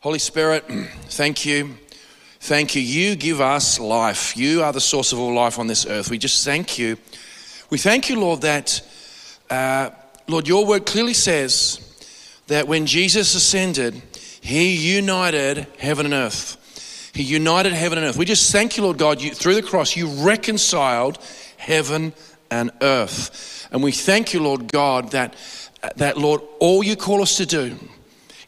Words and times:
Holy 0.00 0.20
Spirit, 0.20 0.64
thank 1.08 1.44
you. 1.44 1.74
Thank 2.38 2.76
you. 2.76 2.82
You 2.82 3.16
give 3.16 3.40
us 3.40 3.80
life. 3.80 4.36
You 4.36 4.62
are 4.62 4.72
the 4.72 4.80
source 4.80 5.12
of 5.12 5.18
all 5.18 5.34
life 5.34 5.58
on 5.58 5.66
this 5.66 5.86
earth. 5.86 6.08
We 6.08 6.18
just 6.18 6.44
thank 6.44 6.78
you. 6.78 6.96
We 7.68 7.78
thank 7.78 8.08
you, 8.08 8.20
Lord, 8.20 8.42
that, 8.42 8.80
uh, 9.50 9.90
Lord, 10.28 10.46
your 10.46 10.64
word 10.64 10.86
clearly 10.86 11.14
says 11.14 11.80
that 12.46 12.68
when 12.68 12.86
Jesus 12.86 13.34
ascended, 13.34 14.00
he 14.40 14.76
united 14.94 15.66
heaven 15.80 16.06
and 16.06 16.14
earth. 16.14 17.10
He 17.12 17.24
united 17.24 17.72
heaven 17.72 17.98
and 17.98 18.06
earth. 18.06 18.16
We 18.16 18.24
just 18.24 18.52
thank 18.52 18.76
you, 18.76 18.84
Lord 18.84 18.98
God, 18.98 19.20
you, 19.20 19.34
through 19.34 19.56
the 19.56 19.62
cross, 19.62 19.96
you 19.96 20.06
reconciled 20.24 21.18
heaven 21.56 22.12
and 22.52 22.70
earth. 22.82 23.66
And 23.72 23.82
we 23.82 23.90
thank 23.90 24.32
you, 24.32 24.44
Lord 24.44 24.70
God, 24.70 25.10
that, 25.10 25.34
that, 25.96 26.16
Lord, 26.16 26.40
all 26.60 26.84
you 26.84 26.94
call 26.94 27.20
us 27.20 27.36
to 27.38 27.46
do 27.46 27.76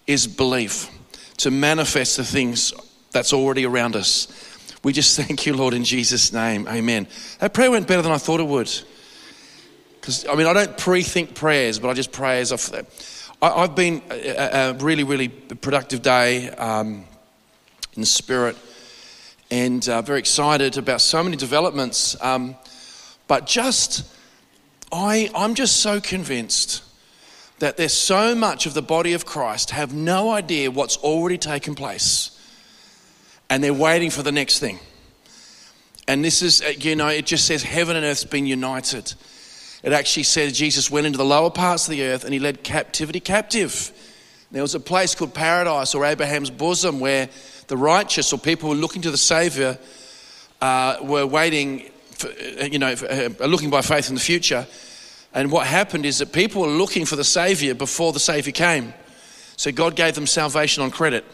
is 0.07 0.29
believe 0.29 0.89
to 1.41 1.51
manifest 1.51 2.17
the 2.17 2.25
things 2.25 2.73
that's 3.13 3.33
already 3.33 3.65
around 3.65 3.97
us. 3.97 4.29
We 4.83 4.93
just 4.93 5.17
thank 5.21 5.47
you, 5.47 5.55
Lord, 5.55 5.75
in 5.75 5.85
Jesus' 5.85 6.33
name. 6.33 6.69
Amen. 6.69 7.09
That 7.39 7.55
prayer 7.55 7.71
went 7.71 7.87
better 7.87 8.03
than 8.03 8.13
I 8.13 8.19
thought 8.19 8.41
it 8.41 8.47
would. 8.47 8.71
Because, 10.01 10.27
I 10.27 10.35
mean, 10.35 10.47
I 10.47 10.53
don't 10.53 10.77
pre 10.79 11.03
think 11.03 11.35
prayers, 11.35 11.79
but 11.79 11.89
I 11.89 11.95
just 11.95 12.13
pray 12.13 12.41
as 12.41 12.53
I've. 12.53 12.87
I've 13.43 13.75
been 13.75 14.03
a, 14.11 14.77
really, 14.81 15.03
really 15.03 15.29
productive 15.29 16.03
day 16.03 16.51
um, 16.51 17.07
in 17.95 18.05
spirit 18.05 18.55
and 19.51 19.89
uh, 19.89 20.03
very 20.03 20.19
excited 20.19 20.77
about 20.77 21.01
so 21.01 21.23
many 21.23 21.37
developments. 21.37 22.23
Um, 22.23 22.55
but 23.29 23.47
just, 23.47 24.05
I, 24.93 25.31
I'm 25.35 25.55
just 25.55 25.79
so 25.79 26.03
convinced 26.03 26.83
that 27.61 27.77
there's 27.77 27.95
so 27.95 28.35
much 28.35 28.67
of 28.67 28.75
the 28.75 28.83
body 28.83 29.13
of 29.13 29.25
Christ 29.25 29.71
have 29.71 29.95
no 29.95 30.31
idea 30.31 30.71
what's 30.71 30.97
already 30.99 31.39
taken 31.39 31.75
place 31.75 32.37
and 33.51 33.63
they're 33.63 33.75
waiting 33.75 34.11
for 34.11 34.23
the 34.23 34.33
next 34.33 34.61
thing. 34.61 34.79
And 36.09 36.25
this 36.25 36.41
is, 36.41 36.63
uh, 36.63 36.73
you 36.79 36.97
know, 36.97 37.09
it 37.09 37.27
just 37.27 37.47
says 37.47 37.63
heaven 37.63 37.97
and 37.97 38.07
earth's 38.07 38.25
been 38.25 38.47
united. 38.47 39.13
It 39.83 39.93
actually 39.93 40.23
says 40.23 40.57
Jesus 40.57 40.91
went 40.91 41.07
into 41.07 41.19
the 41.19 41.25
lower 41.25 41.51
parts 41.51 41.87
of 41.87 41.93
the 41.93 42.03
earth 42.05 42.25
and 42.25 42.33
he 42.33 42.41
led 42.41 42.65
captivity 42.65 43.21
captive. 43.21 43.93
There 44.51 44.63
was 44.63 44.75
a 44.75 44.81
place 44.81 45.15
called 45.15 45.35
paradise 45.35 45.95
or 45.95 46.05
Abraham's 46.05 46.51
bosom 46.51 46.99
where 46.99 47.29
the 47.67 47.77
righteous 47.77 48.33
or 48.33 48.39
people 48.39 48.71
who 48.71 48.75
were 48.75 48.81
looking 48.81 49.03
to 49.03 49.11
the 49.11 49.19
Savior 49.19 49.79
uh, 50.61 50.97
were 51.03 51.27
waiting, 51.27 51.91
for, 52.13 52.29
uh, 52.29 52.65
you 52.65 52.79
know, 52.79 52.97
for, 52.97 53.07
uh, 53.07 53.47
looking 53.47 53.71
by 53.71 53.83
faith 53.83 54.09
in 54.09 54.15
the 54.15 54.21
future. 54.21 54.67
And 55.33 55.53
what 55.53 55.67
happened 55.67 56.07
is 56.07 56.19
that 56.19 56.33
people 56.33 56.63
were 56.63 56.69
looking 56.69 57.05
for 57.05 57.17
the 57.17 57.25
Savior 57.25 57.75
before 57.75 58.13
the 58.13 58.21
Savior 58.21 58.53
came. 58.53 58.95
So 59.57 59.71
God 59.71 59.95
gave 59.95 60.15
them 60.15 60.27
salvation 60.27 60.83
on 60.83 60.91
credit. 60.91 61.25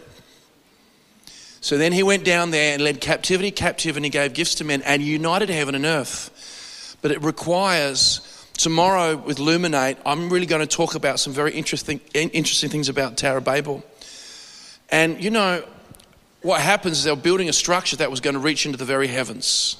So 1.60 1.78
then 1.78 1.92
he 1.92 2.02
went 2.02 2.24
down 2.24 2.50
there 2.50 2.74
and 2.74 2.82
led 2.82 3.00
captivity 3.00 3.50
captive 3.50 3.96
and 3.96 4.04
he 4.04 4.10
gave 4.10 4.34
gifts 4.34 4.56
to 4.56 4.64
men 4.64 4.82
and 4.82 5.02
united 5.02 5.48
heaven 5.48 5.74
and 5.74 5.84
earth. 5.84 6.96
But 7.02 7.10
it 7.10 7.22
requires 7.22 8.20
tomorrow 8.56 9.16
with 9.16 9.38
Luminate, 9.38 9.96
I'm 10.04 10.30
really 10.30 10.46
going 10.46 10.60
to 10.60 10.66
talk 10.66 10.94
about 10.94 11.20
some 11.20 11.32
very 11.32 11.52
interesting, 11.52 12.00
interesting 12.14 12.70
things 12.70 12.88
about 12.88 13.16
Tower 13.16 13.40
Babel. 13.40 13.82
And 14.90 15.22
you 15.22 15.30
know, 15.30 15.64
what 16.42 16.60
happens 16.60 16.98
is 16.98 17.04
they 17.04 17.10
were 17.10 17.16
building 17.16 17.48
a 17.48 17.52
structure 17.52 17.96
that 17.96 18.10
was 18.10 18.20
going 18.20 18.34
to 18.34 18.40
reach 18.40 18.66
into 18.66 18.78
the 18.78 18.84
very 18.84 19.08
heavens. 19.08 19.76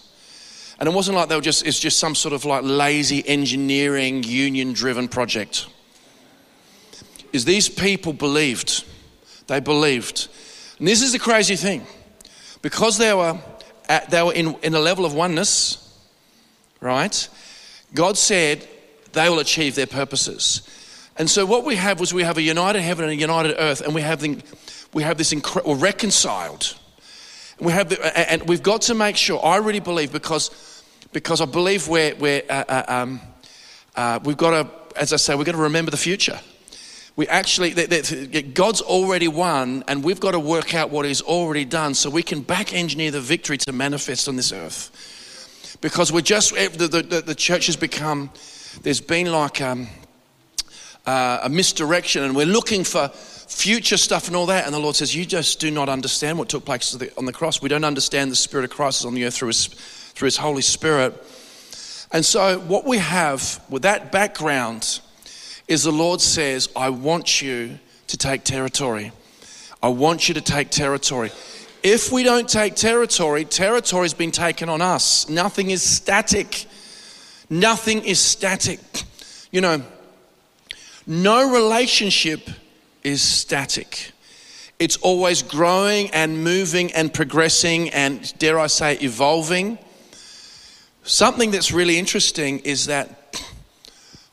And 0.79 0.89
it 0.89 0.95
wasn't 0.95 1.17
like 1.17 1.29
they 1.29 1.37
were 1.37 1.43
just, 1.43 1.67
it's 1.67 1.79
just 1.79 1.99
some 1.99 2.15
sort 2.15 2.35
of 2.35 2.45
like 2.45 2.63
lazy 2.63 3.27
engineering, 3.27 4.23
union 4.23 4.73
driven 4.73 5.09
project. 5.09 5.67
Is 7.33 7.45
these 7.45 7.69
people 7.69 8.13
believed. 8.13 8.85
They 9.47 9.61
believed. 9.61 10.29
And 10.79 10.87
this 10.87 11.03
is 11.03 11.13
the 11.13 11.19
crazy 11.19 11.57
thing. 11.57 11.87
Because 12.61 12.99
they 12.99 13.15
were, 13.15 13.39
at, 13.89 14.11
they 14.11 14.23
were 14.23 14.35
in, 14.35 14.55
in 14.63 14.75
a 14.75 14.81
level 14.81 15.05
of 15.05 15.15
oneness, 15.15 15.83
right? 16.81 17.29
God 17.95 18.19
said 18.19 18.67
they 19.13 19.29
will 19.29 19.39
achieve 19.39 19.77
their 19.77 19.87
purposes. 19.87 20.63
And 21.17 21.31
so 21.31 21.47
what 21.47 21.65
we 21.65 21.77
have 21.77 22.01
was 22.01 22.13
we 22.13 22.25
have 22.25 22.37
a 22.37 22.43
united 22.43 22.83
heaven 22.83 23.05
and 23.05 23.13
a 23.13 23.17
united 23.17 23.57
earth, 23.59 23.81
and 23.81 23.95
we 23.95 24.03
have, 24.03 24.21
the, 24.21 24.43
we 24.93 25.03
have 25.05 25.17
this 25.17 25.33
incredible, 25.33 25.77
reconciled 25.77 26.75
we 27.61 27.73
have 27.73 27.89
the, 27.89 28.31
and 28.31 28.43
we've 28.49 28.63
got 28.63 28.83
to 28.83 28.95
make 28.95 29.17
sure. 29.17 29.45
I 29.45 29.57
really 29.57 29.81
believe 29.81 30.13
because 30.13 30.51
because 31.13 31.41
I 31.41 31.47
believe 31.47 31.89
we're, 31.89 32.15
we're 32.17 32.43
uh, 32.49 32.65
uh, 32.69 32.85
um, 32.89 33.21
uh, 33.95 34.21
we've 34.25 34.37
got 34.37 34.51
to, 34.51 34.99
as 35.01 35.13
I 35.13 35.17
say, 35.17 35.35
we've 35.35 35.47
got 35.47 35.53
to 35.53 35.59
remember 35.59 35.91
the 35.91 35.97
future. 35.97 36.39
We 37.17 37.27
actually, 37.29 37.73
God's 38.53 38.83
already 38.83 39.29
won, 39.29 39.85
and 39.89 40.05
we've 40.05 40.21
got 40.21 40.33
to 40.33 40.39
work 40.39 40.75
out 40.75 40.91
what 40.91 41.07
He's 41.07 41.23
already 41.23 41.65
done 41.65 41.95
so 41.95 42.11
we 42.11 42.23
can 42.23 42.43
back 42.43 42.75
engineer 42.75 43.11
the 43.11 43.23
victory 43.23 43.57
to 43.59 43.73
manifest 43.73 44.29
on 44.29 44.37
this 44.37 44.53
earth. 44.53 45.79
Because 45.81 46.13
we're 46.13 46.21
just, 46.21 46.55
eh, 46.57 46.69
the, 46.69 46.89
the, 46.89 47.23
the 47.23 47.35
church 47.35 47.67
has 47.67 47.77
become, 47.77 48.31
there's 48.83 49.01
been 49.01 49.33
like 49.33 49.63
um, 49.63 49.89
uh, 51.07 51.41
a 51.43 51.49
misdirection, 51.49 52.23
and 52.23 52.37
we're 52.37 52.45
looking 52.45 52.85
for 52.85 53.09
future 53.09 53.97
stuff 53.97 54.27
and 54.27 54.37
all 54.37 54.47
that. 54.47 54.67
And 54.67 54.75
the 54.75 54.79
Lord 54.79 54.97
says, 54.97 55.15
You 55.15 55.25
just 55.25 55.59
do 55.59 55.71
not 55.71 55.89
understand 55.89 56.39
what 56.39 56.51
took 56.51 56.67
place 56.67 56.95
on 57.17 57.25
the 57.25 57.33
cross. 57.33 57.63
We 57.63 57.71
don't 57.71 57.85
understand 57.85 58.31
the 58.31 58.37
Spirit 58.37 58.65
of 58.65 58.71
Christ 58.71 59.01
is 59.01 59.07
on 59.07 59.15
the 59.15 59.25
earth 59.25 59.37
through 59.37 59.49
His, 59.49 59.69
through 60.17 60.27
His 60.27 60.39
Holy 60.39 60.63
Spirit. 60.63 61.15
And 62.11 62.25
so, 62.25 62.59
what 62.61 62.87
we 62.87 62.97
have 62.99 63.63
with 63.69 63.83
that 63.83 64.11
background 64.11 65.01
is 65.69 65.83
the 65.83 65.93
Lord 65.93 66.21
says, 66.21 66.71
I 66.75 66.89
want 66.89 67.43
you 67.43 67.79
to 68.07 68.17
take 68.17 68.43
territory. 68.43 69.13
I 69.83 69.89
want 69.89 70.29
you 70.29 70.35
to 70.35 70.41
take 70.41 70.71
territory. 70.71 71.31
If 71.83 72.11
we 72.11 72.23
don't 72.23 72.49
take 72.49 72.75
territory, 72.77 73.45
territory 73.45 74.05
has 74.05 74.15
been 74.15 74.31
taken 74.31 74.69
on 74.69 74.81
us. 74.81 75.29
Nothing 75.29 75.71
is 75.71 75.83
static. 75.83 76.67
Nothing 77.51 78.03
is 78.03 78.19
static. 78.19 78.81
You 79.53 79.61
know, 79.61 79.83
no 81.07 81.53
relationship 81.53 82.49
is 83.05 83.21
static. 83.21 84.13
It's 84.79 84.97
always 84.99 85.43
growing 85.43 86.11
and 86.11 86.43
moving 86.43 86.93
and 86.93 87.13
progressing 87.13 87.91
and, 87.91 88.37
dare 88.39 88.59
I 88.59 88.67
say, 88.69 88.95
evolving. 88.99 89.79
Something 91.07 91.53
that's 91.53 91.71
really 91.71 92.01
interesting 92.01 92.59
is 92.61 92.87
that 92.87 93.41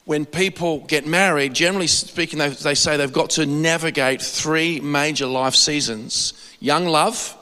when 0.05 0.25
people 0.25 0.79
get 0.79 1.05
married, 1.05 1.53
generally 1.53 1.85
speaking, 1.85 2.39
they, 2.39 2.49
they 2.49 2.73
say 2.73 2.97
they've 2.97 3.13
got 3.13 3.29
to 3.31 3.45
navigate 3.45 4.23
three 4.23 4.79
major 4.79 5.27
life 5.27 5.53
seasons 5.53 6.33
young 6.59 6.87
love, 6.87 7.37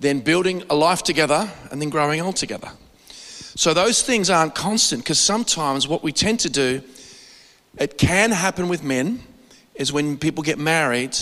then 0.00 0.20
building 0.20 0.64
a 0.70 0.74
life 0.74 1.04
together, 1.04 1.48
and 1.70 1.80
then 1.80 1.88
growing 1.88 2.20
old 2.20 2.34
together. 2.34 2.72
So 3.54 3.74
those 3.74 4.02
things 4.02 4.28
aren't 4.28 4.56
constant 4.56 5.04
because 5.04 5.20
sometimes 5.20 5.86
what 5.86 6.02
we 6.02 6.10
tend 6.10 6.40
to 6.40 6.50
do, 6.50 6.82
it 7.78 7.96
can 7.96 8.32
happen 8.32 8.68
with 8.68 8.82
men 8.82 9.22
is 9.76 9.92
when 9.92 10.16
people 10.16 10.42
get 10.42 10.58
married 10.58 11.16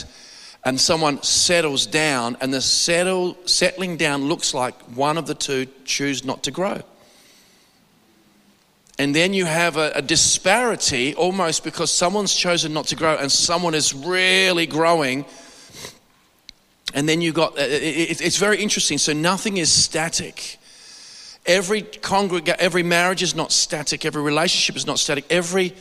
and 0.64 0.80
someone 0.80 1.22
settles 1.22 1.86
down 1.86 2.36
and 2.41 2.52
the 2.52 2.60
settle, 2.60 3.36
settling 3.46 3.96
down 3.96 4.24
looks 4.24 4.52
like 4.52 4.74
one 4.94 5.16
of 5.16 5.26
the 5.26 5.34
two 5.34 5.66
choose 5.84 6.24
not 6.24 6.42
to 6.42 6.50
grow. 6.50 6.82
And 8.98 9.14
then 9.14 9.32
you 9.32 9.44
have 9.44 9.76
a, 9.76 9.92
a, 9.94 10.02
disparity 10.02 11.14
almost 11.14 11.62
because 11.62 11.92
someone's 11.92 12.34
chosen 12.34 12.72
not 12.72 12.88
to 12.88 12.96
grow 12.96 13.16
and 13.16 13.30
someone 13.30 13.74
is 13.74 13.94
really 13.94 14.66
growing. 14.66 15.24
And 16.94 17.08
then 17.08 17.20
you 17.20 17.32
got, 17.32 17.52
uh, 17.52 17.62
it, 17.62 18.20
it's 18.20 18.38
very 18.38 18.60
interesting. 18.60 18.98
So 18.98 19.12
nothing 19.12 19.58
is 19.58 19.70
static. 19.70 20.58
Every 21.46 21.82
congreg- 21.82 22.48
every 22.58 22.82
marriage 22.82 23.22
is 23.22 23.36
not 23.36 23.52
static. 23.52 24.04
Every 24.04 24.22
relationship 24.22 24.75
is 24.75 24.86
not 24.86 24.98
static. 24.98 25.25
Every 25.30 25.75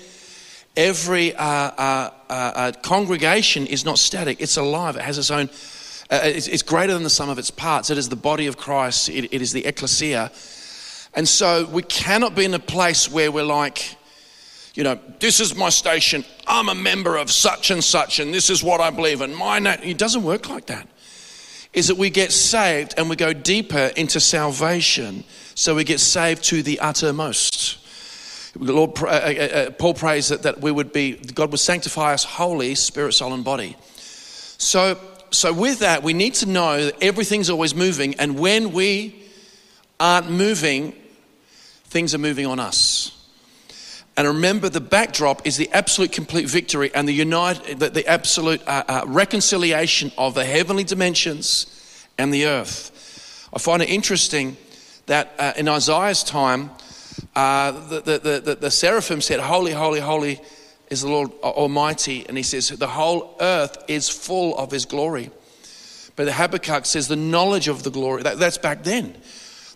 every 0.78 1.36
uh, 1.36 1.44
uh, 1.44 2.12
uh, 2.30 2.34
uh, 2.34 2.72
congregation 2.84 3.66
is 3.66 3.84
not 3.84 4.00
static, 4.00 4.40
it's 4.40 4.56
alive, 4.56 4.96
it 4.96 5.02
has 5.02 5.18
its 5.18 5.32
own. 5.32 5.50
Uh, 6.10 6.22
it's, 6.24 6.48
it's, 6.48 6.62
greater 6.62 6.94
than 6.94 7.04
the 7.04 7.10
sum 7.10 7.28
of 7.28 7.38
its 7.38 7.52
parts. 7.52 7.90
It 7.90 7.98
is 7.98 8.08
the 8.08 8.16
body 8.16 8.48
of 8.48 8.56
Christ, 8.56 9.10
it, 9.10 9.34
it 9.34 9.42
is 9.42 9.52
the 9.52 9.66
ecclesia. 9.66 10.32
And 11.14 11.28
so 11.28 11.66
we 11.66 11.82
cannot 11.84 12.36
be 12.36 12.46
in 12.46 12.54
a 12.54 12.60
place 12.60 13.12
where 13.12 13.30
we're 13.30 13.44
like, 13.44 13.98
you 14.76 14.84
know, 14.84 15.00
this 15.20 15.40
is 15.40 15.56
my 15.56 15.70
station, 15.70 16.24
I'm 16.46 16.70
a 16.70 16.76
member 16.76 17.18
of 17.18 17.32
such 17.32 17.72
and 17.72 17.84
such, 17.84 18.20
and 18.20 18.34
this 18.34 18.50
is 18.50 18.64
what 18.64 18.80
I 18.80 18.92
believe, 18.92 19.22
and 19.22 19.36
my 19.36 19.60
name. 19.60 19.80
It 19.82 19.98
doesn't 19.98 20.24
work 20.24 20.48
like 20.48 20.68
that. 20.68 20.88
Is 21.74 21.88
that 21.88 21.98
we 21.98 22.10
get 22.10 22.32
saved 22.32 22.94
and 22.98 23.10
we 23.10 23.16
go 23.16 23.34
deeper 23.34 23.92
into 23.98 24.20
salvation, 24.20 25.24
so 25.56 25.76
we 25.76 25.84
get 25.84 26.00
saved 26.00 26.44
to 26.46 26.64
the 26.64 26.80
uttermost. 26.80 27.80
Lord, 28.60 28.98
uh, 29.02 29.06
uh, 29.06 29.10
uh, 29.10 29.70
Paul 29.72 29.94
prays 29.94 30.30
that, 30.30 30.44
that 30.44 30.62
we 30.62 30.72
would 30.72 30.92
be, 30.92 31.14
God 31.14 31.52
would 31.52 31.60
sanctify 31.60 32.14
us 32.14 32.24
wholly, 32.24 32.76
spirit, 32.76 33.14
soul, 33.14 33.34
and 33.34 33.44
body. 33.44 33.76
So, 34.58 35.00
so 35.32 35.54
with 35.54 35.80
that, 35.80 36.04
we 36.04 36.14
need 36.14 36.34
to 36.36 36.46
know 36.46 36.86
that 36.86 37.04
everything's 37.04 37.50
always 37.50 37.76
moving, 37.76 38.16
and 38.16 38.40
when 38.40 38.72
we 38.72 39.24
aren't 40.00 40.30
moving, 40.30 40.94
things 41.86 42.14
are 42.16 42.20
moving 42.20 42.46
on 42.46 42.60
us. 42.60 43.14
And 44.16 44.28
remember, 44.28 44.68
the 44.68 44.82
backdrop 44.82 45.46
is 45.46 45.58
the 45.58 45.70
absolute 45.74 46.12
complete 46.12 46.50
victory 46.50 46.94
and 46.96 47.08
the, 47.08 47.14
unite, 47.14 47.80
the, 47.80 47.90
the 47.90 48.08
absolute 48.08 48.62
uh, 48.68 48.84
uh, 48.88 49.04
reconciliation 49.06 50.12
of 50.18 50.34
the 50.34 50.44
heavenly 50.44 50.84
dimensions 50.84 52.08
and 52.18 52.34
the 52.34 52.48
earth. 52.48 53.50
I 53.54 53.60
find 53.60 53.84
it 53.84 53.90
interesting 53.90 54.58
that 55.06 55.34
uh, 55.38 55.54
in 55.56 55.70
Isaiah's 55.70 56.24
time, 56.24 56.72
uh, 57.38 57.72
the, 57.72 58.02
the, 58.02 58.42
the, 58.44 58.56
the 58.56 58.72
seraphim 58.72 59.22
said, 59.22 59.40
Holy, 59.40 59.72
holy, 59.72 60.00
holy 60.00 60.42
is 60.90 61.04
the 61.04 61.08
Lord 61.08 61.32
Almighty. 61.44 62.26
And 62.28 62.36
he 62.36 62.42
says, 62.42 62.70
The 62.70 62.88
whole 62.88 63.38
earth 63.40 63.78
is 63.88 64.10
full 64.10 64.58
of 64.58 64.72
his 64.72 64.86
glory. 64.86 65.30
But 66.16 66.26
the 66.26 66.34
Habakkuk 66.34 66.88
says, 66.88 67.08
The 67.08 67.16
knowledge 67.16 67.68
of 67.68 67.84
the 67.84 67.92
glory, 67.92 68.24
that, 68.24 68.40
that's 68.40 68.58
back 68.58 68.84
then. 68.84 69.16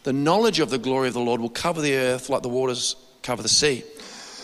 The 0.01 0.11
knowledge 0.11 0.59
of 0.59 0.71
the 0.71 0.79
glory 0.79 1.09
of 1.09 1.13
the 1.13 1.19
Lord 1.19 1.39
will 1.39 1.51
cover 1.51 1.81
the 1.81 1.95
earth 1.97 2.29
like 2.29 2.41
the 2.41 2.49
waters 2.49 2.95
cover 3.21 3.43
the 3.43 3.49
sea. 3.49 3.83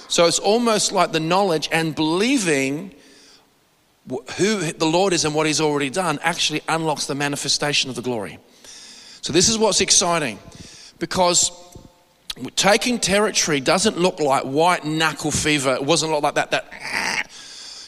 So 0.09 0.27
it's 0.27 0.37
almost 0.37 0.91
like 0.91 1.11
the 1.11 1.19
knowledge 1.19 1.69
and 1.71 1.95
believing 1.95 2.93
who 4.37 4.59
the 4.59 4.85
Lord 4.85 5.13
is 5.13 5.25
and 5.25 5.33
what 5.33 5.47
He's 5.47 5.59
already 5.59 5.89
done 5.89 6.19
actually 6.21 6.61
unlocks 6.69 7.07
the 7.07 7.15
manifestation 7.15 7.89
of 7.89 7.95
the 7.95 8.03
glory. 8.03 8.37
So 9.21 9.33
this 9.33 9.49
is 9.49 9.57
what's 9.57 9.81
exciting 9.81 10.37
because 10.99 11.51
taking 12.55 12.99
territory 12.99 13.59
doesn't 13.59 13.97
look 13.97 14.19
like 14.19 14.43
white 14.43 14.85
knuckle 14.85 15.31
fever. 15.31 15.73
It 15.73 15.83
wasn't 15.83 16.11
look 16.11 16.23
like 16.23 16.35
that. 16.35 16.51
That 16.51 17.27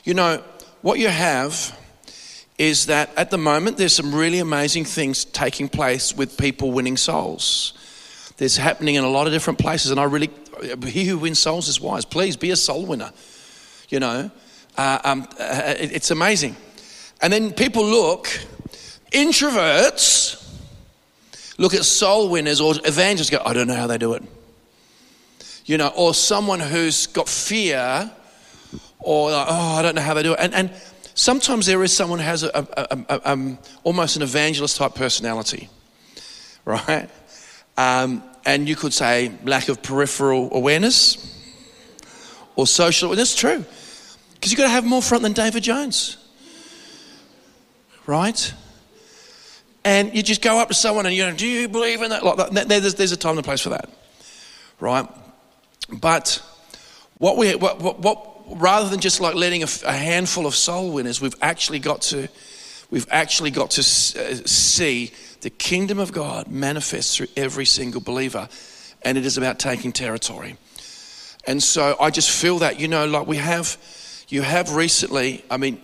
you 0.03 0.13
know 0.13 0.43
what 0.81 0.99
you 0.99 1.09
have 1.09 1.77
is 2.57 2.87
that 2.87 3.09
at 3.15 3.31
the 3.31 3.37
moment 3.37 3.77
there's 3.77 3.95
some 3.95 4.13
really 4.13 4.39
amazing 4.39 4.85
things 4.85 5.25
taking 5.25 5.69
place 5.69 6.15
with 6.15 6.37
people 6.37 6.71
winning 6.71 6.97
souls. 6.97 7.73
There's 8.37 8.57
happening 8.57 8.95
in 8.95 9.03
a 9.03 9.09
lot 9.09 9.27
of 9.27 9.33
different 9.33 9.59
places, 9.59 9.91
and 9.91 9.99
I 9.99 10.03
really 10.03 10.29
he 10.85 11.05
who 11.05 11.17
wins 11.17 11.39
souls 11.39 11.67
is 11.67 11.79
wise. 11.79 12.05
Please 12.05 12.35
be 12.35 12.51
a 12.51 12.55
soul 12.55 12.85
winner. 12.85 13.11
You 13.89 13.99
know, 13.99 14.31
uh, 14.77 14.99
um, 15.03 15.27
uh, 15.39 15.73
it, 15.77 15.91
it's 15.93 16.11
amazing. 16.11 16.55
And 17.21 17.33
then 17.33 17.51
people 17.51 17.83
look, 17.85 18.27
introverts 19.11 20.39
look 21.59 21.73
at 21.73 21.85
soul 21.85 22.29
winners 22.29 22.61
or 22.61 22.73
evangelists 22.85 23.29
go, 23.29 23.41
I 23.45 23.53
don't 23.53 23.67
know 23.67 23.75
how 23.75 23.87
they 23.87 23.97
do 23.97 24.13
it. 24.13 24.23
You 25.69 25.77
know, 25.77 25.89
or 25.95 26.15
someone 26.15 26.59
who's 26.59 27.05
got 27.05 27.29
fear 27.29 28.09
or, 28.97 29.29
like, 29.29 29.45
oh, 29.47 29.75
I 29.75 29.83
don't 29.83 29.93
know 29.93 30.01
how 30.01 30.15
they 30.15 30.23
do 30.23 30.33
it. 30.33 30.39
And, 30.39 30.51
and 30.55 30.71
sometimes 31.13 31.67
there 31.67 31.83
is 31.83 31.95
someone 31.95 32.17
who 32.17 32.25
has 32.25 32.41
a, 32.41 32.49
a, 32.55 33.05
a, 33.07 33.31
um, 33.31 33.59
almost 33.83 34.15
an 34.15 34.23
evangelist 34.23 34.77
type 34.77 34.95
personality, 34.95 35.69
right? 36.65 37.07
Um, 37.77 38.23
and 38.47 38.67
you 38.67 38.75
could 38.75 38.93
say 38.93 39.31
lack 39.43 39.69
of 39.69 39.83
peripheral 39.83 40.51
awareness 40.55 41.39
or 42.55 42.65
social. 42.65 43.11
And 43.11 43.19
that's 43.19 43.35
true. 43.35 43.63
Because 44.33 44.51
you've 44.51 44.57
got 44.57 44.63
to 44.63 44.69
have 44.69 44.85
more 44.85 45.03
front 45.03 45.21
than 45.21 45.33
David 45.33 45.61
Jones. 45.61 46.17
Right? 48.07 48.55
And 49.85 50.15
you 50.15 50.23
just 50.23 50.41
go 50.41 50.57
up 50.57 50.69
to 50.69 50.73
someone 50.73 51.05
and 51.05 51.13
you 51.13 51.27
know, 51.27 51.35
do 51.35 51.45
you 51.45 51.69
believe 51.69 52.01
in 52.01 52.09
that? 52.09 52.25
Like. 52.25 52.67
There's, 52.67 52.95
there's 52.95 53.11
a 53.11 53.17
time 53.17 53.37
and 53.37 53.41
a 53.41 53.43
place 53.43 53.61
for 53.61 53.69
that. 53.69 53.87
Right? 54.79 55.07
But 55.91 56.41
what 57.17 57.37
we, 57.37 57.55
what, 57.55 57.79
what, 57.81 57.99
what 57.99 58.29
rather 58.47 58.89
than 58.89 58.99
just 58.99 59.21
like 59.21 59.35
letting 59.35 59.63
a, 59.63 59.67
a, 59.85 59.91
handful 59.91 60.45
of 60.45 60.55
soul 60.55 60.91
winners, 60.91 61.21
we've 61.21 61.35
actually 61.41 61.79
got 61.79 62.01
to, 62.01 62.27
we've 62.89 63.07
actually 63.11 63.51
got 63.51 63.71
to 63.71 63.81
uh, 63.81 64.35
see 64.45 65.11
the 65.41 65.49
kingdom 65.49 65.99
of 65.99 66.11
God 66.11 66.47
manifest 66.47 67.17
through 67.17 67.27
every 67.37 67.65
single 67.65 68.01
believer, 68.01 68.49
and 69.03 69.17
it 69.17 69.25
is 69.25 69.37
about 69.37 69.59
taking 69.59 69.91
territory. 69.91 70.57
And 71.45 71.61
so 71.63 71.95
I 71.99 72.09
just 72.09 72.29
feel 72.29 72.59
that, 72.59 72.79
you 72.79 72.87
know, 72.87 73.05
like 73.05 73.27
we 73.27 73.37
have, 73.37 73.77
you 74.27 74.41
have 74.41 74.75
recently, 74.75 75.43
I 75.49 75.57
mean, 75.57 75.79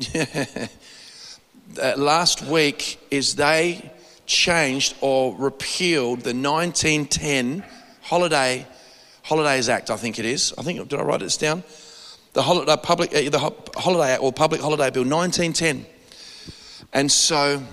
last 1.97 2.41
week 2.43 2.99
is 3.09 3.35
they 3.35 3.91
changed 4.25 4.95
or 5.01 5.35
repealed 5.35 6.21
the 6.21 6.33
1910 6.33 7.63
Holiday 8.01 8.67
Holidays 9.25 9.69
Act, 9.69 9.89
I 9.89 9.97
think 9.97 10.19
it 10.19 10.25
is. 10.25 10.53
I 10.55 10.61
think, 10.61 10.87
did 10.87 10.99
I 10.99 11.01
write 11.01 11.21
this 11.21 11.35
down? 11.35 11.63
The 12.33 12.43
holiday, 12.43 12.75
public, 12.81 13.09
uh, 13.09 13.27
the 13.27 13.39
holiday 13.75 14.13
Act 14.13 14.21
or 14.21 14.31
Public 14.31 14.61
Holiday 14.61 14.91
Bill, 14.91 15.03
1910. 15.03 15.83
And 16.93 17.11
so 17.11 17.63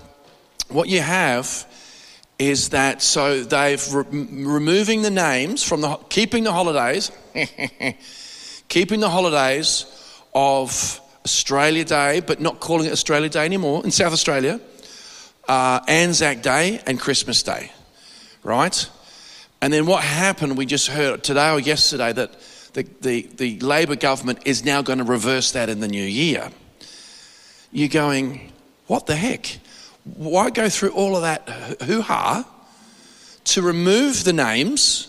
what 0.69 0.89
you 0.89 1.01
have 1.01 1.67
is 2.39 2.71
that 2.71 3.03
so 3.03 3.45
they've 3.45 3.93
re- 3.93 4.05
removing 4.11 5.03
the 5.03 5.11
names 5.11 5.63
from 5.63 5.83
the 5.83 5.97
keeping 6.09 6.45
the 6.45 6.53
holidays 6.53 7.13
keeping 8.69 9.01
the 9.01 9.11
holidays 9.11 9.85
of 10.35 11.01
Australia 11.27 11.85
Day 11.85 12.21
but 12.21 12.41
not 12.41 12.59
calling 12.61 12.87
it 12.87 12.93
Australia 12.93 13.29
Day 13.29 13.45
anymore 13.45 13.85
in 13.85 13.91
South 13.91 14.13
Australia 14.13 14.59
uh, 15.47 15.81
Anzac 15.87 16.41
Day 16.43 16.81
and 16.87 16.99
Christmas 16.99 17.43
Day 17.43 17.71
right 18.43 18.89
and 19.63 19.73
then 19.73 19.87
what 19.87 20.05
happened 20.05 20.59
we 20.59 20.67
just 20.67 20.89
heard 20.89 21.25
today 21.25 21.51
or 21.51 21.59
yesterday 21.59 22.13
that 22.13 22.39
the, 22.75 22.87
the, 23.01 23.23
the 23.37 23.61
Labor 23.61 23.97
government 23.97 24.41
is 24.45 24.65
now 24.65 24.83
going 24.83 24.99
to 24.99 25.05
reverse 25.05 25.53
that 25.53 25.71
in 25.71 25.81
the 25.81 25.89
new 25.89 26.05
year 26.05 26.51
you're 27.71 27.89
going 27.89 28.53
what 28.87 29.07
the 29.07 29.17
heck 29.17 29.59
why 30.05 30.51
go 30.51 30.69
through 30.69 30.91
all 30.91 31.17
of 31.17 31.23
that 31.23 31.49
hoo 31.83 32.03
ha 32.03 32.49
to 33.45 33.63
remove 33.63 34.25
the 34.25 34.33
names 34.33 35.09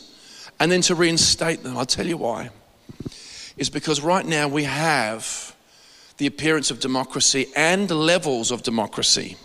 and 0.60 0.72
then 0.72 0.82
to 0.82 0.96
reinstate 0.96 1.64
them? 1.64 1.78
I'll 1.78 1.86
tell 1.86 2.06
you 2.06 2.18
why. 2.18 2.50
Is 3.58 3.70
because 3.70 4.02
right 4.02 4.26
now 4.26 4.48
we 4.48 4.64
have 4.64 5.56
the 6.18 6.28
appearance 6.28 6.72
of 6.72 6.80
democracy 6.80 7.48
and 7.56 7.90
levels 7.90 8.52
of 8.52 8.64
democracy. 8.64 9.38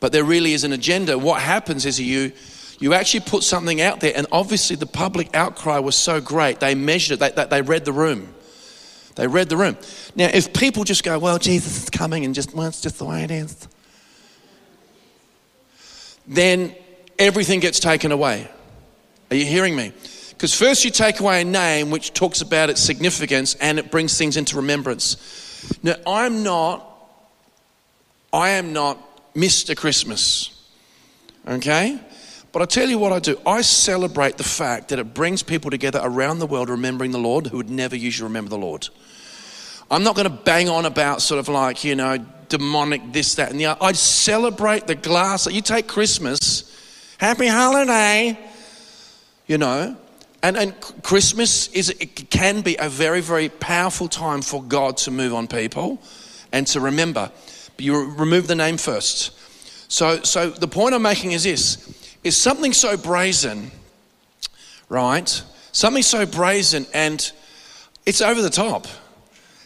But 0.00 0.12
there 0.12 0.24
really 0.24 0.52
is 0.52 0.64
an 0.64 0.72
agenda. 0.72 1.18
What 1.18 1.40
happens 1.40 1.86
is 1.86 2.00
you 2.00 2.32
you 2.82 2.94
actually 2.94 3.20
put 3.20 3.44
something 3.44 3.80
out 3.80 4.00
there, 4.00 4.12
and 4.16 4.26
obviously 4.32 4.74
the 4.74 4.86
public 4.86 5.36
outcry 5.36 5.78
was 5.78 5.94
so 5.94 6.20
great. 6.20 6.58
They 6.58 6.74
measured 6.74 7.22
it, 7.22 7.36
they, 7.36 7.44
they, 7.44 7.62
read 7.62 7.84
the 7.84 7.92
room. 7.92 8.34
They 9.14 9.28
read 9.28 9.48
the 9.48 9.56
room. 9.56 9.76
Now, 10.16 10.28
if 10.34 10.52
people 10.52 10.82
just 10.82 11.04
go, 11.04 11.16
well, 11.20 11.38
Jesus 11.38 11.84
is 11.84 11.90
coming 11.90 12.24
and 12.24 12.34
just, 12.34 12.52
well, 12.52 12.66
it's 12.66 12.80
just 12.80 12.98
the 12.98 13.04
way 13.04 13.22
it 13.22 13.30
is, 13.30 13.68
then 16.26 16.74
everything 17.20 17.60
gets 17.60 17.78
taken 17.78 18.10
away. 18.10 18.50
Are 19.30 19.36
you 19.36 19.46
hearing 19.46 19.76
me? 19.76 19.92
Because 20.30 20.52
first 20.52 20.84
you 20.84 20.90
take 20.90 21.20
away 21.20 21.42
a 21.42 21.44
name 21.44 21.92
which 21.92 22.12
talks 22.12 22.40
about 22.40 22.68
its 22.68 22.80
significance 22.80 23.54
and 23.54 23.78
it 23.78 23.92
brings 23.92 24.18
things 24.18 24.36
into 24.36 24.56
remembrance. 24.56 25.78
Now, 25.84 25.94
I'm 26.04 26.42
not, 26.42 26.84
I 28.32 28.50
am 28.50 28.72
not 28.72 29.34
Mr. 29.36 29.76
Christmas, 29.76 30.68
okay? 31.46 32.00
But 32.52 32.60
I 32.60 32.66
tell 32.66 32.88
you 32.88 32.98
what 32.98 33.12
I 33.12 33.18
do. 33.18 33.40
I 33.46 33.62
celebrate 33.62 34.36
the 34.36 34.44
fact 34.44 34.88
that 34.88 34.98
it 34.98 35.14
brings 35.14 35.42
people 35.42 35.70
together 35.70 36.00
around 36.02 36.38
the 36.38 36.46
world 36.46 36.68
remembering 36.68 37.10
the 37.10 37.18
Lord 37.18 37.46
who 37.46 37.56
would 37.56 37.70
never 37.70 37.96
usually 37.96 38.28
remember 38.28 38.50
the 38.50 38.58
Lord. 38.58 38.88
I'm 39.90 40.04
not 40.04 40.14
going 40.14 40.28
to 40.28 40.34
bang 40.34 40.68
on 40.68 40.84
about 40.84 41.22
sort 41.22 41.38
of 41.38 41.48
like, 41.48 41.82
you 41.82 41.94
know, 41.94 42.18
demonic 42.48 43.12
this, 43.12 43.34
that, 43.36 43.50
and 43.50 43.58
the 43.58 43.66
other. 43.66 43.82
I 43.82 43.92
celebrate 43.92 44.86
the 44.86 44.94
glass. 44.94 45.46
You 45.46 45.62
take 45.62 45.86
Christmas, 45.86 46.70
happy 47.18 47.46
holiday, 47.46 48.38
you 49.46 49.56
know. 49.56 49.96
And, 50.42 50.56
and 50.56 50.78
Christmas 51.02 51.68
is 51.68 51.88
it 51.88 52.30
can 52.30 52.60
be 52.60 52.76
a 52.78 52.88
very, 52.88 53.22
very 53.22 53.48
powerful 53.48 54.08
time 54.08 54.42
for 54.42 54.62
God 54.62 54.98
to 54.98 55.10
move 55.10 55.32
on 55.32 55.46
people 55.46 56.02
and 56.52 56.66
to 56.68 56.80
remember. 56.80 57.30
But 57.76 57.84
you 57.84 58.10
remove 58.12 58.46
the 58.48 58.54
name 58.54 58.76
first. 58.76 59.30
So, 59.90 60.22
so 60.22 60.50
the 60.50 60.68
point 60.68 60.94
I'm 60.94 61.02
making 61.02 61.32
is 61.32 61.44
this 61.44 62.01
is 62.24 62.36
something 62.36 62.72
so 62.72 62.96
brazen, 62.96 63.70
right? 64.88 65.42
Something 65.72 66.02
so 66.02 66.26
brazen 66.26 66.86
and 66.92 67.32
it's 68.06 68.20
over 68.20 68.42
the 68.42 68.50
top. 68.50 68.86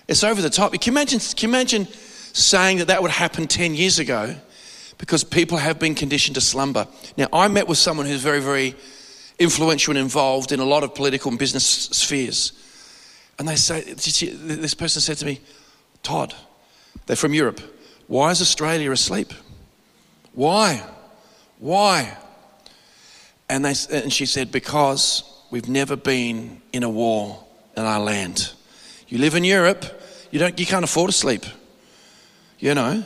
It's 0.09 0.23
over 0.23 0.41
the 0.41 0.51
top. 0.51 0.73
Can 0.73 0.81
you 0.85 0.93
imagine, 0.93 1.19
can 1.19 1.49
you 1.49 1.55
imagine 1.55 1.89
saying 2.33 2.79
that 2.79 2.89
that 2.89 3.03
would 3.03 3.11
happen 3.11 3.47
10 3.47 3.75
years 3.75 3.99
ago 3.99 4.37
because 4.99 5.25
people 5.25 5.59
have 5.59 5.79
been 5.79 5.95
conditioned 5.95 6.35
to 6.35 6.41
slumber. 6.41 6.87
Now, 7.17 7.29
I 7.33 7.49
met 7.49 7.69
with 7.69 7.79
someone 7.79 8.07
who's 8.07 8.23
very, 8.23 8.41
very 8.41 8.75
influential 9.39 9.93
and 9.93 9.99
involved 9.99 10.53
in 10.53 10.61
a 10.61 10.65
lot 10.65 10.83
of 10.83 10.95
political 10.95 11.31
and 11.31 11.39
business 11.39 11.65
spheres. 11.65 12.53
And 13.39 13.47
they 13.47 13.57
say, 13.57 13.83
this 13.83 14.75
person 14.75 15.03
said 15.03 15.19
to 15.19 15.27
me, 15.27 15.41
Todd, 16.03 16.35
they're 17.07 17.17
from 17.17 17.35
Europe. 17.35 17.61
Why 18.07 18.31
is 18.31 18.41
Australia 18.41 18.91
asleep? 18.91 19.33
Why? 20.33 20.83
Why? 21.59 22.17
And, 23.49 23.65
they, 23.65 23.75
and 23.93 24.13
she 24.13 24.27
said, 24.27 24.51
because 24.51 25.23
we've 25.51 25.69
never 25.69 25.97
been 25.97 26.61
in 26.73 26.83
a 26.83 26.91
war 26.91 27.45
in 27.77 27.85
our 27.85 28.01
land. 28.01 28.53
You 29.09 29.19
live 29.19 29.35
in 29.35 29.45
Europe, 29.45 29.85
you, 30.31 30.39
don't, 30.39 30.59
you 30.59 30.67
can't 30.67 30.85
afford 30.85 31.11
to 31.11 31.17
sleep 31.17 31.45
you 32.59 32.75
know. 32.75 33.03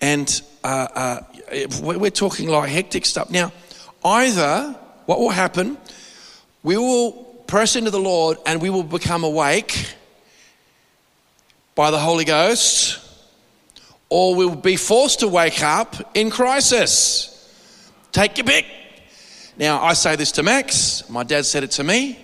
And 0.00 0.42
uh, 0.62 0.88
uh, 0.94 1.20
we're 1.80 2.10
talking 2.10 2.48
like 2.48 2.70
hectic 2.70 3.04
stuff. 3.06 3.30
Now, 3.30 3.52
either 4.04 4.76
what 5.06 5.18
will 5.18 5.30
happen, 5.30 5.78
we 6.62 6.76
will 6.76 7.12
press 7.46 7.76
into 7.76 7.90
the 7.90 8.00
Lord 8.00 8.38
and 8.46 8.60
we 8.60 8.70
will 8.70 8.82
become 8.82 9.24
awake 9.24 9.94
by 11.74 11.90
the 11.90 11.98
Holy 11.98 12.24
Ghost, 12.24 13.00
or 14.08 14.34
we'll 14.36 14.54
be 14.54 14.76
forced 14.76 15.20
to 15.20 15.28
wake 15.28 15.62
up 15.62 16.16
in 16.16 16.30
crisis. 16.30 17.30
Take 18.12 18.38
your 18.38 18.46
pick. 18.46 18.66
Now, 19.56 19.82
I 19.82 19.92
say 19.92 20.16
this 20.16 20.32
to 20.32 20.42
Max, 20.42 21.08
my 21.08 21.22
dad 21.22 21.44
said 21.44 21.62
it 21.62 21.70
to 21.72 21.84
me. 21.84 22.18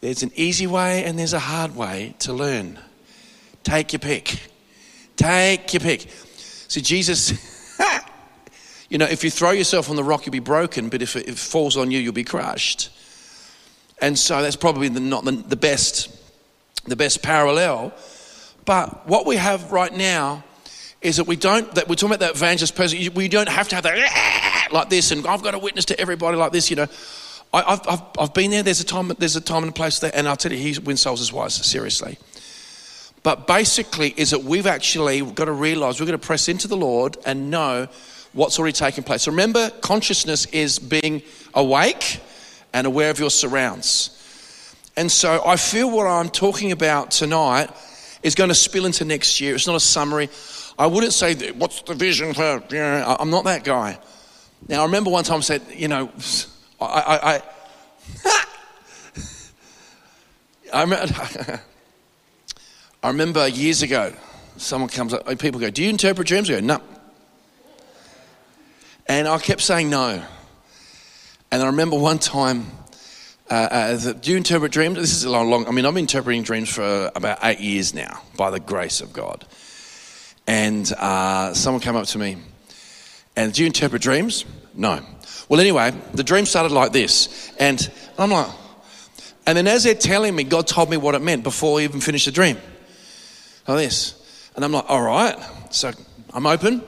There's 0.00 0.22
an 0.22 0.30
easy 0.36 0.68
way 0.68 1.04
and 1.04 1.18
there's 1.18 1.32
a 1.32 1.40
hard 1.40 1.74
way 1.74 2.14
to 2.20 2.32
learn. 2.32 2.78
Take 3.64 3.92
your 3.92 4.00
pick. 4.00 4.40
Take 5.16 5.72
your 5.74 5.80
pick. 5.80 6.08
See, 6.68 6.80
Jesus, 6.80 7.76
you 8.88 8.98
know, 8.98 9.06
if 9.06 9.24
you 9.24 9.30
throw 9.30 9.50
yourself 9.50 9.90
on 9.90 9.96
the 9.96 10.04
rock, 10.04 10.24
you'll 10.24 10.32
be 10.32 10.38
broken, 10.38 10.88
but 10.88 11.02
if 11.02 11.16
it, 11.16 11.36
falls 11.36 11.76
on 11.76 11.90
you, 11.90 11.98
you'll 11.98 12.12
be 12.12 12.22
crushed. 12.22 12.90
And 14.00 14.16
so 14.16 14.40
that's 14.40 14.54
probably 14.54 14.88
the, 14.88 15.00
not 15.00 15.24
the, 15.24 15.32
the 15.32 15.56
best, 15.56 16.16
the 16.84 16.94
best 16.94 17.22
parallel. 17.22 17.92
But 18.64 19.08
what 19.08 19.26
we 19.26 19.34
have 19.34 19.72
right 19.72 19.92
now 19.92 20.44
is 21.00 21.16
that 21.16 21.24
we 21.24 21.36
don't, 21.36 21.72
that 21.74 21.88
we're 21.88 21.94
talking 21.94 22.14
about 22.14 22.20
that 22.20 22.34
evangelist 22.36 22.74
person, 22.74 22.98
we 23.14 23.28
don't 23.28 23.48
have 23.48 23.68
to 23.68 23.76
have 23.76 23.84
that 23.84 23.96
ah, 23.96 24.68
like 24.72 24.90
this, 24.90 25.10
and 25.10 25.26
I've 25.26 25.42
got 25.42 25.52
to 25.52 25.58
witness 25.58 25.84
to 25.86 26.00
everybody 26.00 26.36
like 26.36 26.52
this, 26.52 26.70
you 26.70 26.76
know. 26.76 26.86
I, 27.52 27.62
have 27.62 27.88
I've, 27.88 28.02
I've 28.18 28.34
been 28.34 28.50
there, 28.50 28.62
there's 28.62 28.80
a 28.80 28.84
time, 28.84 29.08
there's 29.18 29.36
a 29.36 29.40
time 29.40 29.62
and 29.62 29.70
a 29.70 29.74
place 29.74 30.00
there, 30.00 30.10
and 30.12 30.28
I'll 30.28 30.36
tell 30.36 30.52
you, 30.52 30.58
he 30.58 30.78
wins 30.80 31.00
souls 31.00 31.20
as 31.20 31.32
wise, 31.32 31.54
seriously. 31.54 32.18
But 33.22 33.46
basically, 33.46 34.12
is 34.16 34.30
that 34.30 34.44
we've 34.44 34.66
actually 34.66 35.20
got 35.20 35.46
to 35.46 35.52
realize 35.52 36.00
we're 36.00 36.06
going 36.06 36.18
to 36.18 36.26
press 36.26 36.48
into 36.48 36.68
the 36.68 36.76
Lord 36.76 37.16
and 37.24 37.50
know 37.50 37.88
what's 38.32 38.58
already 38.58 38.72
taken 38.72 39.02
place. 39.04 39.26
Remember, 39.26 39.70
consciousness 39.80 40.46
is 40.46 40.78
being 40.78 41.22
awake 41.54 42.20
and 42.72 42.86
aware 42.86 43.10
of 43.10 43.18
your 43.18 43.30
surrounds. 43.30 44.14
And 44.96 45.10
so 45.10 45.42
I 45.44 45.56
feel 45.56 45.90
what 45.90 46.06
I'm 46.06 46.28
talking 46.28 46.72
about 46.72 47.10
tonight 47.10 47.70
is 48.22 48.34
going 48.34 48.48
to 48.48 48.54
spill 48.54 48.84
into 48.84 49.04
next 49.04 49.40
year. 49.40 49.54
It's 49.54 49.66
not 49.66 49.76
a 49.76 49.80
summary. 49.80 50.28
I 50.78 50.86
wouldn't 50.86 51.12
say, 51.12 51.50
what's 51.52 51.82
the 51.82 51.94
vision 51.94 52.34
for, 52.34 52.62
I'm 52.72 53.30
not 53.30 53.44
that 53.44 53.64
guy. 53.64 53.98
Now, 54.68 54.82
I 54.82 54.84
remember 54.84 55.10
one 55.10 55.24
time 55.24 55.38
I 55.38 55.40
said, 55.40 55.62
you 55.74 55.88
know, 55.88 56.10
I, 56.80 56.84
I, 56.84 57.34
I, 57.34 57.42
I 60.74 60.80
remember, 60.82 61.14
I 63.02 63.08
remember 63.08 63.48
years 63.48 63.82
ago, 63.82 64.12
someone 64.56 64.88
comes 64.88 65.12
up, 65.14 65.26
people 65.38 65.60
go, 65.60 65.70
Do 65.70 65.82
you 65.82 65.88
interpret 65.88 66.28
dreams? 66.28 66.50
I 66.50 66.54
go, 66.54 66.60
No. 66.60 66.80
And 69.06 69.26
I 69.26 69.38
kept 69.38 69.62
saying 69.62 69.88
no. 69.88 70.22
And 71.50 71.62
I 71.62 71.66
remember 71.66 71.98
one 71.98 72.18
time, 72.18 72.66
uh, 73.50 73.54
uh, 73.54 73.96
the, 73.96 74.14
do 74.14 74.32
you 74.32 74.36
interpret 74.36 74.70
dreams? 74.70 74.96
This 74.96 75.14
is 75.14 75.24
a 75.24 75.30
long, 75.30 75.48
long, 75.48 75.66
I 75.66 75.70
mean, 75.70 75.86
I've 75.86 75.94
been 75.94 76.02
interpreting 76.02 76.42
dreams 76.42 76.68
for 76.68 77.10
about 77.16 77.38
eight 77.42 77.60
years 77.60 77.94
now, 77.94 78.20
by 78.36 78.50
the 78.50 78.60
grace 78.60 79.00
of 79.00 79.14
God. 79.14 79.46
And 80.48 80.90
uh, 80.94 81.52
someone 81.52 81.82
came 81.82 81.94
up 81.94 82.06
to 82.06 82.18
me, 82.18 82.38
and 83.36 83.52
do 83.52 83.62
you 83.62 83.66
interpret 83.66 84.00
dreams? 84.00 84.46
No. 84.74 85.00
Well, 85.48 85.60
anyway, 85.60 85.92
the 86.14 86.24
dream 86.24 86.46
started 86.46 86.72
like 86.72 86.92
this. 86.92 87.52
And 87.60 87.90
I'm 88.18 88.30
like, 88.30 88.48
and 89.46 89.58
then 89.58 89.66
as 89.66 89.84
they're 89.84 89.94
telling 89.94 90.34
me, 90.34 90.44
God 90.44 90.66
told 90.66 90.88
me 90.88 90.96
what 90.96 91.14
it 91.14 91.20
meant 91.20 91.42
before 91.42 91.80
I 91.80 91.84
even 91.84 92.00
finished 92.00 92.24
the 92.24 92.32
dream 92.32 92.56
like 93.66 93.78
this. 93.78 94.50
And 94.56 94.64
I'm 94.64 94.72
like, 94.72 94.88
all 94.88 95.02
right. 95.02 95.36
So 95.70 95.92
I'm 96.32 96.46
open. 96.46 96.82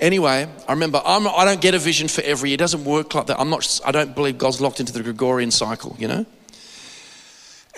Anyway, 0.00 0.48
I 0.68 0.72
remember 0.72 1.00
I'm, 1.04 1.28
I 1.28 1.44
don't 1.44 1.60
get 1.60 1.74
a 1.74 1.78
vision 1.78 2.08
for 2.08 2.22
every 2.22 2.50
year. 2.50 2.54
It 2.54 2.58
doesn't 2.58 2.84
work 2.84 3.14
like 3.14 3.26
that. 3.28 3.40
I'm 3.40 3.50
not, 3.50 3.80
I 3.84 3.92
don't 3.92 4.14
believe 4.14 4.36
God's 4.36 4.60
locked 4.60 4.80
into 4.80 4.92
the 4.92 5.02
Gregorian 5.02 5.50
cycle, 5.50 5.96
you 5.98 6.08
know? 6.08 6.26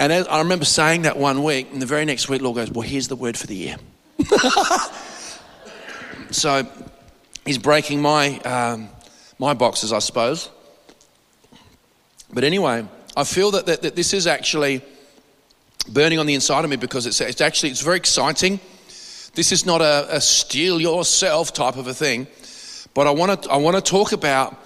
And 0.00 0.12
I 0.12 0.38
remember 0.38 0.64
saying 0.64 1.02
that 1.02 1.16
one 1.16 1.42
week, 1.42 1.68
and 1.73 1.82
the 1.82 1.87
very 1.87 2.04
next 2.04 2.28
week, 2.28 2.40
Lord 2.40 2.56
goes, 2.56 2.70
Well, 2.70 2.87
here's 2.87 3.08
the 3.08 3.16
word 3.16 3.37
for 3.37 3.47
the 3.47 3.56
year. 3.56 3.76
so 6.30 6.66
he's 7.44 7.58
breaking 7.58 8.02
my, 8.02 8.38
um, 8.40 8.88
my 9.38 9.54
boxes, 9.54 9.92
I 9.92 9.99
suppose. 10.00 10.50
But 12.32 12.44
anyway, 12.44 12.87
I 13.16 13.25
feel 13.25 13.50
that, 13.52 13.66
that, 13.66 13.82
that 13.82 13.97
this 13.97 14.12
is 14.12 14.26
actually 14.26 14.82
burning 15.88 16.18
on 16.18 16.26
the 16.26 16.35
inside 16.35 16.64
of 16.64 16.70
me 16.70 16.76
because 16.76 17.06
it's, 17.06 17.20
it's 17.20 17.40
actually 17.40 17.70
it's 17.70 17.80
very 17.80 17.97
exciting. 17.97 18.61
This 19.35 19.52
is 19.52 19.64
not 19.64 19.80
a, 19.80 20.16
a 20.16 20.20
steal 20.20 20.80
yourself 20.80 21.52
type 21.52 21.76
of 21.76 21.87
a 21.87 21.94
thing, 21.94 22.26
but 22.94 23.06
I 23.06 23.11
want 23.11 23.42
to 23.42 23.50
I 23.50 23.56
want 23.56 23.76
to 23.76 23.82
talk 23.82 24.12
about 24.12 24.56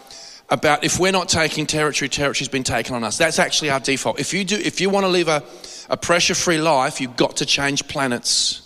about 0.50 0.84
if 0.84 0.98
we're 0.98 1.12
not 1.12 1.28
taking 1.28 1.66
territory, 1.66 2.08
territory's 2.08 2.48
been 2.48 2.62
taken 2.62 2.94
on 2.94 3.04
us. 3.04 3.18
That's 3.18 3.38
actually 3.38 3.70
our 3.70 3.80
default. 3.80 4.18
If 4.18 4.34
you 4.34 4.44
do, 4.44 4.56
if 4.56 4.80
you 4.80 4.90
want 4.90 5.04
to 5.04 5.08
live 5.08 5.28
a, 5.28 5.42
a 5.88 5.96
pressure-free 5.96 6.58
life, 6.58 7.00
you've 7.00 7.16
got 7.16 7.36
to 7.38 7.46
change 7.46 7.86
planets 7.88 8.61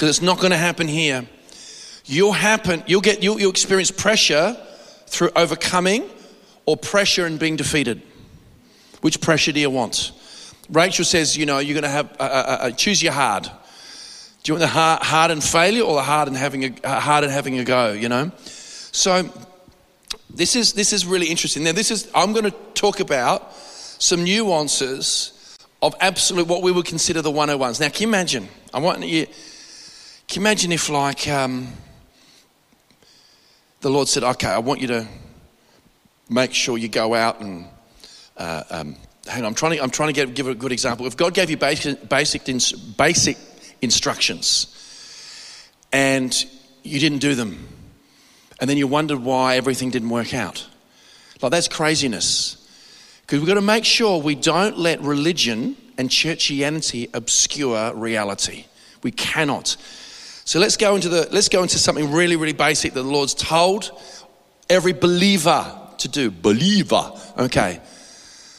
because 0.00 0.16
it's 0.16 0.22
not 0.22 0.38
going 0.38 0.50
to 0.50 0.56
happen 0.56 0.88
here. 0.88 1.28
You'll 2.06 2.32
happen. 2.32 2.82
You'll 2.86 3.02
get. 3.02 3.22
You'll, 3.22 3.38
you'll 3.38 3.50
experience 3.50 3.90
pressure 3.90 4.56
through 5.06 5.28
overcoming, 5.36 6.08
or 6.64 6.78
pressure 6.78 7.26
and 7.26 7.38
being 7.38 7.56
defeated. 7.56 8.00
Which 9.02 9.20
pressure 9.20 9.52
do 9.52 9.60
you 9.60 9.68
want? 9.68 10.12
Rachel 10.70 11.04
says, 11.04 11.36
you 11.36 11.44
know, 11.44 11.58
you're 11.58 11.74
going 11.74 11.84
to 11.84 11.90
have, 11.90 12.16
uh, 12.18 12.22
uh, 12.22 12.58
uh, 12.60 12.70
choose 12.70 13.02
your 13.02 13.12
hard. 13.12 13.42
Do 13.42 13.50
you 14.44 14.54
want 14.54 14.60
the 14.60 14.68
hard, 14.68 15.02
hard 15.02 15.30
and 15.32 15.44
failure 15.44 15.82
or 15.82 15.96
the 15.96 16.02
hard 16.02 16.28
and 16.28 16.36
having 16.36 16.64
a, 16.64 16.74
uh, 16.82 16.98
hard 16.98 17.24
and 17.24 17.32
having 17.32 17.58
a 17.58 17.64
go, 17.64 17.92
you 17.92 18.08
know? 18.08 18.30
So 18.92 19.28
this 20.30 20.56
is, 20.56 20.72
this 20.72 20.94
is 20.94 21.04
really 21.04 21.26
interesting. 21.26 21.64
Now, 21.64 21.72
this 21.72 21.90
is, 21.90 22.10
I'm 22.14 22.32
going 22.32 22.46
to 22.46 22.56
talk 22.72 23.00
about 23.00 23.52
some 23.54 24.24
nuances 24.24 25.58
of 25.82 25.94
absolute, 26.00 26.46
what 26.46 26.62
we 26.62 26.72
would 26.72 26.86
consider 26.86 27.20
the 27.20 27.32
101s. 27.32 27.80
Now, 27.80 27.88
can 27.88 28.02
you 28.02 28.08
imagine? 28.08 28.48
I 28.72 28.78
want 28.78 29.04
you, 29.04 29.26
can 30.30 30.42
you 30.42 30.46
imagine 30.46 30.70
if 30.70 30.88
like, 30.88 31.26
um, 31.26 31.66
the 33.80 33.90
Lord 33.90 34.06
said, 34.06 34.22
okay, 34.22 34.46
I 34.46 34.58
want 34.58 34.80
you 34.80 34.86
to 34.86 35.08
make 36.28 36.54
sure 36.54 36.78
you 36.78 36.86
go 36.86 37.14
out 37.14 37.40
and 37.40 37.66
uh, 38.36 38.62
um, 38.70 38.96
hang 39.26 39.42
on, 39.42 39.46
I'm 39.46 39.54
trying 39.54 39.76
to, 39.76 39.82
I'm 39.82 39.90
trying 39.90 40.10
to 40.10 40.12
get, 40.12 40.32
give 40.32 40.46
a 40.46 40.54
good 40.54 40.70
example. 40.70 41.04
If 41.06 41.16
God 41.16 41.34
gave 41.34 41.50
you 41.50 41.56
basic, 41.56 42.08
basic, 42.08 42.42
basic 42.96 43.38
instructions 43.82 44.72
and 45.90 46.32
you 46.84 47.00
didn't 47.00 47.18
do 47.18 47.34
them, 47.34 47.66
and 48.60 48.70
then 48.70 48.76
you 48.76 48.86
wondered 48.86 49.18
why 49.18 49.56
everything 49.56 49.90
didn't 49.90 50.10
work 50.10 50.32
out, 50.32 50.64
like 51.42 51.50
that's 51.50 51.66
craziness. 51.66 52.56
Because 53.22 53.40
we've 53.40 53.48
got 53.48 53.54
to 53.54 53.62
make 53.62 53.84
sure 53.84 54.22
we 54.22 54.36
don't 54.36 54.78
let 54.78 55.00
religion 55.00 55.76
and 55.98 56.08
churchianity 56.08 57.10
obscure 57.12 57.92
reality. 57.94 58.66
We 59.02 59.10
cannot. 59.10 59.76
So 60.50 60.58
let's 60.58 60.76
go 60.76 60.96
into 60.96 61.08
the 61.08 61.28
let's 61.30 61.48
go 61.48 61.62
into 61.62 61.78
something 61.78 62.10
really, 62.10 62.34
really 62.34 62.52
basic 62.52 62.94
that 62.94 63.02
the 63.02 63.08
Lord's 63.08 63.34
told 63.34 63.92
every 64.68 64.92
believer 64.92 65.64
to 65.98 66.08
do. 66.08 66.28
Believer. 66.28 67.12
Okay. 67.38 67.80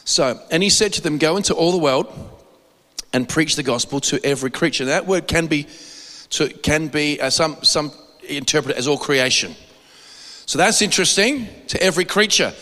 So, 0.05 0.39
and 0.50 0.63
he 0.63 0.69
said 0.69 0.93
to 0.93 1.01
them, 1.01 1.17
Go 1.17 1.36
into 1.36 1.53
all 1.53 1.74
the 1.74 1.77
world 1.77 2.07
and 3.12 3.27
preach 3.27 3.57
the 3.57 3.63
gospel 3.63 4.00
to 4.00 4.25
every 4.25 4.51
creature. 4.51 4.86
That 4.86 5.05
word 5.05 5.27
can 5.27 5.48
be, 5.48 5.67
to, 6.29 6.48
can 6.48 6.88
be 6.88 7.19
uh, 7.19 7.29
some, 7.29 7.57
some 7.62 7.91
interpret 8.24 8.77
it 8.77 8.79
as 8.79 8.88
all 8.88 8.98
creation. 8.98 9.53
So 10.45 10.57
that's 10.60 10.81
interesting 10.81 11.50
to 11.67 11.83
every 11.83 12.05
creature. 12.05 12.53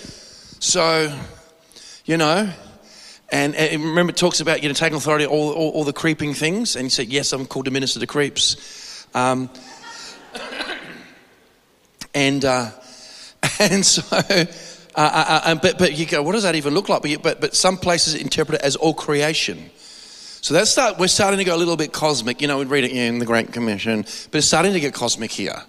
So, 0.59 1.15
you 2.03 2.17
know, 2.17 2.51
and, 3.31 3.53
and, 3.53 3.83
remember, 3.83 4.09
it 4.09 4.17
talks 4.17 4.41
about 4.41 4.63
you 4.63 4.69
know 4.69 4.73
taking 4.73 4.97
authority 4.97 5.27
all, 5.27 5.51
all, 5.51 5.69
all 5.69 5.83
the 5.83 5.93
creeping 5.93 6.33
things. 6.33 6.75
And 6.75 6.85
he 6.85 6.89
said, 6.89 7.09
"Yes, 7.09 7.31
I'm 7.31 7.45
called 7.45 7.65
to 7.65 7.71
minister 7.71 7.99
to 7.99 8.07
creeps." 8.07 8.87
Um, 9.13 9.49
and 12.13 12.43
uh, 12.45 12.71
and 13.59 13.85
so 13.85 14.03
uh, 14.11 14.45
uh, 14.95 15.41
uh 15.45 15.55
but, 15.55 15.77
but 15.77 15.97
you 15.97 16.05
go, 16.05 16.21
what 16.21 16.33
does 16.33 16.43
that 16.43 16.55
even 16.55 16.73
look 16.73 16.89
like? 16.89 17.01
But, 17.01 17.23
but, 17.23 17.41
but 17.41 17.55
some 17.55 17.77
places 17.77 18.15
interpret 18.15 18.61
it 18.61 18.65
as 18.65 18.75
all 18.75 18.93
creation. 18.93 19.69
So 20.41 20.53
that's 20.53 20.71
start, 20.71 20.97
we're 20.97 21.07
starting 21.07 21.37
to 21.39 21.43
go 21.43 21.55
a 21.55 21.57
little 21.57 21.75
bit 21.75 21.91
cosmic. 21.91 22.41
You 22.41 22.47
know, 22.47 22.59
we 22.59 22.65
read 22.65 22.85
it 22.85 22.91
in 22.91 23.19
the 23.19 23.25
Great 23.25 23.51
Commission, 23.51 24.01
but 24.01 24.35
it's 24.35 24.47
starting 24.47 24.73
to 24.73 24.79
get 24.79 24.93
cosmic 24.93 25.31
here. 25.31 25.61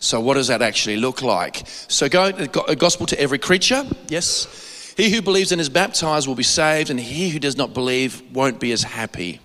So 0.00 0.20
what 0.20 0.34
does 0.34 0.48
that 0.48 0.62
actually 0.62 0.96
look 0.96 1.22
like? 1.22 1.62
So 1.88 2.08
go 2.08 2.24
a 2.24 2.76
gospel 2.76 3.06
to 3.06 3.20
every 3.20 3.38
creature. 3.38 3.84
Yes. 4.08 4.94
He 4.96 5.10
who 5.10 5.22
believes 5.22 5.52
and 5.52 5.60
is 5.60 5.68
baptized 5.68 6.26
will 6.26 6.34
be 6.34 6.42
saved, 6.42 6.90
and 6.90 6.98
he 6.98 7.28
who 7.28 7.38
does 7.38 7.56
not 7.56 7.74
believe 7.74 8.22
won't 8.32 8.58
be 8.58 8.72
as 8.72 8.82
happy. 8.82 9.40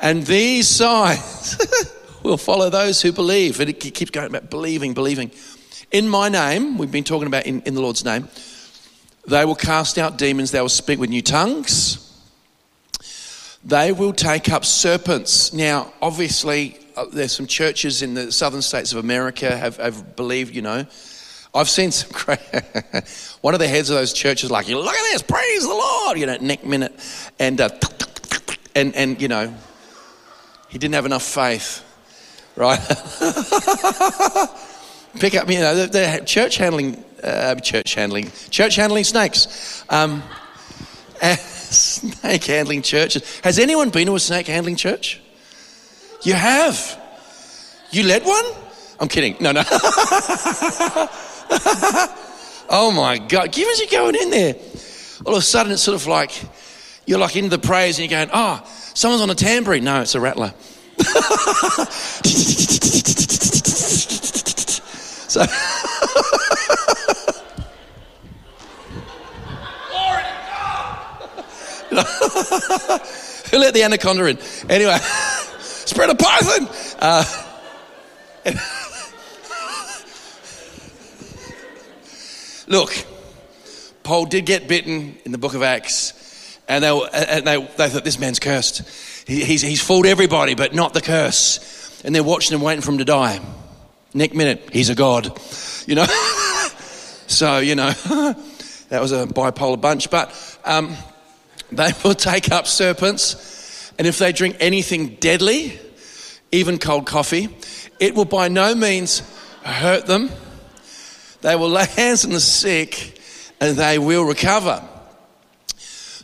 And 0.00 0.24
these 0.26 0.68
signs 0.68 1.56
will 2.22 2.36
follow 2.36 2.70
those 2.70 3.00
who 3.00 3.12
believe. 3.12 3.60
And 3.60 3.70
it 3.70 3.74
keeps 3.74 4.10
going 4.10 4.26
about 4.26 4.50
believing, 4.50 4.94
believing. 4.94 5.30
In 5.90 6.08
my 6.08 6.28
name, 6.28 6.78
we've 6.78 6.90
been 6.90 7.04
talking 7.04 7.26
about 7.26 7.46
in, 7.46 7.62
in 7.62 7.74
the 7.74 7.80
Lord's 7.80 8.04
name, 8.04 8.28
they 9.26 9.44
will 9.44 9.54
cast 9.54 9.98
out 9.98 10.18
demons, 10.18 10.50
they 10.50 10.60
will 10.60 10.68
speak 10.68 10.98
with 10.98 11.10
new 11.10 11.22
tongues, 11.22 12.02
they 13.64 13.92
will 13.92 14.12
take 14.12 14.50
up 14.50 14.64
serpents. 14.64 15.52
Now, 15.52 15.92
obviously, 16.02 16.78
uh, 16.96 17.06
there's 17.12 17.32
some 17.32 17.46
churches 17.46 18.02
in 18.02 18.14
the 18.14 18.30
southern 18.32 18.62
states 18.62 18.92
of 18.92 18.98
America 18.98 19.56
have, 19.56 19.76
have 19.78 20.16
believed, 20.16 20.54
you 20.54 20.62
know, 20.62 20.86
I've 21.54 21.68
seen 21.68 21.90
some 21.90 22.10
cra- 22.12 22.38
one 23.40 23.54
of 23.54 23.60
the 23.60 23.68
heads 23.68 23.90
of 23.90 23.96
those 23.96 24.12
churches 24.12 24.50
like, 24.50 24.68
look 24.68 24.94
at 24.94 25.12
this, 25.12 25.22
praise 25.22 25.62
the 25.62 25.68
Lord, 25.68 26.18
you 26.18 26.26
know, 26.26 26.36
neck 26.36 26.64
minute, 26.64 26.92
and 27.38 27.60
uh, 27.60 27.70
and 28.74 28.94
and 28.94 29.20
you 29.20 29.28
know, 29.28 29.54
he 30.68 30.78
didn't 30.78 30.94
have 30.94 31.06
enough 31.06 31.22
faith, 31.22 31.84
right? 32.56 32.78
Pick 35.20 35.34
up, 35.34 35.48
you 35.48 35.60
know, 35.60 35.74
the, 35.74 35.86
the 35.86 36.22
church 36.26 36.56
handling, 36.56 37.02
uh, 37.22 37.54
church 37.56 37.94
handling, 37.94 38.30
church 38.50 38.76
handling 38.76 39.04
snakes, 39.04 39.84
um, 39.88 40.22
snake 41.22 42.44
handling 42.44 42.82
churches. 42.82 43.40
Has 43.40 43.58
anyone 43.58 43.90
been 43.90 44.06
to 44.06 44.14
a 44.14 44.20
snake 44.20 44.48
handling 44.48 44.76
church? 44.76 45.20
You 46.22 46.34
have. 46.34 47.00
You 47.90 48.04
led 48.04 48.24
one? 48.24 48.44
I'm 48.98 49.08
kidding. 49.08 49.36
No, 49.40 49.52
no. 49.52 49.62
oh 52.68 52.92
my 52.94 53.18
God. 53.18 53.52
Give 53.52 53.68
us 53.68 53.80
you 53.80 53.88
going 53.88 54.16
in 54.16 54.30
there. 54.30 54.56
All 55.24 55.34
of 55.34 55.38
a 55.38 55.42
sudden, 55.42 55.72
it's 55.72 55.82
sort 55.82 56.00
of 56.00 56.06
like 56.06 56.32
you're 57.06 57.18
like 57.18 57.36
into 57.36 57.50
the 57.50 57.58
praise 57.58 57.98
and 57.98 58.10
you're 58.10 58.18
going, 58.18 58.30
oh, 58.32 58.62
someone's 58.96 59.22
on 59.22 59.30
a 59.30 59.34
tambourine. 59.34 59.84
No, 59.84 60.00
it's 60.00 60.14
a 60.14 60.20
rattler. 60.20 60.54
so. 65.28 65.44
Who 73.50 73.58
let 73.58 73.74
the 73.74 73.82
anaconda 73.84 74.26
in? 74.26 74.38
Anyway, 74.68 74.98
spread 75.60 76.10
a 76.10 76.14
python. 76.14 76.68
Uh, 76.98 77.24
Look, 82.68 82.92
Paul 84.02 84.26
did 84.26 84.44
get 84.44 84.66
bitten 84.66 85.16
in 85.24 85.30
the 85.30 85.38
book 85.38 85.54
of 85.54 85.62
Acts, 85.62 86.12
and 86.68 86.82
they, 86.82 87.08
and 87.12 87.46
they, 87.46 87.56
they 87.76 87.88
thought 87.88 88.04
this 88.04 88.18
man's 88.18 88.38
cursed. 88.38 88.82
He, 89.26 89.44
he's, 89.44 89.62
he's 89.62 89.82
fooled 89.82 90.06
everybody, 90.06 90.54
but 90.54 90.74
not 90.74 90.94
the 90.94 91.00
curse. 91.00 92.02
And 92.04 92.14
they're 92.14 92.22
watching 92.22 92.56
him, 92.56 92.62
waiting 92.62 92.82
for 92.82 92.92
him 92.92 92.98
to 92.98 93.04
die. 93.04 93.40
Next 94.14 94.34
minute, 94.34 94.70
he's 94.72 94.90
a 94.90 94.94
god. 94.94 95.26
You 95.86 95.96
know? 95.96 96.06
so, 97.26 97.58
you 97.58 97.74
know, 97.74 97.90
that 98.88 99.00
was 99.00 99.12
a 99.12 99.26
bipolar 99.26 99.80
bunch. 99.80 100.10
But 100.10 100.58
um, 100.64 100.94
they 101.72 101.92
will 102.04 102.14
take 102.14 102.50
up 102.50 102.66
serpents, 102.66 103.92
and 103.98 104.06
if 104.06 104.18
they 104.18 104.32
drink 104.32 104.56
anything 104.60 105.16
deadly, 105.16 105.78
even 106.52 106.78
cold 106.78 107.06
coffee, 107.06 107.48
it 108.00 108.14
will 108.14 108.24
by 108.24 108.48
no 108.48 108.74
means 108.74 109.20
hurt 109.62 110.06
them 110.06 110.30
they 111.46 111.54
will 111.54 111.68
lay 111.68 111.86
hands 111.86 112.24
on 112.24 112.32
the 112.32 112.40
sick 112.40 113.20
and 113.60 113.76
they 113.76 113.98
will 113.98 114.24
recover. 114.24 114.82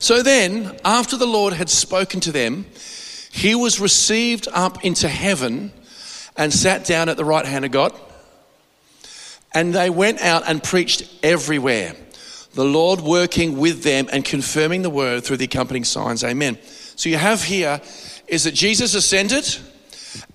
So 0.03 0.21
then, 0.21 0.77
after 0.85 1.17
the 1.17 1.29
Lord 1.29 1.53
had 1.53 1.71
spoken 1.71 2.19
to 2.23 2.33
them, 2.33 2.67
he 3.31 3.55
was 3.55 3.79
received 3.79 4.49
up 4.53 4.85
into 4.85 5.09
heaven 5.09 5.71
and 6.37 6.53
sat 6.53 6.85
down 6.85 7.09
at 7.09 7.17
the 7.17 7.25
right 7.25 7.47
hand 7.47 7.65
of 7.65 7.71
God. 7.71 7.93
And 9.55 9.73
they 9.73 9.91
went 9.91 10.21
out 10.21 10.43
and 10.45 10.61
preached 10.61 11.09
everywhere, 11.23 11.95
the 12.55 12.65
Lord 12.65 13.01
working 13.01 13.59
with 13.59 13.85
them 13.85 14.09
and 14.11 14.25
confirming 14.25 14.83
the 14.83 14.91
word 14.91 15.23
through 15.23 15.37
the 15.37 15.45
accompanying 15.45 15.85
signs. 15.85 16.25
Amen. 16.25 16.59
So 16.97 17.09
you 17.09 17.17
have 17.17 17.45
here 17.45 17.81
is 18.27 18.43
that 18.43 18.55
Jesus 18.55 18.97
ascended 18.97 19.57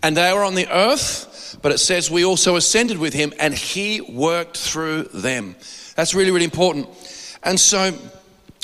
and 0.01 0.15
they 0.15 0.31
were 0.31 0.45
on 0.45 0.55
the 0.55 0.73
earth 0.73 1.57
but 1.61 1.73
it 1.73 1.79
says 1.79 2.09
we 2.09 2.23
also 2.23 2.55
ascended 2.55 2.97
with 2.97 3.13
him 3.13 3.33
and 3.37 3.53
he 3.53 3.99
worked 3.99 4.57
through 4.57 5.03
them. 5.13 5.55
That's 5.95 6.13
really, 6.13 6.31
really 6.31 6.45
important. 6.45 6.87
And 7.43 7.59
so 7.59 7.93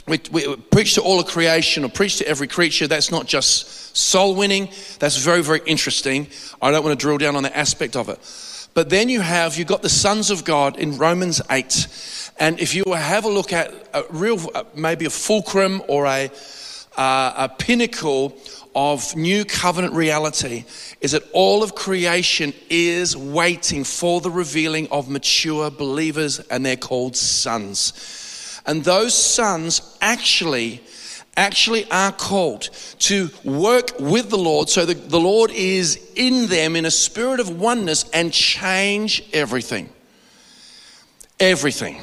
we, 0.08 0.20
we 0.32 0.56
preach 0.56 0.96
to 0.96 1.02
all 1.02 1.20
of 1.20 1.28
creation 1.28 1.86
or 1.86 1.90
preach 1.90 2.18
to 2.18 2.28
every 2.28 2.48
creature. 2.48 2.88
That's 2.88 3.12
not 3.12 3.26
just 3.26 3.96
soul 3.96 4.36
winning. 4.36 4.70
That's 5.00 5.18
very, 5.18 5.42
very 5.42 5.62
interesting. 5.66 6.28
I 6.62 6.72
don't 6.72 6.84
want 6.84 7.00
to 7.00 7.02
drill 7.02 7.18
down 7.18 7.36
on 7.36 7.44
that 7.44 7.56
aspect 7.56 7.96
of 7.96 8.10
it. 8.10 8.20
But 8.74 8.90
then 8.90 9.08
you 9.08 9.22
have, 9.22 9.56
you've 9.56 9.68
got 9.68 9.82
the 9.82 9.90
sons 9.90 10.32
of 10.32 10.44
God 10.44 10.78
in 10.78 10.98
Romans 10.98 11.42
8. 11.50 12.32
And 12.40 12.60
if 12.60 12.74
you 12.74 12.84
have 12.92 13.26
a 13.26 13.30
look 13.30 13.54
at 13.54 13.72
a 13.94 14.04
real, 14.10 14.40
maybe 14.76 15.06
a 15.06 15.10
fulcrum 15.10 15.82
or 15.88 16.06
a, 16.06 16.32
uh, 16.98 17.34
a 17.38 17.50
pinnacle 17.50 18.36
of 18.76 19.16
new 19.16 19.46
covenant 19.46 19.94
reality 19.94 20.66
is 21.00 21.12
that 21.12 21.24
all 21.32 21.64
of 21.64 21.76
creation 21.76 22.54
is 22.70 23.16
waiting 23.16 23.84
for 23.84 24.20
the 24.20 24.32
revealing 24.32 24.88
of 24.90 25.08
mature 25.08 25.70
believers, 25.70 26.40
and 26.40 26.66
they're 26.66 26.76
called 26.76 27.16
sons. 27.16 27.94
And 28.66 28.84
those 28.84 29.14
sons 29.14 29.98
actually 30.02 30.82
actually 31.36 31.90
are 31.90 32.12
called 32.12 32.70
to 33.00 33.30
work 33.44 34.00
with 34.00 34.30
the 34.30 34.38
Lord 34.38 34.70
so 34.70 34.86
that 34.86 35.10
the 35.10 35.20
Lord 35.20 35.52
is 35.52 36.00
in 36.16 36.48
them 36.48 36.76
in 36.76 36.86
a 36.86 36.92
spirit 36.92 37.40
of 37.40 37.60
oneness 37.60 38.06
and 38.14 38.32
change 38.32 39.24
everything. 39.34 39.90
Everything. 41.40 42.00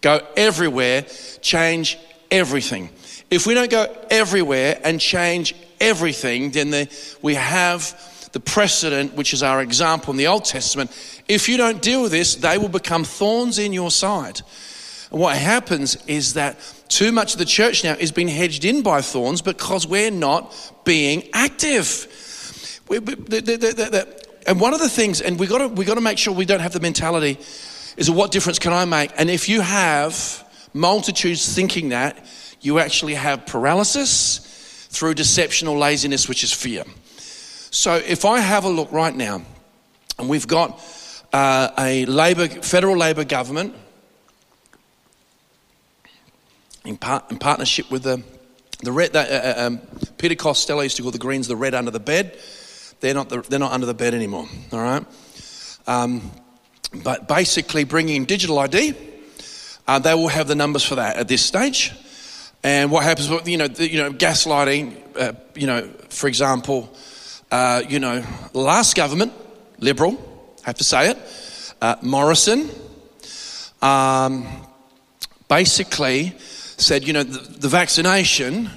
Go 0.00 0.20
everywhere, 0.36 1.02
change 1.40 1.98
everything. 2.30 2.90
If 3.30 3.46
we 3.46 3.54
don't 3.54 3.70
go 3.70 3.92
everywhere 4.10 4.80
and 4.84 5.00
change 5.00 5.54
everything, 5.80 6.50
then 6.50 6.70
the, 6.70 7.16
we 7.22 7.34
have 7.34 8.28
the 8.32 8.40
precedent, 8.40 9.14
which 9.14 9.32
is 9.32 9.42
our 9.42 9.62
example 9.62 10.12
in 10.12 10.16
the 10.16 10.26
Old 10.26 10.44
Testament. 10.44 10.90
If 11.28 11.48
you 11.48 11.56
don't 11.56 11.80
deal 11.80 12.02
with 12.02 12.12
this, 12.12 12.34
they 12.34 12.58
will 12.58 12.68
become 12.68 13.04
thorns 13.04 13.58
in 13.58 13.72
your 13.72 13.90
side. 13.90 14.42
And 15.10 15.20
what 15.20 15.36
happens 15.36 15.96
is 16.06 16.34
that 16.34 16.58
too 16.88 17.12
much 17.12 17.34
of 17.34 17.38
the 17.38 17.44
church 17.44 17.84
now 17.84 17.94
is 17.94 18.12
being 18.12 18.28
hedged 18.28 18.64
in 18.64 18.82
by 18.82 19.00
thorns 19.00 19.42
because 19.42 19.86
we're 19.86 20.10
not 20.10 20.54
being 20.84 21.28
active. 21.32 22.06
We, 22.88 22.98
the, 22.98 23.40
the, 23.40 23.56
the, 23.56 24.26
and 24.46 24.60
one 24.60 24.74
of 24.74 24.80
the 24.80 24.88
things, 24.88 25.20
and 25.20 25.38
we've 25.38 25.48
got 25.48 25.58
to, 25.58 25.68
we 25.68 25.84
got 25.84 25.94
to 25.94 26.00
make 26.00 26.18
sure 26.18 26.32
we 26.32 26.44
don't 26.44 26.60
have 26.60 26.72
the 26.72 26.80
mentality, 26.80 27.38
is 27.96 28.10
what 28.10 28.30
difference 28.30 28.58
can 28.58 28.72
I 28.72 28.84
make? 28.84 29.10
And 29.16 29.30
if 29.30 29.48
you 29.48 29.60
have 29.60 30.44
multitudes 30.72 31.54
thinking 31.54 31.90
that, 31.90 32.24
you 32.60 32.78
actually 32.78 33.14
have 33.14 33.46
paralysis 33.46 34.38
through 34.90 35.14
deception 35.14 35.68
or 35.68 35.76
laziness, 35.76 36.28
which 36.28 36.44
is 36.44 36.52
fear. 36.52 36.84
So 37.70 37.94
if 37.94 38.24
I 38.24 38.40
have 38.40 38.64
a 38.64 38.68
look 38.68 38.90
right 38.92 39.14
now, 39.14 39.42
and 40.18 40.28
we've 40.28 40.46
got 40.46 40.80
uh, 41.32 41.68
a 41.78 42.06
labor, 42.06 42.48
federal 42.48 42.96
Labor 42.96 43.24
government 43.24 43.74
in, 46.86 46.96
part, 46.96 47.30
in 47.30 47.38
partnership 47.38 47.90
with 47.90 48.04
the, 48.04 48.22
the 48.82 48.92
red, 48.92 49.14
uh, 49.14 49.20
uh, 49.20 49.54
um, 49.58 49.78
Peter 50.18 50.34
Costello 50.34 50.82
used 50.82 50.96
to 50.96 51.02
call 51.02 51.10
the 51.10 51.18
Greens 51.18 51.48
the 51.48 51.56
red 51.56 51.74
under 51.74 51.90
the 51.90 52.00
bed. 52.00 52.38
They're 53.00 53.14
not, 53.14 53.28
the, 53.28 53.42
they're 53.42 53.58
not 53.58 53.72
under 53.72 53.86
the 53.86 53.94
bed 53.94 54.14
anymore, 54.14 54.46
all 54.72 54.78
right? 54.78 55.04
Um, 55.86 56.30
but 57.04 57.28
basically, 57.28 57.84
bringing 57.84 58.16
in 58.16 58.24
digital 58.24 58.58
ID, 58.58 58.94
uh, 59.86 59.98
they 59.98 60.14
will 60.14 60.28
have 60.28 60.48
the 60.48 60.54
numbers 60.54 60.84
for 60.84 60.94
that 60.94 61.16
at 61.16 61.28
this 61.28 61.44
stage. 61.44 61.92
And 62.62 62.90
what 62.90 63.04
happens, 63.04 63.28
you 63.46 63.58
know, 63.58 63.68
the, 63.68 63.90
you 63.90 63.98
know, 63.98 64.10
gaslighting, 64.12 64.96
uh, 65.16 65.32
you 65.54 65.66
know, 65.66 65.88
for 66.08 66.26
example, 66.26 66.92
uh, 67.50 67.82
you 67.88 68.00
know, 68.00 68.24
last 68.54 68.96
government, 68.96 69.32
Liberal, 69.78 70.16
have 70.62 70.76
to 70.78 70.84
say 70.84 71.10
it, 71.10 71.18
uh, 71.80 71.96
Morrison, 72.02 72.70
um, 73.82 74.46
basically 75.48 76.34
said, 76.76 77.06
you 77.06 77.12
know, 77.12 77.22
the, 77.22 77.58
the 77.58 77.68
vaccination 77.68 78.70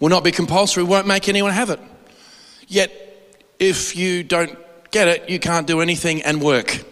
will 0.00 0.08
not 0.08 0.24
be 0.24 0.32
compulsory, 0.32 0.82
won't 0.82 1.06
make 1.06 1.28
anyone 1.28 1.52
have 1.52 1.70
it. 1.70 1.80
Yet, 2.68 2.92
if 3.58 3.96
you 3.96 4.22
don't 4.22 4.56
get 4.90 5.08
it, 5.08 5.30
you 5.30 5.38
can't 5.38 5.66
do 5.66 5.80
anything 5.80 6.22
and 6.22 6.40
work. 6.40 6.82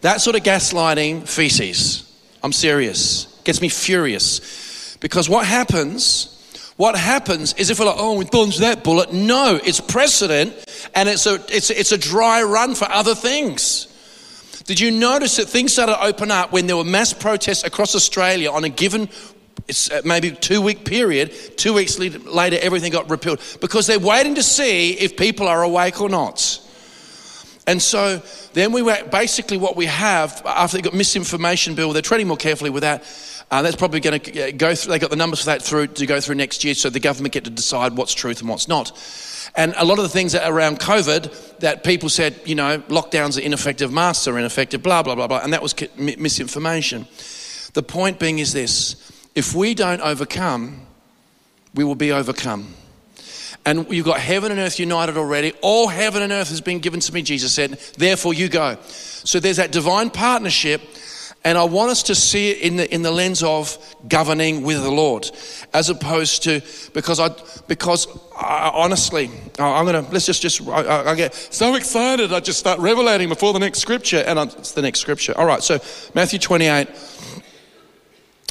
That 0.00 0.20
sort 0.20 0.36
of 0.36 0.42
gaslighting 0.42 1.28
feces. 1.28 2.04
I'm 2.42 2.52
serious. 2.52 3.40
Gets 3.44 3.60
me 3.60 3.68
furious 3.68 4.96
because 5.00 5.28
what 5.28 5.46
happens, 5.46 6.72
what 6.76 6.96
happens 6.96 7.54
is 7.54 7.70
if 7.70 7.78
we're 7.78 7.86
like, 7.86 7.96
oh, 7.98 8.16
we 8.16 8.24
dodged 8.24 8.60
that 8.60 8.84
bullet. 8.84 9.12
No, 9.12 9.58
it's 9.62 9.80
precedent 9.80 10.54
and 10.94 11.08
it's 11.08 11.26
a, 11.26 11.34
it's, 11.48 11.70
a, 11.70 11.78
it's 11.80 11.92
a 11.92 11.98
dry 11.98 12.42
run 12.42 12.74
for 12.74 12.86
other 12.90 13.14
things. 13.14 13.86
Did 14.64 14.80
you 14.80 14.90
notice 14.90 15.36
that 15.36 15.48
things 15.48 15.72
started 15.72 15.94
to 15.94 16.04
open 16.04 16.30
up 16.30 16.52
when 16.52 16.66
there 16.66 16.76
were 16.76 16.84
mass 16.84 17.12
protests 17.12 17.64
across 17.64 17.94
Australia 17.94 18.52
on 18.52 18.64
a 18.64 18.68
given 18.68 19.08
it's 19.66 19.90
uh, 19.90 20.02
maybe 20.04 20.30
two 20.30 20.60
week 20.60 20.84
period 20.84 21.32
two 21.56 21.72
weeks 21.72 21.98
later 21.98 22.58
everything 22.60 22.92
got 22.92 23.08
repealed 23.10 23.40
because 23.60 23.86
they're 23.86 23.98
waiting 23.98 24.34
to 24.34 24.42
see 24.42 24.92
if 24.92 25.16
people 25.16 25.48
are 25.48 25.62
awake 25.62 26.00
or 26.00 26.08
not 26.08 26.60
and 27.66 27.82
so 27.82 28.22
then 28.54 28.72
we 28.72 28.82
were 28.82 28.96
basically 29.10 29.58
what 29.58 29.76
we 29.76 29.86
have 29.86 30.42
after 30.46 30.76
they 30.76 30.82
got 30.82 30.94
misinformation 30.94 31.74
bill 31.74 31.92
they're 31.92 32.02
treading 32.02 32.28
more 32.28 32.36
carefully 32.36 32.70
with 32.70 32.82
that 32.82 33.04
uh, 33.50 33.62
that's 33.62 33.76
probably 33.76 34.00
going 34.00 34.20
to 34.20 34.48
uh, 34.48 34.50
go 34.50 34.74
through, 34.74 34.92
they 34.92 34.98
got 34.98 35.10
the 35.10 35.16
numbers 35.16 35.40
for 35.40 35.46
that 35.46 35.62
through 35.62 35.86
to 35.86 36.06
go 36.06 36.20
through 36.20 36.34
next 36.34 36.64
year, 36.64 36.74
so 36.74 36.90
the 36.90 37.00
government 37.00 37.32
get 37.32 37.44
to 37.44 37.50
decide 37.50 37.96
what's 37.96 38.12
truth 38.12 38.40
and 38.40 38.48
what's 38.48 38.68
not. 38.68 38.92
And 39.54 39.72
a 39.78 39.84
lot 39.84 39.98
of 39.98 40.02
the 40.02 40.10
things 40.10 40.34
around 40.34 40.80
COVID 40.80 41.58
that 41.60 41.82
people 41.82 42.10
said, 42.10 42.38
you 42.44 42.54
know, 42.54 42.78
lockdowns 42.88 43.38
are 43.38 43.40
ineffective, 43.40 43.90
masks 43.90 44.28
are 44.28 44.38
ineffective, 44.38 44.82
blah, 44.82 45.02
blah, 45.02 45.14
blah, 45.14 45.26
blah. 45.26 45.40
And 45.42 45.54
that 45.54 45.62
was 45.62 45.74
misinformation. 45.96 47.06
The 47.72 47.82
point 47.82 48.18
being 48.18 48.38
is 48.38 48.52
this 48.52 48.96
if 49.38 49.54
we 49.54 49.72
don't 49.72 50.00
overcome, 50.00 50.80
we 51.72 51.84
will 51.84 51.94
be 51.94 52.10
overcome. 52.10 52.74
And 53.64 53.88
you've 53.88 54.04
got 54.04 54.18
heaven 54.18 54.50
and 54.50 54.58
earth 54.58 54.80
united 54.80 55.16
already. 55.16 55.52
All 55.62 55.86
heaven 55.86 56.22
and 56.22 56.32
earth 56.32 56.48
has 56.48 56.60
been 56.60 56.80
given 56.80 56.98
to 56.98 57.14
me, 57.14 57.22
Jesus 57.22 57.54
said. 57.54 57.78
Therefore, 57.96 58.34
you 58.34 58.48
go. 58.48 58.76
So 58.82 59.38
there's 59.38 59.58
that 59.58 59.70
divine 59.70 60.10
partnership 60.10 60.80
and 61.44 61.56
I 61.56 61.64
want 61.64 61.90
us 61.90 62.02
to 62.04 62.14
see 62.14 62.50
it 62.50 62.58
in 62.58 62.76
the, 62.76 62.92
in 62.92 63.02
the 63.02 63.12
lens 63.12 63.42
of 63.42 63.78
governing 64.08 64.64
with 64.64 64.82
the 64.82 64.90
Lord, 64.90 65.30
as 65.72 65.88
opposed 65.88 66.42
to, 66.42 66.60
because 66.92 67.20
I, 67.20 67.30
because 67.68 68.08
I, 68.36 68.70
honestly, 68.74 69.30
I'm 69.58 69.86
to, 69.86 70.00
let's 70.10 70.26
just, 70.26 70.42
just 70.42 70.66
I, 70.68 71.10
I, 71.10 71.14
get 71.14 71.34
so 71.34 71.76
excited, 71.76 72.32
I 72.32 72.40
just 72.40 72.58
start 72.58 72.80
revelating 72.80 73.28
before 73.28 73.52
the 73.52 73.60
next 73.60 73.78
scripture, 73.78 74.24
and 74.26 74.38
it's 74.38 74.72
the 74.72 74.82
next 74.82 74.98
scripture. 74.98 75.32
All 75.38 75.46
right, 75.46 75.62
so 75.62 75.78
Matthew 76.12 76.40
28, 76.40 76.88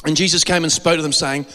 and 0.08 0.16
Jesus 0.16 0.42
came 0.42 0.64
and 0.64 0.72
spoke 0.72 0.96
to 0.96 1.02
them, 1.02 1.12
saying, 1.12 1.46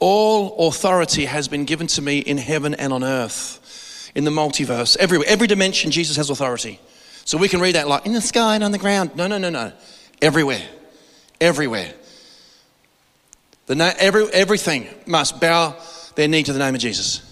All 0.00 0.66
authority 0.66 1.26
has 1.26 1.46
been 1.46 1.64
given 1.64 1.86
to 1.88 2.02
me 2.02 2.18
in 2.18 2.38
heaven 2.38 2.74
and 2.74 2.92
on 2.92 3.04
earth, 3.04 4.10
in 4.16 4.24
the 4.24 4.32
multiverse, 4.32 4.96
everywhere, 4.96 5.28
every 5.28 5.46
dimension, 5.46 5.92
Jesus 5.92 6.16
has 6.16 6.28
authority. 6.28 6.80
So 7.24 7.38
we 7.38 7.48
can 7.48 7.60
read 7.60 7.76
that 7.76 7.86
like 7.86 8.04
in 8.04 8.14
the 8.14 8.20
sky 8.20 8.56
and 8.56 8.64
on 8.64 8.72
the 8.72 8.78
ground. 8.78 9.14
No, 9.14 9.28
no, 9.28 9.38
no, 9.38 9.50
no. 9.50 9.72
Everywhere 10.20 10.62
everywhere. 11.40 11.92
The 13.66 13.74
na- 13.74 13.92
every, 13.98 14.26
everything 14.32 14.88
must 15.06 15.40
bow 15.40 15.76
their 16.14 16.28
knee 16.28 16.42
to 16.42 16.52
the 16.52 16.58
name 16.58 16.74
of 16.74 16.80
Jesus. 16.80 17.24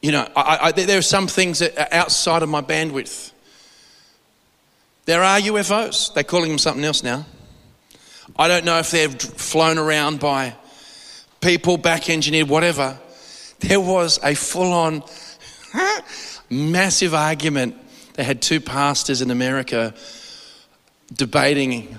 You 0.00 0.12
know, 0.12 0.28
I, 0.36 0.58
I, 0.62 0.72
there 0.72 0.98
are 0.98 1.02
some 1.02 1.26
things 1.26 1.58
that 1.58 1.76
are 1.76 1.88
outside 1.90 2.44
of 2.44 2.48
my 2.48 2.62
bandwidth. 2.62 3.32
There 5.06 5.22
are 5.22 5.40
UFOs. 5.40 6.14
They're 6.14 6.22
calling 6.22 6.50
them 6.50 6.58
something 6.58 6.84
else 6.84 7.02
now. 7.02 7.26
I 8.36 8.48
don't 8.48 8.64
know 8.64 8.78
if 8.78 8.90
they're 8.90 9.08
flown 9.08 9.78
around 9.78 10.20
by 10.20 10.54
people, 11.40 11.76
back 11.76 12.10
engineered, 12.10 12.48
whatever. 12.48 12.98
There 13.60 13.80
was 13.80 14.18
a 14.22 14.34
full 14.34 14.72
on 14.72 15.02
massive 16.50 17.14
argument. 17.14 17.76
They 18.14 18.24
had 18.24 18.42
two 18.42 18.60
pastors 18.60 19.22
in 19.22 19.30
America 19.30 19.94
debating 21.12 21.96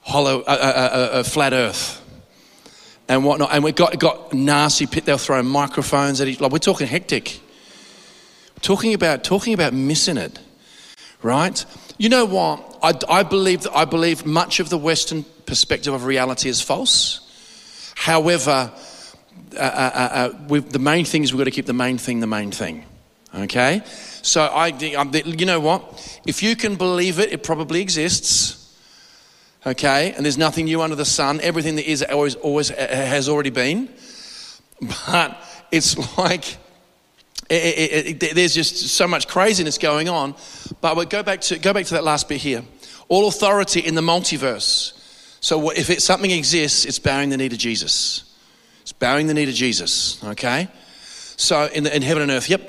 hollow, 0.00 0.44
a, 0.46 0.52
a, 0.52 1.10
a, 1.20 1.24
flat 1.24 1.52
earth 1.52 2.02
and 3.08 3.24
whatnot. 3.24 3.50
And 3.52 3.64
we 3.64 3.72
got, 3.72 3.98
got 3.98 4.32
nasty. 4.32 4.86
They 4.86 5.12
were 5.12 5.18
throwing 5.18 5.46
microphones 5.46 6.20
at 6.20 6.28
each. 6.28 6.40
Like 6.40 6.52
we're 6.52 6.58
talking 6.58 6.86
hectic. 6.86 7.40
Talking 8.62 8.94
about 8.94 9.22
talking 9.22 9.52
about 9.52 9.74
missing 9.74 10.16
it, 10.16 10.38
right? 11.22 11.64
You 11.98 12.08
know 12.08 12.24
what? 12.24 12.75
I, 12.82 12.94
I 13.08 13.22
believe 13.22 13.66
I 13.74 13.84
believe 13.84 14.26
much 14.26 14.60
of 14.60 14.68
the 14.68 14.78
Western 14.78 15.24
perspective 15.44 15.94
of 15.94 16.04
reality 16.04 16.48
is 16.48 16.60
false. 16.60 17.20
However, 17.94 18.72
uh, 19.56 19.58
uh, 19.58 19.60
uh, 19.60 20.32
uh 20.50 20.60
the 20.60 20.78
main 20.78 21.04
thing 21.04 21.22
is 21.22 21.32
we've 21.32 21.38
got 21.38 21.44
to 21.44 21.50
keep 21.50 21.66
the 21.66 21.72
main 21.72 21.98
thing 21.98 22.20
the 22.20 22.26
main 22.26 22.50
thing. 22.50 22.84
Okay, 23.34 23.82
so 24.22 24.44
I, 24.44 24.68
you 24.68 25.46
know 25.46 25.60
what? 25.60 26.20
If 26.26 26.42
you 26.42 26.56
can 26.56 26.76
believe 26.76 27.18
it, 27.18 27.32
it 27.32 27.42
probably 27.42 27.80
exists 27.82 28.66
okay? 29.66 30.12
And 30.12 30.24
there's 30.24 30.38
nothing 30.38 30.66
new 30.66 30.80
under 30.80 30.96
the 30.96 31.04
sun. 31.04 31.40
Everything 31.42 31.76
that 31.76 31.90
is 31.90 32.02
always, 32.02 32.36
always 32.36 32.68
has 32.68 33.28
already 33.28 33.50
been. 33.50 33.88
But 34.80 35.42
it's 35.72 35.96
like 36.18 36.56
it, 37.48 37.54
it, 37.54 38.22
it, 38.22 38.34
there's 38.34 38.54
just 38.54 38.88
so 38.88 39.06
much 39.06 39.28
craziness 39.28 39.78
going 39.78 40.08
on. 40.08 40.34
But 40.80 40.96
we'll 40.96 41.06
go 41.06 41.22
back 41.22 41.40
to 41.42 41.58
go 41.58 41.72
back 41.72 41.86
to 41.86 41.94
that 41.94 42.04
last 42.04 42.28
bit 42.28 42.40
here. 42.40 42.62
All 43.08 43.28
authority 43.28 43.80
in 43.80 43.94
the 43.94 44.02
multiverse. 44.02 44.92
So 45.40 45.70
if 45.70 45.90
it, 45.90 46.02
something 46.02 46.30
exists, 46.30 46.84
it's 46.84 46.98
bowing 46.98 47.28
the 47.28 47.36
knee 47.36 47.48
to 47.48 47.56
Jesus. 47.56 48.34
It's 48.82 48.92
bowing 48.92 49.26
the 49.26 49.34
knee 49.34 49.46
to 49.46 49.52
Jesus. 49.52 50.22
Okay. 50.24 50.68
So 51.36 51.68
in, 51.72 51.84
the, 51.84 51.94
in 51.94 52.02
heaven 52.02 52.22
and 52.22 52.32
earth, 52.32 52.48
yep. 52.48 52.68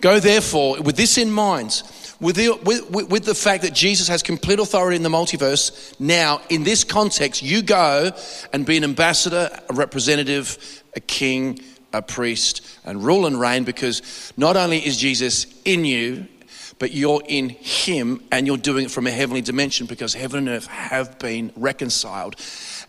Go 0.00 0.20
therefore 0.20 0.80
with 0.80 0.96
this 0.96 1.18
in 1.18 1.30
mind 1.30 1.82
with 2.20 2.36
the, 2.36 2.50
with, 2.64 3.10
with 3.10 3.24
the 3.24 3.34
fact 3.34 3.62
that 3.62 3.72
Jesus 3.72 4.08
has 4.08 4.22
complete 4.22 4.58
authority 4.58 4.96
in 4.96 5.02
the 5.02 5.08
multiverse, 5.08 5.98
now 6.00 6.40
in 6.48 6.64
this 6.64 6.82
context, 6.82 7.42
you 7.42 7.62
go 7.62 8.10
and 8.52 8.66
be 8.66 8.76
an 8.76 8.84
ambassador, 8.84 9.48
a 9.68 9.74
representative, 9.74 10.82
a 10.96 11.00
king, 11.00 11.60
a 11.92 12.02
priest, 12.02 12.66
and 12.88 13.04
rule 13.04 13.26
and 13.26 13.38
reign 13.38 13.64
because 13.64 14.32
not 14.36 14.56
only 14.56 14.78
is 14.78 14.96
Jesus 14.96 15.46
in 15.64 15.84
you, 15.84 16.26
but 16.78 16.92
you're 16.92 17.22
in 17.26 17.50
Him 17.50 18.22
and 18.30 18.46
you're 18.46 18.56
doing 18.56 18.86
it 18.86 18.90
from 18.90 19.06
a 19.06 19.10
heavenly 19.10 19.42
dimension 19.42 19.86
because 19.86 20.14
heaven 20.14 20.38
and 20.38 20.48
earth 20.48 20.66
have 20.66 21.18
been 21.18 21.52
reconciled. 21.56 22.36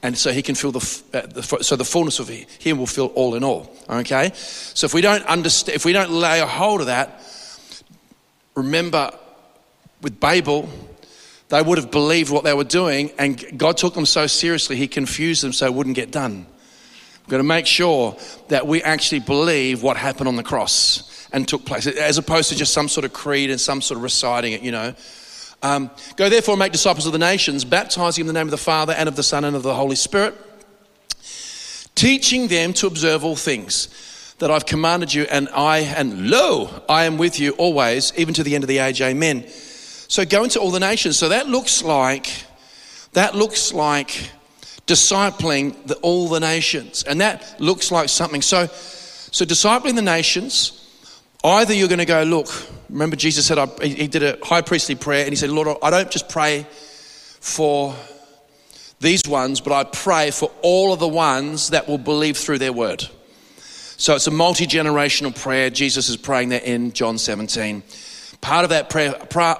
And 0.02 0.18
so 0.18 0.32
He 0.32 0.42
can 0.42 0.56
fill 0.56 0.72
the, 0.72 1.02
uh, 1.14 1.42
so 1.62 1.76
the 1.76 1.86
fullness 1.86 2.20
of 2.20 2.30
Him 2.30 2.78
will 2.78 2.88
fill 2.88 3.08
all 3.08 3.36
in 3.36 3.44
all. 3.44 3.76
Okay? 3.90 4.32
So 4.34 4.86
if 4.86 4.94
we 4.94 5.02
don't 5.02 5.26
understand, 5.26 5.76
if 5.76 5.86
we 5.86 5.94
don't 5.94 6.12
lay 6.12 6.40
a 6.40 6.48
hold 6.48 6.82
of 6.82 6.88
that, 6.88 7.22
remember 8.56 9.12
with 10.02 10.20
Babel, 10.20 10.70
they 11.50 11.62
would 11.62 11.78
have 11.78 11.92
believed 11.92 12.32
what 12.32 12.44
they 12.44 12.54
were 12.54 12.64
doing, 12.64 13.12
and 13.18 13.58
God 13.58 13.76
took 13.78 13.96
them 13.96 14.06
so 14.06 14.28
seriously, 14.28 14.76
He 14.76 14.88
confused 14.88 15.44
them 15.44 15.52
so 15.52 15.66
it 15.66 15.74
wouldn't 15.74 15.96
get 15.96 16.12
done. 16.12 16.46
We've 17.30 17.38
got 17.38 17.38
to 17.38 17.44
make 17.44 17.68
sure 17.68 18.18
that 18.48 18.66
we 18.66 18.82
actually 18.82 19.20
believe 19.20 19.84
what 19.84 19.98
happened 19.98 20.28
on 20.28 20.36
the 20.36 20.42
cross 20.42 21.28
and 21.32 21.48
took 21.48 21.64
place, 21.64 21.86
as 21.86 22.18
opposed 22.18 22.50
to 22.50 22.56
just 22.56 22.74
some 22.74 22.88
sort 22.88 23.06
of 23.06 23.14
creed 23.14 23.52
and 23.52 23.62
some 23.62 23.84
sort 23.84 23.98
of 23.98 24.02
reciting 24.02 24.54
it, 24.54 24.64
you 24.64 24.72
know. 24.72 24.96
Um, 25.62 25.92
Go 26.16 26.28
therefore 26.28 26.54
and 26.54 26.60
make 26.60 26.72
disciples 26.72 27.06
of 27.06 27.12
the 27.12 27.20
nations, 27.20 27.66
baptizing 27.66 28.24
in 28.24 28.26
the 28.28 28.34
name 28.34 28.48
of 28.48 28.52
the 28.52 28.58
Father 28.58 28.94
and 28.94 29.08
of 29.08 29.16
the 29.16 29.22
Son 29.22 29.46
and 29.46 29.56
of 29.56 29.62
the 29.62 29.76
Holy 29.76 29.96
Spirit, 29.96 30.34
teaching 31.94 32.48
them 32.48 32.74
to 32.74 32.88
observe 32.88 33.24
all 33.24 33.36
things 33.36 34.34
that 34.40 34.50
I've 34.50 34.66
commanded 34.66 35.14
you, 35.14 35.28
and 35.30 35.50
I, 35.50 35.82
and 35.82 36.32
lo, 36.32 36.82
I 36.90 37.04
am 37.04 37.20
with 37.20 37.40
you 37.40 37.52
always, 37.60 38.12
even 38.18 38.34
to 38.34 38.44
the 38.44 38.56
end 38.56 38.64
of 38.64 38.68
the 38.68 38.80
age. 38.80 39.04
Amen. 39.04 39.48
So 39.48 40.26
go 40.26 40.44
into 40.44 40.60
all 40.60 40.72
the 40.72 40.80
nations. 40.80 41.20
So 41.20 41.30
that 41.30 41.48
looks 41.48 41.84
like, 41.84 42.28
that 43.14 43.36
looks 43.36 43.72
like 43.72 44.32
discipling 44.90 45.76
the, 45.86 45.96
all 45.98 46.28
the 46.28 46.40
nations. 46.40 47.04
And 47.04 47.22
that 47.22 47.56
looks 47.60 47.92
like 47.92 48.10
something. 48.10 48.42
So, 48.42 48.66
so 48.66 49.46
discipling 49.46 49.96
the 49.96 50.02
nations, 50.02 50.90
either 51.44 51.76
you're 51.76 51.88
going 51.88 52.00
to 52.00 52.06
go, 52.06 52.24
look, 52.24 52.48
remember 52.90 53.16
Jesus 53.16 53.46
said, 53.46 53.60
I, 53.60 53.68
he 53.86 54.08
did 54.08 54.24
a 54.24 54.40
high 54.44 54.62
priestly 54.62 54.96
prayer, 54.96 55.24
and 55.24 55.30
he 55.30 55.36
said, 55.36 55.52
Lord, 55.52 55.78
I 55.84 55.92
don't 55.92 56.10
just 56.10 56.28
pray 56.28 56.66
for 57.40 57.96
these 59.00 59.22
ones, 59.28 59.62
but 59.62 59.74
I 59.74 59.84
pray 59.84 60.32
for 60.32 60.52
all 60.64 60.92
of 60.92 61.00
the 61.00 61.08
ones 61.08 61.70
that 61.70 61.88
will 61.88 62.00
believe 62.00 62.36
through 62.36 62.58
their 62.58 62.74
word. 62.74 63.08
So 63.98 64.16
it's 64.16 64.28
a 64.28 64.32
multi 64.32 64.66
generational 64.66 65.40
prayer. 65.40 65.70
Jesus 65.70 66.10
is 66.10 66.18
praying 66.18 66.50
that 66.50 66.64
in 66.64 66.94
John 66.94 67.20
17. 67.20 67.84
Part 68.42 68.64
of 68.64 68.70
that 68.70 68.90
prayer, 68.90 69.12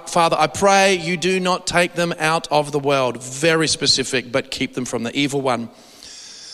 Father, 0.06 0.36
I 0.38 0.46
pray 0.46 0.94
you 0.94 1.16
do 1.16 1.38
not 1.38 1.66
take 1.66 1.94
them 1.94 2.14
out 2.18 2.48
of 2.50 2.72
the 2.72 2.78
world, 2.78 3.22
very 3.22 3.68
specific, 3.68 4.32
but 4.32 4.50
keep 4.50 4.74
them 4.74 4.84
from 4.84 5.02
the 5.02 5.14
evil 5.16 5.42
one. 5.42 5.68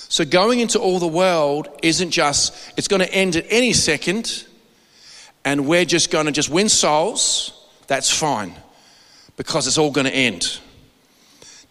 So 0.09 0.25
going 0.25 0.61
into 0.61 0.81
all 0.81 0.99
the 0.99 1.07
world 1.07 1.69
isn't 1.83 2.11
just, 2.11 2.55
it's 2.77 2.89
going 2.89 3.01
to 3.01 3.13
end 3.13 3.37
at 3.37 3.47
any 3.49 3.73
second, 3.73 4.45
and 5.45 5.67
we're 5.67 5.85
just 5.85 6.11
going 6.11 6.27
to 6.27 6.33
just 6.33 6.51
win 6.51 6.69
souls. 6.69 7.53
That's 7.87 8.11
fine, 8.11 8.55
because 9.37 9.67
it's 9.69 9.79
all 9.79 9.93
going 9.93 10.07
to 10.07 10.15
end. 10.15 10.59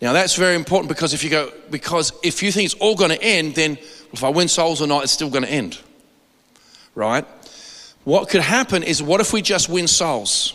Now 0.01 0.13
that's 0.13 0.35
very 0.35 0.55
important 0.55 0.89
because 0.89 1.13
if 1.13 1.23
you 1.23 1.29
go, 1.29 1.51
because 1.71 2.11
if 2.21 2.43
you 2.43 2.51
think 2.51 2.65
it's 2.65 2.73
all 2.75 2.95
going 2.95 3.11
to 3.11 3.21
end, 3.21 3.55
then 3.55 3.77
if 4.11 4.23
I 4.23 4.29
win 4.29 4.47
souls 4.49 4.81
or 4.81 4.87
not, 4.87 5.03
it's 5.03 5.13
still 5.13 5.29
going 5.29 5.45
to 5.45 5.51
end 5.51 5.79
right? 6.95 7.25
What 8.05 8.29
could 8.29 8.41
happen 8.41 8.83
is 8.83 9.03
what 9.03 9.19
if 9.19 9.33
we 9.33 9.41
just 9.41 9.67
win 9.67 9.87
souls? 9.87 10.53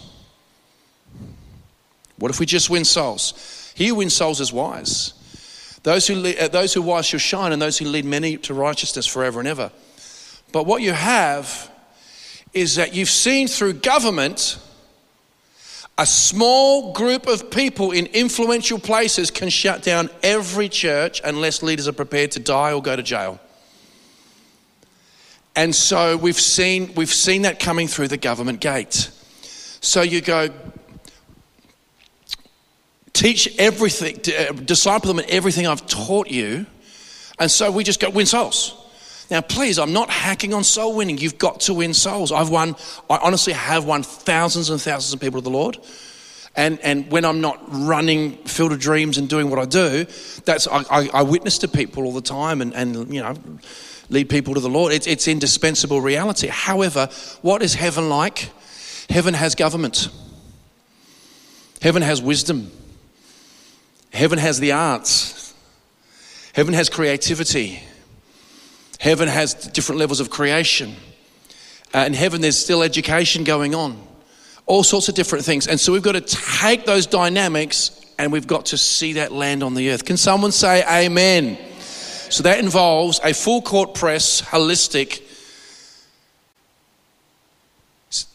What 2.16 2.30
if 2.30 2.38
we 2.38 2.46
just 2.46 2.70
win 2.70 2.84
souls? 2.84 3.72
He 3.74 3.88
who 3.88 3.96
wins 3.96 4.14
souls 4.14 4.40
is 4.40 4.52
wise. 4.52 5.14
Those 5.82 6.06
who, 6.06 6.14
lead, 6.14 6.38
uh, 6.38 6.48
those 6.48 6.74
who 6.74 6.82
wise 6.82 7.06
shall 7.06 7.18
shine, 7.18 7.52
and 7.52 7.60
those 7.60 7.78
who 7.78 7.86
lead 7.86 8.04
many 8.04 8.36
to 8.38 8.54
righteousness 8.54 9.06
forever 9.06 9.40
and 9.40 9.48
ever. 9.48 9.72
But 10.52 10.66
what 10.66 10.82
you 10.82 10.92
have 10.92 11.70
is 12.52 12.76
that 12.76 12.94
you've 12.94 13.10
seen 13.10 13.48
through 13.48 13.74
government 13.74 14.58
a 15.96 16.06
small 16.06 16.92
group 16.92 17.26
of 17.26 17.50
people 17.50 17.90
in 17.90 18.06
influential 18.06 18.78
places 18.78 19.30
can 19.30 19.48
shut 19.48 19.82
down 19.82 20.08
every 20.22 20.68
church 20.68 21.20
unless 21.24 21.62
leaders 21.62 21.88
are 21.88 21.92
prepared 21.92 22.30
to 22.32 22.40
die 22.40 22.72
or 22.72 22.82
go 22.82 22.94
to 22.96 23.02
jail. 23.02 23.40
And 25.60 25.74
so 25.74 26.16
we've 26.16 26.40
seen, 26.40 26.94
we've 26.94 27.12
seen 27.12 27.42
that 27.42 27.60
coming 27.60 27.86
through 27.86 28.08
the 28.08 28.16
government 28.16 28.60
gate. 28.60 29.10
So 29.82 30.00
you 30.00 30.22
go, 30.22 30.48
teach 33.12 33.58
everything, 33.58 34.20
uh, 34.38 34.52
disciple 34.52 35.08
them 35.08 35.18
in 35.18 35.28
everything 35.28 35.66
I've 35.66 35.86
taught 35.86 36.28
you. 36.28 36.64
And 37.38 37.50
so 37.50 37.70
we 37.70 37.84
just 37.84 38.00
go 38.00 38.08
win 38.08 38.24
souls. 38.24 38.74
Now, 39.30 39.42
please, 39.42 39.78
I'm 39.78 39.92
not 39.92 40.08
hacking 40.08 40.54
on 40.54 40.64
soul 40.64 40.96
winning. 40.96 41.18
You've 41.18 41.36
got 41.36 41.60
to 41.60 41.74
win 41.74 41.92
souls. 41.92 42.32
I've 42.32 42.48
won, 42.48 42.74
I 43.10 43.18
honestly 43.18 43.52
have 43.52 43.84
won 43.84 44.02
thousands 44.02 44.70
and 44.70 44.80
thousands 44.80 45.12
of 45.12 45.20
people 45.20 45.42
to 45.42 45.44
the 45.44 45.50
Lord. 45.50 45.76
And, 46.56 46.80
and 46.80 47.10
when 47.10 47.26
I'm 47.26 47.42
not 47.42 47.62
running 47.68 48.38
Field 48.44 48.72
of 48.72 48.80
Dreams 48.80 49.18
and 49.18 49.28
doing 49.28 49.50
what 49.50 49.58
I 49.58 49.66
do, 49.66 50.06
that's, 50.46 50.66
I, 50.66 50.84
I, 50.90 51.10
I 51.12 51.22
witness 51.22 51.58
to 51.58 51.68
people 51.68 52.04
all 52.04 52.14
the 52.14 52.22
time 52.22 52.62
and, 52.62 52.72
and 52.72 53.12
you 53.12 53.20
know, 53.20 53.34
lead 54.10 54.28
people 54.28 54.54
to 54.54 54.60
the 54.60 54.68
Lord. 54.68 54.92
It's, 54.92 55.06
it's 55.06 55.26
indispensable 55.26 56.00
reality. 56.00 56.48
However, 56.48 57.08
what 57.42 57.62
is 57.62 57.74
heaven 57.74 58.08
like? 58.08 58.50
Heaven 59.08 59.34
has 59.34 59.54
government, 59.54 60.08
heaven 61.82 62.02
has 62.02 62.22
wisdom, 62.22 62.70
heaven 64.12 64.38
has 64.38 64.60
the 64.60 64.72
arts, 64.72 65.52
heaven 66.52 66.74
has 66.74 66.88
creativity. 66.88 67.82
Heaven 69.00 69.28
has 69.28 69.54
different 69.54 69.98
levels 69.98 70.20
of 70.20 70.28
creation. 70.28 70.94
Uh, 71.94 72.00
in 72.00 72.12
heaven, 72.12 72.42
there's 72.42 72.58
still 72.58 72.82
education 72.82 73.44
going 73.44 73.74
on, 73.74 73.98
all 74.66 74.82
sorts 74.82 75.08
of 75.08 75.14
different 75.14 75.42
things. 75.42 75.66
And 75.66 75.80
so 75.80 75.90
we've 75.90 76.02
got 76.02 76.12
to 76.12 76.20
take 76.20 76.84
those 76.84 77.06
dynamics 77.06 77.98
and 78.18 78.30
we've 78.30 78.46
got 78.46 78.66
to 78.66 78.76
see 78.76 79.14
that 79.14 79.32
land 79.32 79.62
on 79.62 79.72
the 79.72 79.90
earth. 79.90 80.04
Can 80.04 80.18
someone 80.18 80.52
say 80.52 80.84
amen? 80.84 81.56
So 82.30 82.42
that 82.44 82.58
involves 82.58 83.20
a 83.22 83.34
full 83.34 83.60
court 83.60 83.94
press, 83.94 84.40
holistic 84.40 85.22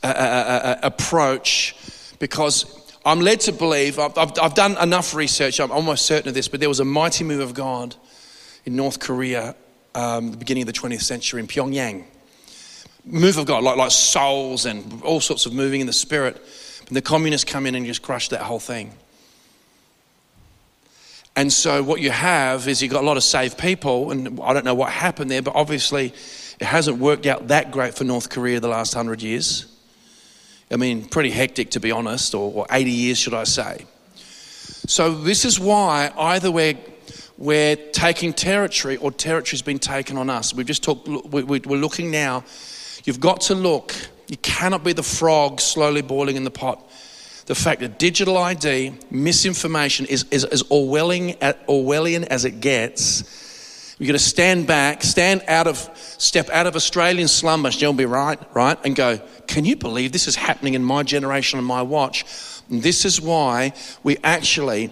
uh, 0.04 0.08
uh, 0.08 0.10
uh, 0.10 0.80
approach 0.84 1.76
because 2.20 2.66
I'm 3.06 3.22
led 3.22 3.40
to 3.42 3.52
believe, 3.52 4.00
I've, 4.00 4.18
I've, 4.18 4.32
I've 4.40 4.54
done 4.54 4.78
enough 4.78 5.14
research, 5.14 5.60
I'm 5.60 5.72
almost 5.72 6.06
certain 6.06 6.30
of 6.30 6.34
this, 6.34 6.48
but 6.48 6.60
there 6.60 6.70
was 6.70 6.80
a 6.80 6.86
mighty 6.86 7.24
move 7.24 7.42
of 7.42 7.54
God 7.54 7.96
in 8.66 8.76
North 8.76 9.00
Korea 9.00 9.56
um, 9.96 10.32
the 10.32 10.38
beginning 10.38 10.64
of 10.64 10.68
the 10.68 10.74
20th 10.74 11.02
century 11.02 11.40
in 11.40 11.48
Pyongyang. 11.48 12.04
Move 13.06 13.38
of 13.38 13.46
God, 13.46 13.64
like, 13.64 13.78
like 13.78 13.92
souls 13.92 14.66
and 14.66 15.02
all 15.04 15.22
sorts 15.22 15.46
of 15.46 15.54
moving 15.54 15.82
in 15.82 15.88
the 15.88 15.94
spirit. 15.94 16.42
And 16.88 16.96
the 16.96 17.02
communists 17.02 17.50
come 17.50 17.66
in 17.66 17.76
and 17.76 17.86
just 17.86 18.02
crush 18.02 18.30
that 18.30 18.42
whole 18.42 18.60
thing. 18.60 18.92
And 21.36 21.52
so 21.52 21.84
what 21.84 22.00
you 22.00 22.12
have 22.12 22.68
is 22.68 22.82
you've 22.82 22.92
got 22.92 23.04
a 23.04 23.08
lot 23.08 23.18
of 23.18 23.24
saved 23.24 23.58
people, 23.58 24.12
and 24.12 24.40
I 24.42 24.54
don't 24.54 24.64
know 24.64 24.76
what 24.76 24.92
happened 24.92 25.30
there, 25.30 25.42
but 25.42 25.56
obviously 25.56 26.14
it 26.60 26.66
hasn't 26.66 26.98
worked 26.98 27.26
out 27.26 27.50
that 27.50 27.72
great 27.72 27.94
for 27.94 28.06
North 28.06 28.30
Korea 28.30 28.60
the 28.60 28.70
last 28.70 28.94
hundred 28.94 29.22
years. 29.22 29.66
I 30.72 30.78
mean, 30.78 31.08
pretty 31.08 31.32
hectic 31.32 31.72
to 31.72 31.80
be 31.80 31.92
honest, 31.92 32.34
or, 32.34 32.52
or 32.54 32.66
80 32.72 32.90
years, 32.90 33.18
should 33.18 33.34
I 33.34 33.44
say. 33.44 33.86
So 34.88 35.14
this 35.14 35.46
is 35.46 35.60
why 35.60 36.12
either 36.18 36.52
we're 36.52 36.78
we're 37.38 37.76
taking 37.76 38.32
territory 38.32 38.96
or 38.98 39.12
territory's 39.12 39.62
been 39.62 39.80
taken 39.80 40.18
on 40.18 40.30
us. 40.30 40.54
We've 40.54 40.66
just 40.66 40.84
talked, 40.84 41.08
we're 41.08 41.60
looking 41.60 42.10
now. 42.10 42.46
You've 43.04 43.20
got 43.20 43.42
to 43.42 43.56
look. 43.56 43.94
You 44.28 44.38
cannot 44.38 44.84
be 44.84 44.94
the 44.94 45.04
frog 45.04 45.60
slowly 45.60 46.02
boiling 46.02 46.38
in 46.38 46.46
the 46.46 46.52
pot. 46.52 46.90
The 47.46 47.56
fact 47.56 47.82
that 47.82 48.00
digital 48.00 48.38
ID, 48.38 48.94
misinformation 49.12 50.08
is, 50.08 50.26
is 50.32 50.46
as 50.46 50.64
Orwellian, 50.64 51.38
uh, 51.42 51.54
Orwellian 51.68 52.26
as 52.26 52.44
it 52.44 52.60
gets. 52.60 53.96
You've 54.00 54.08
got 54.08 54.14
to 54.14 54.20
stand 54.20 54.68
back, 54.68 55.04
stand 55.04 55.44
out 55.48 55.68
of, 55.68 55.78
step 56.18 56.50
out 56.50 56.68
of 56.68 56.76
Australian 56.76 57.28
slumber, 57.28 57.70
you'll 57.70 57.94
be 57.94 58.06
right, 58.06 58.40
right, 58.54 58.78
and 58.84 58.96
go, 58.96 59.20
can 59.48 59.64
you 59.64 59.76
believe 59.76 60.12
this 60.12 60.28
is 60.28 60.36
happening 60.36 60.74
in 60.74 60.84
my 60.84 61.04
generation 61.04 61.60
and 61.60 61.68
my 61.68 61.82
watch? 61.82 62.26
And 62.70 62.82
this 62.82 63.06
is 63.06 63.22
why 63.22 63.74
we 64.04 64.18
actually 64.24 64.90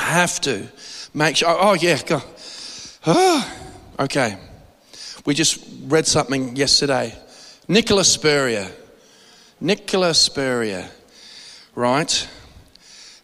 have 0.00 0.40
to 0.42 0.66
make 1.14 1.36
sure. 1.36 1.48
Oh, 1.48 1.74
yeah, 1.74 2.02
go. 2.02 2.20
Oh, 3.06 3.58
okay. 4.00 4.36
We 5.24 5.34
just 5.34 5.64
read 5.84 6.06
something 6.06 6.56
yesterday. 6.56 7.14
Nicola 7.68 8.04
Spurrier. 8.04 8.68
Nicola 9.60 10.14
Spurrier, 10.14 10.88
right? 11.78 12.28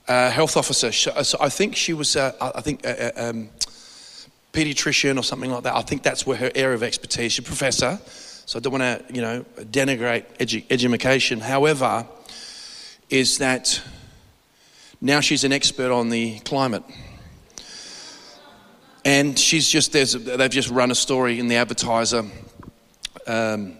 Uh, 0.07 0.31
health 0.31 0.57
officer. 0.57 0.93
So 0.93 1.39
I 1.41 1.49
think 1.49 1.75
she 1.75 1.93
was, 1.93 2.15
uh, 2.15 2.33
I 2.41 2.61
think, 2.61 2.87
uh, 2.87 2.91
uh, 2.91 3.11
um, 3.17 3.49
pediatrician 4.53 5.19
or 5.19 5.25
something 5.25 5.51
like 5.51 5.65
that. 5.65 5.75
I 5.75 5.83
think 5.83 6.05
that's 6.05 6.25
where 6.25 6.37
her 6.37 6.53
area 6.55 6.77
of 6.77 6.85
expertise. 6.85 7.33
She's 7.33 7.41
a 7.41 7.43
professor, 7.43 7.99
so 8.47 8.59
I 8.59 8.63
don't 8.63 8.73
want 8.73 8.83
to, 9.09 9.15
you 9.15 9.23
know, 9.23 9.45
denigrate 9.59 10.25
edu- 10.39 10.65
education. 10.71 11.41
However, 11.41 12.07
is 13.11 13.39
that 13.39 13.83
now 15.01 15.19
she's 15.19 15.43
an 15.43 15.53
expert 15.53 15.91
on 15.91 16.11
the 16.11 16.39
climate. 16.41 16.85
And 19.05 19.37
she's 19.37 19.69
just, 19.69 19.93
there's, 19.93 20.13
they've 20.13 20.49
just 20.49 20.71
run 20.71 20.93
a 20.93 20.95
story 20.95 21.41
in 21.41 21.49
the 21.49 21.57
advertiser, 21.57 22.25
um, 23.27 23.79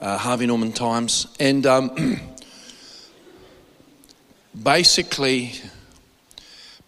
uh, 0.00 0.18
Harvey 0.18 0.46
Norman 0.46 0.72
Times. 0.72 1.28
And 1.38 1.64
um, 1.66 2.20
basically, 4.62 5.52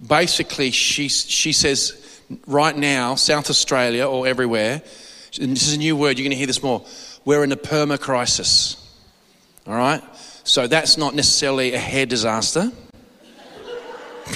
basically 0.07 0.71
she, 0.71 1.09
she 1.09 1.53
says 1.53 2.21
right 2.47 2.77
now, 2.77 3.15
South 3.15 3.49
Australia 3.51 4.07
or 4.07 4.27
everywhere, 4.27 4.83
and 5.41 5.53
this 5.53 5.69
is 5.69 5.75
a 5.75 5.79
new 5.79 5.97
word, 5.97 6.19
you're 6.19 6.25
going 6.25 6.31
to 6.31 6.37
hear 6.37 6.47
this 6.47 6.63
more, 6.63 6.85
we're 7.25 7.45
in 7.45 7.53
a 7.53 7.57
perma 7.57 8.01
crisis. 8.01 8.77
All 9.67 9.75
right? 9.75 10.03
So 10.45 10.67
that's 10.67 10.97
not 10.97 11.15
necessarily 11.15 11.75
a 11.75 11.79
hair 11.79 12.07
disaster. 12.07 12.73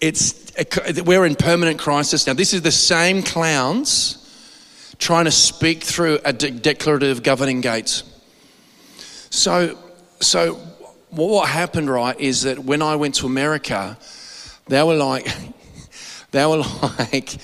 it's, 0.00 0.52
we're 1.04 1.24
in 1.24 1.34
permanent 1.34 1.78
crisis. 1.78 2.26
Now, 2.26 2.34
this 2.34 2.52
is 2.52 2.60
the 2.62 2.72
same 2.72 3.22
clowns 3.22 4.23
trying 5.04 5.26
to 5.26 5.30
speak 5.30 5.84
through 5.84 6.18
a 6.24 6.32
de- 6.32 6.50
declarative 6.50 7.22
governing 7.22 7.60
gates. 7.60 8.04
So, 9.28 9.78
so 10.20 10.54
what 11.10 11.46
happened, 11.46 11.90
right, 11.90 12.18
is 12.18 12.44
that 12.44 12.58
when 12.58 12.80
I 12.80 12.96
went 12.96 13.16
to 13.16 13.26
America, 13.26 13.98
they 14.66 14.82
were 14.82 14.94
like, 14.94 15.28
they 16.30 16.46
were 16.46 16.62
like, 16.98 17.36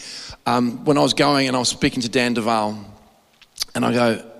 um, 0.47 0.87
when 0.87 0.97
I 0.97 1.03
was 1.03 1.13
going 1.13 1.49
and 1.49 1.55
I 1.55 1.59
was 1.59 1.69
speaking 1.69 2.01
to 2.01 2.09
Dan 2.09 2.33
Duval, 2.33 2.83
and 3.75 3.85
I 3.85 3.93
go, 3.93 4.31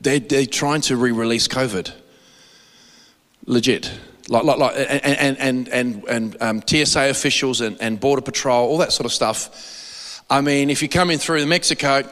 they're, 0.00 0.20
they're 0.20 0.46
trying 0.46 0.82
to 0.82 0.96
re 0.96 1.10
release 1.10 1.48
COVID. 1.48 1.92
Legit 3.44 3.90
like, 4.28 4.44
like, 4.44 4.58
like 4.58 4.74
and, 4.76 5.36
and, 5.38 5.68
and, 5.68 6.04
and 6.04 6.36
um, 6.40 6.62
TSA 6.64 7.10
officials 7.10 7.60
and, 7.60 7.80
and 7.80 7.98
Border 7.98 8.22
Patrol, 8.22 8.68
all 8.68 8.78
that 8.78 8.92
sort 8.92 9.06
of 9.06 9.12
stuff. 9.12 10.22
I 10.30 10.42
mean, 10.42 10.70
if 10.70 10.82
you're 10.82 10.90
coming 10.90 11.18
through 11.18 11.44
Mexico, 11.46 12.04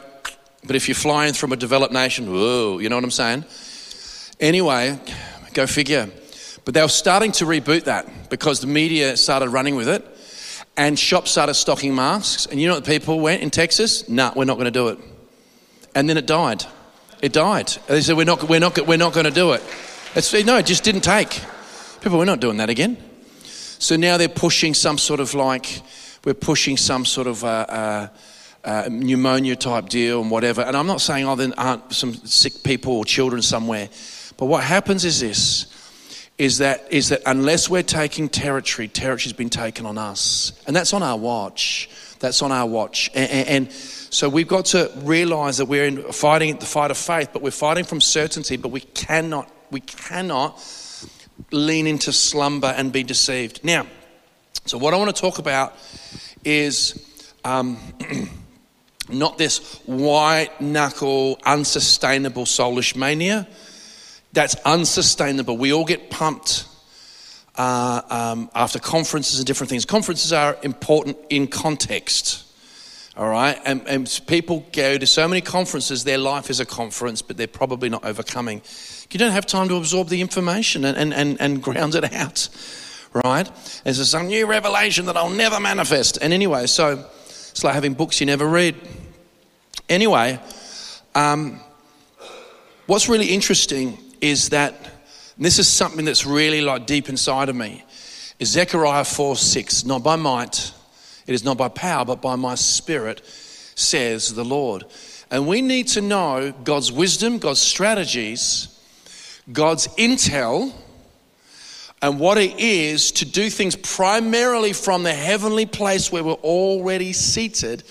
but 0.65 0.75
if 0.75 0.87
you're 0.87 0.95
flying 0.95 1.33
from 1.33 1.51
a 1.51 1.55
developed 1.55 1.93
nation, 1.93 2.31
whoa, 2.31 2.79
you 2.79 2.89
know 2.89 2.95
what 2.95 3.03
I'm 3.03 3.11
saying? 3.11 3.45
Anyway, 4.39 4.99
go 5.53 5.67
figure. 5.67 6.09
But 6.65 6.73
they 6.73 6.81
were 6.81 6.89
starting 6.89 7.31
to 7.33 7.45
reboot 7.45 7.85
that 7.85 8.29
because 8.29 8.59
the 8.59 8.67
media 8.67 9.15
started 9.17 9.49
running 9.49 9.75
with 9.75 9.87
it 9.87 10.05
and 10.75 10.97
shops 10.97 11.31
started 11.31 11.53
stocking 11.53 11.95
masks. 11.95 12.45
And 12.45 12.59
you 12.59 12.67
know 12.67 12.75
what 12.75 12.85
the 12.85 12.91
people 12.91 13.19
went 13.19 13.41
in 13.41 13.49
Texas? 13.49 14.07
Nah, 14.09 14.33
we're 14.35 14.45
not 14.45 14.55
going 14.55 14.65
to 14.65 14.71
do 14.71 14.89
it. 14.89 14.99
And 15.95 16.09
then 16.09 16.17
it 16.17 16.27
died. 16.27 16.65
It 17.21 17.33
died. 17.33 17.69
They 17.87 18.01
said, 18.01 18.15
we're 18.15 18.25
not, 18.25 18.43
we're 18.43 18.59
not, 18.59 18.77
we're 18.85 18.97
not 18.97 19.13
going 19.13 19.25
to 19.25 19.31
do 19.31 19.53
it. 19.53 19.63
It's, 20.13 20.31
no, 20.45 20.57
it 20.57 20.65
just 20.65 20.83
didn't 20.83 21.01
take. 21.01 21.41
People, 22.01 22.19
we're 22.19 22.25
not 22.25 22.39
doing 22.39 22.57
that 22.57 22.69
again. 22.69 22.97
So 23.79 23.95
now 23.95 24.17
they're 24.17 24.29
pushing 24.29 24.73
some 24.73 24.97
sort 24.97 25.19
of 25.19 25.33
like, 25.33 25.81
we're 26.25 26.33
pushing 26.33 26.77
some 26.77 27.05
sort 27.05 27.27
of 27.27 27.43
uh, 27.43 27.47
uh, 27.47 28.07
uh, 28.67 28.89
pneumonia 28.91 29.55
type 29.55 29.87
deal 29.87 30.21
and 30.21 30.29
whatever. 30.29 30.61
And 30.61 30.75
I'm 30.75 30.87
not 30.87 30.99
saying, 30.99 31.25
oh, 31.25 31.35
there 31.35 31.53
aren't 31.57 31.93
some 31.93 32.13
sick 32.13 32.63
people 32.63 32.97
or 32.97 33.05
children 33.05 33.41
somewhere. 33.41 33.87
But 34.35 34.47
what 34.47 34.63
happens 34.63 35.05
is 35.05 35.21
this 35.21 35.73
is 36.37 36.59
that 36.59 36.85
is 36.91 37.09
that 37.09 37.21
unless 37.25 37.69
we're 37.69 37.81
taking 37.81 38.29
territory, 38.29 38.87
territory's 38.87 39.33
been 39.33 39.49
taken 39.49 39.85
on 39.85 39.97
us, 39.97 40.51
and 40.67 40.75
that's 40.75 40.93
on 40.93 41.01
our 41.01 41.17
watch. 41.17 41.89
That's 42.19 42.41
on 42.41 42.51
our 42.51 42.67
watch, 42.67 43.09
and, 43.15 43.29
and, 43.29 43.47
and 43.47 43.71
so 43.71 44.27
we've 44.27 44.47
got 44.47 44.65
to 44.65 44.91
realize 44.97 45.57
that 45.57 45.65
we're 45.65 45.85
in 45.85 46.03
fighting 46.11 46.57
the 46.57 46.65
fight 46.65 46.91
of 46.91 46.97
faith, 46.97 47.29
but 47.31 47.41
we're 47.41 47.51
fighting 47.51 47.85
from 47.85 48.01
certainty. 48.01 48.57
But 48.57 48.69
we 48.69 48.81
cannot, 48.81 49.49
we 49.71 49.79
cannot 49.79 50.61
lean 51.51 51.87
into 51.87 52.11
slumber 52.11 52.73
and 52.75 52.91
be 52.91 53.03
deceived. 53.03 53.63
Now, 53.63 53.87
so 54.65 54.77
what 54.77 54.93
I 54.93 54.97
want 54.97 55.15
to 55.15 55.21
talk 55.21 55.39
about 55.39 55.75
is 56.43 57.33
um, 57.45 57.77
not 59.09 59.37
this 59.37 59.75
white 59.85 60.59
knuckle, 60.59 61.39
unsustainable 61.45 62.45
soulish 62.45 62.95
mania. 62.95 63.47
That's 64.33 64.55
unsustainable. 64.65 65.57
We 65.57 65.73
all 65.73 65.85
get 65.85 66.09
pumped 66.09 66.65
uh, 67.55 68.01
um, 68.09 68.49
after 68.53 68.79
conferences 68.79 69.39
and 69.39 69.47
different 69.47 69.69
things. 69.69 69.85
Conferences 69.85 70.33
are 70.33 70.57
important 70.61 71.17
in 71.29 71.47
context. 71.47 72.43
All 73.15 73.29
right, 73.29 73.59
and, 73.65 73.81
and 73.87 74.21
people 74.27 74.63
go 74.71 74.95
to 74.95 75.07
so 75.07 75.27
many 75.27 75.41
conferences, 75.41 76.03
their 76.03 76.19
life 76.19 76.51
is 76.51 76.59
a 76.59 76.67
conference, 76.67 77.23
but 77.23 77.35
they're 77.35 77.47
probably 77.47 77.89
not 77.89 78.05
overcoming 78.05 78.61
you 79.13 79.19
don't 79.19 79.31
have 79.31 79.45
time 79.45 79.69
to 79.69 79.75
absorb 79.75 80.09
the 80.09 80.21
information 80.21 80.85
and, 80.85 80.97
and, 80.97 81.13
and, 81.13 81.39
and 81.39 81.63
ground 81.63 81.95
it 81.95 82.13
out, 82.13 82.49
right? 83.13 83.49
There's 83.83 84.09
some 84.09 84.27
new 84.27 84.45
revelation 84.45 85.05
that 85.05 85.15
I'll 85.15 85.29
never 85.29 85.59
manifest. 85.59 86.17
And 86.21 86.33
anyway, 86.33 86.67
so 86.67 87.05
it's 87.57 87.63
like 87.63 87.73
having 87.73 87.95
books 87.95 88.19
you 88.19 88.27
never 88.27 88.45
read. 88.45 88.75
Anyway, 89.89 90.39
um, 91.15 91.59
what's 92.85 93.09
really 93.09 93.29
interesting 93.29 93.97
is 94.21 94.49
that 94.49 94.75
this 95.39 95.57
is 95.57 95.67
something 95.67 96.05
that's 96.05 96.23
really 96.23 96.61
like 96.61 96.85
deep 96.85 97.09
inside 97.09 97.49
of 97.49 97.55
me. 97.55 97.83
Is 98.37 98.49
Zechariah 98.49 99.03
4 99.03 99.35
6, 99.35 99.85
not 99.85 100.03
by 100.03 100.17
might, 100.17 100.71
it 101.25 101.33
is 101.33 101.43
not 101.43 101.57
by 101.57 101.67
power, 101.69 102.05
but 102.05 102.21
by 102.21 102.35
my 102.35 102.53
spirit, 102.53 103.25
says 103.25 104.35
the 104.35 104.45
Lord. 104.45 104.85
And 105.31 105.47
we 105.47 105.63
need 105.63 105.87
to 105.87 106.01
know 106.01 106.53
God's 106.63 106.91
wisdom, 106.91 107.39
God's 107.39 107.59
strategies, 107.59 108.67
God's 109.51 109.87
intel, 109.97 110.73
and 112.01 112.19
what 112.19 112.37
it 112.37 112.59
is 112.59 113.11
to 113.13 113.25
do 113.25 113.49
things 113.49 113.75
primarily 113.75 114.73
from 114.73 115.03
the 115.03 115.13
heavenly 115.13 115.65
place 115.65 116.11
where 116.11 116.23
we're 116.23 116.33
already 116.33 117.13
seated, 117.13 117.83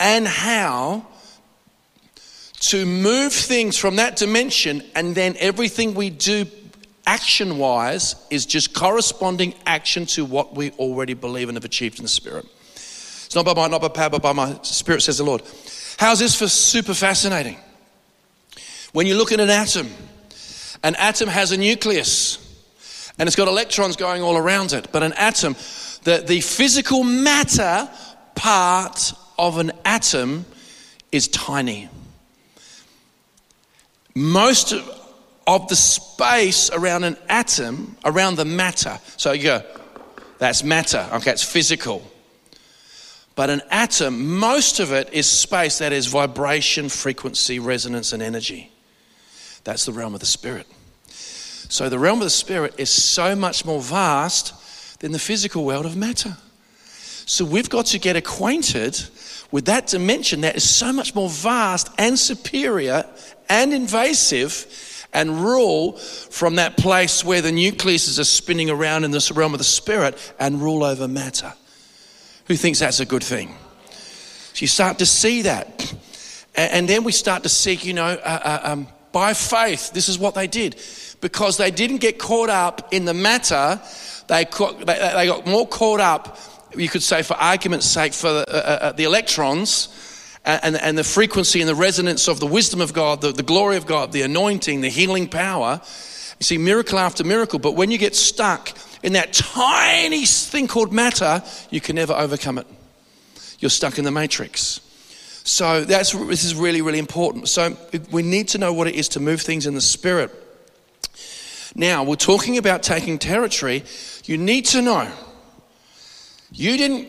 and 0.00 0.26
how 0.26 1.06
to 2.60 2.86
move 2.86 3.32
things 3.32 3.76
from 3.76 3.96
that 3.96 4.16
dimension, 4.16 4.82
and 4.94 5.14
then 5.14 5.36
everything 5.38 5.94
we 5.94 6.10
do 6.10 6.46
action 7.06 7.58
wise 7.58 8.16
is 8.30 8.46
just 8.46 8.74
corresponding 8.74 9.54
action 9.64 10.06
to 10.06 10.24
what 10.24 10.54
we 10.54 10.70
already 10.72 11.14
believe 11.14 11.48
and 11.48 11.56
have 11.56 11.64
achieved 11.64 11.98
in 11.98 12.02
the 12.02 12.08
Spirit. 12.08 12.46
It's 12.74 13.34
not 13.34 13.44
by 13.44 13.54
my, 13.54 13.68
not 13.68 13.80
by 13.80 13.88
power, 13.88 14.10
but 14.10 14.22
by 14.22 14.32
my 14.32 14.58
Spirit, 14.62 15.02
says 15.02 15.18
the 15.18 15.24
Lord. 15.24 15.42
How's 15.98 16.18
this 16.18 16.34
for 16.34 16.48
super 16.48 16.94
fascinating? 16.94 17.56
When 18.92 19.06
you 19.06 19.16
look 19.16 19.32
at 19.32 19.40
an 19.40 19.50
atom, 19.50 19.88
an 20.82 20.94
atom 20.96 21.28
has 21.28 21.52
a 21.52 21.56
nucleus 21.56 22.47
and 23.18 23.26
it's 23.26 23.36
got 23.36 23.48
electrons 23.48 23.96
going 23.96 24.22
all 24.22 24.36
around 24.36 24.72
it. 24.72 24.88
But 24.92 25.02
an 25.02 25.12
atom, 25.14 25.54
the, 26.04 26.24
the 26.26 26.40
physical 26.40 27.02
matter 27.04 27.88
part 28.34 29.12
of 29.38 29.58
an 29.58 29.72
atom 29.84 30.44
is 31.10 31.28
tiny. 31.28 31.88
Most 34.14 34.72
of 35.46 35.68
the 35.68 35.76
space 35.76 36.70
around 36.70 37.04
an 37.04 37.16
atom, 37.28 37.96
around 38.04 38.36
the 38.36 38.44
matter, 38.44 38.98
so 39.16 39.32
you 39.32 39.42
go, 39.44 39.62
that's 40.38 40.62
matter, 40.62 41.08
okay, 41.14 41.32
it's 41.32 41.42
physical. 41.42 42.02
But 43.34 43.50
an 43.50 43.62
atom, 43.70 44.38
most 44.38 44.80
of 44.80 44.92
it 44.92 45.12
is 45.12 45.28
space 45.28 45.78
that 45.78 45.92
is 45.92 46.06
vibration, 46.06 46.88
frequency, 46.88 47.60
resonance, 47.60 48.12
and 48.12 48.20
energy. 48.20 48.72
That's 49.62 49.84
the 49.84 49.92
realm 49.92 50.14
of 50.14 50.20
the 50.20 50.26
spirit. 50.26 50.66
So 51.68 51.90
the 51.90 51.98
realm 51.98 52.18
of 52.18 52.24
the 52.24 52.30
spirit 52.30 52.74
is 52.78 52.90
so 52.90 53.36
much 53.36 53.64
more 53.64 53.80
vast 53.80 55.00
than 55.00 55.12
the 55.12 55.18
physical 55.18 55.64
world 55.64 55.86
of 55.86 55.96
matter. 55.96 56.36
So 57.26 57.44
we've 57.44 57.68
got 57.68 57.86
to 57.86 57.98
get 57.98 58.16
acquainted 58.16 58.98
with 59.50 59.66
that 59.66 59.86
dimension 59.86 60.40
that 60.42 60.56
is 60.56 60.68
so 60.68 60.92
much 60.92 61.14
more 61.14 61.28
vast 61.28 61.90
and 61.98 62.18
superior 62.18 63.04
and 63.50 63.74
invasive 63.74 65.06
and 65.12 65.42
rule 65.42 65.92
from 65.92 66.56
that 66.56 66.76
place 66.76 67.24
where 67.24 67.42
the 67.42 67.50
nucleuses 67.50 68.18
are 68.18 68.24
spinning 68.24 68.70
around 68.70 69.04
in 69.04 69.10
this 69.10 69.30
realm 69.30 69.52
of 69.52 69.58
the 69.58 69.64
spirit 69.64 70.34
and 70.38 70.60
rule 70.60 70.82
over 70.82 71.06
matter. 71.06 71.52
Who 72.46 72.56
thinks 72.56 72.78
that's 72.78 73.00
a 73.00 73.06
good 73.06 73.22
thing? 73.22 73.54
So 74.54 74.62
you 74.62 74.66
start 74.68 74.98
to 74.98 75.06
see 75.06 75.42
that. 75.42 75.94
And 76.54 76.88
then 76.88 77.04
we 77.04 77.12
start 77.12 77.42
to 77.42 77.48
seek, 77.48 77.84
you 77.84 77.92
know, 77.92 78.06
uh, 78.06 78.16
uh, 78.42 78.60
um, 78.64 78.88
by 79.12 79.32
faith, 79.34 79.92
this 79.92 80.08
is 80.08 80.18
what 80.18 80.34
they 80.34 80.46
did 80.46 80.80
because 81.20 81.56
they 81.56 81.70
didn't 81.70 81.98
get 81.98 82.18
caught 82.18 82.50
up 82.50 82.92
in 82.92 83.04
the 83.04 83.14
matter. 83.14 83.80
They, 84.28 84.44
they 84.44 85.26
got 85.26 85.46
more 85.46 85.66
caught 85.66 86.00
up, 86.00 86.38
you 86.76 86.88
could 86.88 87.02
say, 87.02 87.22
for 87.22 87.34
argument's 87.34 87.86
sake, 87.86 88.12
for 88.12 88.32
the, 88.32 88.48
uh, 88.48 88.52
uh, 88.52 88.84
uh, 88.84 88.92
the 88.92 89.04
electrons 89.04 89.88
and, 90.44 90.76
and, 90.76 90.96
the 90.96 91.04
frequency 91.04 91.60
and 91.60 91.68
the 91.68 91.74
resonance 91.74 92.28
of 92.28 92.40
the 92.40 92.46
wisdom 92.46 92.80
of 92.80 92.92
God, 92.92 93.20
the, 93.20 93.32
the 93.32 93.42
glory 93.42 93.76
of 93.76 93.86
God, 93.86 94.12
the 94.12 94.22
anointing, 94.22 94.80
the 94.80 94.88
healing 94.88 95.28
power. 95.28 95.80
You 96.38 96.44
see, 96.44 96.58
miracle 96.58 96.98
after 96.98 97.24
miracle. 97.24 97.58
But 97.58 97.72
when 97.72 97.90
you 97.90 97.98
get 97.98 98.14
stuck 98.14 98.70
in 99.02 99.14
that 99.14 99.32
tiny 99.32 100.24
thing 100.24 100.68
called 100.68 100.92
matter, 100.92 101.42
you 101.70 101.80
can 101.80 101.96
never 101.96 102.12
overcome 102.12 102.58
it. 102.58 102.66
You're 103.58 103.70
stuck 103.70 103.98
in 103.98 104.04
the 104.04 104.12
matrix. 104.12 104.80
So 105.44 105.84
that's 105.84 106.12
this 106.12 106.44
is 106.44 106.54
really 106.54 106.82
really 106.82 106.98
important. 106.98 107.48
So 107.48 107.76
we 108.12 108.22
need 108.22 108.48
to 108.48 108.58
know 108.58 108.72
what 108.72 108.86
it 108.86 108.94
is 108.94 109.08
to 109.10 109.20
move 109.20 109.40
things 109.40 109.66
in 109.66 109.74
the 109.74 109.80
spirit. 109.80 110.30
Now, 111.78 112.02
we're 112.02 112.16
talking 112.16 112.58
about 112.58 112.82
taking 112.82 113.20
territory. 113.20 113.84
You 114.24 114.36
need 114.36 114.66
to 114.66 114.82
know. 114.82 115.08
You 116.50 116.76
didn't. 116.76 117.08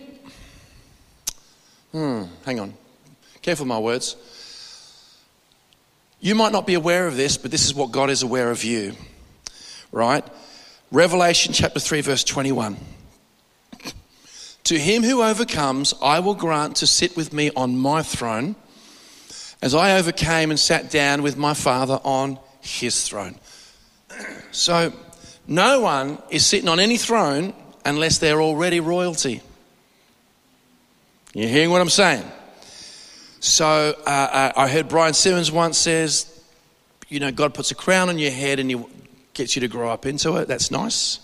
Hmm, 1.92 2.26
hang 2.46 2.60
on. 2.60 2.76
Careful 3.42 3.66
my 3.66 3.80
words. 3.80 4.16
You 6.20 6.36
might 6.36 6.52
not 6.52 6.68
be 6.68 6.76
aware 6.76 7.08
of 7.08 7.18
this, 7.18 7.36
but 7.36 7.50
this 7.50 7.66
is 7.66 7.74
what 7.74 7.92
God 7.92 8.12
is 8.12 8.22
aware 8.22 8.52
of 8.52 8.64
you. 8.64 8.94
Right? 9.92 10.24
Revelation 10.92 11.52
chapter 11.52 11.80
3, 11.80 12.02
verse 12.02 12.24
21. 12.24 12.78
To 14.66 14.78
him 14.78 15.02
who 15.02 15.24
overcomes, 15.24 15.96
I 16.00 16.20
will 16.20 16.36
grant 16.36 16.76
to 16.76 16.86
sit 16.86 17.18
with 17.18 17.34
me 17.34 17.50
on 17.56 17.76
my 17.76 18.04
throne, 18.04 18.56
as 19.64 19.74
I 19.74 19.98
overcame 19.98 20.52
and 20.52 20.60
sat 20.60 20.92
down 20.92 21.24
with 21.24 21.38
my 21.38 21.56
Father 21.56 22.00
on 22.04 22.38
his 22.62 23.08
throne. 23.08 23.36
So, 24.60 24.92
no 25.48 25.80
one 25.80 26.18
is 26.30 26.46
sitting 26.46 26.68
on 26.68 26.82
any 26.82 26.98
throne 26.98 27.54
unless 27.86 28.18
they're 28.18 28.42
already 28.42 28.82
royalty. 28.82 29.42
You 31.34 31.48
hearing 31.48 31.70
what 31.70 31.80
I'm 31.80 31.90
saying? 31.90 32.26
So, 33.40 33.96
uh, 34.06 34.10
uh, 34.10 34.52
I 34.58 34.68
heard 34.68 34.90
Brian 34.90 35.14
Simmons 35.14 35.50
once 35.50 35.78
says, 35.78 36.44
you 37.08 37.22
know, 37.22 37.32
God 37.32 37.54
puts 37.54 37.72
a 37.72 37.76
crown 37.76 38.10
on 38.10 38.20
your 38.20 38.32
head 38.32 38.60
and 38.60 38.70
he 38.70 38.84
gets 39.34 39.56
you 39.56 39.62
to 39.62 39.70
grow 39.70 39.90
up 39.90 40.06
into 40.06 40.36
it. 40.36 40.50
That's 40.50 40.72
nice. 40.72 41.20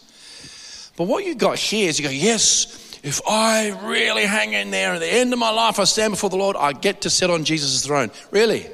But 0.96 1.08
what 1.08 1.26
you 1.26 1.36
got 1.36 1.58
here 1.58 1.90
is 1.90 2.00
you 2.00 2.06
go, 2.06 2.12
yes, 2.12 2.98
if 3.04 3.20
I 3.28 3.78
really 3.84 4.24
hang 4.24 4.54
in 4.54 4.72
there 4.72 4.94
at 4.94 5.00
the 5.00 5.14
end 5.14 5.34
of 5.34 5.40
my 5.40 5.52
life, 5.52 5.78
I 5.78 5.84
stand 5.84 6.14
before 6.14 6.30
the 6.30 6.38
Lord, 6.38 6.56
I 6.56 6.72
get 6.72 7.02
to 7.02 7.10
sit 7.10 7.30
on 7.30 7.44
Jesus' 7.44 7.86
throne. 7.86 8.12
Really? 8.32 8.66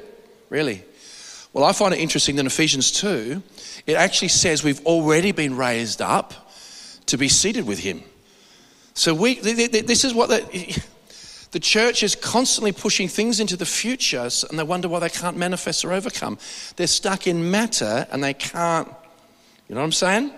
Really? 0.50 0.84
Well, 1.52 1.64
I 1.64 1.72
find 1.72 1.92
it 1.92 2.00
interesting 2.00 2.36
that 2.36 2.40
in 2.40 2.46
Ephesians 2.46 2.90
2, 2.92 3.42
it 3.86 3.94
actually 3.94 4.28
says 4.28 4.64
we've 4.64 4.84
already 4.86 5.32
been 5.32 5.56
raised 5.56 6.00
up 6.00 6.32
to 7.06 7.18
be 7.18 7.28
seated 7.28 7.66
with 7.66 7.78
Him. 7.80 8.02
So 8.94 9.14
we, 9.14 9.34
this 9.34 10.04
is 10.04 10.14
what 10.14 10.30
the, 10.30 10.82
the 11.50 11.60
church 11.60 12.02
is 12.02 12.14
constantly 12.14 12.72
pushing 12.72 13.08
things 13.08 13.38
into 13.38 13.56
the 13.56 13.66
future 13.66 14.28
and 14.48 14.58
they 14.58 14.62
wonder 14.62 14.88
why 14.88 15.00
they 15.00 15.10
can't 15.10 15.36
manifest 15.36 15.84
or 15.84 15.92
overcome. 15.92 16.38
They're 16.76 16.86
stuck 16.86 17.26
in 17.26 17.50
matter 17.50 18.06
and 18.10 18.24
they 18.24 18.34
can't, 18.34 18.88
you 19.68 19.74
know 19.74 19.80
what 19.80 19.86
I'm 19.86 19.92
saying? 19.92 20.30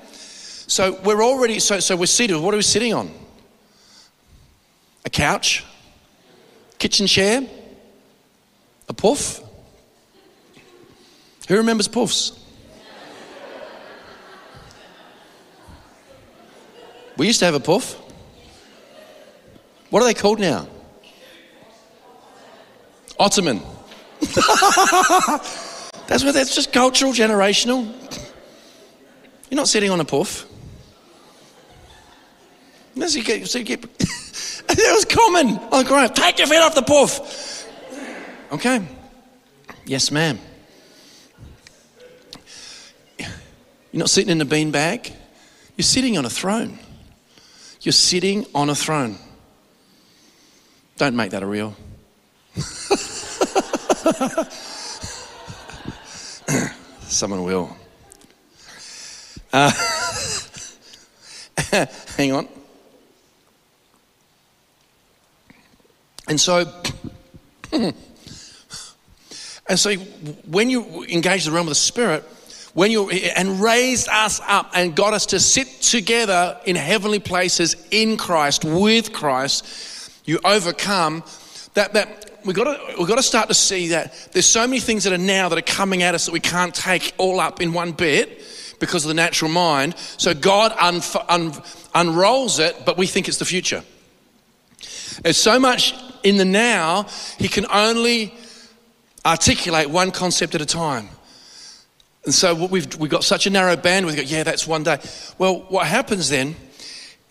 So 0.67 0.99
we're 1.05 1.23
already, 1.23 1.61
so, 1.61 1.79
so 1.79 1.95
we're 1.95 2.07
seated. 2.07 2.39
What 2.39 2.55
are 2.55 2.57
we 2.57 2.63
sitting 2.63 2.95
on? 2.95 3.11
A 5.05 5.11
couch? 5.11 5.65
Kitchen 6.79 7.07
chair? 7.07 7.47
A 8.89 8.93
puff? 8.95 9.44
Who 11.49 11.57
remembers 11.57 11.89
puffs? 11.89 12.41
We 17.17 17.27
used 17.27 17.39
to 17.41 17.45
have 17.45 17.55
a 17.55 17.61
puff. 17.61 18.01
What 19.91 20.03
are 20.03 20.07
they 20.07 20.15
called 20.15 20.41
now? 20.41 20.67
Ottoman. 23.19 23.61
that's 24.21 24.37
what 26.25 26.35
that's 26.35 26.55
just 26.55 26.73
cultural, 26.73 27.13
generational. 27.13 27.85
You're 29.51 29.57
not 29.57 29.69
sitting 29.69 29.91
on 29.91 30.01
a 30.01 30.05
puff. 30.05 30.47
So 32.97 33.07
you 33.07 33.25
get, 33.25 33.49
so 33.49 33.59
you 33.59 33.65
get, 33.65 33.83
was 34.69 35.05
common. 35.05 35.59
Oh, 35.71 35.85
great. 35.85 36.15
Take 36.15 36.39
your 36.39 36.47
feet 36.47 36.59
off 36.59 36.75
the 36.75 36.83
puff. 36.83 37.67
Okay. 38.53 38.87
Yes, 39.85 40.11
ma'am. 40.11 40.39
You're 43.95 44.01
not 44.01 44.11
sitting 44.11 44.31
in 44.33 44.41
a 44.41 44.45
bean 44.45 44.73
bag. 44.73 45.13
You're 45.77 45.85
sitting 45.85 46.19
on 46.19 46.25
a 46.25 46.29
throne. 46.29 46.81
You're 47.83 47.93
sitting 47.93 48.45
on 48.53 48.69
a 48.69 48.75
throne. 48.75 49.19
Don't 50.97 51.15
make 51.15 51.31
that 51.31 51.45
a 51.45 51.47
real. 51.47 51.77
Someone 57.03 57.45
will. 57.45 57.77
Uh, 59.53 59.71
hang 62.17 62.33
on. 62.33 62.49
And 66.27 66.41
so, 66.41 66.65
and 67.73 67.95
so 69.77 69.95
when 69.95 70.69
you 70.69 71.05
engage 71.05 71.45
the 71.45 71.53
realm 71.53 71.69
of 71.69 71.71
the 71.71 71.77
spirit, 71.77 72.25
when 72.75 72.91
you 72.91 73.09
and 73.11 73.61
raised 73.61 74.09
us 74.09 74.41
up 74.47 74.71
and 74.75 74.95
got 74.95 75.15
us 75.15 75.27
to 75.27 75.41
sit 75.41 75.81
together 75.81 76.61
in 76.67 76.77
heavenly 76.77 77.21
places 77.21 77.77
in 77.91 78.17
Christ 78.17 78.65
with 78.65 79.13
Christ, 79.13 80.11
you 80.25 80.41
overcome 80.45 81.23
that 81.75 81.95
that 81.95 82.41
we've 82.45 82.57
got 82.57 82.65
to 82.65 82.95
we've 82.99 83.09
got 83.09 83.17
to 83.17 83.23
start 83.23 83.49
to 83.49 83.55
see 83.55 83.89
that 83.89 84.29
there's 84.33 84.47
so 84.47 84.67
many 84.67 84.81
things 84.81 85.05
that 85.05 85.13
are 85.13 85.19
now 85.19 85.49
that 85.49 85.59
are 85.59 85.63
coming 85.63 86.03
at 86.03 86.15
us 86.15 86.27
that 86.27 86.33
we 86.33 86.41
can't 86.41 86.75
take 86.75 87.15
all 87.17 87.41
up 87.41 87.61
in 87.61 87.73
one 87.73 87.93
bit 87.93 88.43
because 88.81 89.05
of 89.05 89.09
the 89.09 89.15
natural 89.15 89.51
mind. 89.51 89.97
So 89.97 90.35
God 90.35 90.73
un, 90.79 91.01
un, 91.29 91.53
unrolls 91.95 92.59
it, 92.59 92.85
but 92.85 92.99
we 92.99 93.07
think 93.07 93.29
it's 93.29 93.39
the 93.39 93.45
future. 93.45 93.83
There's 95.23 95.37
so 95.37 95.61
much 95.61 95.95
in 96.25 96.39
the 96.39 96.45
now, 96.45 97.07
He 97.39 97.49
can 97.49 97.67
only 97.71 98.35
articulate 99.25 99.89
one 99.89 100.11
concept 100.11 100.55
at 100.57 100.61
a 100.61 100.67
time. 100.67 101.09
And 102.25 102.35
so 102.35 102.55
we've, 102.55 102.97
we've 102.97 103.11
got 103.11 103.25
such 103.25 103.47
a 103.47 103.51
narrow 103.51 103.77
band, 103.77 104.07
we 104.07 104.15
go, 104.15 104.23
yeah, 104.23 104.43
that's 104.45 104.67
one 104.67 104.83
day. 104.83 104.99
Well, 105.39 105.67
what 105.69 105.87
happens 105.87 106.31
then 106.31 106.57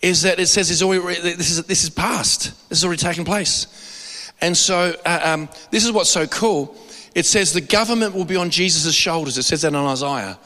is 0.00 0.22
that 0.22 0.38
it 0.38 0.46
says 0.46 0.82
already, 0.82 1.20
this, 1.20 1.50
is, 1.50 1.64
this 1.64 1.82
is 1.82 1.90
past. 1.90 2.68
This 2.68 2.78
has 2.78 2.84
already 2.84 3.00
taken 3.00 3.24
place. 3.24 4.30
And 4.40 4.56
so 4.56 4.94
uh, 5.04 5.20
um, 5.24 5.48
this 5.70 5.84
is 5.84 5.90
what's 5.90 6.10
so 6.10 6.26
cool. 6.26 6.76
It 7.14 7.26
says 7.26 7.52
the 7.52 7.60
government 7.60 8.14
will 8.14 8.24
be 8.24 8.36
on 8.36 8.50
Jesus' 8.50 8.94
shoulders. 8.94 9.38
It 9.38 9.44
says 9.44 9.62
that 9.62 9.68
in 9.68 9.76
Isaiah. 9.76 10.38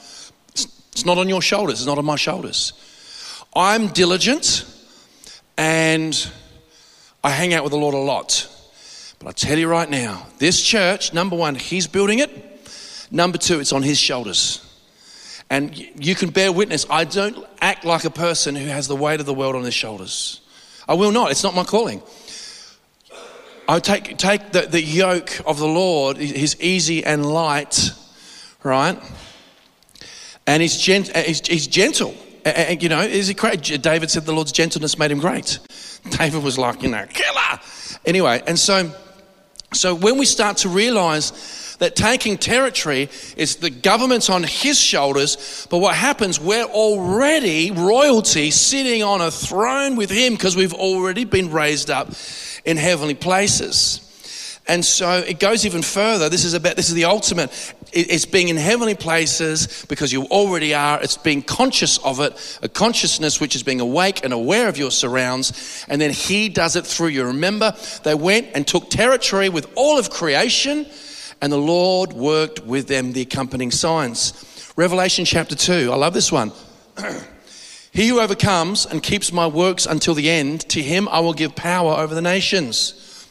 It's, 0.51 0.67
it's 0.93 1.05
not 1.05 1.19
on 1.19 1.29
your 1.29 1.43
shoulders, 1.43 1.81
it's 1.81 1.87
not 1.87 1.99
on 1.99 2.05
my 2.05 2.17
shoulders. 2.17 2.73
I'm 3.55 3.89
diligent 3.89 4.65
and 5.57 6.31
I 7.25 7.31
hang 7.31 7.53
out 7.53 7.65
with 7.65 7.73
the 7.73 7.79
Lord 7.79 7.95
a 7.95 7.99
lot. 7.99 8.49
But 9.19 9.29
I 9.29 9.33
tell 9.33 9.59
you 9.59 9.69
right 9.69 9.91
now, 9.91 10.27
this 10.39 10.63
church, 10.63 11.13
number 11.13 11.37
one, 11.37 11.57
He's 11.57 11.87
building 11.87 12.21
it. 12.21 12.48
Number 13.11 13.39
two, 13.39 13.61
it's 13.61 13.73
on 13.73 13.83
his 13.83 13.99
shoulders. 13.99 14.65
And 15.51 15.77
you 15.77 16.15
can 16.15 16.31
bear 16.31 16.53
witness, 16.53 16.85
I 16.91 17.05
don't 17.05 17.47
act 17.61 17.85
like 17.85 18.05
a 18.05 18.11
person 18.11 18.55
who 18.55 18.67
has 18.67 18.87
the 18.87 18.97
weight 18.97 19.21
of 19.21 19.27
the 19.27 19.35
world 19.35 19.57
on 19.57 19.65
his 19.65 19.75
shoulders. 19.75 20.41
I 20.87 20.95
will 20.95 21.11
not, 21.11 21.31
it's 21.31 21.43
not 21.43 21.55
my 21.55 21.65
calling. 21.65 22.03
I 23.67 23.81
take, 23.81 24.17
take 24.17 24.53
the, 24.53 24.63
the 24.63 24.83
yoke 24.83 25.41
of 25.47 25.59
the 25.59 25.67
Lord, 25.67 26.17
he's 26.17 26.59
easy 26.61 27.05
and 27.05 27.25
light, 27.25 27.91
right? 28.63 28.99
And 30.47 30.63
he's, 30.63 30.79
gent, 30.79 31.15
uh, 31.15 31.21
he's, 31.21 31.47
he's 31.47 31.67
gentle. 31.67 32.15
And, 32.45 32.83
you 32.83 32.89
know, 32.89 33.01
is 33.01 33.29
he 33.29 33.35
great? 33.35 33.63
David 33.63 34.11
said 34.11 34.25
the 34.25 34.33
Lord's 34.33 34.53
gentleness 34.53 34.99
made 34.99 35.11
him 35.11 35.19
great. 35.19 35.59
David 36.11 36.43
was 36.43 36.57
like, 36.57 36.83
you 36.83 36.89
know, 36.89 37.05
killer. 37.07 37.61
Anyway, 38.07 38.43
and 38.47 38.59
so, 38.59 38.91
so 39.75 39.95
when 39.95 40.17
we 40.17 40.25
start 40.25 40.59
to 40.59 40.71
realize 40.71 41.68
that 41.79 41.97
taking 41.97 42.37
territory 42.37 43.09
is 43.37 43.57
the 43.57 43.70
government's 43.70 44.29
on 44.31 44.43
his 44.43 44.79
shoulders, 44.79 45.66
but 45.70 45.79
what 45.79 45.95
happens, 45.95 46.41
we're 46.41 46.64
already 46.64 47.70
royalty 47.70 48.51
sitting 48.51 49.03
on 49.03 49.20
a 49.20 49.31
throne 49.31 49.97
with 49.97 50.11
him 50.11 50.35
because 50.35 50.57
we've 50.57 50.74
already 50.74 51.24
been 51.24 51.51
raised 51.51 51.91
up 51.91 52.11
in 52.64 52.76
heavenly 52.76 53.14
places. 53.14 54.05
And 54.68 54.85
so 54.85 55.20
it 55.26 55.41
goes 55.41 55.64
even 55.64 55.81
further. 55.81 56.29
This 56.29 56.45
is 56.45 56.53
about 56.53 56.76
this 56.76 56.91
is 56.91 56.95
the 56.95 57.07
ultimate. 57.07 57.51
It's 57.91 58.26
being 58.26 58.49
in 58.49 58.59
heavenly 58.59 58.95
places 58.95 59.87
because 59.89 60.12
you 60.12 60.24
already 60.24 60.74
are. 60.74 61.03
It's 61.03 61.16
being 61.16 61.41
conscious 61.41 61.97
of 62.05 62.20
it, 62.20 62.59
a 62.62 62.68
consciousness 62.68 63.41
which 63.41 63.57
is 63.57 63.62
being 63.62 63.81
awake 63.81 64.24
and 64.24 64.35
aware 64.35 64.68
of 64.68 64.76
your 64.76 64.91
surrounds. 64.91 65.87
And 65.89 65.99
then 65.99 66.11
he 66.11 66.51
does 66.51 66.76
it 66.76 66.87
through 66.87 67.09
you. 67.09 67.24
Remember, 67.24 67.74
they 68.03 68.14
went 68.14 68.49
and 68.55 68.66
took 68.66 68.91
territory 68.91 69.49
with 69.49 69.66
all 69.74 69.99
of 69.99 70.11
creation 70.11 70.85
and 71.41 71.53
the 71.53 71.59
Lord 71.59 72.12
worked 72.12 72.64
with 72.64 72.89
them 72.89 73.12
the 73.12 73.22
accompanying 73.22 73.70
signs. 73.70 74.72
Revelation 74.76 75.24
chapter 75.24 75.55
2, 75.55 75.91
I 75.93 75.97
love 75.97 76.14
this 76.14 76.30
one. 76.30 76.53
he 77.93 78.09
who 78.09 78.20
overcomes 78.20 78.86
and 78.86 79.03
keeps 79.03 79.32
my 79.32 79.47
works 79.47 79.86
until 79.86 80.14
the 80.14 80.30
end, 80.30 80.61
to 80.70 80.82
him 80.82 81.09
I 81.09 81.20
will 81.20 81.34
give 81.34 81.55
power 81.55 81.95
over 81.95 82.14
the 82.14 82.22
nations. 82.22 83.26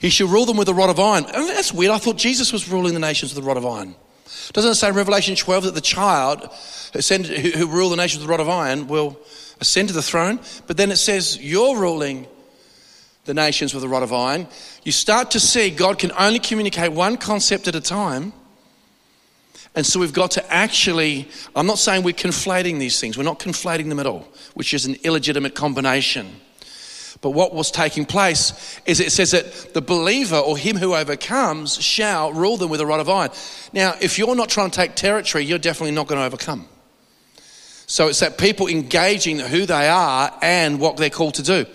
He 0.00 0.08
shall 0.08 0.28
rule 0.28 0.46
them 0.46 0.56
with 0.56 0.68
a 0.68 0.74
rod 0.74 0.88
of 0.88 0.98
iron. 0.98 1.26
Oh, 1.34 1.46
that's 1.46 1.72
weird. 1.72 1.92
I 1.92 1.98
thought 1.98 2.16
Jesus 2.16 2.52
was 2.52 2.68
ruling 2.68 2.94
the 2.94 3.00
nations 3.00 3.34
with 3.34 3.44
a 3.44 3.46
rod 3.46 3.58
of 3.58 3.66
iron. 3.66 3.94
Doesn't 4.52 4.72
it 4.72 4.74
say 4.74 4.88
in 4.88 4.94
Revelation 4.94 5.36
12 5.36 5.64
that 5.64 5.74
the 5.74 5.80
child 5.80 6.50
who, 6.92 7.66
rule 7.66 7.90
the 7.90 7.96
nations 7.96 8.22
with 8.22 8.28
a 8.28 8.30
rod 8.30 8.40
of 8.40 8.48
iron 8.48 8.88
will 8.88 9.18
ascend 9.60 9.88
to 9.88 9.94
the 9.94 10.02
throne? 10.02 10.40
But 10.66 10.76
then 10.76 10.90
it 10.90 10.96
says, 10.96 11.38
You're 11.38 11.76
ruling 11.76 12.26
the 13.30 13.34
nations 13.34 13.72
with 13.72 13.84
a 13.84 13.88
rod 13.88 14.02
of 14.02 14.12
iron, 14.12 14.48
you 14.82 14.90
start 14.90 15.30
to 15.30 15.40
see 15.40 15.70
God 15.70 16.00
can 16.00 16.10
only 16.18 16.40
communicate 16.40 16.90
one 16.90 17.16
concept 17.16 17.68
at 17.68 17.76
a 17.76 17.80
time. 17.80 18.32
And 19.76 19.86
so 19.86 20.00
we've 20.00 20.12
got 20.12 20.32
to 20.32 20.52
actually, 20.52 21.28
I'm 21.54 21.68
not 21.68 21.78
saying 21.78 22.02
we're 22.02 22.12
conflating 22.12 22.80
these 22.80 22.98
things, 22.98 23.16
we're 23.16 23.22
not 23.22 23.38
conflating 23.38 23.88
them 23.88 24.00
at 24.00 24.06
all, 24.06 24.26
which 24.54 24.74
is 24.74 24.84
an 24.84 24.96
illegitimate 25.04 25.54
combination. 25.54 26.28
But 27.20 27.30
what 27.30 27.54
was 27.54 27.70
taking 27.70 28.04
place 28.04 28.80
is 28.84 28.98
it 28.98 29.12
says 29.12 29.30
that 29.30 29.74
the 29.74 29.82
believer 29.82 30.38
or 30.38 30.58
him 30.58 30.76
who 30.76 30.96
overcomes 30.96 31.80
shall 31.80 32.32
rule 32.32 32.56
them 32.56 32.68
with 32.68 32.80
a 32.80 32.86
rod 32.86 32.98
of 32.98 33.08
iron. 33.08 33.30
Now, 33.72 33.94
if 34.00 34.18
you're 34.18 34.34
not 34.34 34.48
trying 34.48 34.70
to 34.70 34.76
take 34.76 34.96
territory, 34.96 35.44
you're 35.44 35.58
definitely 35.58 35.94
not 35.94 36.08
going 36.08 36.20
to 36.20 36.24
overcome. 36.24 36.66
So 37.86 38.08
it's 38.08 38.20
that 38.20 38.38
people 38.38 38.66
engaging 38.66 39.38
who 39.38 39.66
they 39.66 39.88
are 39.88 40.36
and 40.42 40.80
what 40.80 40.96
they're 40.96 41.10
called 41.10 41.34
to 41.34 41.42
do. 41.42 41.66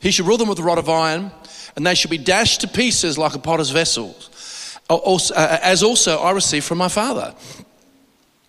He 0.00 0.10
should 0.10 0.26
rule 0.26 0.36
them 0.38 0.48
with 0.48 0.58
a 0.58 0.62
rod 0.62 0.78
of 0.78 0.88
iron, 0.88 1.30
and 1.76 1.86
they 1.86 1.94
should 1.94 2.10
be 2.10 2.18
dashed 2.18 2.60
to 2.62 2.68
pieces 2.68 3.18
like 3.18 3.34
a 3.34 3.38
potter's 3.38 3.70
vessels, 3.70 4.78
uh, 4.88 5.58
as 5.62 5.82
also 5.82 6.18
I 6.18 6.30
received 6.30 6.66
from 6.66 6.78
my 6.78 6.88
Father. 6.88 7.34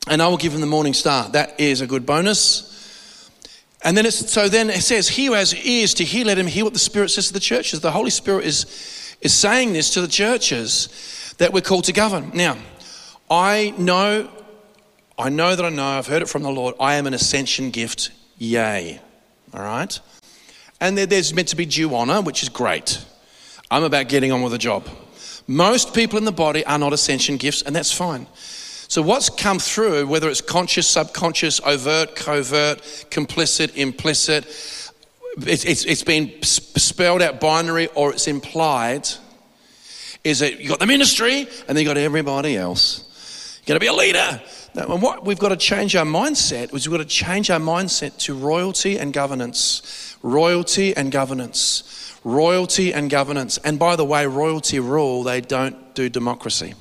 And 0.07 0.21
I 0.21 0.27
will 0.27 0.37
give 0.37 0.53
him 0.53 0.61
the 0.61 0.67
morning 0.67 0.93
star. 0.93 1.29
That 1.29 1.59
is 1.59 1.81
a 1.81 1.87
good 1.87 2.05
bonus. 2.05 2.65
And 3.83 3.95
then 3.95 4.05
it's 4.05 4.31
so 4.31 4.49
then 4.49 4.69
it 4.69 4.81
says, 4.81 5.07
He 5.07 5.27
who 5.27 5.33
has 5.33 5.53
ears 5.53 5.93
to 5.95 6.03
hear, 6.03 6.25
let 6.25 6.37
him 6.37 6.47
hear 6.47 6.63
what 6.63 6.73
the 6.73 6.79
Spirit 6.79 7.09
says 7.09 7.27
to 7.27 7.33
the 7.33 7.39
churches. 7.39 7.79
The 7.81 7.91
Holy 7.91 8.09
Spirit 8.09 8.45
is, 8.45 9.15
is 9.21 9.33
saying 9.33 9.73
this 9.73 9.93
to 9.93 10.01
the 10.01 10.07
churches 10.07 11.33
that 11.37 11.53
we're 11.53 11.61
called 11.61 11.85
to 11.85 11.93
govern. 11.93 12.31
Now, 12.33 12.57
I 13.29 13.73
know, 13.77 14.29
I 15.17 15.29
know 15.29 15.55
that 15.55 15.63
I 15.63 15.69
know, 15.69 15.85
I've 15.85 16.07
heard 16.07 16.21
it 16.21 16.29
from 16.29 16.43
the 16.43 16.51
Lord, 16.51 16.75
I 16.79 16.95
am 16.95 17.07
an 17.07 17.13
ascension 17.13 17.69
gift, 17.69 18.11
yay. 18.37 18.99
All 19.53 19.61
right? 19.61 19.99
And 20.81 20.97
there's 20.97 21.33
meant 21.33 21.49
to 21.49 21.55
be 21.55 21.65
due 21.65 21.93
honor, 21.93 22.21
which 22.21 22.41
is 22.43 22.49
great. 22.49 23.03
I'm 23.69 23.83
about 23.83 24.07
getting 24.07 24.31
on 24.31 24.41
with 24.41 24.51
the 24.51 24.57
job. 24.57 24.87
Most 25.47 25.93
people 25.93 26.17
in 26.17 26.25
the 26.25 26.31
body 26.31 26.65
are 26.65 26.77
not 26.77 26.93
ascension 26.93 27.37
gifts, 27.37 27.61
and 27.61 27.75
that's 27.75 27.91
fine. 27.91 28.27
So, 28.87 29.01
what's 29.01 29.29
come 29.29 29.59
through, 29.59 30.07
whether 30.07 30.29
it's 30.29 30.41
conscious, 30.41 30.87
subconscious, 30.87 31.59
overt, 31.63 32.15
covert, 32.15 32.81
complicit, 33.11 33.75
implicit, 33.75 34.45
it's, 35.37 35.65
it's, 35.65 35.85
it's 35.85 36.03
been 36.03 36.41
spelled 36.41 37.21
out 37.21 37.39
binary 37.39 37.87
or 37.87 38.11
it's 38.11 38.27
implied, 38.27 39.07
is 40.23 40.39
that 40.39 40.59
you've 40.59 40.69
got 40.69 40.79
the 40.79 40.87
ministry 40.87 41.41
and 41.67 41.77
then 41.77 41.77
you've 41.77 41.87
got 41.87 41.97
everybody 41.97 42.57
else. 42.57 43.59
You've 43.59 43.67
got 43.67 43.73
to 43.75 43.79
be 43.79 43.87
a 43.87 43.93
leader. 43.93 44.41
Now, 44.73 44.93
and 44.93 45.01
what 45.01 45.25
we've 45.25 45.39
got 45.39 45.49
to 45.49 45.57
change 45.57 45.95
our 45.95 46.05
mindset 46.05 46.73
is 46.73 46.87
we've 46.87 46.97
got 46.97 47.03
to 47.03 47.09
change 47.09 47.49
our 47.49 47.59
mindset 47.59 48.17
to 48.19 48.35
royalty 48.35 48.97
and 48.97 49.13
governance 49.13 50.08
royalty 50.21 50.95
and 50.95 51.11
governance. 51.11 52.17
Royalty 52.23 52.93
and 52.93 53.09
governance. 53.09 53.57
And 53.59 53.79
by 53.79 53.95
the 53.95 54.05
way, 54.05 54.25
royalty 54.25 54.79
rule, 54.79 55.23
they 55.23 55.41
don't 55.41 55.95
do 55.95 56.09
democracy. 56.09 56.73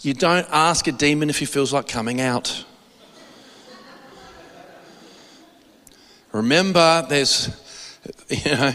You 0.00 0.14
don't 0.14 0.46
ask 0.50 0.86
a 0.88 0.92
demon 0.92 1.30
if 1.30 1.38
he 1.38 1.44
feels 1.44 1.72
like 1.72 1.86
coming 1.86 2.20
out. 2.20 2.64
Remember, 6.32 7.06
there's, 7.08 7.48
you 8.28 8.50
know, 8.50 8.72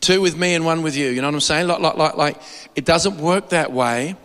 two 0.00 0.20
with 0.20 0.36
me 0.36 0.54
and 0.54 0.64
one 0.64 0.82
with 0.82 0.96
you. 0.96 1.08
You 1.08 1.22
know 1.22 1.28
what 1.28 1.34
I'm 1.34 1.40
saying? 1.40 1.66
Like, 1.66 1.80
like, 1.80 1.96
like, 1.96 2.16
like 2.16 2.42
it 2.76 2.84
doesn't 2.84 3.18
work 3.18 3.48
that 3.50 3.72
way. 3.72 4.16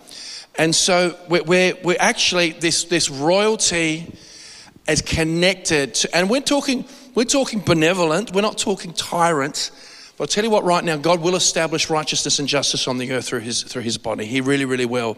And 0.57 0.73
so 0.73 1.17
we're, 1.29 1.43
we're, 1.43 1.73
we're 1.83 1.97
actually, 1.99 2.51
this, 2.51 2.85
this 2.85 3.09
royalty 3.09 4.13
is 4.87 5.01
connected 5.01 5.95
to, 5.95 6.15
and 6.15 6.29
we're 6.29 6.41
talking, 6.41 6.85
we're 7.15 7.23
talking 7.23 7.61
benevolent, 7.61 8.33
we're 8.33 8.41
not 8.41 8.57
talking 8.57 8.93
tyrant. 8.93 9.71
But 10.17 10.23
I'll 10.23 10.27
tell 10.27 10.43
you 10.43 10.49
what, 10.49 10.63
right 10.63 10.83
now, 10.83 10.95
God 10.95 11.21
will 11.21 11.35
establish 11.35 11.89
righteousness 11.89 12.39
and 12.39 12.47
justice 12.47 12.87
on 12.87 12.97
the 12.97 13.11
earth 13.11 13.27
through 13.27 13.41
his, 13.41 13.63
through 13.63 13.81
his 13.81 13.97
body. 13.97 14.25
He 14.25 14.39
really, 14.39 14.65
really 14.65 14.85
will. 14.85 15.17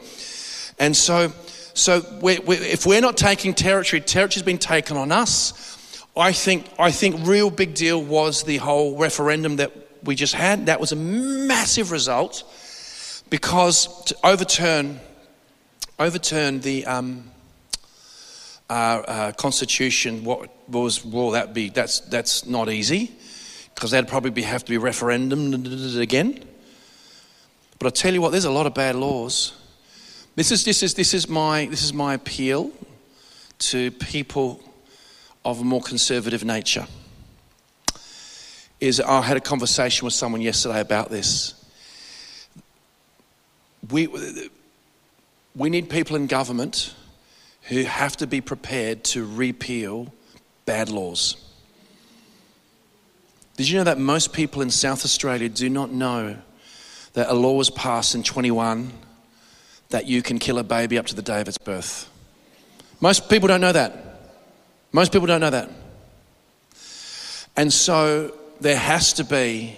And 0.79 0.95
so, 0.95 1.31
so 1.75 2.03
we're, 2.19 2.41
we're, 2.41 2.61
if 2.61 2.85
we're 2.85 3.01
not 3.01 3.15
taking 3.15 3.53
territory, 3.53 4.01
territory's 4.01 4.43
been 4.43 4.57
taken 4.57 4.97
on 4.97 5.11
us. 5.11 6.03
I 6.15 6.31
think, 6.31 6.67
I 6.79 6.89
think 6.89 7.27
real 7.27 7.51
big 7.51 7.75
deal 7.75 8.01
was 8.01 8.43
the 8.43 8.57
whole 8.57 8.97
referendum 8.97 9.57
that 9.57 9.71
we 10.03 10.15
just 10.15 10.33
had. 10.33 10.65
That 10.65 10.79
was 10.79 10.91
a 10.91 10.95
massive 10.95 11.91
result 11.91 12.43
because 13.29 14.03
to 14.05 14.15
overturn, 14.23 14.99
overturn 15.99 16.61
the, 16.61 16.87
um, 16.87 17.29
uh, 18.67 18.73
uh, 18.73 19.31
constitution, 19.33 20.23
what 20.23 20.49
was 20.69 21.03
will 21.03 21.31
that 21.31 21.53
be? 21.53 21.69
That's 21.69 21.99
that's 22.01 22.45
not 22.45 22.69
easy 22.69 23.11
because 23.73 23.91
that'd 23.91 24.09
probably 24.09 24.41
have 24.41 24.65
to 24.65 24.69
be 24.69 24.77
referendum 24.77 25.53
again. 25.99 26.43
But 27.79 27.87
I 27.87 27.89
tell 27.91 28.13
you 28.13 28.21
what, 28.21 28.31
there's 28.31 28.45
a 28.45 28.51
lot 28.51 28.65
of 28.65 28.73
bad 28.73 28.95
laws 28.95 29.53
This 30.37 30.51
is, 30.51 30.63
this 30.63 30.83
is, 30.83 30.93
this 30.93 31.15
is, 31.15 31.27
my, 31.27 31.65
this 31.65 31.81
is 31.81 31.93
my 31.93 32.13
appeal 32.13 32.71
to 33.57 33.89
people 33.89 34.61
of 35.43 35.61
a 35.61 35.63
more 35.63 35.81
conservative 35.81 36.45
nature. 36.45 36.85
Is 38.79 38.99
I 38.99 39.21
had 39.21 39.35
a 39.35 39.41
conversation 39.41 40.05
with 40.05 40.13
someone 40.13 40.41
yesterday 40.41 40.79
about 40.79 41.09
this. 41.09 41.55
We, 43.89 44.07
we 45.55 45.71
need 45.71 45.89
people 45.89 46.15
in 46.15 46.27
government 46.27 46.93
who 47.63 47.83
have 47.85 48.15
to 48.17 48.27
be 48.27 48.39
prepared 48.39 49.03
to 49.05 49.25
repeal 49.25 50.13
bad 50.67 50.89
laws. 50.89 51.37
Did 53.55 53.67
you 53.69 53.77
know 53.79 53.85
that 53.85 53.97
most 53.97 54.33
people 54.33 54.61
in 54.61 54.69
South 54.69 55.03
Australia 55.03 55.49
do 55.49 55.67
not 55.67 55.91
know 55.91 56.37
that 57.13 57.27
a 57.27 57.33
law 57.33 57.53
was 57.53 57.71
passed 57.71 58.13
in 58.13 58.21
21 58.21 58.91
that 59.89 60.05
you 60.05 60.21
can 60.21 60.37
kill 60.37 60.59
a 60.59 60.63
baby 60.63 60.99
up 60.99 61.07
to 61.07 61.15
the 61.15 61.23
day 61.23 61.41
of 61.41 61.47
its 61.47 61.57
birth? 61.57 62.07
Most 63.01 63.29
people 63.29 63.47
don't 63.47 63.61
know 63.61 63.71
that. 63.71 64.19
Most 64.91 65.11
people 65.11 65.25
don't 65.25 65.41
know 65.41 65.49
that. 65.49 65.71
And 67.55 67.73
so 67.73 68.35
there 68.59 68.77
has 68.77 69.13
to 69.13 69.23
be, 69.23 69.75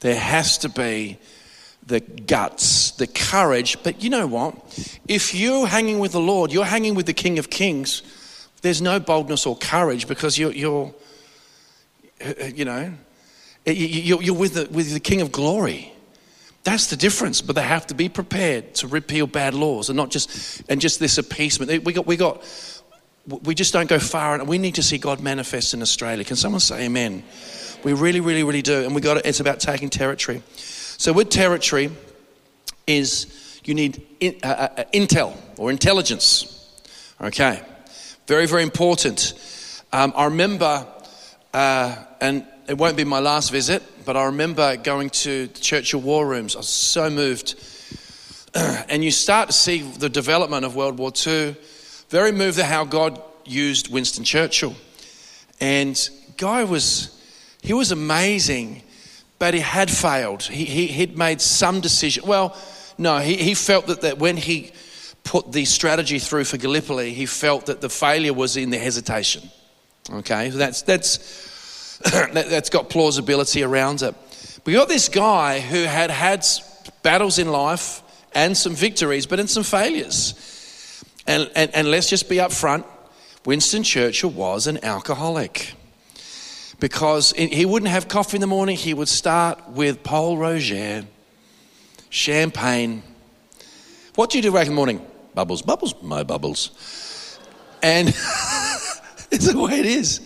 there 0.00 0.18
has 0.18 0.58
to 0.58 0.68
be 0.68 1.18
the 1.86 2.00
guts, 2.00 2.92
the 2.92 3.06
courage. 3.06 3.80
But 3.82 4.02
you 4.02 4.10
know 4.10 4.26
what? 4.26 4.54
If 5.06 5.34
you're 5.34 5.66
hanging 5.66 5.98
with 5.98 6.12
the 6.12 6.20
Lord, 6.20 6.52
you're 6.52 6.64
hanging 6.64 6.94
with 6.94 7.06
the 7.06 7.12
King 7.12 7.38
of 7.38 7.50
Kings, 7.50 8.02
there's 8.62 8.82
no 8.82 9.00
boldness 9.00 9.46
or 9.46 9.56
courage 9.56 10.06
because 10.06 10.38
you're, 10.38 10.52
you're 10.52 10.94
you 12.54 12.64
know, 12.64 12.92
you're 13.64 14.34
with 14.34 14.54
the, 14.54 14.68
with 14.70 14.92
the 14.92 15.00
King 15.00 15.20
of 15.20 15.32
Glory. 15.32 15.92
That's 16.62 16.88
the 16.88 16.96
difference. 16.96 17.40
But 17.40 17.56
they 17.56 17.62
have 17.62 17.86
to 17.88 17.94
be 17.94 18.08
prepared 18.08 18.74
to 18.76 18.88
repeal 18.88 19.26
bad 19.26 19.54
laws 19.54 19.88
and 19.88 19.96
not 19.96 20.10
just 20.10 20.62
and 20.68 20.80
just 20.80 21.00
this 21.00 21.18
appeasement. 21.18 21.84
We 21.84 21.92
got 21.92 22.06
we 22.06 22.16
got 22.16 22.44
we 23.26 23.54
just 23.54 23.72
don't 23.72 23.88
go 23.88 23.98
far, 23.98 24.34
and 24.34 24.48
we 24.48 24.58
need 24.58 24.74
to 24.74 24.82
see 24.82 24.98
God 24.98 25.20
manifest 25.20 25.74
in 25.74 25.82
Australia. 25.82 26.24
Can 26.24 26.36
someone 26.36 26.60
say 26.60 26.84
Amen? 26.84 27.22
We 27.82 27.94
really, 27.94 28.20
really, 28.20 28.42
really 28.42 28.62
do, 28.62 28.84
and 28.84 28.94
we 28.94 29.00
got 29.00 29.18
it. 29.18 29.26
It's 29.26 29.40
about 29.40 29.60
taking 29.60 29.88
territory. 29.88 30.42
So 30.56 31.12
with 31.14 31.30
territory 31.30 31.90
is 32.86 33.60
you 33.64 33.74
need 33.74 34.06
in, 34.20 34.36
uh, 34.42 34.46
uh, 34.46 34.68
uh, 34.78 34.84
intel 34.92 35.36
or 35.56 35.70
intelligence. 35.70 36.56
Okay, 37.20 37.62
very, 38.30 38.46
very 38.46 38.62
important. 38.62 39.32
Um, 39.92 40.12
I 40.14 40.26
remember, 40.26 40.86
uh, 41.52 41.96
and 42.20 42.46
it 42.68 42.78
won't 42.78 42.96
be 42.96 43.02
my 43.02 43.18
last 43.18 43.50
visit, 43.50 43.82
but 44.04 44.16
I 44.16 44.26
remember 44.26 44.76
going 44.76 45.10
to 45.10 45.48
the 45.48 45.60
Churchill 45.60 46.00
War 46.00 46.24
Rooms. 46.24 46.54
I 46.54 46.60
was 46.60 46.68
so 46.68 47.10
moved. 47.10 47.56
and 48.54 49.02
you 49.02 49.10
start 49.10 49.48
to 49.48 49.52
see 49.52 49.80
the 49.80 50.08
development 50.08 50.64
of 50.64 50.76
World 50.76 50.96
War 50.96 51.10
II. 51.26 51.56
Very 52.08 52.30
moved 52.30 52.60
at 52.60 52.66
how 52.66 52.84
God 52.84 53.20
used 53.44 53.92
Winston 53.92 54.22
Churchill. 54.22 54.76
And 55.60 55.98
Guy 56.36 56.62
was, 56.62 57.20
he 57.62 57.72
was 57.72 57.90
amazing 57.90 58.84
but 59.40 59.54
he 59.54 59.60
had 59.60 59.90
failed. 59.90 60.42
He, 60.42 60.66
he, 60.66 60.86
he'd 60.86 61.16
made 61.16 61.40
some 61.40 61.80
decision. 61.80 62.26
Well, 62.26 62.54
no, 62.98 63.20
he, 63.20 63.36
he 63.36 63.54
felt 63.54 63.86
that, 63.86 64.02
that 64.02 64.18
when 64.18 64.36
he 64.36 64.70
put 65.24 65.52
the 65.52 65.64
strategy 65.64 66.18
through 66.18 66.44
for 66.44 66.56
Gallipoli, 66.56 67.12
he 67.12 67.26
felt 67.26 67.66
that 67.66 67.80
the 67.80 67.88
failure 67.88 68.32
was 68.32 68.56
in 68.56 68.70
the 68.70 68.78
hesitation. 68.78 69.48
Okay, 70.10 70.50
that's, 70.50 70.82
that's, 70.82 71.98
that, 72.10 72.48
that's 72.48 72.70
got 72.70 72.90
plausibility 72.90 73.62
around 73.62 74.02
it. 74.02 74.14
But 74.64 74.72
you 74.72 74.78
got 74.78 74.88
this 74.88 75.08
guy 75.08 75.60
who 75.60 75.84
had 75.84 76.10
had 76.10 76.44
battles 77.02 77.38
in 77.38 77.50
life 77.50 78.02
and 78.34 78.56
some 78.56 78.74
victories, 78.74 79.26
but 79.26 79.40
in 79.40 79.48
some 79.48 79.62
failures. 79.62 81.04
And, 81.26 81.50
and, 81.54 81.74
and 81.74 81.90
let's 81.90 82.08
just 82.08 82.28
be 82.28 82.36
upfront 82.36 82.84
Winston 83.46 83.82
Churchill 83.82 84.30
was 84.30 84.66
an 84.66 84.84
alcoholic 84.84 85.74
because 86.78 87.32
he 87.32 87.64
wouldn't 87.64 87.90
have 87.90 88.08
coffee 88.08 88.36
in 88.36 88.40
the 88.40 88.46
morning. 88.46 88.76
He 88.76 88.92
would 88.92 89.08
start 89.08 89.70
with 89.70 90.02
Pol 90.02 90.36
Roger, 90.36 91.04
champagne. 92.10 93.02
What 94.14 94.30
do 94.30 94.38
you 94.38 94.42
do 94.42 94.52
back 94.52 94.66
in 94.66 94.72
the 94.72 94.76
morning? 94.76 95.06
Bubbles, 95.34 95.62
bubbles, 95.62 95.94
my 96.02 96.22
bubbles. 96.22 97.38
And 97.82 98.08
it's 99.30 99.52
the 99.52 99.58
way 99.58 99.80
it 99.80 99.86
is. 99.86 100.20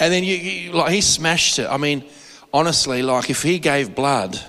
And 0.00 0.12
then 0.12 0.24
you, 0.24 0.36
you, 0.36 0.72
like 0.72 0.92
he 0.92 1.00
smashed 1.00 1.58
it. 1.58 1.68
I 1.68 1.76
mean, 1.76 2.04
honestly, 2.52 3.02
like 3.02 3.30
if 3.30 3.42
he 3.42 3.58
gave 3.58 3.94
blood, 3.94 4.40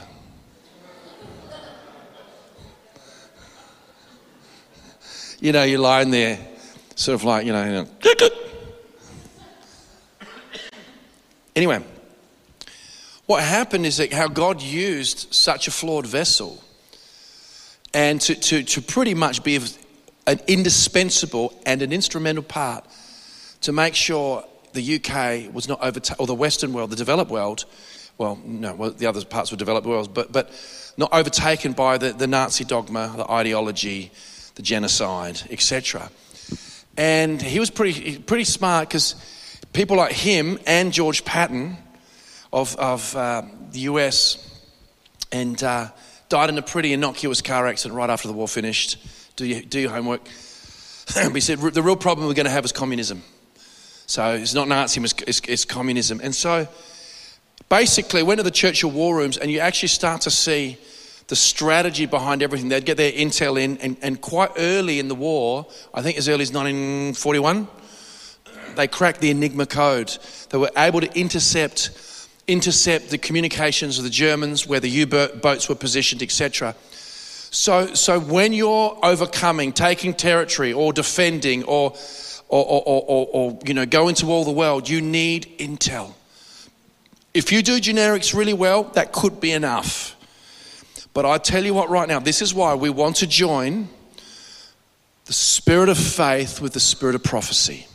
you 5.40 5.52
know, 5.52 5.64
you're 5.64 5.80
lying 5.80 6.10
there, 6.10 6.40
sort 6.96 7.16
of 7.16 7.24
like, 7.24 7.46
you 7.46 7.52
know, 7.52 7.66
you 7.66 7.72
know 7.72 8.30
Anyway, 11.56 11.84
what 13.26 13.44
happened 13.44 13.86
is 13.86 13.98
that 13.98 14.12
how 14.12 14.28
God 14.28 14.62
used 14.62 15.34
such 15.34 15.68
a 15.68 15.72
flawed 15.72 16.08
vessel 16.08 16.64
and 17.94 18.20
to, 18.22 18.36
to, 18.36 18.64
to 18.64 18.82
pretty 18.82 19.14
much 19.14 19.44
be 19.44 19.60
an 20.28 20.40
indispensable 20.48 21.54
and 21.66 21.82
an 21.82 21.92
instrumental 21.92 22.44
part 22.44 22.86
to 23.62 23.72
make 23.72 23.96
sure 23.96 24.44
the 24.74 24.96
UK 24.96 25.54
was 25.54 25.68
not 25.68 25.82
overtaken, 25.82 26.16
or 26.20 26.28
the 26.28 26.36
Western 26.36 26.74
world, 26.74 26.90
the 26.90 26.96
developed 26.96 27.32
world, 27.32 27.66
well, 28.18 28.40
no, 28.46 28.74
well, 28.76 28.92
the 28.92 29.06
other 29.06 29.24
parts 29.26 29.52
were 29.52 29.58
developed 29.58 29.88
worlds, 29.88 30.08
but, 30.08 30.32
but 30.32 30.52
not 30.98 31.12
overtaken 31.14 31.74
by 31.74 31.98
the, 31.98 32.14
the 32.14 32.28
Nazi 32.28 32.64
dogma, 32.64 33.14
the 33.16 33.30
ideology, 33.30 34.12
the 34.56 34.62
genocide, 34.62 35.42
etc. 35.50 36.10
And 36.96 37.42
he 37.42 37.60
was 37.60 37.70
pretty, 37.70 38.20
pretty 38.20 38.44
smart 38.44 38.90
because 38.90 39.16
people 39.74 39.98
like 39.98 40.12
him 40.12 40.60
and 40.68 40.94
George 40.94 41.26
Patton 41.26 41.78
of, 42.52 42.76
of 42.76 43.16
uh, 43.16 43.42
the 43.72 43.80
US 43.82 44.50
and 45.32 45.62
uh, 45.64 45.88
died 46.34 46.50
in 46.50 46.58
a 46.58 46.64
pretty 46.64 46.94
innocuous 46.94 47.44
car 47.44 47.68
accident 47.68 47.96
right 47.96 48.10
after 48.10 48.28
the 48.28 48.34
war 48.34 48.48
finished. 48.48 48.98
Do, 49.36 49.46
you, 49.46 49.64
do 49.64 49.80
your 49.80 49.92
homework. 49.92 50.22
we 51.32 51.40
said 51.40 51.60
the 51.60 51.84
real 51.84 51.96
problem 51.96 52.26
we're 52.26 52.34
going 52.34 52.48
to 52.48 52.52
have 52.52 52.66
is 52.66 52.72
communism. 52.72 53.22
So 54.08 54.34
it's 54.34 54.56
not 54.56 54.68
Nazism, 54.68 55.04
it's, 55.04 55.14
it's, 55.28 55.42
it's 55.48 55.64
communism. 55.64 56.20
And 56.24 56.34
so 56.34 56.68
basically, 57.70 58.24
went 58.24 58.40
to 58.40 58.44
the 58.44 58.50
Churchill 58.50 58.90
war 58.90 59.16
rooms 59.16 59.38
and 59.38 59.52
you 59.52 59.60
actually 59.60 59.90
start 59.90 60.22
to 60.22 60.32
see 60.32 60.80
the 61.28 61.36
strategy 61.36 62.08
behind 62.08 62.42
everything. 62.42 62.70
They'd 62.70 62.84
get 62.84 62.98
their 62.98 63.12
intel 63.12 63.62
in, 63.62 63.78
and, 63.78 63.96
and 64.02 64.20
quite 64.20 64.50
early 64.58 64.98
in 64.98 65.10
the 65.10 65.16
war, 65.16 65.68
I 65.94 66.02
think 66.02 66.18
as 66.18 66.28
early 66.28 66.42
as 66.42 66.52
1941, 66.52 67.68
they 68.76 68.88
cracked 68.88 69.22
the 69.22 69.30
Enigma 69.30 69.68
code. 69.68 70.18
They 70.50 70.58
were 70.58 70.72
able 70.76 71.02
to 71.02 71.16
intercept 71.16 71.92
intercept 72.48 73.10
the 73.10 73.18
communications 73.18 73.98
of 73.98 74.04
the 74.04 74.10
Germans, 74.10 74.68
where 74.68 74.80
the 74.80 74.90
U-boats 74.90 75.70
were 75.70 75.76
positioned, 75.76 76.22
etc. 76.22 76.76
So, 77.52 77.94
so 77.94 78.20
when 78.20 78.54
you're 78.54 78.98
overcoming, 79.04 79.74
taking 79.74 80.14
territory, 80.14 80.74
or 80.74 80.94
defending, 80.94 81.64
or 81.64 81.94
or, 82.54 82.66
or, 82.66 83.04
or, 83.08 83.28
or 83.32 83.60
you 83.66 83.74
know, 83.74 83.86
go 83.86 84.10
into 84.10 84.28
all 84.28 84.46
the 84.46 84.52
world, 84.52 84.88
you 84.88 85.02
need 85.02 85.58
intel. 85.58 86.14
If 87.34 87.52
you 87.52 87.64
do 87.64 87.80
generics 87.80 88.36
really 88.36 88.54
well, 88.54 88.84
that 88.94 89.12
could 89.12 89.42
be 89.42 89.52
enough. 89.52 90.16
But 91.16 91.26
I 91.26 91.40
tell 91.40 91.64
you 91.64 91.74
what, 91.74 91.90
right 91.90 92.08
now, 92.08 92.20
this 92.20 92.44
is 92.44 92.54
why 92.54 92.76
we 92.76 92.92
want 92.92 93.18
to 93.18 93.28
join 93.28 93.90
the 95.26 95.34
spirit 95.34 95.90
of 95.90 95.98
faith 95.98 96.62
with 96.62 96.74
the 96.74 96.80
spirit 96.80 97.16
of 97.16 97.24
prophecy. 97.24 97.88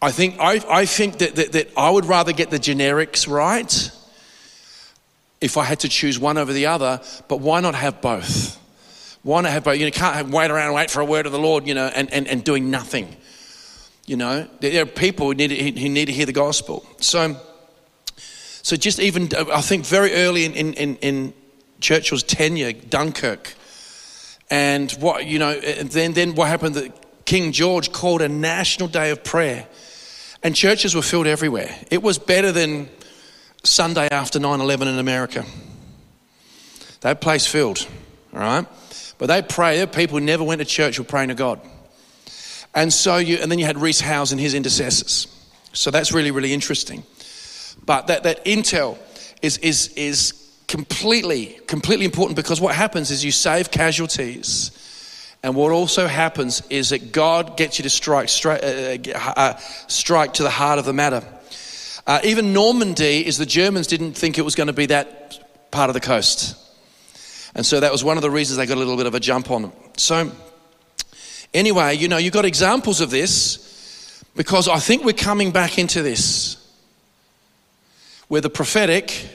I 0.00 0.12
think, 0.12 0.36
I, 0.38 0.60
I 0.68 0.86
think 0.86 1.18
that, 1.18 1.34
that, 1.36 1.52
that 1.52 1.70
I 1.76 1.90
would 1.90 2.04
rather 2.04 2.32
get 2.32 2.50
the 2.50 2.58
generics 2.58 3.28
right 3.28 3.90
if 5.40 5.56
I 5.56 5.64
had 5.64 5.80
to 5.80 5.88
choose 5.88 6.18
one 6.18 6.38
over 6.38 6.52
the 6.52 6.66
other, 6.66 7.00
but 7.26 7.40
why 7.40 7.60
not 7.60 7.74
have 7.74 8.00
both? 8.00 8.56
Why 9.22 9.40
not 9.40 9.52
have 9.52 9.64
both? 9.64 9.76
You 9.78 9.86
know, 9.86 9.90
can't 9.90 10.14
have, 10.14 10.32
wait 10.32 10.50
around 10.50 10.66
and 10.66 10.74
wait 10.74 10.90
for 10.90 11.00
a 11.00 11.04
word 11.04 11.26
of 11.26 11.32
the 11.32 11.38
Lord, 11.38 11.66
you 11.66 11.74
know, 11.74 11.86
and, 11.86 12.12
and, 12.12 12.28
and 12.28 12.44
doing 12.44 12.70
nothing. 12.70 13.16
You 14.06 14.16
know, 14.16 14.48
there 14.60 14.82
are 14.82 14.86
people 14.86 15.26
who 15.26 15.34
need, 15.34 15.48
to, 15.48 15.80
who 15.80 15.88
need 15.88 16.06
to 16.06 16.12
hear 16.12 16.26
the 16.26 16.32
gospel. 16.32 16.86
So, 16.98 17.36
so 18.16 18.76
just 18.76 19.00
even, 19.00 19.28
I 19.34 19.60
think 19.60 19.84
very 19.84 20.14
early 20.14 20.44
in, 20.44 20.54
in, 20.54 20.96
in 20.96 21.34
Churchill's 21.80 22.22
tenure, 22.22 22.72
Dunkirk, 22.72 23.54
and 24.50 24.90
what, 24.92 25.26
you 25.26 25.38
know, 25.38 25.58
then, 25.58 26.12
then 26.14 26.34
what 26.34 26.48
happened 26.48 26.76
that 26.76 27.26
King 27.26 27.52
George 27.52 27.92
called 27.92 28.22
a 28.22 28.28
national 28.28 28.88
day 28.88 29.10
of 29.10 29.22
prayer 29.22 29.66
and 30.42 30.54
churches 30.54 30.94
were 30.94 31.02
filled 31.02 31.26
everywhere. 31.26 31.74
It 31.90 32.02
was 32.02 32.18
better 32.18 32.52
than 32.52 32.88
Sunday 33.64 34.08
after 34.10 34.38
9 34.38 34.60
11 34.60 34.88
in 34.88 34.98
America. 34.98 35.44
That 37.00 37.20
place 37.20 37.46
filled, 37.46 37.86
all 38.32 38.40
right? 38.40 38.66
But 39.18 39.26
they 39.26 39.42
pray, 39.42 39.84
people 39.86 40.18
who 40.18 40.24
never 40.24 40.44
went 40.44 40.60
to 40.60 40.64
church 40.64 40.98
were 40.98 41.04
praying 41.04 41.28
to 41.28 41.34
God. 41.34 41.60
And 42.74 42.92
so 42.92 43.16
you, 43.16 43.38
and 43.38 43.50
then 43.50 43.58
you 43.58 43.64
had 43.64 43.78
Rees 43.78 44.00
Howells 44.00 44.32
and 44.32 44.40
his 44.40 44.54
intercessors. 44.54 45.26
So 45.72 45.90
that's 45.90 46.12
really, 46.12 46.30
really 46.30 46.52
interesting. 46.52 47.02
But 47.84 48.06
that, 48.08 48.22
that 48.24 48.44
intel 48.44 48.98
is, 49.42 49.58
is, 49.58 49.88
is 49.94 50.52
completely, 50.66 51.58
completely 51.66 52.04
important 52.04 52.36
because 52.36 52.60
what 52.60 52.74
happens 52.74 53.10
is 53.10 53.24
you 53.24 53.32
save 53.32 53.70
casualties 53.70 54.70
And 55.42 55.54
what 55.54 55.70
also 55.70 56.06
happens 56.06 56.62
is 56.68 56.90
that 56.90 57.12
God 57.12 57.56
gets 57.56 57.78
you 57.78 57.84
to 57.84 57.90
strike, 57.90 58.28
straight, 58.28 58.62
uh, 58.62 59.18
uh, 59.18 59.32
uh, 59.36 59.56
strike 59.86 60.34
to 60.34 60.42
the 60.42 60.50
heart 60.50 60.78
of 60.78 60.84
the 60.84 60.92
matter. 60.92 61.22
Uh, 62.06 62.20
even 62.24 62.52
Normandy 62.52 63.26
is 63.26 63.38
the 63.38 63.46
Germans 63.46 63.86
didn't 63.86 64.14
think 64.14 64.38
it 64.38 64.42
was 64.42 64.54
going 64.54 64.66
to 64.66 64.72
be 64.72 64.86
that 64.86 65.70
part 65.70 65.90
of 65.90 65.94
the 65.94 66.00
coast. 66.00 66.56
And 67.54 67.64
so 67.64 67.80
that 67.80 67.92
was 67.92 68.02
one 68.02 68.16
of 68.16 68.22
the 68.22 68.30
reasons 68.30 68.56
they 68.56 68.66
got 68.66 68.76
a 68.76 68.80
little 68.80 68.96
bit 68.96 69.06
of 69.06 69.14
a 69.14 69.20
jump 69.20 69.50
on 69.50 69.62
them. 69.62 69.72
So, 69.96 70.32
anyway, 71.54 71.96
you 71.96 72.08
know, 72.08 72.16
you've 72.16 72.32
got 72.32 72.44
examples 72.44 73.00
of 73.00 73.10
this 73.10 74.24
because 74.34 74.68
I 74.68 74.78
think 74.78 75.04
we're 75.04 75.12
coming 75.12 75.50
back 75.50 75.78
into 75.78 76.02
this 76.02 76.56
where 78.28 78.40
the 78.40 78.50
prophetic 78.50 79.28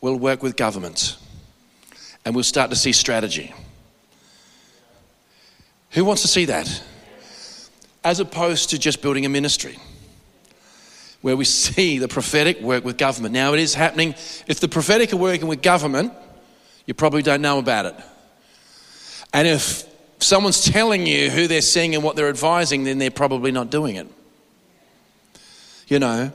will 0.00 0.16
work 0.16 0.42
with 0.42 0.56
government 0.56 1.16
and 2.24 2.34
we'll 2.34 2.44
start 2.44 2.70
to 2.70 2.76
see 2.76 2.92
strategy. 2.92 3.54
Who 5.94 6.04
wants 6.04 6.22
to 6.22 6.28
see 6.28 6.44
that? 6.46 6.82
As 8.02 8.20
opposed 8.20 8.70
to 8.70 8.78
just 8.78 9.00
building 9.00 9.24
a 9.24 9.28
ministry 9.28 9.78
where 11.22 11.36
we 11.36 11.44
see 11.64 11.98
the 11.98 12.08
prophetic 12.08 12.60
work 12.60 12.84
with 12.84 12.98
government. 12.98 13.32
Now, 13.32 13.54
it 13.54 13.60
is 13.60 13.74
happening. 13.74 14.14
If 14.46 14.60
the 14.60 14.68
prophetic 14.68 15.12
are 15.12 15.16
working 15.16 15.48
with 15.48 15.62
government, 15.62 16.12
you 16.86 16.94
probably 16.94 17.22
don't 17.22 17.40
know 17.40 17.58
about 17.58 17.86
it. 17.86 17.94
And 19.32 19.48
if 19.48 19.84
someone's 20.18 20.64
telling 20.64 21.06
you 21.06 21.30
who 21.30 21.46
they're 21.46 21.60
seeing 21.60 21.94
and 21.94 22.04
what 22.04 22.16
they're 22.16 22.28
advising, 22.28 22.84
then 22.84 22.98
they're 22.98 23.10
probably 23.10 23.52
not 23.52 23.70
doing 23.70 23.96
it. 23.96 24.06
You 25.88 25.98
know? 25.98 26.32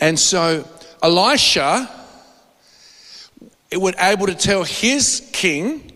And 0.00 0.18
so 0.18 0.68
Elisha 1.02 1.90
was 3.72 3.94
able 3.98 4.26
to 4.26 4.34
tell 4.34 4.64
his 4.64 5.28
king 5.32 5.92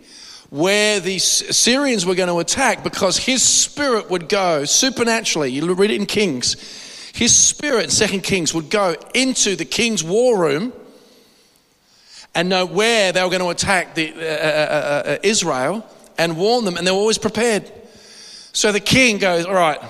where 0.51 0.99
the 0.99 1.19
Syrians 1.19 2.05
were 2.05 2.17
going 2.17 2.29
to 2.29 2.41
attack 2.41 2.83
because 2.83 3.17
his 3.17 3.43
spirit 3.43 4.11
would 4.11 4.29
go 4.29 4.65
supernaturally. 4.65 5.51
You 5.51 5.73
read 5.75 5.91
it 5.91 6.01
in 6.01 6.07
Kings. 6.07 6.57
His 7.15 7.37
spirit, 7.37 7.91
Second 7.91 8.23
Kings, 8.23 8.53
would 8.55 8.71
go 8.71 8.95
into 9.15 9.57
the 9.57 9.65
king's 9.65 10.03
war 10.03 10.39
room 10.39 10.73
and 12.35 12.49
know 12.49 12.65
where 12.65 13.13
they 13.13 13.23
were 13.23 13.29
going 13.29 13.43
to 13.43 13.51
attack 13.51 13.95
the, 13.95 14.13
uh, 14.13 14.17
uh, 14.17 14.21
uh, 14.21 15.11
uh, 15.11 15.19
Israel 15.23 15.87
and 16.19 16.37
warn 16.37 16.65
them, 16.65 16.77
and 16.77 16.87
they 16.87 16.91
were 16.91 16.99
always 16.99 17.19
prepared. 17.19 17.71
So 18.53 18.73
the 18.73 18.81
king 18.81 19.19
goes, 19.19 19.45
All 19.47 19.55
right, 19.55 19.81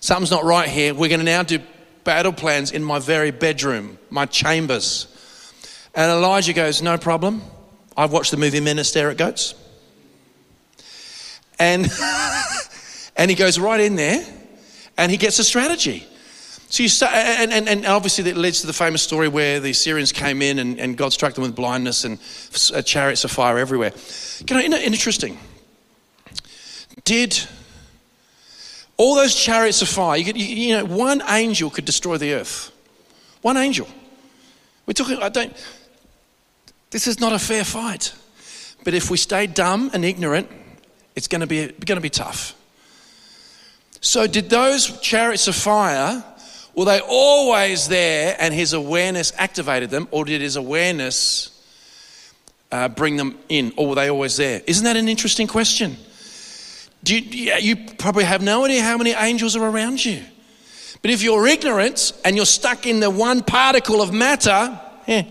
something's 0.00 0.30
not 0.30 0.44
right 0.44 0.68
here. 0.68 0.94
We're 0.94 1.08
going 1.08 1.20
to 1.20 1.26
now 1.26 1.42
do 1.42 1.60
battle 2.04 2.32
plans 2.32 2.72
in 2.72 2.84
my 2.84 2.98
very 2.98 3.30
bedroom, 3.30 3.98
my 4.08 4.26
chambers. 4.26 5.06
And 5.94 6.10
Elijah 6.10 6.52
goes, 6.52 6.82
No 6.82 6.98
problem. 6.98 7.42
I've 7.96 8.12
watched 8.12 8.30
the 8.30 8.36
movie 8.36 8.60
Men 8.60 8.82
Stare 8.84 9.10
at 9.10 9.16
Goats. 9.16 9.54
And, 11.60 11.88
and 13.16 13.30
he 13.30 13.36
goes 13.36 13.58
right 13.58 13.80
in 13.80 13.94
there 13.94 14.24
and 14.96 15.12
he 15.12 15.16
gets 15.16 15.38
a 15.38 15.44
strategy. 15.44 16.06
So 16.70 16.82
you 16.82 16.88
start, 16.88 17.12
and, 17.14 17.52
and, 17.52 17.68
and 17.68 17.86
obviously 17.86 18.24
that 18.24 18.36
leads 18.36 18.60
to 18.60 18.66
the 18.66 18.72
famous 18.72 19.02
story 19.02 19.28
where 19.28 19.60
the 19.60 19.72
Syrians 19.72 20.12
came 20.12 20.40
in 20.40 20.58
and, 20.58 20.78
and 20.78 20.96
God 20.96 21.12
struck 21.12 21.34
them 21.34 21.42
with 21.42 21.54
blindness 21.54 22.04
and 22.04 22.18
uh, 22.72 22.82
chariots 22.82 23.24
of 23.24 23.30
fire 23.30 23.58
everywhere. 23.58 23.92
You 24.48 24.68
know, 24.68 24.76
interesting. 24.76 25.38
Did 27.04 27.38
all 28.96 29.16
those 29.16 29.34
chariots 29.34 29.82
of 29.82 29.88
fire, 29.88 30.18
you, 30.18 30.24
could, 30.24 30.36
you, 30.36 30.44
you 30.44 30.76
know, 30.76 30.84
one 30.84 31.22
angel 31.28 31.70
could 31.70 31.86
destroy 31.86 32.18
the 32.18 32.34
earth. 32.34 32.70
One 33.42 33.56
angel. 33.56 33.88
We're 34.86 34.92
talking, 34.92 35.16
I 35.18 35.28
don't, 35.28 35.56
this 36.90 37.06
is 37.06 37.18
not 37.18 37.32
a 37.32 37.38
fair 37.38 37.64
fight. 37.64 38.14
But 38.84 38.94
if 38.94 39.10
we 39.10 39.16
stay 39.16 39.46
dumb 39.46 39.90
and 39.92 40.04
ignorant, 40.04 40.48
it's 41.16 41.28
going 41.28 41.40
to 41.40 41.46
be, 41.46 41.66
going 41.66 41.96
to 41.96 42.00
be 42.00 42.10
tough. 42.10 42.54
So, 44.00 44.26
did 44.26 44.48
those 44.48 44.98
chariots 45.00 45.46
of 45.48 45.54
fire 45.54 46.24
were 46.74 46.84
they 46.84 47.00
always 47.00 47.88
there 47.88 48.36
and 48.38 48.54
his 48.54 48.72
awareness 48.72 49.32
activated 49.36 49.90
them, 49.90 50.08
or 50.10 50.24
did 50.24 50.40
his 50.40 50.56
awareness 50.56 51.50
uh, 52.72 52.88
bring 52.88 53.16
them 53.16 53.38
in, 53.48 53.72
or 53.76 53.88
were 53.88 53.94
they 53.94 54.08
always 54.08 54.36
there? 54.36 54.62
Isn't 54.66 54.84
that 54.84 54.96
an 54.96 55.08
interesting 55.08 55.46
question? 55.46 55.96
Do 57.02 57.18
you, 57.18 57.54
you 57.60 57.76
probably 57.98 58.24
have 58.24 58.42
no 58.42 58.64
idea 58.64 58.82
how 58.82 58.96
many 58.96 59.10
angels 59.10 59.56
are 59.56 59.68
around 59.68 60.04
you. 60.04 60.22
But 61.02 61.10
if 61.10 61.22
you're 61.22 61.46
ignorant 61.46 62.12
and 62.24 62.36
you're 62.36 62.46
stuck 62.46 62.86
in 62.86 63.00
the 63.00 63.10
one 63.10 63.42
particle 63.42 64.02
of 64.02 64.12
matter, 64.12 64.78
yeah, 65.06 65.22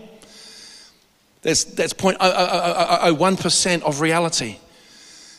there's, 1.42 1.64
that's 1.64 1.94
0.001% 1.94 3.82
of 3.82 4.00
reality. 4.00 4.56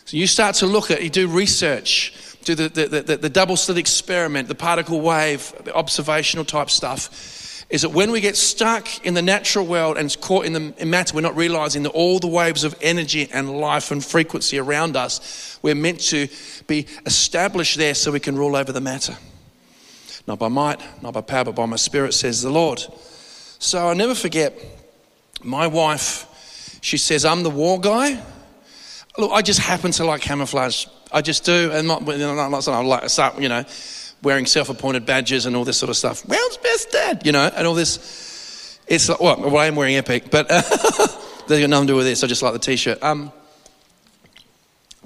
So 0.06 0.18
you 0.18 0.28
start 0.28 0.56
to 0.56 0.66
look 0.66 0.92
at, 0.92 1.04
you 1.04 1.10
do 1.10 1.28
research, 1.28 2.14
do 2.44 2.56
the, 2.56 2.70
the, 2.70 3.02
the, 3.02 3.18
the 3.18 3.30
double 3.30 3.56
slit 3.56 3.78
experiment, 3.78 4.48
the 4.48 4.56
particle 4.56 5.02
wave, 5.02 5.54
the 5.64 5.74
observational 5.74 6.46
type 6.46 6.70
stuff, 6.70 7.66
is 7.70 7.84
that 7.84 7.90
when 7.90 8.12
we 8.12 8.20
get 8.20 8.36
stuck 8.36 9.06
in 9.06 9.14
the 9.14 9.22
natural 9.22 9.66
world 9.66 9.98
and 9.98 10.06
it's 10.06 10.18
caught 10.18 10.46
in 10.46 10.52
the 10.52 10.74
in 10.78 10.90
matter, 10.90 11.16
we're 11.16 11.22
not 11.22 11.38
realizing 11.38 11.84
that 11.84 11.92
all 11.92 12.20
the 12.20 12.28
waves 12.28 12.66
of 12.66 12.76
energy 12.82 13.30
and 13.32 13.50
life 13.62 13.92
and 13.92 14.04
frequency 14.04 14.58
around 14.58 14.98
us, 14.98 15.58
we're 15.62 15.76
meant 15.76 16.02
to 16.02 16.28
be 16.68 16.86
established 17.06 17.78
there 17.78 17.94
so 17.94 18.12
we 18.12 18.20
can 18.20 18.36
rule 18.36 18.58
over 18.58 18.74
the 18.74 18.82
matter. 18.82 19.18
Not 20.28 20.40
by 20.40 20.50
might, 20.50 20.82
not 21.02 21.14
by 21.14 21.22
power, 21.22 21.46
but 21.46 21.56
by 21.56 21.66
my 21.66 21.78
spirit, 21.78 22.14
says 22.14 22.42
the 22.42 22.50
Lord. 22.50 22.84
So 23.60 23.88
I'll 23.88 23.96
never 23.96 24.16
forget 24.16 24.54
my 25.42 25.68
wife, 25.68 26.28
she 26.82 26.98
says, 26.98 27.24
I'm 27.24 27.44
the 27.44 27.50
war 27.50 27.80
guy. 27.80 28.22
Look, 29.18 29.32
I 29.32 29.42
just 29.42 29.60
happen 29.60 29.92
to 29.92 30.06
like 30.06 30.22
camouflage. 30.22 30.86
I 31.12 31.22
just 31.22 31.44
do. 31.44 31.72
And 31.72 31.88
not, 31.88 32.02
you 32.08 32.18
know, 32.18 32.36
not 32.36 32.68
I 32.68 32.82
like 32.82 33.10
start, 33.10 33.40
you 33.40 33.50
know, 33.50 33.66
wearing 34.24 34.46
self-appointed 34.46 35.06
badges 35.06 35.46
and 35.46 35.56
all 35.56 35.66
this 35.66 35.78
sort 35.78 35.90
of 35.90 35.98
stuff. 35.98 36.26
World's 36.28 36.58
best 36.58 36.92
dad, 36.92 37.26
you 37.26 37.32
know, 37.32 37.52
and 37.56 37.68
all 37.68 37.74
this. 37.74 38.80
It's 38.88 39.10
like, 39.10 39.20
well, 39.20 39.38
well 39.40 39.58
I 39.58 39.68
am 39.68 39.76
wearing 39.76 39.96
Epic, 39.96 40.32
but 40.32 40.48
uh, 40.50 40.62
there's 41.48 41.62
got 41.62 41.70
nothing 41.70 41.88
to 41.88 41.94
do 41.94 41.98
with 41.98 42.06
this. 42.06 42.24
I 42.24 42.28
just 42.28 42.42
like 42.42 42.54
the 42.54 42.60
t-shirt. 42.60 43.02
Um, 43.04 43.32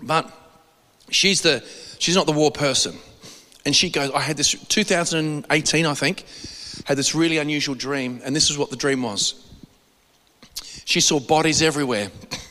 but 0.01 0.31
she's 1.09 1.41
the, 1.41 1.63
she's 1.99 2.15
not 2.15 2.25
the 2.25 2.31
war 2.31 2.51
person. 2.51 2.95
And 3.65 3.75
she 3.75 3.89
goes, 3.89 4.11
I 4.11 4.21
had 4.21 4.37
this, 4.37 4.51
2018, 4.51 5.85
I 5.85 5.93
think, 5.95 6.25
had 6.85 6.97
this 6.97 7.15
really 7.15 7.39
unusual 7.39 7.73
dream. 7.73 8.21
And 8.23 8.35
this 8.35 8.49
is 8.51 8.57
what 8.57 8.69
the 8.69 8.75
dream 8.75 9.01
was. 9.01 9.41
She 10.85 11.01
saw 11.01 11.19
bodies 11.19 11.63
everywhere. 11.63 12.11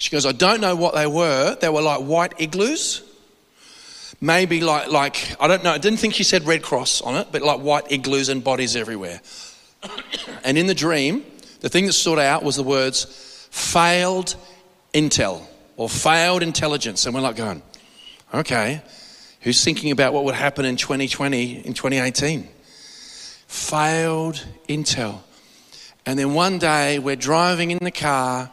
She 0.00 0.10
goes, 0.10 0.24
I 0.24 0.32
don't 0.32 0.62
know 0.62 0.74
what 0.74 0.94
they 0.94 1.06
were. 1.06 1.58
They 1.60 1.68
were 1.68 1.82
like 1.82 2.00
white 2.00 2.32
igloos. 2.38 3.02
Maybe 4.18 4.62
like, 4.62 4.88
like 4.88 5.36
I 5.38 5.46
don't 5.46 5.62
know. 5.62 5.72
I 5.72 5.78
didn't 5.78 5.98
think 5.98 6.14
she 6.14 6.24
said 6.24 6.46
Red 6.46 6.62
Cross 6.62 7.02
on 7.02 7.16
it, 7.16 7.28
but 7.30 7.42
like 7.42 7.60
white 7.60 7.92
igloos 7.92 8.30
and 8.30 8.42
bodies 8.42 8.76
everywhere. 8.76 9.20
and 10.44 10.56
in 10.56 10.66
the 10.66 10.74
dream, 10.74 11.22
the 11.60 11.68
thing 11.68 11.84
that 11.84 11.92
stood 11.92 12.18
out 12.18 12.42
was 12.42 12.56
the 12.56 12.62
words 12.62 13.04
failed 13.50 14.36
intel 14.94 15.42
or 15.76 15.86
failed 15.90 16.42
intelligence. 16.42 17.04
And 17.04 17.14
we're 17.14 17.20
like 17.20 17.36
going, 17.36 17.62
okay, 18.32 18.80
who's 19.42 19.62
thinking 19.62 19.90
about 19.90 20.14
what 20.14 20.24
would 20.24 20.34
happen 20.34 20.64
in 20.64 20.76
2020, 20.76 21.66
in 21.66 21.74
2018? 21.74 22.48
Failed 23.46 24.46
intel. 24.66 25.20
And 26.06 26.18
then 26.18 26.32
one 26.32 26.58
day 26.58 26.98
we're 26.98 27.16
driving 27.16 27.70
in 27.70 27.78
the 27.82 27.90
car 27.90 28.50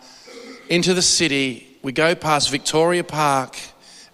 into 0.69 0.93
the 0.93 1.01
city. 1.01 1.77
We 1.81 1.91
go 1.91 2.15
past 2.15 2.49
Victoria 2.49 3.03
Park 3.03 3.57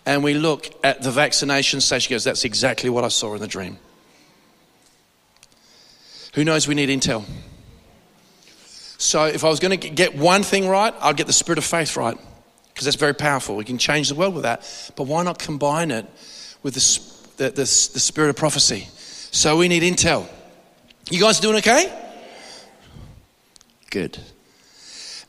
and 0.05 0.23
we 0.23 0.33
look 0.33 0.67
at 0.83 1.01
the 1.01 1.11
vaccination 1.11 1.81
station. 1.81 2.09
She 2.09 2.13
goes, 2.13 2.23
That's 2.23 2.45
exactly 2.45 2.89
what 2.89 3.03
I 3.03 3.07
saw 3.09 3.33
in 3.33 3.41
the 3.41 3.47
dream. 3.47 3.77
Who 6.33 6.43
knows 6.43 6.67
we 6.67 6.75
need 6.75 6.89
intel? 6.89 7.25
So 8.97 9.25
if 9.25 9.43
I 9.43 9.49
was 9.49 9.59
going 9.59 9.77
to 9.79 9.89
get 9.89 10.15
one 10.15 10.43
thing 10.43 10.67
right, 10.67 10.93
I'd 11.01 11.17
get 11.17 11.27
the 11.27 11.33
spirit 11.33 11.57
of 11.57 11.65
faith 11.65 11.97
right 11.97 12.17
because 12.73 12.85
that's 12.85 12.97
very 12.97 13.13
powerful. 13.13 13.55
We 13.55 13.65
can 13.65 13.77
change 13.77 14.09
the 14.09 14.15
world 14.15 14.33
with 14.33 14.43
that. 14.43 14.91
But 14.95 15.03
why 15.03 15.23
not 15.23 15.37
combine 15.37 15.91
it 15.91 16.05
with 16.63 16.73
the, 16.73 17.43
the, 17.43 17.49
the, 17.49 17.61
the 17.61 17.65
spirit 17.65 18.29
of 18.29 18.35
prophecy? 18.35 18.87
So 19.31 19.57
we 19.57 19.67
need 19.67 19.83
intel. 19.83 20.27
You 21.09 21.19
guys 21.19 21.39
doing 21.39 21.57
okay? 21.57 21.91
Good. 23.91 24.17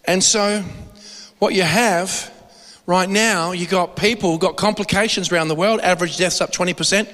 And 0.07 0.23
so, 0.23 0.65
what 1.45 1.55
you 1.55 1.63
have 1.63 2.33
right 2.87 3.07
now, 3.07 3.53
you've 3.53 3.69
got 3.69 3.97
people 3.97 4.39
got 4.39 4.57
complications 4.57 5.31
around 5.31 5.49
the 5.49 5.55
world. 5.55 5.79
Average 5.81 6.17
deaths 6.17 6.41
up 6.41 6.53
20%. 6.53 7.07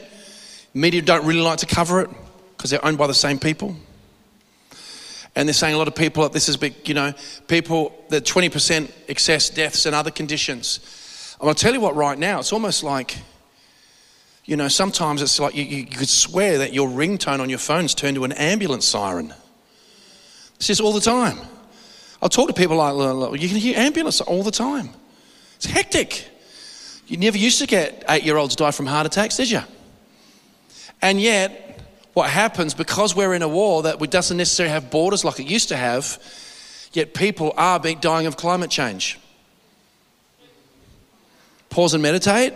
Media 0.73 1.03
don't 1.03 1.27
really 1.27 1.41
like 1.41 1.59
to 1.59 1.67
cover 1.67 2.03
it 2.03 2.11
because 2.57 2.71
they're 2.71 2.85
owned 2.85 2.97
by 2.97 3.09
the 3.09 3.15
same 3.15 3.41
people. 3.41 3.75
And 5.35 5.49
they're 5.49 5.53
saying 5.53 5.75
a 5.75 5.79
lot 5.79 5.89
of 5.89 5.97
people, 5.97 6.29
this 6.29 6.49
is 6.49 6.57
big, 6.57 6.89
you 6.89 6.95
know, 6.95 7.13
people, 7.49 7.93
the 8.09 8.21
20% 8.21 8.89
excess 9.09 9.51
deaths 9.51 9.85
and 9.85 9.97
other 9.97 10.13
conditions. 10.13 11.37
And 11.41 11.49
I'll 11.49 11.55
tell 11.57 11.75
you 11.75 11.81
what, 11.81 11.97
right 11.97 12.17
now, 12.17 12.39
it's 12.39 12.53
almost 12.53 12.85
like, 12.85 13.19
you 14.45 14.57
know, 14.57 14.69
sometimes 14.69 15.23
it's 15.23 15.41
like 15.41 15.57
you, 15.57 15.65
you 15.65 15.87
could 15.87 16.09
swear 16.09 16.59
that 16.59 16.73
your 16.73 16.89
ringtone 16.89 17.41
on 17.41 17.51
your 17.51 17.59
phone's 17.59 17.97
turned 17.97 18.15
to 18.15 18.23
an 18.23 18.33
ambulance 18.33 18.87
siren. 18.87 19.35
It's 20.55 20.69
just 20.69 20.81
all 20.81 20.93
the 20.93 21.01
time. 21.01 21.41
I'll 22.23 22.29
talk 22.29 22.49
to 22.49 22.55
people 22.55 22.77
like, 22.77 23.41
you 23.41 23.49
can 23.49 23.57
hear 23.57 23.79
ambulance 23.79 24.21
all 24.21 24.43
the 24.43 24.51
time. 24.51 24.91
It's 25.57 25.67
hectic. 25.67 26.29
You 27.07 27.17
never 27.17 27.39
used 27.39 27.59
to 27.59 27.67
get 27.67 28.05
eight 28.09 28.25
year 28.25 28.37
olds 28.37 28.57
die 28.57 28.71
from 28.71 28.87
heart 28.87 29.07
attacks, 29.07 29.37
did 29.37 29.51
you? 29.51 29.63
And 31.03 31.21
yet, 31.21 31.81
what 32.13 32.29
happens 32.29 32.75
because 32.75 33.15
we're 33.15 33.35
in 33.35 33.43
a 33.43 33.49
war 33.49 33.83
that 33.85 33.99
doesn't 34.11 34.37
necessarily 34.37 34.73
have 34.73 34.91
borders 34.91 35.25
like 35.25 35.41
it 35.41 35.47
used 35.47 35.69
to 35.69 35.77
have, 35.77 36.19
yet 36.93 37.15
people 37.15 37.55
are 37.57 37.79
dying 37.79 38.27
of 38.27 38.37
climate 38.37 38.71
change. 38.71 39.19
Pause 41.71 41.95
and 41.95 42.03
meditate. 42.03 42.55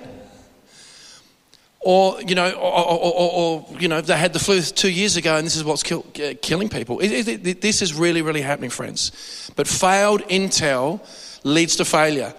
Or, 1.87 2.21
you 2.23 2.35
know, 2.35 2.51
or, 2.51 2.73
or, 2.73 3.13
or, 3.13 3.31
or 3.33 3.67
you 3.79 3.89
know, 3.89 4.01
they 4.01 4.17
had 4.17 4.33
the 4.33 4.39
flu 4.39 4.63
two 4.63 4.91
years 4.91 5.19
ago 5.19 5.37
and 5.37 5.45
this 5.45 5.55
is 5.55 5.65
what's 5.65 5.83
kill, 5.83 6.07
uh, 6.17 6.33
killing 6.41 6.71
people. 6.71 7.01
It, 7.01 7.29
it, 7.29 7.47
it, 7.47 7.61
this 7.61 7.83
is 7.83 7.93
really, 7.93 8.23
really 8.23 8.41
happening, 8.41 8.71
friends. 8.71 9.51
But 9.55 9.69
failed 9.69 10.23
intel 10.23 11.01
leads 11.45 11.77
to 11.77 11.85
failure. 11.85 12.33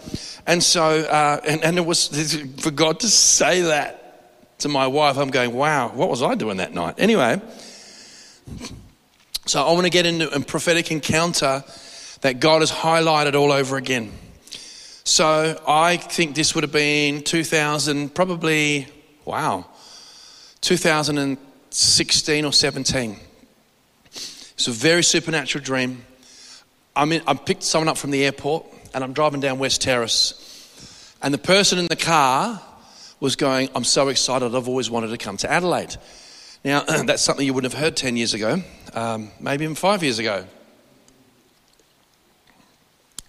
And 0.47 0.63
so, 0.63 1.01
uh, 1.01 1.41
and, 1.47 1.63
and 1.63 1.77
it 1.77 1.85
was 1.85 2.07
for 2.57 2.71
God 2.71 3.01
to 3.01 3.07
say 3.07 3.61
that 3.61 4.57
to 4.59 4.67
my 4.67 4.87
wife, 4.87 5.17
I'm 5.17 5.29
going, 5.29 5.53
wow, 5.53 5.89
what 5.89 6.09
was 6.09 6.23
I 6.23 6.33
doing 6.35 6.57
that 6.57 6.73
night? 6.73 6.95
Anyway, 6.97 7.39
so 9.45 9.63
I 9.63 9.71
want 9.73 9.85
to 9.85 9.91
get 9.91 10.07
into 10.07 10.33
a 10.33 10.39
prophetic 10.39 10.91
encounter 10.91 11.63
that 12.21 12.39
God 12.39 12.61
has 12.61 12.71
highlighted 12.71 13.35
all 13.35 13.51
over 13.51 13.77
again. 13.77 14.11
So 15.03 15.61
I 15.67 15.97
think 15.97 16.33
this 16.33 16.55
would 16.55 16.63
have 16.63 16.71
been 16.71 17.21
2000, 17.21 18.15
probably, 18.15 18.87
wow, 19.26 19.65
2016 20.61 22.45
or 22.45 22.53
17. 22.53 23.19
It's 24.11 24.67
a 24.67 24.71
very 24.71 25.03
supernatural 25.03 25.63
dream. 25.63 26.05
I'm 26.95 27.11
in, 27.11 27.21
I 27.28 27.34
picked 27.34 27.63
someone 27.63 27.89
up 27.89 27.97
from 27.97 28.11
the 28.11 28.23
airport 28.23 28.65
and 28.93 29.03
I'm 29.03 29.11
driving 29.13 29.41
down 29.41 29.59
West 29.59 29.82
Terrace. 29.82 31.13
And 31.21 31.34
the 31.34 31.39
person 31.39 31.78
in 31.80 31.88
the 31.88 31.95
car 31.95 32.61
was 33.19 33.36
going, 33.36 33.69
I'm 33.76 33.84
so 33.84 34.07
excited, 34.07 34.55
I've 34.55 34.67
always 34.67 34.89
wanted 34.89 35.09
to 35.09 35.17
come 35.17 35.38
to 35.38 35.51
Adelaide. 35.51 35.95
Now, 36.63 36.82
that's 37.03 37.21
something 37.21 37.45
you 37.45 37.53
wouldn't 37.53 37.73
have 37.73 37.82
heard 37.82 37.97
10 37.97 38.15
years 38.15 38.34
ago, 38.34 38.61
um, 38.93 39.32
maybe 39.39 39.65
even 39.65 39.76
five 39.76 40.03
years 40.03 40.19
ago. 40.19 40.45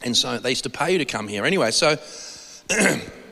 And 0.02 0.16
so 0.16 0.38
they 0.38 0.50
used 0.50 0.64
to 0.64 0.70
pay 0.70 0.92
you 0.92 0.98
to 0.98 1.04
come 1.04 1.26
here. 1.26 1.44
Anyway, 1.44 1.70
so, 1.72 1.96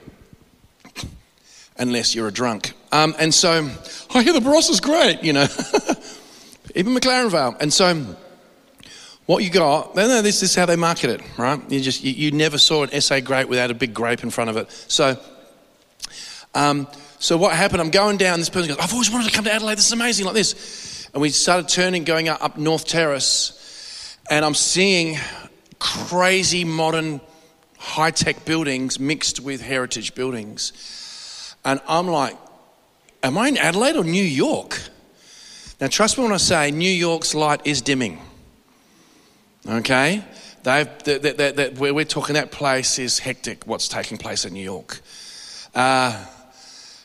unless 1.76 2.14
you're 2.14 2.28
a 2.28 2.32
drunk. 2.32 2.72
Um, 2.92 3.14
and 3.18 3.32
so, 3.32 3.70
I 4.14 4.22
hear 4.22 4.32
the 4.32 4.40
Barossa 4.40 4.70
is 4.70 4.80
great, 4.80 5.22
you 5.22 5.32
know, 5.32 5.46
even 6.74 6.94
McLaren 6.94 7.30
Vale. 7.30 7.56
And 7.60 7.72
so, 7.72 8.16
what 9.26 9.42
you 9.42 9.50
got, 9.50 9.96
no, 9.96 10.06
no, 10.06 10.22
this, 10.22 10.40
this 10.40 10.50
is 10.50 10.54
how 10.54 10.66
they 10.66 10.76
market 10.76 11.10
it, 11.10 11.38
right? 11.38 11.60
You 11.70 11.80
just, 11.80 12.04
you, 12.04 12.12
you 12.12 12.30
never 12.30 12.58
saw 12.58 12.84
an 12.84 13.00
SA 13.00 13.20
grape 13.20 13.48
without 13.48 13.70
a 13.70 13.74
big 13.74 13.94
grape 13.94 14.22
in 14.22 14.30
front 14.30 14.50
of 14.50 14.56
it. 14.56 14.70
So, 14.70 15.18
um, 16.54 16.86
so 17.18 17.36
what 17.36 17.56
happened? 17.56 17.80
I'm 17.80 17.90
going 17.90 18.18
down. 18.18 18.38
This 18.38 18.50
person 18.50 18.68
goes, 18.68 18.78
"I've 18.78 18.92
always 18.92 19.10
wanted 19.10 19.30
to 19.30 19.34
come 19.34 19.44
to 19.46 19.52
Adelaide. 19.52 19.78
This 19.78 19.86
is 19.86 19.92
amazing, 19.92 20.26
like 20.26 20.34
this." 20.34 21.08
And 21.14 21.22
we 21.22 21.30
started 21.30 21.68
turning, 21.68 22.04
going 22.04 22.28
up, 22.28 22.44
up 22.44 22.58
North 22.58 22.86
Terrace, 22.86 24.18
and 24.30 24.44
I'm 24.44 24.54
seeing 24.54 25.16
crazy 25.78 26.64
modern, 26.64 27.20
high 27.78 28.10
tech 28.10 28.44
buildings 28.44 29.00
mixed 29.00 29.40
with 29.40 29.62
heritage 29.62 30.14
buildings, 30.14 30.72
and 31.64 31.80
I'm 31.88 32.08
like, 32.08 32.36
"Am 33.22 33.38
I 33.38 33.48
in 33.48 33.56
Adelaide 33.56 33.96
or 33.96 34.04
New 34.04 34.24
York?" 34.24 34.80
Now, 35.80 35.88
trust 35.88 36.16
me 36.16 36.24
when 36.24 36.32
I 36.32 36.38
say 36.38 36.70
New 36.70 36.90
York's 36.90 37.34
light 37.34 37.60
is 37.64 37.82
dimming. 37.82 38.18
Okay? 39.68 40.24
They've, 40.62 40.88
they, 41.04 41.18
they, 41.18 41.52
they, 41.52 41.68
where 41.70 41.92
we're 41.92 42.04
talking, 42.04 42.34
that 42.34 42.50
place 42.50 42.98
is 42.98 43.18
hectic, 43.18 43.66
what's 43.66 43.88
taking 43.88 44.16
place 44.16 44.44
in 44.44 44.52
New 44.52 44.62
York. 44.64 45.00
Uh, 45.74 46.24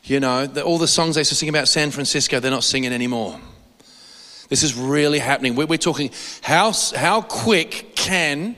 you 0.03 0.20
know, 0.20 0.45
the, 0.45 0.64
all 0.64 0.78
the 0.78 0.88
songs 0.88 1.16
they 1.16 1.22
used 1.22 1.30
to 1.30 1.36
sing 1.36 1.49
about 1.49 1.68
San 1.68 1.91
Francisco, 1.91 2.39
they're 2.39 2.51
not 2.51 2.64
singing 2.64 2.93
anymore. 2.93 3.39
This 4.49 4.64
is 4.64 4.76
really 4.76 5.20
happening. 5.20 5.55
We're, 5.55 5.66
we're 5.66 5.78
talking 5.78 6.12
how, 6.41 6.72
how 6.95 7.22
quick 7.22 7.95
can 7.95 8.55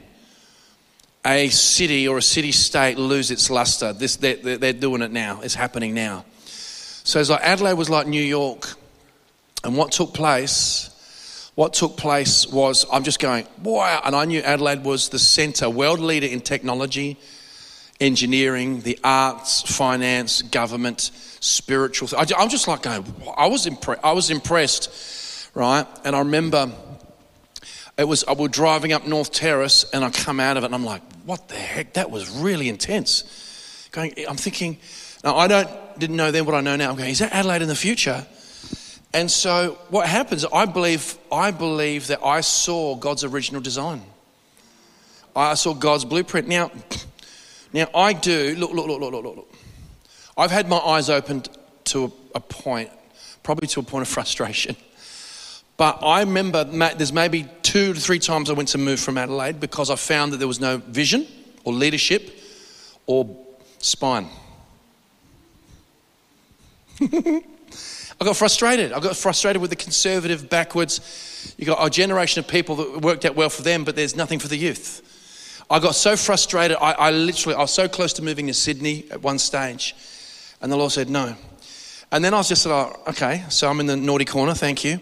a 1.26 1.49
city 1.49 2.07
or 2.07 2.17
a 2.17 2.22
city 2.22 2.51
state 2.51 2.97
lose 2.97 3.32
its 3.32 3.49
luster? 3.49 3.93
This, 3.93 4.15
they're, 4.15 4.57
they're 4.57 4.74
doing 4.74 5.01
it 5.01 5.11
now. 5.11 5.41
It's 5.41 5.55
happening 5.55 5.93
now. 5.93 6.26
So 6.45 7.19
it's 7.19 7.30
like 7.30 7.41
Adelaide 7.41 7.74
was 7.74 7.89
like 7.89 8.07
New 8.07 8.24
York. 8.24 8.76
And 9.63 9.78
what 9.78 9.91
took 9.91 10.13
place 10.13 10.91
what 11.55 11.74
took 11.74 11.97
place 11.97 12.47
was 12.47 12.86
I'm 12.91 13.03
just 13.03 13.19
going, 13.19 13.45
wow. 13.61 14.01
And 14.05 14.15
I 14.15 14.26
knew 14.26 14.39
Adelaide 14.41 14.84
was 14.84 15.09
the 15.09 15.19
center, 15.19 15.69
world 15.69 15.99
leader 15.99 16.28
in 16.28 16.41
technology, 16.41 17.17
engineering, 17.99 18.82
the 18.82 18.97
arts, 19.03 19.61
finance, 19.61 20.41
government, 20.41 21.11
spiritual. 21.39 22.09
I'm 22.17 22.49
just 22.49 22.67
like 22.67 22.84
going, 22.84 23.05
I 23.38 23.47
was, 23.47 23.65
impre- 23.65 23.99
I 24.03 24.13
was 24.13 24.30
impressed, 24.30 25.49
right? 25.53 25.86
And 26.05 26.15
I 26.15 26.19
remember 26.19 26.72
it 27.98 28.06
was, 28.06 28.24
I 28.24 28.34
was 28.34 28.52
driving 28.52 28.94
up 28.94 29.06
North 29.06 29.32
Terrace 29.32 29.86
and 29.94 30.04
I 30.04 30.10
come 30.10 30.39
out 30.39 30.58
of 30.58 30.64
it 30.64 30.68
and 30.68 30.76
I'm 30.76 30.86
like, 30.86 31.02
what 31.26 31.50
the 31.50 31.56
heck? 31.56 31.94
That 31.94 32.10
was 32.10 32.30
really 32.30 32.70
intense. 32.70 33.88
Going, 33.92 34.14
I'm 34.28 34.38
thinking, 34.38 34.78
now 35.24 35.36
I 35.36 35.48
don't, 35.48 35.70
didn't 36.00 36.16
know 36.16 36.32
then 36.32 36.46
what 36.46 36.56
I 36.56 36.62
know 36.62 36.76
now. 36.76 36.89
I'm 36.89 36.98
going, 36.98 37.10
is 37.10 37.20
that 37.20 37.34
Adelaide 37.34 37.62
in 37.62 37.68
the 37.68 37.76
future? 37.76 38.26
And 39.14 39.30
so 39.30 39.78
what 39.89 40.08
happens, 40.08 40.46
I 40.46 40.66
believe, 40.66 41.18
I 41.32 41.52
believe 41.52 42.08
that 42.08 42.24
I 42.24 42.42
saw 42.42 42.96
God's 42.96 43.24
original 43.24 43.62
design. 43.62 44.02
I 45.36 45.54
saw 45.56 45.74
God's 45.74 46.06
blueprint. 46.06 46.48
Now, 46.48 46.72
now 47.74 47.88
I 47.94 48.14
do, 48.14 48.56
look, 48.58 48.72
look, 48.72 48.88
look, 48.88 49.02
look, 49.02 49.12
look, 49.12 49.36
look. 49.36 49.54
I've 50.38 50.52
had 50.52 50.70
my 50.70 50.78
eyes 50.78 51.10
opened 51.10 51.50
to 51.86 52.06
a, 52.06 52.12
a 52.36 52.39
point, 52.39 52.89
probably 53.44 53.68
to 53.68 53.82
a 53.82 53.84
point 53.84 54.02
of 54.02 54.08
frustration. 54.08 54.76
But 55.78 56.03
I 56.03 56.19
remember 56.22 56.63
there's 56.63 57.13
maybe 57.13 57.47
two 57.63 57.93
to 57.93 57.99
three 57.99 58.19
times 58.19 58.49
I 58.49 58.53
went 58.53 58.69
to 58.69 58.78
move 58.78 58.99
from 58.99 59.17
Adelaide 59.17 59.59
because 59.59 59.89
I 59.89 59.95
found 59.95 60.34
that 60.34 60.38
there 60.38 60.47
was 60.47 60.59
no 60.59 60.78
vision 60.78 61.28
or 61.63 61.74
leadership 61.74 62.39
or 63.07 63.36
spine. 63.80 64.28
I 68.22 68.24
got 68.24 68.38
frustrated. 68.38 68.91
I 68.93 68.99
got 68.99 69.15
frustrated 69.15 69.59
with 69.61 69.72
the 69.72 69.76
conservative, 69.76 70.47
backwards. 70.47 71.55
You 71.57 71.65
got 71.65 71.84
a 71.84 71.89
generation 71.89 72.39
of 72.39 72.47
people 72.47 72.76
that 72.76 73.01
worked 73.01 73.26
out 73.26 73.36
well 73.36 73.49
for 73.49 73.63
them, 73.63 73.84
but 73.84 73.95
there's 73.95 74.15
nothing 74.15 74.38
for 74.38 74.47
the 74.47 74.57
youth. 74.57 75.01
I 75.72 75.80
got 75.80 75.95
so 75.95 76.15
frustrated. 76.15 76.78
I, 76.80 76.91
I 76.91 77.11
literally, 77.11 77.55
I 77.55 77.61
was 77.61 77.72
so 77.72 77.88
close 77.88 78.13
to 78.13 78.22
moving 78.22 78.45
to 78.47 78.53
Sydney 78.53 79.05
at 79.09 79.24
one 79.24 79.39
stage, 79.39 79.95
and 80.61 80.72
the 80.72 80.76
Lord 80.76 80.91
said 80.91 81.09
no. 81.09 81.36
And 82.11 82.24
then 82.24 82.34
I 82.34 82.38
was 82.38 82.49
just 82.49 82.65
like, 82.65 83.07
okay, 83.07 83.43
so 83.49 83.69
I'm 83.69 83.80
in 83.80 83.88
the 83.88 83.95
naughty 83.95 84.26
corner. 84.26 84.53
Thank 84.53 84.84
you. 84.84 84.99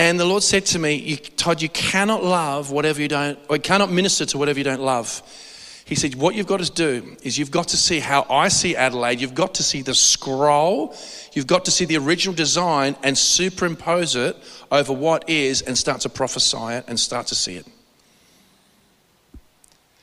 And 0.00 0.18
the 0.18 0.24
Lord 0.24 0.42
said 0.42 0.64
to 0.66 0.78
me, 0.78 1.16
Todd, 1.36 1.60
you 1.60 1.68
cannot 1.68 2.24
love 2.24 2.70
whatever 2.70 3.02
you 3.02 3.08
don't, 3.08 3.38
or 3.50 3.56
you 3.56 3.62
cannot 3.62 3.92
minister 3.92 4.24
to 4.24 4.38
whatever 4.38 4.58
you 4.58 4.64
don't 4.64 4.80
love. 4.80 5.20
He 5.84 5.94
said, 5.94 6.14
What 6.14 6.34
you've 6.34 6.46
got 6.46 6.60
to 6.60 6.72
do 6.72 7.18
is 7.22 7.36
you've 7.36 7.50
got 7.50 7.68
to 7.68 7.76
see 7.76 8.00
how 8.00 8.24
I 8.30 8.48
see 8.48 8.74
Adelaide. 8.74 9.20
You've 9.20 9.34
got 9.34 9.56
to 9.56 9.62
see 9.62 9.82
the 9.82 9.94
scroll. 9.94 10.96
You've 11.34 11.46
got 11.46 11.66
to 11.66 11.70
see 11.70 11.84
the 11.84 11.98
original 11.98 12.34
design 12.34 12.96
and 13.02 13.16
superimpose 13.18 14.16
it 14.16 14.38
over 14.72 14.90
what 14.90 15.28
is 15.28 15.60
and 15.60 15.76
start 15.76 16.00
to 16.00 16.08
prophesy 16.08 16.56
it 16.56 16.86
and 16.88 16.98
start 16.98 17.26
to 17.26 17.34
see 17.34 17.56
it. 17.56 17.66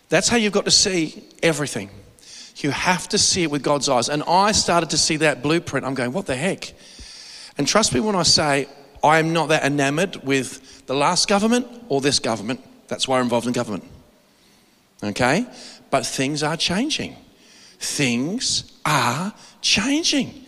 That's 0.09 0.29
how 0.29 0.37
you've 0.37 0.53
got 0.53 0.65
to 0.65 0.71
see 0.71 1.23
everything. 1.41 1.89
You 2.57 2.69
have 2.69 3.07
to 3.09 3.17
see 3.17 3.41
it 3.41 3.49
with 3.49 3.63
God's 3.63 3.89
eyes. 3.89 4.09
And 4.09 4.21
I 4.27 4.51
started 4.51 4.91
to 4.91 4.97
see 4.99 5.17
that 5.17 5.41
blueprint. 5.41 5.87
I'm 5.87 5.95
going, 5.95 6.11
What 6.11 6.27
the 6.27 6.35
heck? 6.35 6.71
And 7.57 7.67
trust 7.67 7.95
me 7.95 7.99
when 7.99 8.15
I 8.15 8.21
say, 8.21 8.67
I 9.03 9.19
am 9.19 9.33
not 9.33 9.49
that 9.49 9.63
enamored 9.63 10.17
with 10.23 10.85
the 10.87 10.95
last 10.95 11.27
government 11.27 11.67
or 11.89 12.01
this 12.01 12.19
government. 12.19 12.61
That's 12.87 13.07
why 13.07 13.17
I'm 13.17 13.23
involved 13.23 13.47
in 13.47 13.53
government. 13.53 13.83
Okay? 15.03 15.45
But 15.89 16.05
things 16.05 16.43
are 16.43 16.57
changing. 16.57 17.15
Things 17.79 18.71
are 18.85 19.33
changing. 19.61 20.45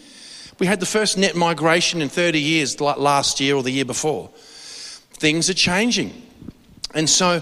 We 0.60 0.68
had 0.68 0.80
the 0.80 0.86
first 0.86 1.18
net 1.18 1.36
migration 1.36 2.02
in 2.02 2.10
30 2.10 2.40
years 2.40 2.80
last 2.82 3.40
year 3.40 3.56
or 3.56 3.64
the 3.64 3.72
year 3.72 3.86
before. 3.86 4.30
Things 5.14 5.50
are 5.50 5.54
changing. 5.54 6.22
And 6.94 7.10
so 7.10 7.42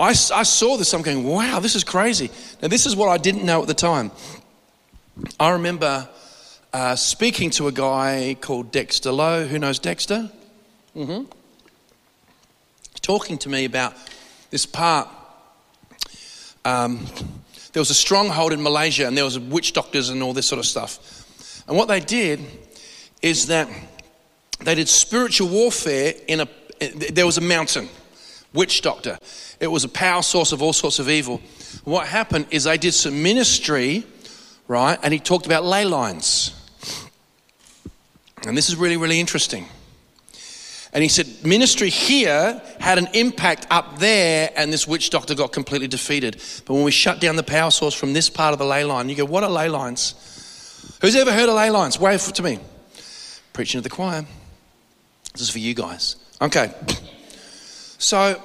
I, 0.00 0.08
I 0.08 0.12
saw 0.12 0.76
this, 0.76 0.92
I'm 0.92 1.02
going, 1.02 1.24
wow, 1.24 1.60
this 1.60 1.74
is 1.74 1.84
crazy. 1.84 2.30
Now, 2.60 2.68
this 2.68 2.86
is 2.86 2.96
what 2.96 3.08
I 3.08 3.18
didn't 3.18 3.44
know 3.44 3.62
at 3.62 3.68
the 3.68 3.74
time. 3.74 4.10
I 5.38 5.50
remember 5.50 6.08
uh, 6.72 6.96
speaking 6.96 7.50
to 7.50 7.68
a 7.68 7.72
guy 7.72 8.36
called 8.40 8.72
Dexter 8.72 9.12
Lowe. 9.12 9.46
Who 9.46 9.58
knows 9.58 9.78
Dexter? 9.78 10.30
Mm-hmm. 10.96 11.30
Talking 13.02 13.38
to 13.38 13.48
me 13.48 13.64
about 13.64 13.94
this 14.50 14.66
part 14.66 15.08
um, 16.64 17.06
there 17.72 17.80
was 17.80 17.90
a 17.90 17.94
stronghold 17.94 18.52
in 18.52 18.62
Malaysia 18.62 19.06
and 19.06 19.16
there 19.16 19.24
was 19.24 19.38
witch 19.38 19.72
doctors 19.72 20.08
and 20.08 20.22
all 20.22 20.32
this 20.32 20.46
sort 20.46 20.58
of 20.58 20.66
stuff. 20.66 21.62
And 21.68 21.76
what 21.76 21.86
they 21.86 22.00
did 22.00 22.40
is 23.22 23.46
that 23.46 23.68
they 24.60 24.74
did 24.74 24.88
spiritual 24.88 25.48
warfare 25.48 26.14
in 26.26 26.40
a, 26.40 26.48
there 27.10 27.26
was 27.26 27.38
a 27.38 27.42
mountain, 27.42 27.88
witch 28.52 28.82
doctor. 28.82 29.18
It 29.60 29.68
was 29.68 29.84
a 29.84 29.88
power 29.88 30.22
source 30.22 30.50
of 30.50 30.60
all 30.60 30.72
sorts 30.72 30.98
of 30.98 31.08
evil. 31.08 31.40
what 31.84 32.08
happened 32.08 32.46
is 32.50 32.64
they 32.64 32.78
did 32.78 32.94
some 32.94 33.22
ministry 33.22 34.04
right? 34.68 34.98
And 35.02 35.12
he 35.12 35.20
talked 35.20 35.46
about 35.46 35.64
ley 35.64 35.84
lines. 35.84 36.52
And 38.46 38.56
this 38.56 38.68
is 38.68 38.76
really, 38.76 38.96
really 38.96 39.20
interesting. 39.20 39.66
And 40.96 41.02
he 41.02 41.10
said, 41.10 41.26
ministry 41.44 41.90
here 41.90 42.58
had 42.80 42.96
an 42.96 43.08
impact 43.12 43.66
up 43.68 43.98
there, 43.98 44.50
and 44.56 44.72
this 44.72 44.88
witch 44.88 45.10
doctor 45.10 45.34
got 45.34 45.52
completely 45.52 45.88
defeated. 45.88 46.42
But 46.64 46.72
when 46.72 46.84
we 46.84 46.90
shut 46.90 47.20
down 47.20 47.36
the 47.36 47.42
power 47.42 47.70
source 47.70 47.92
from 47.92 48.14
this 48.14 48.30
part 48.30 48.54
of 48.54 48.58
the 48.58 48.64
ley 48.64 48.82
line, 48.82 49.10
you 49.10 49.14
go, 49.14 49.26
what 49.26 49.44
are 49.44 49.50
ley 49.50 49.68
lines? 49.68 50.14
Who's 51.02 51.14
ever 51.14 51.30
heard 51.32 51.50
of 51.50 51.54
ley 51.54 51.68
lines? 51.68 52.00
Wave 52.00 52.22
to 52.32 52.42
me. 52.42 52.60
Preaching 53.52 53.78
to 53.78 53.82
the 53.82 53.94
choir. 53.94 54.24
This 55.34 55.42
is 55.42 55.50
for 55.50 55.58
you 55.58 55.74
guys. 55.74 56.16
Okay. 56.40 56.72
So 57.98 58.42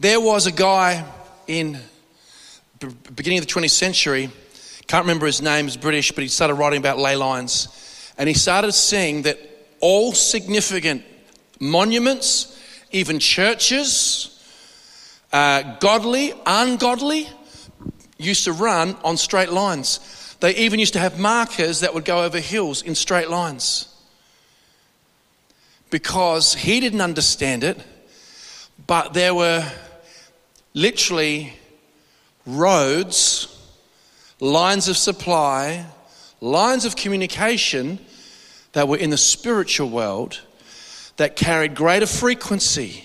there 0.00 0.20
was 0.20 0.48
a 0.48 0.52
guy 0.52 1.04
in 1.46 1.78
the 2.80 2.88
beginning 3.14 3.38
of 3.38 3.46
the 3.46 3.52
20th 3.52 3.70
century, 3.70 4.30
can't 4.88 5.04
remember 5.04 5.26
his 5.26 5.40
name, 5.40 5.66
he's 5.66 5.76
British, 5.76 6.10
but 6.10 6.22
he 6.22 6.28
started 6.28 6.54
writing 6.54 6.80
about 6.80 6.98
ley 6.98 7.14
lines. 7.14 7.68
And 8.18 8.28
he 8.28 8.34
started 8.34 8.72
seeing 8.72 9.22
that 9.22 9.38
all 9.78 10.12
significant 10.12 11.04
monuments, 11.62 12.60
even 12.90 13.20
churches, 13.20 14.28
uh, 15.32 15.62
godly, 15.78 16.34
ungodly, 16.44 17.28
used 18.18 18.44
to 18.44 18.52
run 18.52 18.96
on 19.04 19.16
straight 19.16 19.50
lines. 19.50 20.36
They 20.40 20.56
even 20.56 20.80
used 20.80 20.92
to 20.94 20.98
have 20.98 21.20
markers 21.20 21.80
that 21.80 21.94
would 21.94 22.04
go 22.04 22.24
over 22.24 22.40
hills 22.40 22.82
in 22.82 22.96
straight 22.96 23.30
lines. 23.30 23.88
Because 25.88 26.54
he 26.54 26.80
didn't 26.80 27.00
understand 27.00 27.62
it, 27.62 27.78
but 28.86 29.14
there 29.14 29.34
were 29.34 29.64
literally 30.74 31.52
roads, 32.44 33.46
lines 34.40 34.88
of 34.88 34.96
supply, 34.96 35.86
lines 36.40 36.84
of 36.84 36.96
communication 36.96 38.00
that 38.72 38.88
were 38.88 38.96
in 38.96 39.10
the 39.10 39.16
spiritual 39.16 39.88
world 39.88 40.40
that 41.16 41.36
carried 41.36 41.74
greater 41.74 42.06
frequency 42.06 43.04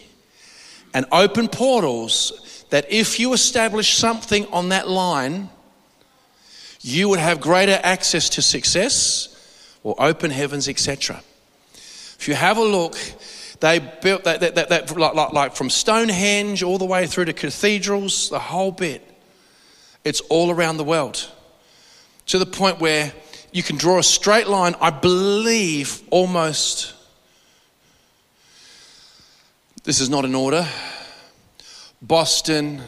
and 0.93 1.05
open 1.12 1.47
portals 1.47 2.66
that 2.70 2.91
if 2.91 3.20
you 3.20 3.34
establish 3.34 3.93
something 3.93 4.45
on 4.47 4.70
that 4.70 4.88
line, 4.88 5.49
you 6.82 7.10
would 7.10 7.20
have 7.20 7.39
greater 7.39 7.80
access 7.84 8.30
to 8.30 8.41
success 8.41 9.34
or 9.84 9.95
open 9.99 10.32
heavens, 10.32 10.68
etc. 10.68 11.22
If 11.74 12.28
you 12.28 12.36
have 12.36 12.58
a 12.58 12.64
look, 12.64 12.97
they 13.60 13.80
built 13.80 14.24
that, 14.26 14.39
that, 14.41 14.55
that, 14.55 14.70
that 14.70 14.97
like, 14.97 15.14
like, 15.14 15.34
like 15.34 15.55
from 15.55 15.70
Stonehenge 15.70 16.64
all 16.64 16.78
the 16.78 16.86
way 16.86 17.08
through 17.08 17.26
to 17.26 17.34
cathedrals, 17.34 18.30
the 18.30 18.39
whole 18.39 18.72
bit. 18.72 19.03
It's 20.03 20.22
all 20.22 20.51
around 20.51 20.78
the 20.78 20.84
world 20.84 21.30
to 22.28 22.38
the 22.38 22.45
point 22.45 22.80
where 22.80 23.12
you 23.51 23.64
can 23.64 23.78
draw 23.78 23.97
a 23.97 24.03
straight 24.03 24.47
line, 24.47 24.76
I 24.80 24.89
believe, 24.89 26.01
almost. 26.12 26.93
This 29.88 30.02
is 30.02 30.10
not 30.10 30.26
in 30.26 30.36
order. 30.36 30.68
Boston, 32.02 32.82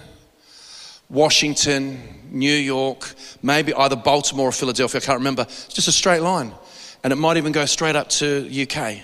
Washington, 1.09 1.97
New 2.29 2.53
York, 2.53 3.13
maybe 3.41 3.73
either 3.73 3.95
Baltimore 3.95 4.49
or 4.49 4.51
Philadelphia, 4.51 4.99
I 4.99 5.05
can't 5.05 5.17
remember. 5.17 5.43
It's 5.43 5.69
just 5.69 5.87
a 5.87 5.93
straight 5.93 6.19
line. 6.19 6.51
And 7.01 7.13
it 7.13 7.15
might 7.15 7.37
even 7.37 7.53
go 7.53 7.63
straight 7.63 7.95
up 7.95 8.09
to 8.09 8.49
UK. 8.51 8.97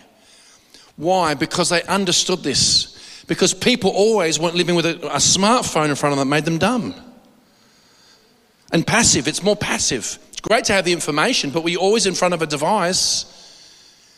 Why? 0.97 1.35
Because 1.35 1.69
they 1.69 1.83
understood 1.83 2.39
this. 2.39 3.23
Because 3.27 3.53
people 3.53 3.91
always 3.91 4.41
weren't 4.41 4.55
living 4.55 4.75
with 4.75 4.87
a, 4.87 4.97
a 5.13 5.19
smartphone 5.19 5.87
in 5.87 5.95
front 5.95 6.11
of 6.11 6.19
them 6.19 6.27
that 6.27 6.35
made 6.35 6.43
them 6.43 6.57
dumb. 6.57 6.93
And 8.73 8.85
passive, 8.85 9.25
it's 9.29 9.41
more 9.41 9.55
passive. 9.55 10.19
It's 10.33 10.41
great 10.41 10.65
to 10.65 10.73
have 10.73 10.83
the 10.83 10.91
information, 10.91 11.49
but 11.49 11.63
we're 11.63 11.79
always 11.79 12.05
in 12.05 12.13
front 12.13 12.33
of 12.33 12.41
a 12.41 12.45
device. 12.45 13.23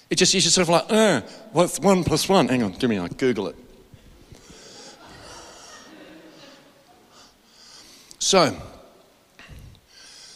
It 0.09 0.15
just, 0.15 0.33
you 0.33 0.41
just 0.41 0.55
sort 0.55 0.67
of 0.67 0.69
like, 0.69 0.85
uh, 0.89 1.21
what's 1.51 1.79
one 1.79 2.03
plus 2.03 2.27
one? 2.27 2.47
Hang 2.47 2.63
on, 2.63 2.71
give 2.71 2.89
me, 2.89 2.97
a 2.97 3.07
Google 3.07 3.49
it. 3.49 3.66
So, 8.19 8.55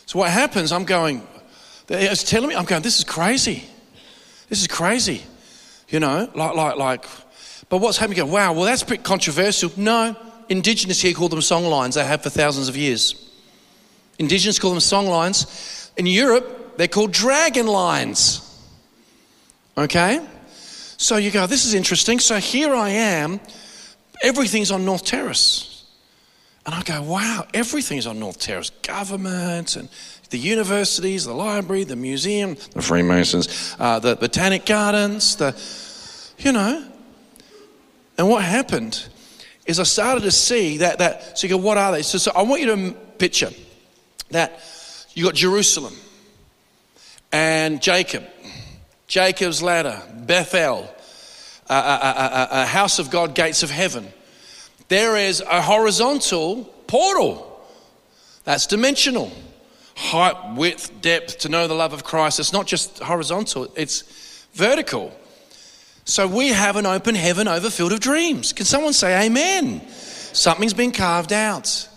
so 0.05 0.19
what 0.19 0.29
happens? 0.29 0.71
I'm 0.71 0.85
going, 0.85 1.25
it's 1.89 2.23
telling 2.23 2.49
me, 2.49 2.55
I'm 2.55 2.65
going, 2.65 2.81
this 2.81 2.99
is 2.99 3.03
crazy. 3.03 3.63
This 4.49 4.61
is 4.61 4.67
crazy. 4.67 5.23
You 5.89 5.99
know, 5.99 6.29
like, 6.35 6.55
like, 6.55 6.75
like. 6.77 7.05
But 7.69 7.77
what's 7.77 7.97
happening? 7.97 8.17
You 8.17 8.25
go, 8.25 8.31
wow, 8.31 8.53
well, 8.53 8.65
that's 8.65 8.83
bit 8.83 9.03
controversial. 9.03 9.71
No, 9.77 10.15
Indigenous 10.49 11.01
here 11.01 11.13
call 11.13 11.29
them 11.29 11.41
song 11.41 11.65
lines. 11.65 11.95
They 11.95 12.05
have 12.05 12.23
for 12.23 12.29
thousands 12.29 12.67
of 12.67 12.75
years. 12.75 13.15
Indigenous 14.19 14.59
call 14.59 14.71
them 14.71 14.79
song 14.79 15.07
lines. 15.07 15.91
In 15.97 16.05
Europe, 16.05 16.77
they're 16.77 16.87
called 16.87 17.11
dragon 17.11 17.67
lines. 17.67 18.47
Okay? 19.77 20.25
So 20.97 21.17
you 21.17 21.31
go, 21.31 21.47
this 21.47 21.65
is 21.65 21.73
interesting. 21.73 22.19
So 22.19 22.37
here 22.37 22.75
I 22.75 22.89
am, 22.89 23.39
everything's 24.21 24.71
on 24.71 24.85
North 24.85 25.05
Terrace. 25.05 25.70
And 26.65 26.75
I 26.75 26.83
go, 26.83 27.01
wow, 27.01 27.47
everything's 27.53 28.05
on 28.05 28.19
North 28.19 28.39
Terrace. 28.39 28.69
Government 28.83 29.75
and 29.75 29.89
the 30.29 30.37
universities, 30.37 31.25
the 31.25 31.33
library, 31.33 31.83
the 31.83 31.95
museum, 31.95 32.55
the 32.73 32.81
Freemasons, 32.81 33.75
uh, 33.79 33.99
the 33.99 34.15
Botanic 34.15 34.65
Gardens, 34.65 35.35
the, 35.35 35.55
you 36.37 36.51
know. 36.51 36.85
And 38.17 38.29
what 38.29 38.43
happened 38.43 39.07
is 39.65 39.79
I 39.79 39.83
started 39.83 40.23
to 40.23 40.31
see 40.31 40.77
that, 40.77 40.99
that 40.99 41.37
so 41.37 41.47
you 41.47 41.53
go, 41.55 41.57
what 41.57 41.77
are 41.77 41.91
they? 41.91 42.03
So, 42.03 42.17
so 42.17 42.31
I 42.35 42.43
want 42.43 42.61
you 42.61 42.67
to 42.67 42.91
picture 43.17 43.49
that 44.29 44.59
you 45.13 45.25
got 45.25 45.35
Jerusalem 45.35 45.95
and 47.31 47.81
Jacob, 47.81 48.23
Jacob's 49.07 49.61
ladder, 49.63 50.01
Bethel, 50.13 50.89
a, 51.69 51.73
a, 51.73 51.77
a, 51.77 52.47
a 52.61 52.65
house 52.65 52.99
of 52.99 53.09
God, 53.09 53.33
gates 53.35 53.63
of 53.63 53.71
heaven. 53.71 54.07
There 54.91 55.15
is 55.15 55.39
a 55.39 55.61
horizontal 55.61 56.65
portal 56.85 57.65
that's 58.43 58.67
dimensional 58.67 59.31
height, 59.95 60.57
width, 60.57 60.99
depth 60.99 61.37
to 61.39 61.47
know 61.47 61.65
the 61.69 61.73
love 61.73 61.93
of 61.93 62.03
Christ. 62.03 62.41
It's 62.41 62.51
not 62.51 62.67
just 62.67 62.99
horizontal, 62.99 63.71
it's 63.77 64.45
vertical. 64.51 65.17
So 66.03 66.27
we 66.27 66.49
have 66.49 66.75
an 66.75 66.85
open 66.85 67.15
heaven 67.15 67.47
over 67.47 67.69
field 67.69 67.93
of 67.93 68.01
dreams. 68.01 68.51
Can 68.51 68.65
someone 68.65 68.91
say 68.91 69.27
amen? 69.27 69.87
Something's 69.87 70.73
been 70.73 70.91
carved 70.91 71.31
out. 71.31 71.87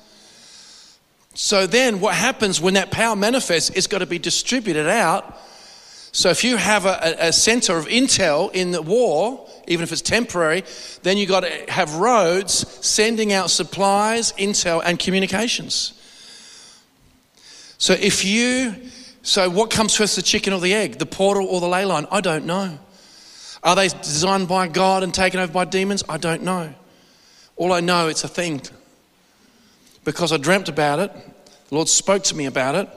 So 1.34 1.66
then 1.66 1.98
what 1.98 2.14
happens 2.14 2.60
when 2.60 2.74
that 2.74 2.92
power 2.92 3.16
manifests, 3.16 3.70
it's 3.70 3.88
got 3.88 3.98
to 3.98 4.06
be 4.06 4.20
distributed 4.20 4.86
out. 4.86 5.36
So 6.14 6.30
if 6.30 6.44
you 6.44 6.56
have 6.56 6.86
a, 6.86 7.16
a 7.18 7.32
center 7.32 7.76
of 7.76 7.86
intel 7.86 8.52
in 8.54 8.70
the 8.70 8.80
war, 8.80 9.48
even 9.66 9.82
if 9.82 9.90
it's 9.90 10.00
temporary, 10.00 10.62
then 11.02 11.18
you've 11.18 11.28
got 11.28 11.40
to 11.40 11.50
have 11.68 11.96
roads 11.96 12.52
sending 12.86 13.32
out 13.32 13.50
supplies, 13.50 14.30
intel, 14.34 14.80
and 14.84 14.96
communications. 14.96 16.00
So 17.78 17.94
if 17.94 18.24
you, 18.24 18.76
so 19.22 19.50
what 19.50 19.72
comes 19.72 19.96
first, 19.96 20.14
the 20.14 20.22
chicken 20.22 20.52
or 20.52 20.60
the 20.60 20.72
egg, 20.72 20.98
the 20.98 21.06
portal 21.06 21.48
or 21.48 21.60
the 21.60 21.66
ley 21.66 21.84
line? 21.84 22.06
I 22.12 22.20
don't 22.20 22.46
know. 22.46 22.78
Are 23.64 23.74
they 23.74 23.88
designed 23.88 24.46
by 24.46 24.68
God 24.68 25.02
and 25.02 25.12
taken 25.12 25.40
over 25.40 25.52
by 25.52 25.64
demons? 25.64 26.04
I 26.08 26.18
don't 26.18 26.44
know. 26.44 26.72
All 27.56 27.72
I 27.72 27.80
know, 27.80 28.06
it's 28.06 28.22
a 28.22 28.28
thing 28.28 28.62
because 30.04 30.30
I 30.30 30.36
dreamt 30.36 30.68
about 30.68 31.00
it. 31.00 31.12
The 31.70 31.74
Lord 31.74 31.88
spoke 31.88 32.22
to 32.24 32.36
me 32.36 32.46
about 32.46 32.76
it. 32.76 32.88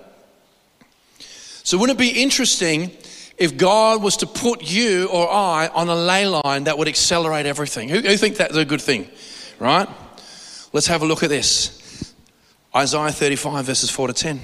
So, 1.63 1.79
wouldn't 1.79 1.99
it 1.99 2.13
be 2.13 2.21
interesting 2.21 2.91
if 3.37 3.57
God 3.57 4.01
was 4.01 4.17
to 4.17 4.27
put 4.27 4.63
you 4.63 5.07
or 5.07 5.29
I 5.29 5.67
on 5.67 5.89
a 5.89 5.95
ley 5.95 6.25
line 6.25 6.65
that 6.65 6.77
would 6.77 6.87
accelerate 6.87 7.45
everything? 7.45 7.89
Who, 7.89 7.99
who 7.99 8.17
think 8.17 8.37
that's 8.37 8.55
a 8.55 8.65
good 8.65 8.81
thing? 8.81 9.07
Right? 9.59 9.87
Let's 10.73 10.87
have 10.87 11.01
a 11.01 11.05
look 11.05 11.23
at 11.23 11.29
this. 11.29 12.13
Isaiah 12.75 13.11
35, 13.11 13.65
verses 13.65 13.89
4 13.89 14.07
to 14.07 14.13
10. 14.13 14.41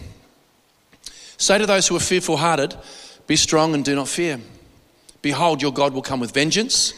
Say 1.37 1.57
to 1.57 1.65
those 1.65 1.87
who 1.87 1.95
are 1.95 1.99
fearful 1.99 2.37
hearted, 2.37 2.75
Be 3.27 3.35
strong 3.35 3.73
and 3.73 3.83
do 3.83 3.95
not 3.95 4.07
fear. 4.07 4.39
Behold, 5.21 5.61
your 5.61 5.73
God 5.73 5.93
will 5.93 6.01
come 6.01 6.19
with 6.19 6.31
vengeance. 6.31 6.93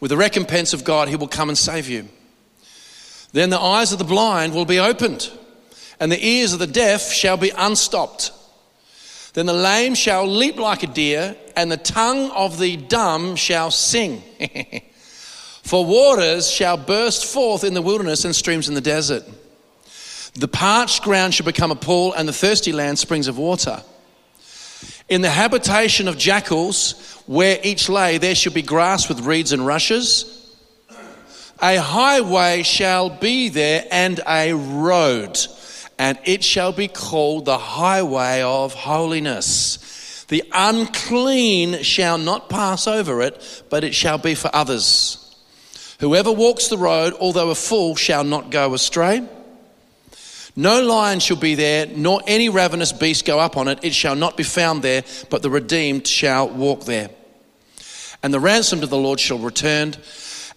With 0.00 0.10
the 0.10 0.16
recompense 0.16 0.72
of 0.72 0.84
God, 0.84 1.08
he 1.08 1.16
will 1.16 1.28
come 1.28 1.48
and 1.48 1.56
save 1.56 1.88
you. 1.88 2.08
Then 3.32 3.50
the 3.50 3.60
eyes 3.60 3.92
of 3.92 3.98
the 3.98 4.04
blind 4.04 4.54
will 4.54 4.64
be 4.64 4.78
opened, 4.78 5.30
and 5.98 6.10
the 6.10 6.24
ears 6.24 6.52
of 6.52 6.58
the 6.58 6.66
deaf 6.66 7.12
shall 7.12 7.36
be 7.36 7.50
unstopped. 7.50 8.32
Then 9.36 9.44
the 9.44 9.52
lame 9.52 9.94
shall 9.94 10.26
leap 10.26 10.56
like 10.56 10.82
a 10.82 10.86
deer, 10.86 11.36
and 11.54 11.70
the 11.70 11.76
tongue 11.76 12.30
of 12.30 12.58
the 12.58 12.78
dumb 12.78 13.36
shall 13.36 13.70
sing. 13.70 14.22
For 15.62 15.84
waters 15.84 16.50
shall 16.50 16.78
burst 16.78 17.26
forth 17.26 17.62
in 17.62 17.74
the 17.74 17.82
wilderness 17.82 18.24
and 18.24 18.34
streams 18.34 18.66
in 18.66 18.74
the 18.74 18.80
desert. 18.80 19.24
The 20.36 20.48
parched 20.48 21.02
ground 21.02 21.34
shall 21.34 21.44
become 21.44 21.70
a 21.70 21.76
pool, 21.76 22.14
and 22.14 22.26
the 22.26 22.32
thirsty 22.32 22.72
land 22.72 22.98
springs 22.98 23.28
of 23.28 23.36
water. 23.36 23.82
In 25.10 25.20
the 25.20 25.28
habitation 25.28 26.08
of 26.08 26.16
jackals, 26.16 27.22
where 27.26 27.58
each 27.62 27.90
lay, 27.90 28.16
there 28.16 28.34
shall 28.34 28.54
be 28.54 28.62
grass 28.62 29.06
with 29.06 29.20
reeds 29.20 29.52
and 29.52 29.66
rushes 29.66 30.36
a 31.60 31.76
highway 31.76 32.62
shall 32.62 33.08
be 33.08 33.48
there 33.48 33.86
and 33.90 34.20
a 34.28 34.52
road, 34.52 35.38
and 35.98 36.18
it 36.24 36.44
shall 36.44 36.72
be 36.72 36.88
called 36.88 37.44
the 37.44 37.58
highway 37.58 38.42
of 38.42 38.74
holiness. 38.74 40.24
The 40.28 40.44
unclean 40.52 41.82
shall 41.82 42.18
not 42.18 42.48
pass 42.48 42.86
over 42.86 43.22
it, 43.22 43.64
but 43.70 43.84
it 43.84 43.94
shall 43.94 44.18
be 44.18 44.34
for 44.34 44.50
others. 44.54 45.22
Whoever 46.00 46.32
walks 46.32 46.68
the 46.68 46.78
road, 46.78 47.14
although 47.18 47.50
a 47.50 47.54
fool, 47.54 47.96
shall 47.96 48.24
not 48.24 48.50
go 48.50 48.74
astray. 48.74 49.26
No 50.54 50.82
lion 50.82 51.20
shall 51.20 51.36
be 51.36 51.54
there, 51.54 51.86
nor 51.86 52.22
any 52.26 52.48
ravenous 52.48 52.92
beast 52.92 53.24
go 53.24 53.38
up 53.38 53.56
on 53.56 53.68
it. 53.68 53.78
It 53.82 53.94
shall 53.94 54.16
not 54.16 54.36
be 54.36 54.42
found 54.42 54.82
there, 54.82 55.04
but 55.30 55.42
the 55.42 55.50
redeemed 55.50 56.06
shall 56.06 56.48
walk 56.48 56.84
there. 56.84 57.10
And 58.22 58.32
the 58.32 58.40
ransomed 58.40 58.82
of 58.82 58.90
the 58.90 58.96
Lord 58.96 59.20
shall 59.20 59.38
return 59.38 59.94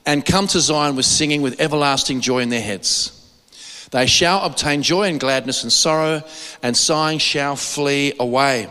and 0.05 0.25
come 0.25 0.47
to 0.47 0.59
Zion 0.59 0.95
with 0.95 1.05
singing, 1.05 1.41
with 1.41 1.59
everlasting 1.59 2.21
joy 2.21 2.39
in 2.39 2.49
their 2.49 2.61
heads. 2.61 3.18
They 3.91 4.05
shall 4.05 4.43
obtain 4.43 4.83
joy 4.83 5.09
and 5.09 5.19
gladness 5.19 5.63
and 5.63 5.71
sorrow, 5.71 6.23
and 6.61 6.77
sighing 6.77 7.19
shall 7.19 7.55
flee 7.55 8.13
away. 8.19 8.69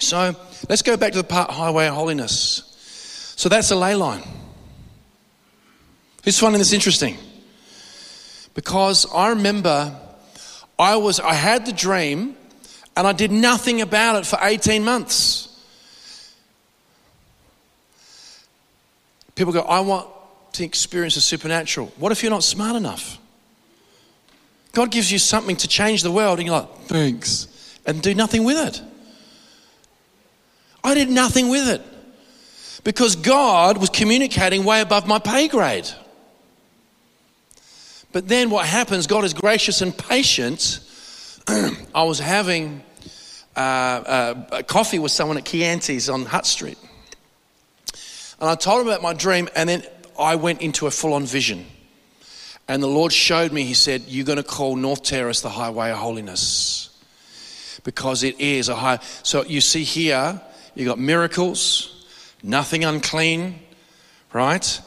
So 0.00 0.34
let's 0.68 0.82
go 0.82 0.96
back 0.96 1.12
to 1.12 1.18
the 1.18 1.24
part 1.24 1.50
highway 1.50 1.86
of 1.86 1.94
holiness. 1.94 2.70
So 3.36 3.48
that's 3.48 3.70
a 3.70 3.76
ley 3.76 3.94
line. 3.94 4.22
Who's 6.24 6.38
finding 6.38 6.58
this 6.58 6.72
interesting? 6.72 7.18
Because 8.54 9.06
I 9.12 9.30
remember 9.30 9.94
I 10.78 10.96
was 10.96 11.20
I 11.20 11.34
had 11.34 11.66
the 11.66 11.72
dream 11.72 12.36
and 12.96 13.06
I 13.06 13.12
did 13.12 13.30
nothing 13.30 13.80
about 13.80 14.16
it 14.16 14.26
for 14.26 14.38
18 14.40 14.84
months. 14.84 15.48
People 19.34 19.52
go, 19.52 19.62
I 19.62 19.80
want 19.80 20.08
to 20.52 20.64
experience 20.64 21.16
the 21.16 21.20
supernatural. 21.20 21.92
What 21.96 22.12
if 22.12 22.22
you're 22.22 22.30
not 22.30 22.44
smart 22.44 22.76
enough? 22.76 23.18
God 24.74 24.90
gives 24.90 25.10
you 25.10 25.18
something 25.18 25.56
to 25.56 25.68
change 25.68 26.02
the 26.02 26.10
world, 26.10 26.38
and 26.38 26.46
you're 26.46 26.58
like, 26.58 26.76
thanks, 26.86 27.48
and 27.86 28.02
do 28.02 28.14
nothing 28.14 28.44
with 28.44 28.58
it. 28.58 28.82
I 30.82 30.94
did 30.94 31.08
nothing 31.08 31.48
with 31.48 31.68
it 31.68 31.80
because 32.84 33.16
God 33.16 33.78
was 33.78 33.88
communicating 33.88 34.64
way 34.64 34.80
above 34.80 35.06
my 35.06 35.18
pay 35.18 35.48
grade. 35.48 35.88
But 38.12 38.28
then 38.28 38.50
what 38.50 38.66
happens, 38.66 39.06
God 39.06 39.24
is 39.24 39.32
gracious 39.34 39.80
and 39.80 39.96
patient. 39.96 40.80
I 41.48 42.04
was 42.04 42.18
having 42.18 42.82
uh, 43.56 43.58
uh, 43.58 44.62
coffee 44.62 44.98
with 44.98 45.10
someone 45.10 45.36
at 45.36 45.44
Chianti's 45.44 46.08
on 46.08 46.24
Hutt 46.24 46.46
Street. 46.46 46.78
And 48.40 48.50
I 48.50 48.54
told 48.56 48.82
him 48.82 48.88
about 48.88 49.02
my 49.02 49.14
dream, 49.14 49.48
and 49.56 49.68
then 49.68 49.84
I 50.18 50.36
went 50.36 50.60
into 50.60 50.86
a 50.86 50.90
full 50.90 51.14
on 51.14 51.24
vision. 51.24 51.66
And 52.66 52.82
the 52.82 52.88
Lord 52.88 53.12
showed 53.12 53.52
me, 53.52 53.64
He 53.64 53.74
said, 53.74 54.02
You're 54.06 54.24
going 54.24 54.38
to 54.38 54.42
call 54.42 54.76
North 54.76 55.02
Terrace 55.02 55.40
the 55.40 55.50
highway 55.50 55.90
of 55.90 55.98
holiness. 55.98 56.90
Because 57.82 58.22
it 58.22 58.40
is 58.40 58.68
a 58.68 58.74
high. 58.74 58.98
So 59.22 59.44
you 59.44 59.60
see 59.60 59.84
here, 59.84 60.40
you've 60.74 60.88
got 60.88 60.98
miracles, 60.98 62.06
nothing 62.42 62.84
unclean, 62.84 63.58
right? 64.32 64.80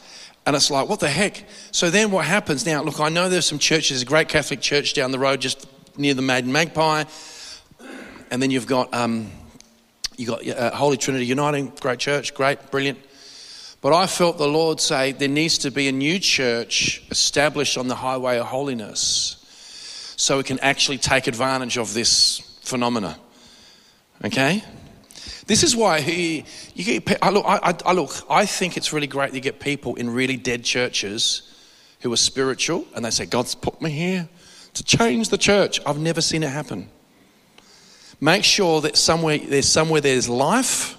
And 0.48 0.56
it's 0.56 0.70
like, 0.70 0.88
what 0.88 0.98
the 0.98 1.10
heck? 1.10 1.44
So 1.72 1.90
then 1.90 2.10
what 2.10 2.24
happens 2.24 2.64
now? 2.64 2.82
Look, 2.82 3.00
I 3.00 3.10
know 3.10 3.28
there's 3.28 3.44
some 3.44 3.58
churches, 3.58 4.00
a 4.00 4.06
great 4.06 4.28
Catholic 4.28 4.62
church 4.62 4.94
down 4.94 5.10
the 5.10 5.18
road 5.18 5.42
just 5.42 5.66
near 5.98 6.14
the 6.14 6.22
Maiden 6.22 6.50
Magpie. 6.50 7.04
And 8.30 8.42
then 8.42 8.50
you've 8.50 8.66
got, 8.66 8.92
um, 8.94 9.30
you 10.16 10.26
got 10.26 10.48
uh, 10.48 10.74
Holy 10.74 10.96
Trinity 10.96 11.26
Uniting, 11.26 11.72
great 11.80 11.98
church, 11.98 12.32
great, 12.34 12.70
brilliant. 12.70 12.98
But 13.80 13.92
I 13.92 14.06
felt 14.06 14.38
the 14.38 14.48
Lord 14.48 14.80
say 14.80 15.12
there 15.12 15.28
needs 15.28 15.58
to 15.58 15.70
be 15.70 15.88
a 15.88 15.92
new 15.92 16.18
church 16.18 17.02
established 17.10 17.78
on 17.78 17.86
the 17.86 17.94
highway 17.94 18.38
of 18.38 18.46
holiness 18.46 19.36
so 20.16 20.38
we 20.38 20.42
can 20.42 20.58
actually 20.60 20.98
take 20.98 21.28
advantage 21.28 21.78
of 21.78 21.94
this 21.94 22.40
phenomena. 22.62 23.18
Okay? 24.24 24.64
This 25.46 25.62
is 25.62 25.76
why 25.76 26.00
he, 26.00 26.44
you 26.74 27.00
get, 27.00 27.22
I 27.22 27.30
look, 27.30 27.44
I, 27.46 27.74
I, 27.86 27.92
look, 27.92 28.10
I 28.28 28.46
think 28.46 28.76
it's 28.76 28.92
really 28.92 29.06
great 29.06 29.32
you 29.32 29.40
get 29.40 29.60
people 29.60 29.94
in 29.94 30.10
really 30.10 30.36
dead 30.36 30.64
churches 30.64 31.42
who 32.00 32.12
are 32.12 32.16
spiritual 32.16 32.84
and 32.94 33.04
they 33.04 33.10
say, 33.10 33.26
God's 33.26 33.54
put 33.54 33.80
me 33.80 33.90
here 33.90 34.28
to 34.74 34.84
change 34.84 35.28
the 35.28 35.38
church. 35.38 35.80
I've 35.86 35.98
never 35.98 36.20
seen 36.20 36.42
it 36.42 36.50
happen. 36.50 36.90
Make 38.20 38.42
sure 38.42 38.80
that 38.80 38.96
somewhere 38.96 39.38
there's 39.38 39.68
somewhere 39.68 40.00
there's 40.00 40.28
life 40.28 40.97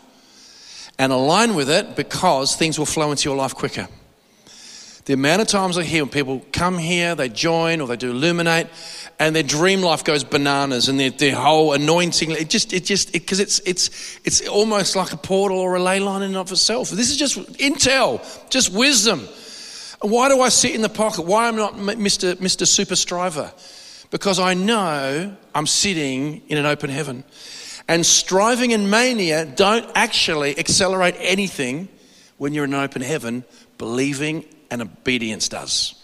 and 0.99 1.13
align 1.13 1.55
with 1.55 1.69
it 1.69 1.95
because 1.95 2.55
things 2.55 2.77
will 2.77 2.85
flow 2.85 3.09
into 3.09 3.27
your 3.27 3.37
life 3.37 3.55
quicker. 3.55 3.87
The 5.05 5.13
amount 5.13 5.41
of 5.41 5.47
times 5.47 5.75
I 5.75 5.83
hear 5.83 6.03
when 6.03 6.11
people 6.11 6.45
come 6.51 6.77
here, 6.77 7.15
they 7.15 7.29
join 7.29 7.81
or 7.81 7.87
they 7.87 7.95
do 7.95 8.11
illuminate, 8.11 8.67
and 9.17 9.35
their 9.35 9.41
dream 9.41 9.81
life 9.81 10.03
goes 10.03 10.23
bananas, 10.23 10.87
and 10.87 10.99
their, 10.99 11.09
their 11.09 11.35
whole 11.35 11.73
anointing, 11.73 12.29
it 12.29 12.47
just, 12.47 12.73
it 12.73 12.85
just, 12.85 13.11
because 13.11 13.39
it, 13.39 13.43
it's, 13.43 13.59
it's, 13.61 14.19
it's 14.23 14.47
almost 14.47 14.95
like 14.95 15.11
a 15.11 15.17
portal 15.17 15.57
or 15.57 15.75
a 15.77 15.81
ley 15.81 15.99
line 15.99 16.21
in 16.21 16.27
and 16.27 16.37
of 16.37 16.51
itself. 16.51 16.91
This 16.91 17.09
is 17.09 17.17
just 17.17 17.39
intel, 17.53 18.21
just 18.51 18.71
wisdom. 18.71 19.27
Why 20.01 20.29
do 20.29 20.41
I 20.41 20.49
sit 20.49 20.75
in 20.75 20.81
the 20.81 20.89
pocket? 20.89 21.23
Why 21.23 21.47
am 21.47 21.55
I 21.55 21.57
not 21.57 21.73
Mr. 21.75 22.35
Mr. 22.35 22.67
Super 22.67 22.95
Striver? 22.95 23.51
Because 24.11 24.37
I 24.37 24.53
know 24.53 25.35
I'm 25.55 25.67
sitting 25.67 26.43
in 26.49 26.57
an 26.59 26.65
open 26.67 26.91
heaven. 26.91 27.23
And 27.89 28.05
striving 28.05 28.71
and 28.71 28.91
mania 28.91 29.47
don't 29.47 29.89
actually 29.95 30.59
accelerate 30.59 31.15
anything 31.17 31.89
when 32.37 32.53
you're 32.53 32.65
in 32.65 32.75
an 32.75 32.81
open 32.81 33.01
heaven. 33.01 33.43
Believing 33.79 34.45
and 34.69 34.83
obedience 34.83 35.49
does. 35.49 35.95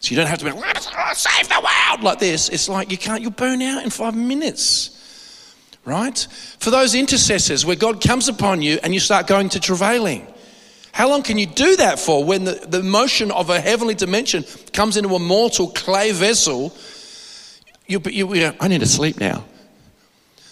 So 0.00 0.10
you 0.10 0.16
don't 0.16 0.26
have 0.26 0.40
to 0.40 0.46
be 0.46 0.50
like, 0.50 0.78
save 1.14 1.48
the 1.48 1.60
world 1.60 2.02
like 2.02 2.18
this. 2.18 2.48
It's 2.48 2.68
like 2.68 2.90
you 2.90 2.98
can't, 2.98 3.22
you'll 3.22 3.30
burn 3.30 3.62
out 3.62 3.84
in 3.84 3.90
five 3.90 4.16
minutes. 4.16 4.96
Right? 5.84 6.26
For 6.58 6.70
those 6.72 6.96
intercessors 6.96 7.64
where 7.64 7.76
God 7.76 8.02
comes 8.02 8.26
upon 8.26 8.60
you 8.60 8.80
and 8.82 8.92
you 8.92 8.98
start 8.98 9.28
going 9.28 9.50
to 9.50 9.60
travailing. 9.60 10.26
How 10.90 11.08
long 11.08 11.22
can 11.22 11.38
you 11.38 11.46
do 11.46 11.76
that 11.76 12.00
for 12.00 12.24
when 12.24 12.42
the, 12.42 12.54
the 12.66 12.82
motion 12.82 13.30
of 13.30 13.48
a 13.48 13.60
heavenly 13.60 13.94
dimension 13.94 14.44
comes 14.72 14.96
into 14.96 15.14
a 15.14 15.20
mortal 15.20 15.68
clay 15.68 16.10
vessel? 16.10 16.74
You, 17.86 18.02
you, 18.06 18.34
you 18.34 18.52
I 18.58 18.66
need 18.66 18.80
to 18.80 18.86
sleep 18.86 19.20
now 19.20 19.44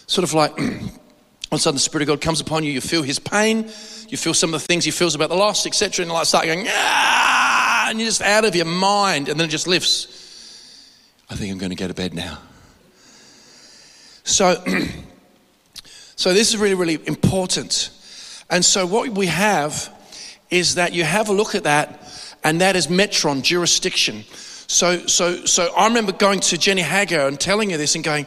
sort 0.09 0.25
of 0.25 0.35
like 0.35 0.59
all 0.59 0.65
of 0.65 1.53
a 1.53 1.59
sudden 1.59 1.77
the 1.77 1.81
Spirit 1.81 2.03
of 2.03 2.09
God 2.09 2.21
comes 2.21 2.41
upon 2.41 2.65
you, 2.65 2.73
you 2.73 2.81
feel 2.81 3.03
His 3.03 3.21
pain, 3.21 3.71
you 4.09 4.17
feel 4.17 4.35
some 4.35 4.53
of 4.53 4.61
the 4.61 4.67
things 4.67 4.85
He 4.85 4.91
feels 4.91 5.15
about 5.15 5.29
the 5.29 5.37
loss, 5.37 5.67
etc., 5.67 6.03
and 6.03 6.13
like 6.13 6.27
start 6.27 6.47
going, 6.47 6.67
ah, 6.69 7.87
and 7.89 8.01
you're 8.01 8.09
just 8.09 8.23
out 8.23 8.45
of 8.45 8.57
your 8.57 8.65
mind, 8.65 9.29
and 9.29 9.39
then 9.39 9.47
it 9.47 9.51
just 9.51 9.69
lifts. 9.69 10.25
I 11.31 11.37
think 11.37 11.53
I'm 11.53 11.59
going 11.59 11.71
to 11.71 11.77
go 11.77 11.87
to 11.87 11.95
bed 11.95 12.15
now. 12.15 12.39
So, 14.25 14.63
so 16.17 16.33
this 16.33 16.49
is 16.49 16.57
really, 16.57 16.75
really 16.75 16.99
important. 17.07 17.91
And 18.51 18.65
so 18.65 18.87
what 18.87 19.11
we 19.11 19.27
have 19.27 19.95
is 20.51 20.77
that 20.77 20.95
you 20.95 21.05
have 21.05 21.29
a 21.29 21.33
look 21.33 21.55
at 21.55 21.65
that, 21.65 22.03
and 22.43 22.63
that 22.63 22.77
is 22.77 22.87
metron 22.87 23.43
jurisdiction. 23.43 24.25
So, 24.67 25.07
so, 25.07 25.45
so 25.45 25.73
I 25.75 25.87
remember 25.87 26.13
going 26.13 26.41
to 26.41 26.57
Jenny 26.57 26.81
Hagger 26.83 27.27
and 27.27 27.39
telling 27.39 27.71
her 27.71 27.77
this 27.77 27.95
and 27.95 28.03
going, 28.03 28.27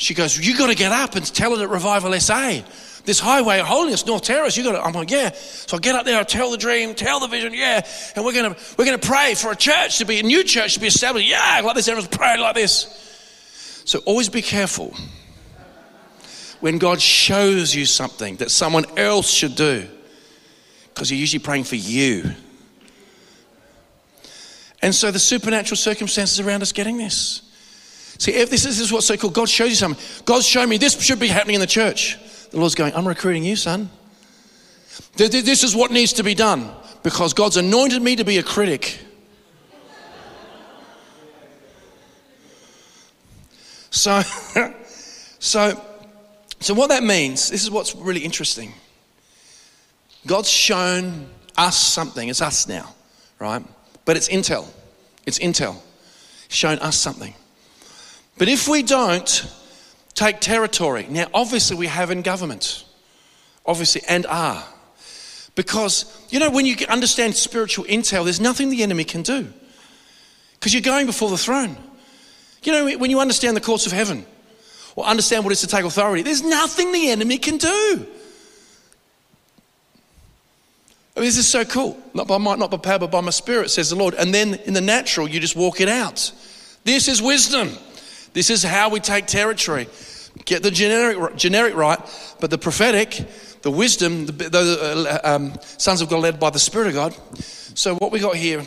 she 0.00 0.14
goes, 0.14 0.38
You 0.38 0.56
got 0.56 0.68
to 0.68 0.74
get 0.74 0.92
up 0.92 1.14
and 1.14 1.34
tell 1.34 1.54
it 1.54 1.60
at 1.60 1.68
Revival 1.68 2.18
SA. 2.18 2.62
This 3.04 3.20
highway 3.20 3.60
of 3.60 3.66
holiness, 3.66 4.06
North 4.06 4.22
Terrace, 4.22 4.56
you 4.56 4.64
got 4.64 4.72
to. 4.72 4.82
I'm 4.82 4.92
like, 4.92 5.10
yeah. 5.10 5.30
So 5.32 5.76
I 5.76 5.80
get 5.80 5.94
up 5.94 6.06
there, 6.06 6.18
I 6.18 6.22
tell 6.22 6.50
the 6.50 6.56
dream, 6.56 6.94
tell 6.94 7.20
the 7.20 7.26
vision, 7.26 7.52
yeah. 7.52 7.86
And 8.16 8.24
we're 8.24 8.32
gonna 8.32 8.56
we're 8.78 8.86
gonna 8.86 8.98
pray 8.98 9.34
for 9.34 9.52
a 9.52 9.56
church 9.56 9.98
to 9.98 10.06
be 10.06 10.18
a 10.18 10.22
new 10.22 10.42
church 10.42 10.74
to 10.74 10.80
be 10.80 10.86
established. 10.86 11.28
Yeah, 11.28 11.60
like 11.62 11.74
this, 11.76 11.88
everyone's 11.88 12.16
praying 12.16 12.40
like 12.40 12.54
this. 12.54 13.82
So 13.84 13.98
always 14.00 14.30
be 14.30 14.42
careful 14.42 14.94
when 16.60 16.78
God 16.78 17.00
shows 17.00 17.74
you 17.74 17.84
something 17.84 18.36
that 18.36 18.50
someone 18.50 18.86
else 18.96 19.30
should 19.30 19.54
do, 19.54 19.86
because 20.94 21.10
you're 21.10 21.20
usually 21.20 21.40
praying 21.40 21.64
for 21.64 21.76
you. 21.76 22.30
And 24.82 24.94
so 24.94 25.10
the 25.10 25.18
supernatural 25.18 25.76
circumstances 25.76 26.40
around 26.40 26.62
us 26.62 26.72
getting 26.72 26.96
this. 26.96 27.49
See, 28.20 28.32
if 28.32 28.50
this, 28.50 28.64
this 28.64 28.78
is 28.78 28.92
what's 28.92 29.06
so 29.06 29.16
cool, 29.16 29.30
God 29.30 29.48
shows 29.48 29.70
you 29.70 29.76
something. 29.76 30.04
God's 30.26 30.44
showing 30.44 30.68
me 30.68 30.76
this 30.76 31.00
should 31.00 31.18
be 31.18 31.26
happening 31.26 31.54
in 31.54 31.60
the 31.62 31.66
church. 31.66 32.18
The 32.50 32.58
Lord's 32.58 32.74
going, 32.74 32.94
I'm 32.94 33.08
recruiting 33.08 33.44
you, 33.44 33.56
son. 33.56 33.88
This 35.16 35.64
is 35.64 35.74
what 35.74 35.90
needs 35.90 36.12
to 36.12 36.22
be 36.22 36.34
done 36.34 36.70
because 37.02 37.32
God's 37.32 37.56
anointed 37.56 38.02
me 38.02 38.16
to 38.16 38.24
be 38.24 38.36
a 38.36 38.42
critic. 38.42 39.00
So, 43.88 44.20
so, 45.38 45.82
so 46.60 46.74
what 46.74 46.88
that 46.88 47.02
means, 47.02 47.48
this 47.48 47.62
is 47.62 47.70
what's 47.70 47.94
really 47.94 48.20
interesting. 48.20 48.74
God's 50.26 50.50
shown 50.50 51.26
us 51.56 51.78
something. 51.78 52.28
It's 52.28 52.42
us 52.42 52.68
now, 52.68 52.94
right? 53.38 53.64
But 54.04 54.18
it's 54.18 54.28
intel. 54.28 54.68
It's 55.24 55.38
intel. 55.38 55.78
Shown 56.50 56.78
us 56.80 56.96
something. 56.96 57.34
But 58.40 58.48
if 58.48 58.68
we 58.68 58.82
don't 58.82 59.46
take 60.14 60.40
territory, 60.40 61.06
now 61.10 61.26
obviously 61.34 61.76
we 61.76 61.88
have 61.88 62.10
in 62.10 62.22
government, 62.22 62.86
obviously, 63.66 64.00
and 64.08 64.24
are. 64.24 64.64
Because, 65.54 66.06
you 66.30 66.38
know, 66.38 66.48
when 66.48 66.64
you 66.64 66.74
understand 66.88 67.36
spiritual 67.36 67.84
intel, 67.84 68.24
there's 68.24 68.40
nothing 68.40 68.70
the 68.70 68.82
enemy 68.82 69.04
can 69.04 69.20
do. 69.20 69.46
Because 70.54 70.72
you're 70.72 70.80
going 70.80 71.04
before 71.04 71.28
the 71.28 71.36
throne. 71.36 71.76
You 72.62 72.72
know, 72.72 72.96
when 72.96 73.10
you 73.10 73.20
understand 73.20 73.58
the 73.58 73.60
courts 73.60 73.84
of 73.84 73.92
heaven 73.92 74.24
or 74.96 75.04
understand 75.04 75.44
what 75.44 75.50
it 75.50 75.56
is 75.56 75.60
to 75.60 75.66
take 75.66 75.84
authority, 75.84 76.22
there's 76.22 76.42
nothing 76.42 76.92
the 76.92 77.10
enemy 77.10 77.36
can 77.36 77.58
do. 77.58 78.06
I 81.14 81.20
mean, 81.20 81.26
this 81.26 81.36
is 81.36 81.46
so 81.46 81.66
cool. 81.66 82.02
Not 82.14 82.26
by 82.26 82.38
might, 82.38 82.58
not 82.58 82.70
by 82.70 82.78
power, 82.78 83.00
but 83.00 83.10
by 83.10 83.20
my 83.20 83.32
spirit, 83.32 83.68
says 83.70 83.90
the 83.90 83.96
Lord. 83.96 84.14
And 84.14 84.32
then 84.32 84.54
in 84.64 84.72
the 84.72 84.80
natural, 84.80 85.28
you 85.28 85.40
just 85.40 85.56
walk 85.56 85.82
it 85.82 85.90
out. 85.90 86.32
This 86.84 87.06
is 87.06 87.20
wisdom. 87.20 87.76
This 88.32 88.50
is 88.50 88.62
how 88.62 88.90
we 88.90 89.00
take 89.00 89.26
territory. 89.26 89.88
Get 90.44 90.62
the 90.62 90.70
generic, 90.70 91.36
generic 91.36 91.74
right, 91.74 91.98
but 92.40 92.50
the 92.50 92.58
prophetic, 92.58 93.24
the 93.62 93.70
wisdom, 93.70 94.26
the, 94.26 94.32
the 94.32 95.20
uh, 95.24 95.34
um, 95.34 95.54
sons 95.60 96.00
of 96.00 96.08
God 96.08 96.20
led 96.20 96.40
by 96.40 96.50
the 96.50 96.58
Spirit 96.58 96.88
of 96.88 96.94
God. 96.94 97.16
So, 97.74 97.96
what 97.96 98.12
we 98.12 98.20
got 98.20 98.36
here, 98.36 98.64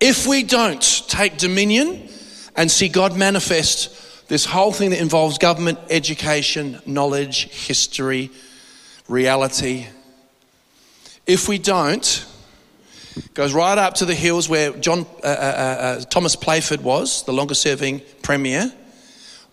if 0.00 0.26
we 0.26 0.42
don't 0.42 0.82
take 1.08 1.38
dominion 1.38 2.08
and 2.56 2.70
see 2.70 2.88
God 2.88 3.16
manifest 3.16 4.28
this 4.28 4.44
whole 4.44 4.72
thing 4.72 4.90
that 4.90 5.00
involves 5.00 5.38
government, 5.38 5.78
education, 5.88 6.80
knowledge, 6.84 7.48
history, 7.48 8.30
reality, 9.08 9.86
if 11.26 11.48
we 11.48 11.58
don't, 11.58 12.26
goes 13.34 13.52
right 13.52 13.78
up 13.78 13.94
to 13.94 14.04
the 14.04 14.14
hills 14.14 14.48
where 14.48 14.72
John 14.72 15.06
uh, 15.22 15.26
uh, 15.26 15.28
uh, 15.28 15.82
uh 15.82 16.00
Thomas 16.00 16.36
Playford 16.36 16.82
was, 16.82 17.24
the 17.24 17.32
longest 17.32 17.62
serving 17.62 18.02
premier 18.22 18.72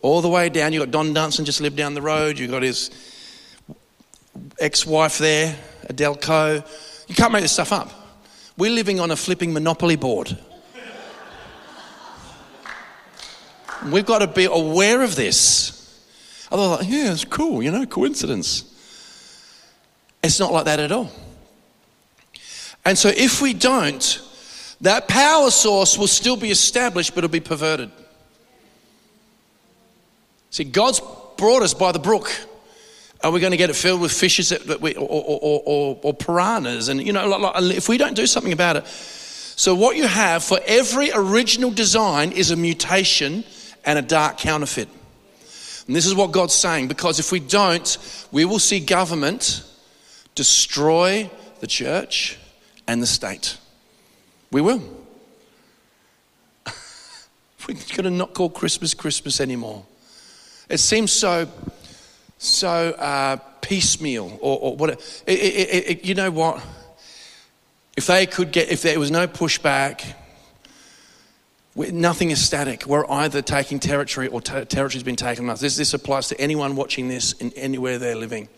all 0.01 0.21
the 0.21 0.29
way 0.29 0.49
down. 0.49 0.71
You've 0.71 0.83
got 0.83 0.91
Don 0.91 1.13
Dunstan 1.13 1.45
just 1.45 1.61
lived 1.61 1.75
down 1.75 1.93
the 1.93 2.01
road. 2.01 2.37
You've 2.37 2.51
got 2.51 2.61
his 2.61 2.91
ex 4.59 4.85
wife 4.85 5.17
there, 5.17 5.57
Adele 5.89 6.15
Koh. 6.15 6.63
You 7.07 7.15
can't 7.15 7.31
make 7.31 7.41
this 7.41 7.53
stuff 7.53 7.71
up. 7.71 7.91
We're 8.57 8.71
living 8.71 8.99
on 8.99 9.11
a 9.11 9.15
flipping 9.15 9.51
monopoly 9.51 9.95
board. 9.95 10.37
We've 13.91 14.05
got 14.05 14.19
to 14.19 14.27
be 14.27 14.45
aware 14.45 15.01
of 15.01 15.15
this. 15.15 15.71
Otherwise, 16.51 16.79
like, 16.81 16.89
yeah, 16.89 17.11
it's 17.11 17.25
cool, 17.25 17.61
you 17.61 17.71
know, 17.71 17.85
coincidence. 17.85 18.63
It's 20.23 20.39
not 20.39 20.53
like 20.53 20.65
that 20.65 20.79
at 20.79 20.91
all. 20.91 21.11
And 22.85 22.97
so 22.97 23.09
if 23.09 23.41
we 23.41 23.53
don't, 23.53 24.21
that 24.81 25.07
power 25.07 25.49
source 25.49 25.97
will 25.97 26.07
still 26.07 26.37
be 26.37 26.51
established, 26.51 27.15
but 27.15 27.23
it'll 27.23 27.31
be 27.31 27.39
perverted. 27.39 27.91
See, 30.51 30.63
God's 30.63 31.01
brought 31.37 31.63
us 31.63 31.73
by 31.73 31.91
the 31.91 31.99
brook. 31.99 32.31
Are 33.23 33.31
we 33.31 33.39
going 33.39 33.51
to 33.51 33.57
get 33.57 33.71
it 33.71 33.75
filled 33.75 34.01
with 34.01 34.11
fishes 34.11 34.49
that 34.49 34.79
we, 34.79 34.93
or, 34.93 35.07
or, 35.09 35.61
or, 35.65 35.99
or, 36.03 36.13
piranhas? 36.13 36.89
And, 36.89 37.01
you 37.01 37.11
know, 37.11 37.51
if 37.55 37.89
we 37.89 37.97
don't 37.97 38.15
do 38.15 38.27
something 38.27 38.53
about 38.53 38.75
it. 38.75 38.85
So, 38.87 39.73
what 39.73 39.95
you 39.95 40.05
have 40.05 40.43
for 40.43 40.59
every 40.65 41.11
original 41.11 41.71
design 41.71 42.33
is 42.33 42.51
a 42.51 42.55
mutation 42.55 43.43
and 43.83 43.97
a 43.97 44.01
dark 44.01 44.37
counterfeit. 44.37 44.89
And 45.87 45.95
this 45.95 46.05
is 46.05 46.13
what 46.13 46.31
God's 46.31 46.53
saying 46.53 46.87
because 46.87 47.19
if 47.19 47.31
we 47.31 47.39
don't, 47.39 47.97
we 48.31 48.45
will 48.45 48.59
see 48.59 48.79
government 48.79 49.63
destroy 50.35 51.29
the 51.61 51.67
church 51.67 52.37
and 52.87 53.01
the 53.01 53.07
state. 53.07 53.57
We 54.51 54.61
will. 54.61 54.81
We're 57.67 57.73
going 57.73 58.03
to 58.03 58.09
not 58.09 58.33
call 58.33 58.49
Christmas 58.49 58.93
Christmas 58.93 59.41
anymore. 59.41 59.85
It 60.69 60.79
seems 60.79 61.11
so, 61.11 61.47
so 62.37 62.91
uh, 62.91 63.37
piecemeal, 63.61 64.37
or, 64.41 64.59
or 64.59 64.75
what? 64.75 64.89
It, 64.91 64.99
it, 65.27 65.89
it, 65.89 66.05
you 66.05 66.15
know 66.15 66.31
what? 66.31 66.63
If 67.97 68.07
they 68.07 68.25
could 68.25 68.51
get, 68.51 68.69
if 68.69 68.81
there 68.81 68.99
was 68.99 69.11
no 69.11 69.27
pushback, 69.27 70.15
nothing 71.75 72.31
is 72.31 72.43
static. 72.43 72.85
We're 72.85 73.09
either 73.09 73.41
taking 73.41 73.79
territory 73.79 74.27
or 74.27 74.41
ter- 74.41 74.65
territory's 74.65 75.03
been 75.03 75.15
taken 75.15 75.43
from 75.43 75.49
us. 75.49 75.61
This, 75.61 75.77
this 75.77 75.93
applies 75.93 76.27
to 76.29 76.39
anyone 76.39 76.75
watching 76.75 77.07
this 77.07 77.33
in 77.33 77.51
anywhere 77.53 77.99
they're 77.99 78.15
living. 78.15 78.49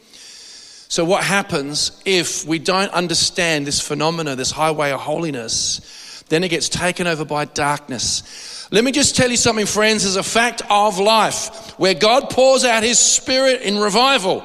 So, 0.89 1.03
what 1.03 1.23
happens 1.23 1.91
if 2.05 2.45
we 2.45 2.59
don't 2.59 2.91
understand 2.93 3.67
this 3.67 3.81
phenomena, 3.81 4.35
this 4.35 4.51
highway 4.51 4.91
of 4.91 5.01
holiness? 5.01 6.23
Then 6.29 6.43
it 6.43 6.49
gets 6.49 6.69
taken 6.69 7.07
over 7.07 7.25
by 7.25 7.45
darkness. 7.45 8.67
Let 8.71 8.83
me 8.83 8.91
just 8.91 9.15
tell 9.15 9.29
you 9.29 9.37
something, 9.37 9.65
friends, 9.65 10.05
as 10.05 10.17
a 10.17 10.23
fact 10.23 10.61
of 10.69 10.99
life, 10.99 11.77
where 11.79 11.93
God 11.93 12.29
pours 12.29 12.65
out 12.65 12.83
his 12.83 12.99
spirit 12.99 13.61
in 13.61 13.77
revival. 13.77 14.43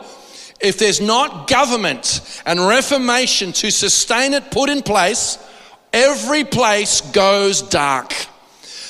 If 0.60 0.78
there's 0.78 1.00
not 1.00 1.48
government 1.48 2.42
and 2.46 2.60
reformation 2.60 3.52
to 3.54 3.70
sustain 3.70 4.32
it 4.32 4.50
put 4.52 4.70
in 4.70 4.82
place, 4.82 5.38
every 5.92 6.44
place 6.44 7.00
goes 7.00 7.62
dark. 7.62 8.14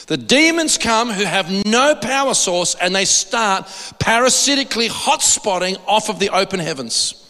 The 0.06 0.18
demons 0.18 0.76
come 0.76 1.10
who 1.10 1.24
have 1.24 1.50
no 1.64 1.94
power 1.94 2.34
source 2.34 2.74
and 2.74 2.94
they 2.94 3.06
start 3.06 3.64
parasitically 3.98 4.88
hotspotting 4.88 5.80
off 5.86 6.10
of 6.10 6.18
the 6.18 6.28
open 6.28 6.60
heavens. 6.60 7.21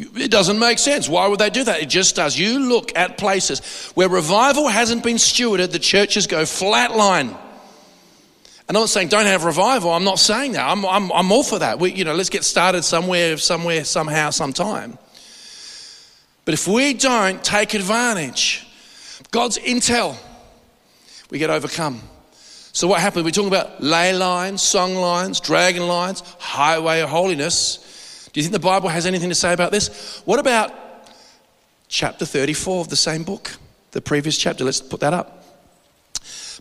It 0.00 0.30
doesn't 0.30 0.58
make 0.58 0.78
sense. 0.78 1.08
Why 1.08 1.28
would 1.28 1.38
they 1.38 1.50
do 1.50 1.64
that? 1.64 1.82
It 1.82 1.90
just 1.90 2.16
does. 2.16 2.38
You 2.38 2.58
look 2.58 2.96
at 2.96 3.18
places 3.18 3.90
where 3.94 4.08
revival 4.08 4.66
hasn't 4.68 5.04
been 5.04 5.16
stewarded, 5.16 5.72
the 5.72 5.78
churches 5.78 6.26
go 6.26 6.42
flatline. 6.44 7.36
And 8.66 8.76
I'm 8.76 8.82
not 8.82 8.88
saying 8.88 9.08
don't 9.08 9.26
have 9.26 9.44
revival. 9.44 9.90
I'm 9.90 10.04
not 10.04 10.18
saying 10.18 10.52
that. 10.52 10.66
I'm, 10.66 10.86
I'm, 10.86 11.12
I'm 11.12 11.30
all 11.32 11.42
for 11.42 11.58
that. 11.58 11.78
We, 11.78 11.92
you 11.92 12.04
know, 12.04 12.14
let's 12.14 12.30
get 12.30 12.44
started 12.44 12.82
somewhere, 12.82 13.36
somewhere, 13.36 13.84
somehow, 13.84 14.30
sometime. 14.30 14.96
But 16.44 16.54
if 16.54 16.66
we 16.66 16.94
don't 16.94 17.42
take 17.44 17.74
advantage, 17.74 18.66
God's 19.30 19.58
intel, 19.58 20.16
we 21.30 21.38
get 21.38 21.50
overcome. 21.50 22.00
So 22.72 22.86
what 22.86 23.00
happens? 23.00 23.24
We're 23.24 23.32
talking 23.32 23.48
about 23.48 23.82
ley 23.82 24.14
lines, 24.14 24.62
song 24.62 24.94
lines, 24.94 25.40
dragon 25.40 25.86
lines, 25.86 26.22
highway 26.38 27.00
of 27.00 27.10
holiness. 27.10 27.86
Do 28.32 28.40
you 28.40 28.44
think 28.44 28.52
the 28.52 28.58
Bible 28.60 28.88
has 28.88 29.06
anything 29.06 29.28
to 29.28 29.34
say 29.34 29.52
about 29.52 29.72
this? 29.72 30.22
What 30.24 30.38
about 30.38 30.72
chapter 31.88 32.24
34 32.24 32.82
of 32.82 32.88
the 32.88 32.96
same 32.96 33.24
book, 33.24 33.56
the 33.90 34.00
previous 34.00 34.38
chapter? 34.38 34.64
Let's 34.64 34.80
put 34.80 35.00
that 35.00 35.12
up. 35.12 35.44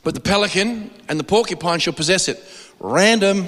But 0.04 0.14
the 0.14 0.20
pelican 0.20 0.90
and 1.08 1.20
the 1.20 1.24
porcupine 1.24 1.80
shall 1.80 1.94
possess 1.94 2.28
it. 2.28 2.44
Random. 2.80 3.48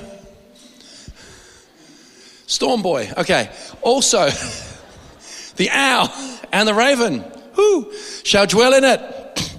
Storm 2.45 2.81
boy. 2.81 3.09
Okay. 3.17 3.49
Also, 3.81 4.29
the 5.55 5.69
owl 5.71 6.13
and 6.51 6.67
the 6.67 6.73
raven, 6.73 7.23
who 7.53 7.91
shall 8.23 8.45
dwell 8.45 8.73
in 8.73 8.83
it, 8.83 9.57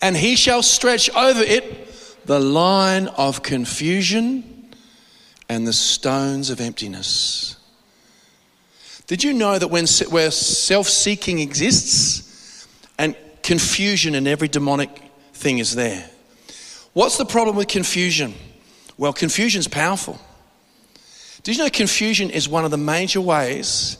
and 0.00 0.16
he 0.16 0.34
shall 0.36 0.62
stretch 0.62 1.10
over 1.10 1.42
it 1.42 2.26
the 2.26 2.40
line 2.40 3.08
of 3.08 3.42
confusion 3.42 4.74
and 5.48 5.66
the 5.66 5.72
stones 5.72 6.50
of 6.50 6.60
emptiness. 6.60 7.57
Did 9.08 9.24
you 9.24 9.32
know 9.32 9.58
that 9.58 9.68
when 9.68 9.86
where 10.10 10.30
self-seeking 10.30 11.38
exists 11.40 12.68
and 12.98 13.16
confusion 13.42 14.14
and 14.14 14.28
every 14.28 14.48
demonic 14.48 14.90
thing 15.32 15.58
is 15.58 15.74
there? 15.74 16.08
What's 16.92 17.16
the 17.16 17.24
problem 17.24 17.56
with 17.56 17.68
confusion? 17.68 18.34
Well, 18.98 19.14
confusion 19.14 19.60
is 19.60 19.68
powerful. 19.68 20.20
Did 21.42 21.56
you 21.56 21.64
know 21.64 21.70
confusion 21.70 22.28
is 22.28 22.50
one 22.50 22.66
of 22.66 22.70
the 22.70 22.76
major 22.76 23.22
ways 23.22 23.96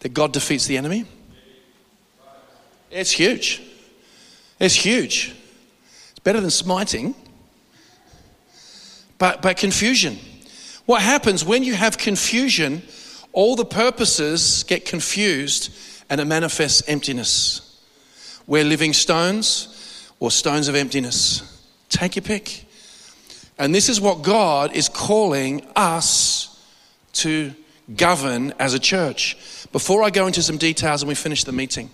that 0.00 0.10
God 0.10 0.32
defeats 0.32 0.66
the 0.66 0.76
enemy? 0.76 1.06
It's 2.90 3.10
huge. 3.10 3.62
It's 4.60 4.74
huge. 4.74 5.34
It's 6.10 6.18
better 6.18 6.42
than 6.42 6.50
smiting. 6.50 7.14
But, 9.16 9.40
but 9.40 9.56
confusion. 9.56 10.18
What 10.84 11.00
happens 11.00 11.42
when 11.42 11.64
you 11.64 11.72
have 11.72 11.96
confusion? 11.96 12.82
All 13.32 13.56
the 13.56 13.64
purposes 13.64 14.64
get 14.64 14.84
confused 14.84 15.74
and 16.10 16.20
it 16.20 16.26
manifests 16.26 16.82
emptiness. 16.88 17.80
We're 18.46 18.64
living 18.64 18.92
stones 18.92 20.10
or 20.20 20.30
stones 20.30 20.68
of 20.68 20.74
emptiness. 20.74 21.42
Take 21.88 22.16
your 22.16 22.22
pick. 22.22 22.66
And 23.58 23.74
this 23.74 23.88
is 23.88 24.00
what 24.00 24.22
God 24.22 24.74
is 24.74 24.88
calling 24.88 25.66
us 25.76 26.48
to 27.14 27.54
govern 27.96 28.52
as 28.58 28.74
a 28.74 28.78
church. 28.78 29.36
Before 29.72 30.02
I 30.02 30.10
go 30.10 30.26
into 30.26 30.42
some 30.42 30.58
details 30.58 31.02
and 31.02 31.08
we 31.08 31.14
finish 31.14 31.44
the 31.44 31.52
meeting, 31.52 31.90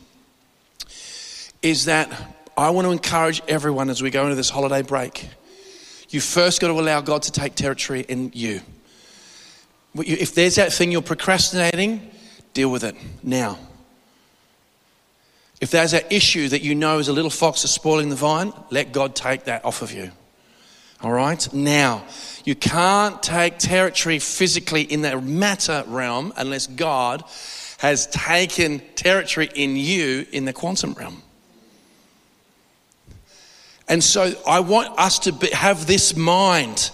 is 1.62 1.86
that 1.86 2.10
I 2.56 2.70
want 2.70 2.86
to 2.86 2.93
encourage 2.93 3.43
everyone 3.48 3.90
as 3.90 4.02
we 4.02 4.10
go 4.10 4.24
into 4.24 4.35
this 4.35 4.51
holiday 4.51 4.82
break. 4.82 5.28
You 6.10 6.20
first 6.20 6.60
got 6.60 6.69
to 6.69 6.74
allow 6.74 7.01
God 7.01 7.23
to 7.23 7.32
take 7.32 7.55
territory 7.55 8.05
in 8.09 8.32
you. 8.35 8.60
If 9.94 10.35
there's 10.35 10.56
that 10.56 10.73
thing 10.73 10.93
you're 10.93 11.02
procrastinating, 11.02 12.10
deal 12.55 12.70
with 12.70 12.85
it 12.85 12.94
now. 13.23 13.59
If 15.60 15.70
there's 15.70 15.90
that 15.90 16.12
issue 16.12 16.48
that 16.48 16.62
you 16.62 16.74
know 16.74 16.98
is 16.98 17.09
a 17.09 17.12
little 17.12 17.31
fox 17.31 17.65
is 17.65 17.70
spoiling 17.70 18.10
the 18.10 18.16
vine, 18.16 18.52
let 18.70 18.93
God 18.93 19.16
take 19.16 19.44
that 19.44 19.65
off 19.65 19.82
of 19.82 19.93
you. 19.93 20.12
All 21.01 21.12
right? 21.12 21.52
Now, 21.52 22.05
you 22.44 22.55
can't 22.55 23.23
take 23.23 23.59
territory 23.59 24.19
physically 24.19 24.82
in 24.82 25.02
the 25.02 25.20
matter 25.20 25.85
realm 25.86 26.32
unless 26.36 26.66
God 26.66 27.24
has 27.78 28.06
taken 28.09 28.81
territory 28.94 29.48
in 29.55 29.77
you 29.77 30.27
in 30.32 30.44
the 30.44 30.52
quantum 30.52 30.94
realm. 30.94 31.23
And 33.89 34.02
so 34.05 34.32
I 34.47 34.60
want 34.60 34.98
us 34.98 35.20
to 35.20 35.32
be, 35.32 35.48
have 35.51 35.86
this 35.86 36.15
mind 36.16 36.90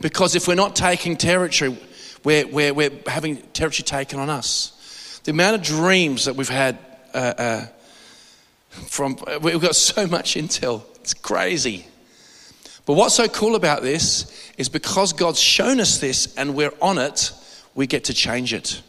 because 0.00 0.34
if 0.34 0.48
we're 0.48 0.54
not 0.54 0.76
taking 0.76 1.16
territory, 1.16 1.76
we're, 2.24 2.46
we're, 2.46 2.74
we're 2.74 2.90
having 3.06 3.36
territory 3.52 3.84
taken 3.84 4.18
on 4.18 4.30
us. 4.30 5.20
The 5.24 5.30
amount 5.30 5.56
of 5.56 5.62
dreams 5.62 6.24
that 6.24 6.36
we've 6.36 6.48
had 6.48 6.78
uh, 7.14 7.34
uh, 7.38 7.66
from, 8.68 9.16
we've 9.42 9.60
got 9.60 9.76
so 9.76 10.06
much 10.06 10.34
intel, 10.34 10.82
it's 10.96 11.14
crazy. 11.14 11.86
But 12.86 12.94
what's 12.94 13.14
so 13.14 13.28
cool 13.28 13.54
about 13.54 13.82
this 13.82 14.52
is 14.56 14.68
because 14.68 15.12
God's 15.12 15.40
shown 15.40 15.80
us 15.80 15.98
this 15.98 16.34
and 16.36 16.54
we're 16.54 16.72
on 16.80 16.98
it, 16.98 17.32
we 17.74 17.86
get 17.86 18.04
to 18.04 18.14
change 18.14 18.54
it. 18.54 18.82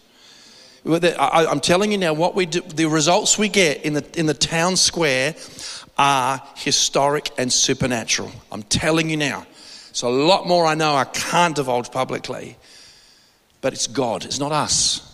I'm 0.85 1.59
telling 1.59 1.91
you 1.91 1.97
now, 1.97 2.13
what 2.13 2.35
we 2.35 2.45
do, 2.45 2.61
the 2.61 2.85
results 2.85 3.37
we 3.37 3.49
get 3.49 3.83
in 3.83 3.93
the, 3.93 4.05
in 4.17 4.25
the 4.25 4.33
town 4.33 4.77
square 4.77 5.35
are 5.97 6.41
historic 6.55 7.31
and 7.37 7.51
supernatural. 7.51 8.31
I'm 8.51 8.63
telling 8.63 9.09
you 9.09 9.17
now. 9.17 9.45
It's 9.89 10.03
a 10.03 10.09
lot 10.09 10.47
more 10.47 10.65
I 10.65 10.75
know 10.75 10.95
I 10.95 11.03
can't 11.03 11.55
divulge 11.55 11.91
publicly, 11.91 12.55
but 13.61 13.73
it's 13.73 13.87
God, 13.87 14.25
it's 14.25 14.39
not 14.39 14.51
us. 14.51 15.05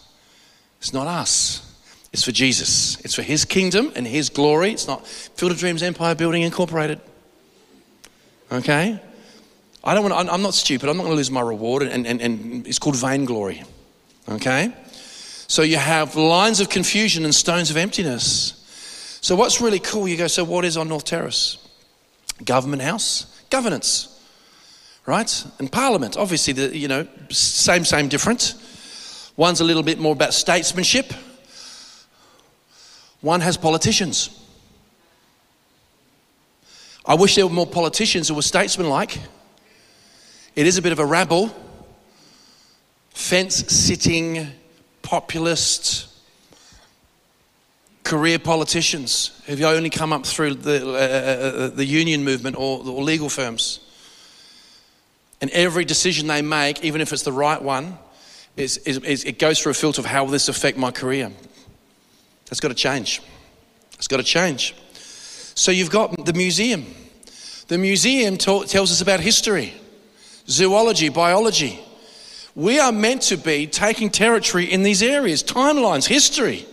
It's 0.80 0.94
not 0.94 1.08
us. 1.08 1.62
It's 2.14 2.24
for 2.24 2.32
Jesus. 2.32 3.00
It's 3.02 3.16
for 3.16 3.24
His 3.24 3.44
kingdom 3.44 3.92
and 3.96 4.06
His 4.08 4.30
glory. 4.30 4.72
It's 4.72 4.88
not 4.88 5.06
Field 5.08 5.52
of 5.52 5.58
Dreams 5.58 5.84
Empire 5.84 6.16
Building 6.16 6.44
Incorporated. 6.44 7.02
Okay? 8.52 9.00
I 9.84 9.94
don't 9.94 10.10
want 10.10 10.28
to, 10.28 10.34
I'm 10.34 10.42
not 10.42 10.54
stupid. 10.54 10.90
I'm 10.90 10.98
not 10.98 11.04
going 11.04 11.14
to 11.14 11.18
lose 11.18 11.32
my 11.32 11.42
reward, 11.42 11.84
and, 11.84 12.08
and, 12.08 12.22
and 12.22 12.66
it's 12.68 12.80
called 12.80 12.96
vainglory. 12.96 13.64
Okay? 14.30 14.74
So 15.48 15.62
you 15.62 15.78
have 15.78 16.16
lines 16.16 16.60
of 16.60 16.70
confusion 16.70 17.24
and 17.26 17.34
stones 17.34 17.70
of 17.70 17.78
emptiness. 17.78 18.62
So, 19.22 19.36
what's 19.36 19.60
really 19.60 19.80
cool, 19.80 20.08
you 20.08 20.18
go, 20.18 20.28
so 20.28 20.44
what 20.44 20.66
is 20.66 20.78
on 20.78 20.88
North 20.88 21.06
Terrace? 21.06 21.58
Government 22.44 22.82
House, 22.82 23.44
governance, 23.50 24.15
right? 25.06 25.46
And 25.60 25.72
Parliament, 25.72 26.18
obviously, 26.18 26.54
the, 26.54 26.76
you 26.76 26.88
know, 26.88 27.08
same, 27.30 27.86
same, 27.86 28.08
difference. 28.08 29.32
One's 29.38 29.62
a 29.62 29.64
little 29.64 29.84
bit 29.84 30.00
more 30.00 30.14
about 30.14 30.34
statesmanship, 30.34 31.14
one 33.22 33.42
has 33.42 33.58
politicians. 33.58 34.30
I 37.08 37.16
wish 37.16 37.36
there 37.36 37.46
were 37.46 37.54
more 37.54 37.68
politicians 37.68 38.28
who 38.28 38.34
were 38.34 38.42
statesmanlike. 38.42 39.20
It 40.56 40.66
is 40.66 40.78
a 40.78 40.82
bit 40.82 40.92
of 40.92 41.00
a 41.00 41.06
rabble, 41.06 41.56
fence 43.12 43.56
sitting, 43.68 44.48
populist, 45.02 46.08
career 48.04 48.40
politicians 48.40 49.42
who've 49.46 49.62
only 49.64 49.90
come 49.90 50.14
up 50.14 50.26
through 50.26 50.56
the, 50.56 50.88
uh, 50.88 50.92
uh, 50.92 51.66
uh, 51.66 51.68
the 51.70 51.86
union 51.86 52.24
movement 52.24 52.56
or, 52.56 52.80
or 52.88 53.04
legal 53.04 53.30
firms. 53.30 53.85
And 55.42 55.52
every 55.52 55.86
decision 55.86 56.28
they 56.28 56.42
make, 56.42 56.84
even 56.84 57.02
if 57.02 57.12
it's 57.12 57.24
the 57.24 57.32
right 57.32 57.62
one, 57.62 57.98
is, 58.58 58.78
is, 58.80 58.98
is, 59.00 59.24
it 59.26 59.38
goes 59.40 59.60
through 59.60 59.72
a 59.72 59.76
filter 59.76 60.02
of 60.02 60.06
how 60.06 60.24
will 60.24 60.32
this 60.32 60.48
affect 60.48 60.78
my 60.78 60.92
career. 60.92 61.32
That's 62.46 62.60
got 62.60 62.70
to 62.70 62.76
change. 62.76 63.22
It's 63.96 64.08
got 64.08 64.18
to 64.18 64.24
change. 64.24 64.76
So 65.56 65.72
you've 65.72 65.90
got 65.90 66.26
the 66.26 66.34
museum. 66.34 66.86
The 67.68 67.78
museum 67.78 68.38
ta- 68.38 68.64
tells 68.64 68.92
us 68.92 69.02
about 69.02 69.20
history, 69.20 69.74
zoology, 70.48 71.10
biology. 71.10 71.80
We 72.54 72.80
are 72.80 72.92
meant 72.92 73.24
to 73.24 73.38
be 73.38 73.68
taking 73.68 74.10
territory 74.10 74.66
in 74.66 74.84
these 74.84 75.02
areas, 75.04 75.44
timelines, 75.44 76.06
history. 76.06 76.66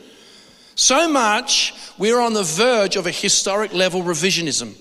So 0.74 1.08
much 1.08 1.74
we're 1.98 2.20
on 2.20 2.34
the 2.34 2.42
verge 2.42 2.96
of 2.96 3.06
a 3.06 3.10
historic 3.10 3.72
level 3.72 4.02
revisionism. 4.02 4.76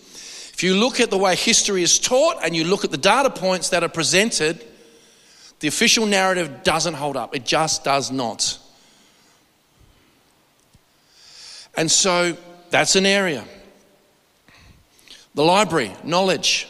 If 0.62 0.66
you 0.66 0.76
look 0.76 1.00
at 1.00 1.10
the 1.10 1.18
way 1.18 1.36
history 1.36 1.82
is 1.82 1.98
taught 1.98 2.46
and 2.46 2.56
you 2.56 2.66
look 2.66 2.86
at 2.86 2.92
the 2.92 2.98
data 2.98 3.32
points 3.32 3.70
that 3.70 3.82
are 3.82 3.90
presented, 3.90 4.64
the 5.60 5.68
official 5.68 6.06
narrative 6.06 6.62
doesn't 6.62 6.94
hold 6.94 7.18
up. 7.18 7.36
It 7.36 7.46
just 7.46 7.84
does 7.84 8.12
not. 8.12 8.60
And 11.76 11.90
so 11.90 12.38
that's 12.70 12.96
an 12.96 13.08
area. 13.08 13.44
The 15.34 15.44
library, 15.44 15.94
knowledge. 16.04 16.68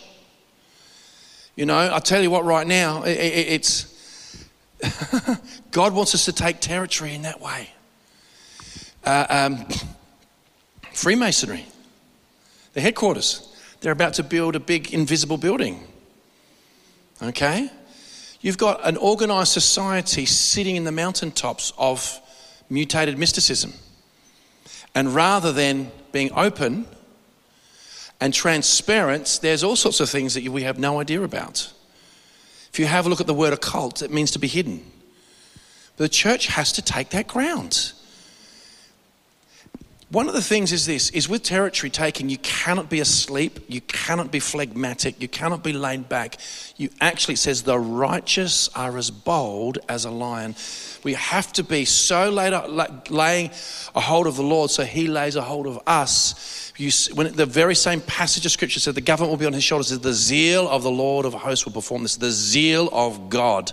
You 1.57 1.65
know, 1.65 1.93
I 1.93 1.99
tell 1.99 2.21
you 2.21 2.31
what, 2.31 2.45
right 2.45 2.65
now, 2.65 3.03
it, 3.03 3.17
it, 3.17 3.47
it's 3.49 4.47
God 5.71 5.93
wants 5.93 6.15
us 6.15 6.23
to 6.23 6.31
take 6.31 6.61
territory 6.61 7.13
in 7.13 7.23
that 7.23 7.41
way. 7.41 7.69
Uh, 9.03 9.25
um, 9.29 9.65
Freemasonry, 10.93 11.65
the 12.71 12.79
headquarters, 12.79 13.49
they're 13.81 13.91
about 13.91 14.13
to 14.15 14.23
build 14.23 14.55
a 14.55 14.59
big 14.59 14.93
invisible 14.93 15.37
building. 15.37 15.85
Okay? 17.21 17.69
You've 18.39 18.57
got 18.57 18.87
an 18.87 18.97
organized 18.97 19.51
society 19.51 20.25
sitting 20.25 20.75
in 20.75 20.83
the 20.83 20.91
mountaintops 20.91 21.73
of 21.77 22.19
mutated 22.69 23.17
mysticism. 23.17 23.73
And 24.95 25.13
rather 25.13 25.51
than 25.51 25.91
being 26.11 26.31
open 26.33 26.85
and 28.19 28.33
transparent, 28.33 29.39
there's 29.41 29.63
all 29.63 29.75
sorts 29.75 29.99
of 29.99 30.09
things 30.09 30.33
that 30.33 30.47
we 30.47 30.63
have 30.63 30.79
no 30.79 30.99
idea 30.99 31.21
about. 31.21 31.71
If 32.71 32.79
you 32.79 32.85
have 32.85 33.05
a 33.05 33.09
look 33.09 33.21
at 33.21 33.27
the 33.27 33.33
word 33.33 33.53
occult, 33.53 34.01
it 34.01 34.11
means 34.11 34.31
to 34.31 34.39
be 34.39 34.47
hidden. 34.47 34.89
But 35.97 36.05
the 36.05 36.09
church 36.09 36.47
has 36.47 36.71
to 36.73 36.81
take 36.81 37.09
that 37.09 37.27
ground. 37.27 37.93
One 40.11 40.27
of 40.27 40.33
the 40.33 40.41
things 40.41 40.73
is 40.73 40.85
this 40.85 41.09
is 41.11 41.29
with 41.29 41.41
territory 41.41 41.89
taking, 41.89 42.27
you 42.27 42.37
cannot 42.39 42.89
be 42.89 42.99
asleep, 42.99 43.61
you 43.69 43.79
cannot 43.79 44.29
be 44.29 44.41
phlegmatic, 44.41 45.21
you 45.21 45.29
cannot 45.29 45.63
be 45.63 45.71
laid 45.71 46.09
back. 46.09 46.35
You 46.75 46.89
actually 46.99 47.37
says 47.37 47.63
the 47.63 47.79
righteous 47.79 48.67
are 48.75 48.97
as 48.97 49.09
bold 49.09 49.77
as 49.87 50.03
a 50.03 50.11
lion. 50.11 50.55
We 51.05 51.13
have 51.13 51.53
to 51.53 51.63
be 51.63 51.85
so 51.85 52.29
laid 52.29 52.51
up, 52.51 53.09
laying 53.09 53.51
a 53.95 54.01
hold 54.01 54.27
of 54.27 54.35
the 54.35 54.43
Lord, 54.43 54.69
so 54.69 54.83
He 54.83 55.07
lays 55.07 55.37
a 55.37 55.41
hold 55.41 55.65
of 55.65 55.79
us. 55.87 56.73
You, 56.75 56.91
when 57.13 57.33
the 57.33 57.45
very 57.45 57.75
same 57.75 58.01
passage 58.01 58.45
of 58.45 58.51
Scripture 58.51 58.81
said 58.81 58.95
the 58.95 59.01
government 59.01 59.31
will 59.31 59.37
be 59.37 59.45
on 59.45 59.53
His 59.53 59.63
shoulders, 59.63 59.97
the 59.97 60.13
zeal 60.13 60.67
of 60.67 60.83
the 60.83 60.91
Lord 60.91 61.25
of 61.25 61.33
hosts 61.33 61.63
will 61.63 61.71
perform 61.71 62.03
this. 62.03 62.17
The 62.17 62.31
zeal 62.31 62.89
of 62.91 63.29
God 63.29 63.71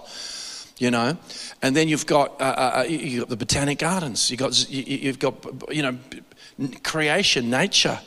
you 0.81 0.93
know. 0.93 1.19
And 1.61 1.75
then 1.75 1.89
you've 1.89 2.07
got 2.07 2.41
uh, 2.41 2.45
uh, 2.45 2.73
uh 2.77 2.83
you've 2.85 3.23
got 3.23 3.29
the 3.29 3.37
botanic 3.37 3.79
gardens. 3.79 4.31
You've 4.31 4.39
got 4.39 4.71
you've 4.71 5.19
got 5.19 5.35
you 5.75 5.83
know 5.83 5.99
creation, 6.83 7.51
nature, 7.51 7.99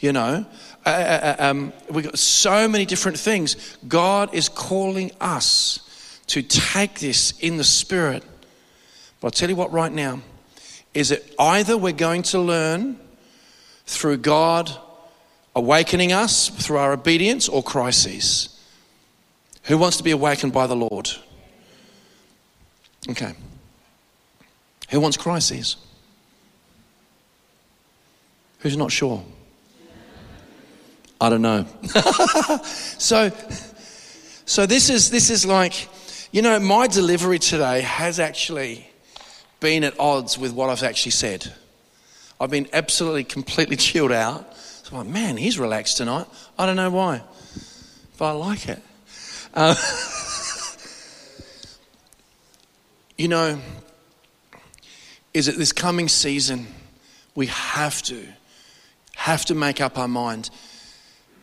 you 0.00 0.12
know. 0.12 0.46
Uh, 0.84 0.88
uh, 0.88 1.36
uh, 1.38 1.50
um, 1.50 1.72
we've 1.90 2.04
got 2.04 2.18
so 2.18 2.68
many 2.68 2.84
different 2.84 3.18
things. 3.18 3.76
God 3.88 4.32
is 4.34 4.48
calling 4.48 5.10
us 5.20 6.20
to 6.28 6.42
take 6.42 7.00
this 7.00 7.38
in 7.40 7.56
the 7.56 7.64
spirit. 7.64 8.22
But 9.20 9.28
I'll 9.28 9.30
tell 9.32 9.48
you 9.48 9.56
what, 9.56 9.72
right 9.72 9.92
now, 9.92 10.20
is 10.94 11.10
it 11.10 11.34
either 11.38 11.76
we're 11.76 11.92
going 11.92 12.22
to 12.24 12.38
learn 12.38 12.98
through 13.86 14.18
God 14.18 14.70
awakening 15.56 16.12
us 16.12 16.50
through 16.50 16.76
our 16.76 16.92
obedience 16.92 17.48
or 17.48 17.62
crises. 17.62 18.50
Who 19.64 19.78
wants 19.78 19.96
to 19.96 20.04
be 20.04 20.10
awakened 20.10 20.52
by 20.52 20.66
the 20.66 20.76
Lord? 20.76 21.10
Okay. 23.08 23.32
Who 24.90 25.00
wants 25.00 25.16
crises? 25.16 25.76
Who's 28.60 28.76
not 28.76 28.90
sure? 28.90 29.22
I 31.20 31.30
don't 31.30 31.42
know. 31.42 31.66
so, 32.98 33.30
so 34.44 34.66
this 34.66 34.90
is 34.90 35.10
this 35.10 35.30
is 35.30 35.46
like, 35.46 35.88
you 36.30 36.42
know, 36.42 36.58
my 36.60 36.86
delivery 36.86 37.38
today 37.38 37.80
has 37.80 38.20
actually 38.20 38.88
been 39.60 39.84
at 39.84 39.98
odds 39.98 40.36
with 40.36 40.52
what 40.52 40.68
I've 40.68 40.82
actually 40.82 41.12
said. 41.12 41.52
I've 42.38 42.50
been 42.50 42.68
absolutely 42.72 43.24
completely 43.24 43.76
chilled 43.88 44.12
out. 44.12 44.56
So 44.56 44.96
I'm 44.96 45.06
like, 45.06 45.14
man, 45.14 45.36
he's 45.36 45.58
relaxed 45.58 45.96
tonight. 45.96 46.26
I 46.58 46.66
don't 46.66 46.76
know 46.76 46.90
why, 46.90 47.22
but 48.18 48.26
I 48.26 48.32
like 48.32 48.68
it. 48.68 48.82
Uh, 49.54 49.74
you 53.16 53.28
know, 53.28 53.58
is 55.32 55.48
it 55.48 55.56
this 55.56 55.72
coming 55.72 56.08
season 56.08 56.66
we 57.34 57.46
have 57.46 58.02
to 58.02 58.26
have 59.16 59.44
to 59.46 59.54
make 59.54 59.80
up 59.80 59.98
our 59.98 60.08
mind. 60.08 60.50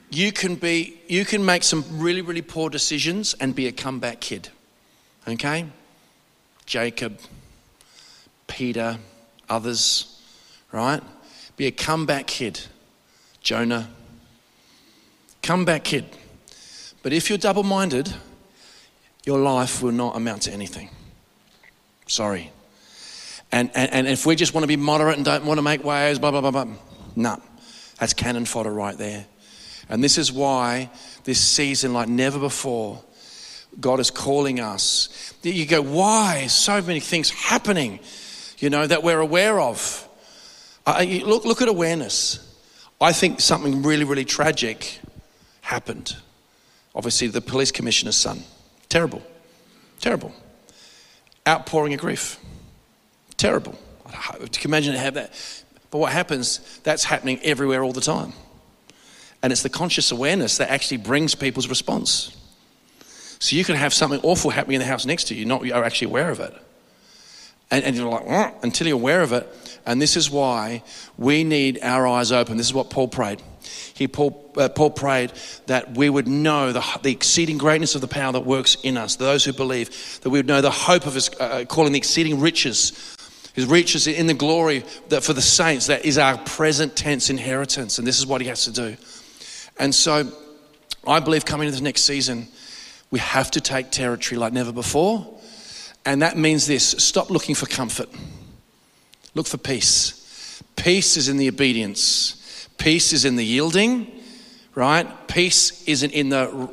You 0.10 0.32
can 0.32 0.56
be, 0.56 1.00
you 1.08 1.26
can 1.26 1.44
make 1.44 1.64
some 1.64 1.84
really, 1.91 2.22
really 2.22 2.41
poor 2.41 2.70
decisions 2.70 3.34
and 3.40 3.54
be 3.54 3.68
a 3.68 3.72
comeback 3.72 4.22
kid. 4.22 4.50
Okay? 5.28 5.66
Jacob, 6.66 7.20
Peter, 8.48 8.98
others, 9.50 10.22
right? 10.72 11.02
Be 11.58 11.66
a 11.66 11.72
comeback 11.72 12.28
kid. 12.28 12.62
Jonah. 13.41 13.90
Comeback 15.41 15.84
kid. 15.84 16.06
But 17.02 17.12
if 17.12 17.28
you're 17.28 17.38
double 17.38 17.64
minded, 17.64 18.14
your 19.26 19.40
life 19.40 19.82
will 19.82 19.91
not 19.91 20.16
amount 20.16 20.44
to 20.44 20.52
anything. 20.52 20.90
Sorry. 22.08 22.52
And, 23.52 23.72
and, 23.76 23.91
and 23.91 24.08
if 24.08 24.26
we 24.26 24.36
just 24.36 24.54
want 24.54 24.64
to 24.64 24.68
be 24.68 24.78
moderate 24.78 25.18
and 25.18 25.26
don't 25.26 25.45
want 25.45 25.58
to 25.58 25.62
make 25.64 25.84
waves, 25.84 26.20
blah, 26.20 26.32
blah, 26.32 26.41
blah, 26.41 26.52
blah. 26.52 26.68
Nah. 27.16 27.38
That's 27.99 28.14
cannon 28.14 28.45
fodder 28.45 28.72
right 28.72 28.98
there. 28.98 29.26
And 29.90 30.03
this 30.03 30.18
is 30.18 30.32
why 30.32 30.90
this 31.24 31.41
season, 31.41 31.94
like 31.94 32.07
never 32.07 32.40
before, 32.40 33.02
God 33.80 33.99
is 33.99 34.11
calling 34.11 34.60
us. 34.60 35.34
You 35.41 35.65
go, 35.65 35.82
why? 35.82 36.48
So 36.48 36.82
many 36.82 36.99
things 36.99 37.30
happening, 37.30 37.99
you 38.60 38.70
know, 38.70 38.86
that 38.86 39.03
we're 39.03 39.20
aware 39.20 39.60
of. 39.60 40.07
Uh, 40.86 41.03
look, 41.26 41.45
look 41.45 41.61
at 41.61 41.68
awareness. 41.68 42.40
I 42.99 43.14
think 43.14 43.41
something 43.41 43.84
really, 43.84 44.03
really 44.03 44.26
tragic 44.26 44.99
happened. 45.61 46.15
Obviously, 46.95 47.28
the 47.28 47.41
police 47.41 47.72
commissioner's 47.72 48.15
son. 48.15 48.44
Terrible. 48.90 49.24
Terrible. 49.99 50.34
Outpouring 51.48 51.94
of 51.94 51.99
grief. 51.99 52.40
Terrible. 53.38 53.78
You 54.40 54.48
can 54.48 54.70
imagine 54.70 54.94
to 54.94 54.99
have 54.99 55.15
that. 55.15 55.34
But 55.94 55.99
what 55.99 56.11
happens, 56.11 56.80
that's 56.82 57.03
happening 57.03 57.40
everywhere 57.44 57.84
all 57.84 57.94
the 57.94 58.02
time. 58.02 58.34
And 59.44 59.53
it's 59.53 59.61
the 59.61 59.70
conscious 59.70 60.10
awareness 60.10 60.57
that 60.57 60.72
actually 60.72 60.98
brings 60.98 61.36
people's 61.36 61.68
response. 61.68 62.36
So 63.38 63.56
you 63.56 63.64
can 63.64 63.76
have 63.76 63.94
something 63.94 64.20
awful 64.24 64.49
happening 64.49 64.78
in 64.78 64.80
the 64.80 64.88
house 64.88 65.06
next 65.06 65.26
to 65.26 65.36
you, 65.36 65.45
not 65.45 65.64
you're 65.64 65.84
actually 65.84 66.07
aware 66.07 66.32
of 66.32 66.40
it. 66.40 66.52
And, 67.70 67.86
and 67.86 67.95
you're 67.95 68.10
like, 68.10 68.56
until 68.64 68.88
you're 68.88 68.95
aware 68.95 69.22
of 69.22 69.34
it. 69.34 69.48
And 69.86 70.02
this 70.02 70.18
is 70.18 70.32
why 70.32 70.82
we 71.15 71.44
need 71.44 71.78
our 71.84 72.07
eyes 72.07 72.32
open. 72.32 72.57
This 72.57 72.65
is 72.65 72.74
what 72.74 72.90
Paul 72.90 73.07
prayed. 73.07 73.44
He, 73.94 74.07
Paul, 74.07 74.52
uh, 74.57 74.70
Paul 74.70 74.90
prayed 74.90 75.32
that 75.68 75.95
we 75.95 76.10
would 76.10 76.28
know 76.28 76.72
the, 76.72 76.84
the, 77.03 77.11
exceeding 77.11 77.60
greatness 77.60 77.94
of 77.94 78.02
the 78.02 78.07
power 78.07 78.32
that 78.32 78.48
works 78.48 78.78
in 78.82 78.98
us, 78.98 79.18
those 79.18 79.45
who 79.45 79.53
believe, 79.53 80.20
that 80.24 80.32
we 80.32 80.40
would 80.40 80.48
know 80.48 80.61
the 80.61 80.72
hope 80.72 81.06
of 81.06 81.14
his 81.14 81.30
uh, 81.40 81.65
calling, 81.65 81.91
the 81.91 81.99
exceeding 81.99 82.40
riches 82.40 83.15
his 83.54 83.66
riches 83.66 84.08
in 84.08 84.28
the 84.28 84.34
glory 84.34 84.84
that 85.10 85.24
for 85.24 85.34
the 85.34 85.42
saints 85.42 85.88
that 85.88 86.06
is 86.06 86.18
our 86.18 86.38
present 86.40 86.96
tense 86.96 87.30
inheritance 87.30 87.98
and 87.98 88.08
this 88.08 88.20
is 88.20 88.26
what 88.26 88.42
he 88.42 88.48
has 88.48 88.66
to 88.66 88.72
do 88.72 88.98
and 89.80 89.94
so 89.94 90.32
I 91.06 91.20
believe 91.20 91.46
coming 91.46 91.68
into 91.68 91.78
the 91.78 91.84
next 91.84 92.04
season, 92.04 92.48
we 93.12 93.20
have 93.20 93.52
to 93.52 93.62
take 93.62 93.92
territory 93.92 94.40
like 94.40 94.54
never 94.54 94.72
before. 94.72 95.28
And 96.06 96.22
that 96.22 96.38
means 96.38 96.66
this 96.66 96.92
stop 96.92 97.30
looking 97.30 97.56
for 97.56 97.66
comfort, 97.66 98.10
look 99.36 99.48
for 99.48 99.58
peace. 99.58 100.20
Peace 100.76 101.18
is 101.18 101.30
in 101.30 101.38
the 101.38 101.48
obedience, 101.48 102.68
peace 102.78 103.14
is 103.14 103.26
in 103.26 103.36
the 103.36 103.46
yielding, 103.46 104.12
right? 104.76 105.28
Peace 105.28 105.84
isn't 105.88 106.12
in 106.12 106.30
the, 106.30 106.70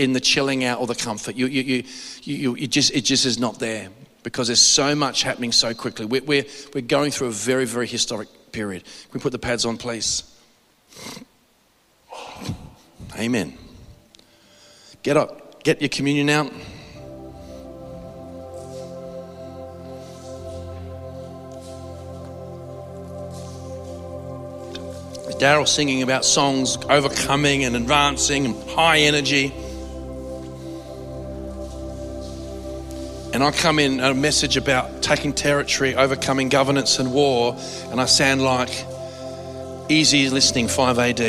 in 0.00 0.12
the 0.12 0.20
chilling 0.20 0.64
out 0.64 0.80
or 0.80 0.86
the 0.86 0.94
comfort. 0.94 1.36
You, 1.36 1.46
you, 1.46 1.62
you, 1.62 1.84
you, 2.22 2.56
you 2.56 2.66
just, 2.66 2.92
it 2.92 3.02
just 3.02 3.26
is 3.26 3.38
not 3.38 3.58
there 3.58 3.88
because 4.24 4.48
there's 4.48 4.60
so 4.60 4.96
much 4.96 5.22
happening 5.22 5.52
so 5.52 5.72
quickly. 5.74 6.06
We're, 6.06 6.24
we're, 6.24 6.44
we're 6.74 6.80
going 6.80 7.12
through 7.12 7.28
a 7.28 7.32
very, 7.32 7.66
very 7.66 7.86
historic 7.86 8.28
period. 8.50 8.82
Can 8.82 9.10
we 9.12 9.20
put 9.20 9.30
the 9.30 9.38
pads 9.38 9.64
on, 9.64 9.76
please? 9.76 10.24
Amen. 13.16 13.56
Get 15.04 15.16
up, 15.16 15.62
get 15.62 15.80
your 15.80 15.90
communion 15.90 16.30
out. 16.30 16.52
Daryl 25.38 25.68
singing 25.68 26.02
about 26.02 26.24
songs, 26.24 26.78
overcoming 26.88 27.64
and 27.64 27.76
advancing 27.76 28.46
and 28.46 28.70
high 28.70 29.00
energy. 29.00 29.52
And 33.34 33.42
I 33.42 33.50
come 33.50 33.80
in 33.80 33.98
a 33.98 34.14
message 34.14 34.56
about 34.56 35.02
taking 35.02 35.32
territory, 35.32 35.96
overcoming 35.96 36.48
governance 36.48 37.00
and 37.00 37.12
war, 37.12 37.56
and 37.90 38.00
I 38.00 38.04
sound 38.04 38.42
like 38.42 38.70
easy 39.88 40.30
listening 40.30 40.68
5 40.68 41.00
AD. 41.00 41.20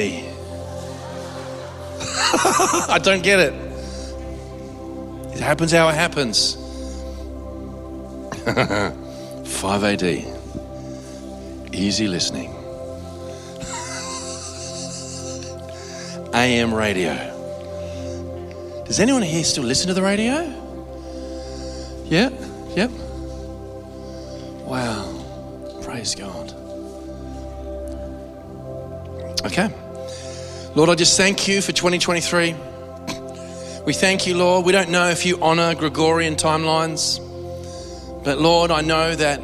I 2.89 2.99
don't 3.01 3.23
get 3.23 3.39
it. 3.39 3.53
It 5.33 5.39
happens 5.39 5.71
how 5.71 5.89
it 5.89 5.95
happens. 5.95 6.53
5 9.59 9.83
AD. 9.83 10.03
Easy 11.73 12.07
listening. 12.07 12.51
AM 16.35 16.71
radio. 16.71 17.31
Does 18.85 18.99
anyone 18.99 19.23
here 19.23 19.43
still 19.43 19.63
listen 19.63 19.87
to 19.87 19.95
the 19.95 20.03
radio? 20.03 20.64
Yeah? 22.05 22.29
Yep. 22.75 22.91
Wow. 24.65 25.81
Praise 25.81 26.15
God. 26.15 26.53
Okay. 29.45 29.69
Lord, 30.75 30.89
I 30.89 30.95
just 30.95 31.17
thank 31.17 31.47
you 31.47 31.61
for 31.61 31.71
2023. 31.71 32.55
We 33.85 33.93
thank 33.93 34.27
you, 34.27 34.35
Lord. 34.35 34.65
We 34.65 34.71
don't 34.71 34.89
know 34.89 35.09
if 35.09 35.25
you 35.25 35.41
honor 35.41 35.75
Gregorian 35.75 36.35
timelines, 36.35 37.19
but 38.23 38.39
Lord, 38.39 38.71
I 38.71 38.81
know 38.81 39.15
that 39.15 39.41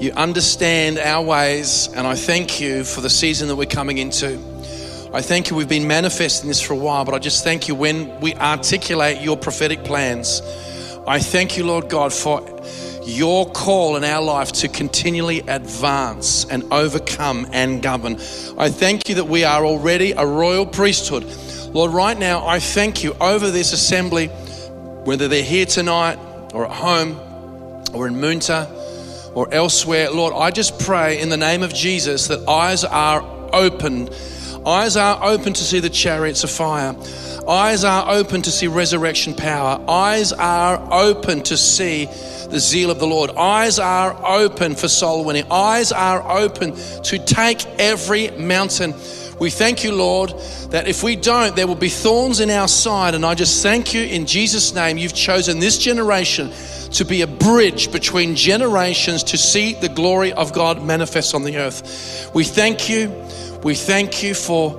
you 0.00 0.12
understand 0.12 0.98
our 0.98 1.24
ways, 1.24 1.88
and 1.94 2.06
I 2.06 2.14
thank 2.14 2.60
you 2.60 2.84
for 2.84 3.00
the 3.00 3.10
season 3.10 3.48
that 3.48 3.56
we're 3.56 3.66
coming 3.66 3.98
into. 3.98 4.53
I 5.14 5.22
thank 5.22 5.48
you, 5.48 5.54
we've 5.54 5.68
been 5.68 5.86
manifesting 5.86 6.48
this 6.48 6.60
for 6.60 6.72
a 6.72 6.76
while, 6.76 7.04
but 7.04 7.14
I 7.14 7.20
just 7.20 7.44
thank 7.44 7.68
you 7.68 7.76
when 7.76 8.18
we 8.18 8.34
articulate 8.34 9.20
your 9.20 9.36
prophetic 9.36 9.84
plans. 9.84 10.42
I 11.06 11.20
thank 11.20 11.56
you, 11.56 11.64
Lord 11.64 11.88
God, 11.88 12.12
for 12.12 12.44
your 13.04 13.48
call 13.48 13.94
in 13.94 14.02
our 14.02 14.20
life 14.20 14.50
to 14.54 14.66
continually 14.66 15.38
advance 15.46 16.46
and 16.46 16.64
overcome 16.72 17.46
and 17.52 17.80
govern. 17.80 18.14
I 18.58 18.70
thank 18.70 19.08
you 19.08 19.14
that 19.14 19.28
we 19.28 19.44
are 19.44 19.64
already 19.64 20.10
a 20.10 20.26
royal 20.26 20.66
priesthood. 20.66 21.22
Lord, 21.72 21.92
right 21.92 22.18
now, 22.18 22.44
I 22.44 22.58
thank 22.58 23.04
you 23.04 23.14
over 23.20 23.52
this 23.52 23.72
assembly, 23.72 24.26
whether 25.04 25.28
they're 25.28 25.44
here 25.44 25.66
tonight 25.66 26.18
or 26.52 26.66
at 26.66 26.72
home 26.72 27.20
or 27.94 28.08
in 28.08 28.16
Moonta 28.16 28.68
or 29.36 29.46
elsewhere. 29.54 30.10
Lord, 30.10 30.34
I 30.34 30.50
just 30.50 30.80
pray 30.80 31.20
in 31.20 31.28
the 31.28 31.36
name 31.36 31.62
of 31.62 31.72
Jesus 31.72 32.26
that 32.26 32.48
eyes 32.48 32.82
are 32.82 33.22
opened. 33.52 34.10
Eyes 34.66 34.96
are 34.96 35.22
open 35.22 35.52
to 35.52 35.62
see 35.62 35.80
the 35.80 35.90
chariots 35.90 36.42
of 36.42 36.50
fire. 36.50 36.96
Eyes 37.46 37.84
are 37.84 38.10
open 38.10 38.40
to 38.42 38.50
see 38.50 38.66
resurrection 38.66 39.34
power. 39.34 39.78
Eyes 39.86 40.32
are 40.32 40.80
open 40.90 41.42
to 41.42 41.56
see 41.56 42.06
the 42.06 42.58
zeal 42.58 42.90
of 42.90 42.98
the 42.98 43.06
Lord. 43.06 43.30
Eyes 43.30 43.78
are 43.78 44.16
open 44.26 44.74
for 44.74 44.88
soul 44.88 45.24
winning. 45.24 45.44
Eyes 45.50 45.92
are 45.92 46.38
open 46.38 46.74
to 47.02 47.18
take 47.18 47.66
every 47.78 48.30
mountain. 48.30 48.94
We 49.38 49.50
thank 49.50 49.84
you, 49.84 49.92
Lord, 49.92 50.30
that 50.70 50.88
if 50.88 51.02
we 51.02 51.16
don't, 51.16 51.54
there 51.56 51.66
will 51.66 51.74
be 51.74 51.88
thorns 51.90 52.40
in 52.40 52.48
our 52.48 52.68
side. 52.68 53.14
And 53.14 53.26
I 53.26 53.34
just 53.34 53.62
thank 53.62 53.92
you 53.92 54.02
in 54.02 54.24
Jesus' 54.24 54.74
name. 54.74 54.96
You've 54.96 55.12
chosen 55.12 55.58
this 55.58 55.76
generation 55.76 56.50
to 56.92 57.04
be 57.04 57.22
a 57.22 57.26
bridge 57.26 57.92
between 57.92 58.36
generations 58.36 59.24
to 59.24 59.36
see 59.36 59.74
the 59.74 59.88
glory 59.88 60.32
of 60.32 60.52
God 60.52 60.82
manifest 60.82 61.34
on 61.34 61.42
the 61.42 61.58
earth. 61.58 62.30
We 62.32 62.44
thank 62.44 62.88
you. 62.88 63.08
We 63.64 63.74
thank 63.74 64.22
you 64.22 64.34
for 64.34 64.74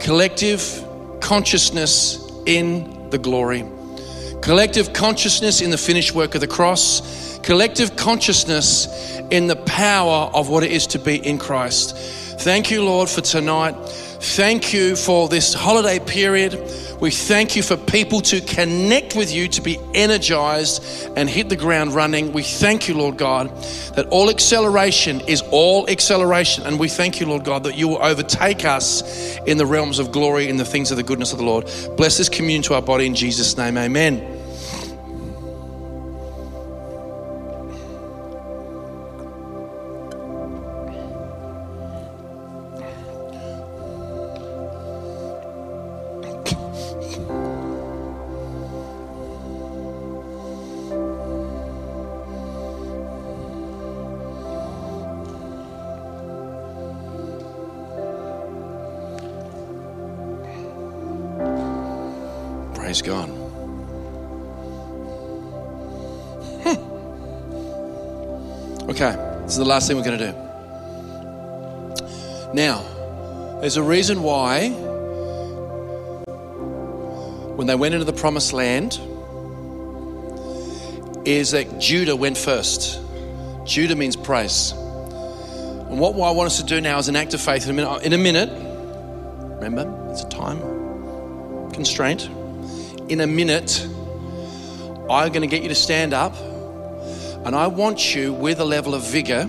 collective 0.00 0.84
consciousness 1.20 2.18
in 2.46 3.10
the 3.10 3.18
glory 3.18 3.64
collective 4.40 4.92
consciousness 4.92 5.60
in 5.60 5.70
the 5.70 5.78
finished 5.78 6.14
work 6.14 6.34
of 6.34 6.40
the 6.40 6.46
cross, 6.46 7.38
collective 7.42 7.96
consciousness 7.96 8.86
in 9.30 9.46
the 9.46 9.56
power 9.56 10.30
of 10.32 10.48
what 10.48 10.62
it 10.62 10.72
is 10.72 10.86
to 10.88 10.98
be 10.98 11.16
in 11.16 11.38
Christ. 11.38 11.96
Thank 12.40 12.70
you, 12.70 12.82
Lord, 12.82 13.08
for 13.08 13.20
tonight. 13.20 13.74
Thank 13.76 14.72
you 14.72 14.96
for 14.96 15.28
this 15.28 15.52
holiday 15.52 15.98
period. 15.98 16.52
We 17.00 17.10
thank 17.10 17.56
you 17.56 17.62
for 17.62 17.76
people 17.76 18.20
to 18.22 18.40
connect 18.42 19.16
with 19.16 19.32
you, 19.32 19.48
to 19.48 19.62
be 19.62 19.78
energized 19.94 20.82
and 21.16 21.30
hit 21.30 21.48
the 21.48 21.56
ground 21.56 21.94
running. 21.94 22.32
We 22.32 22.42
thank 22.42 22.88
you, 22.88 22.94
Lord 22.94 23.16
God, 23.16 23.48
that 23.94 24.06
all 24.10 24.28
acceleration 24.28 25.20
is 25.22 25.42
all 25.50 25.88
acceleration. 25.88 26.66
And 26.66 26.78
we 26.78 26.88
thank 26.88 27.18
you, 27.18 27.26
Lord 27.26 27.44
God, 27.44 27.64
that 27.64 27.76
you 27.76 27.88
will 27.88 28.02
overtake 28.02 28.64
us 28.64 29.38
in 29.46 29.56
the 29.56 29.66
realms 29.66 29.98
of 29.98 30.12
glory 30.12 30.48
in 30.48 30.58
the 30.58 30.64
things 30.64 30.90
of 30.90 30.98
the 30.98 31.02
goodness 31.02 31.32
of 31.32 31.38
the 31.38 31.44
Lord. 31.44 31.64
Bless 31.96 32.18
this 32.18 32.28
communion 32.28 32.62
to 32.64 32.74
our 32.74 32.82
body 32.82 33.06
in 33.06 33.14
Jesus' 33.14 33.56
name. 33.56 33.78
Amen. 33.78 34.39
Thing 69.90 69.96
we're 69.98 70.04
going 70.04 70.18
to 70.18 70.30
do. 70.30 70.38
Now, 72.54 72.84
There's 73.60 73.76
a 73.76 73.82
reason 73.82 74.22
why 74.22 74.70
when 77.56 77.66
they 77.66 77.74
went 77.74 77.92
into 77.92 78.06
the 78.06 78.14
promised 78.14 78.54
land 78.54 78.98
is 81.26 81.50
that 81.50 81.78
Judah 81.78 82.16
went 82.16 82.38
first. 82.38 82.98
Judah 83.66 83.94
means 83.96 84.16
praise. 84.16 84.72
And 84.72 86.00
what 86.00 86.14
I 86.14 86.30
want 86.30 86.46
us 86.46 86.56
to 86.62 86.64
do 86.64 86.80
now 86.80 86.96
is 86.98 87.08
an 87.08 87.16
act 87.16 87.34
of 87.34 87.42
faith 87.42 87.64
in 87.68 87.70
a 87.70 87.74
minute. 87.74 88.02
In 88.02 88.14
a 88.14 88.18
minute, 88.18 88.48
remember, 89.60 90.10
it's 90.10 90.22
a 90.22 90.28
time 90.30 90.58
constraint. 91.72 92.30
In 93.10 93.20
a 93.20 93.26
minute, 93.26 93.86
I'm 95.10 95.32
going 95.32 95.42
to 95.42 95.46
get 95.46 95.62
you 95.62 95.68
to 95.68 95.74
stand 95.74 96.14
up, 96.14 96.34
and 97.44 97.54
I 97.54 97.66
want 97.66 98.14
you, 98.14 98.32
with 98.32 98.58
a 98.58 98.64
level 98.64 98.94
of 98.94 99.02
vigor, 99.02 99.46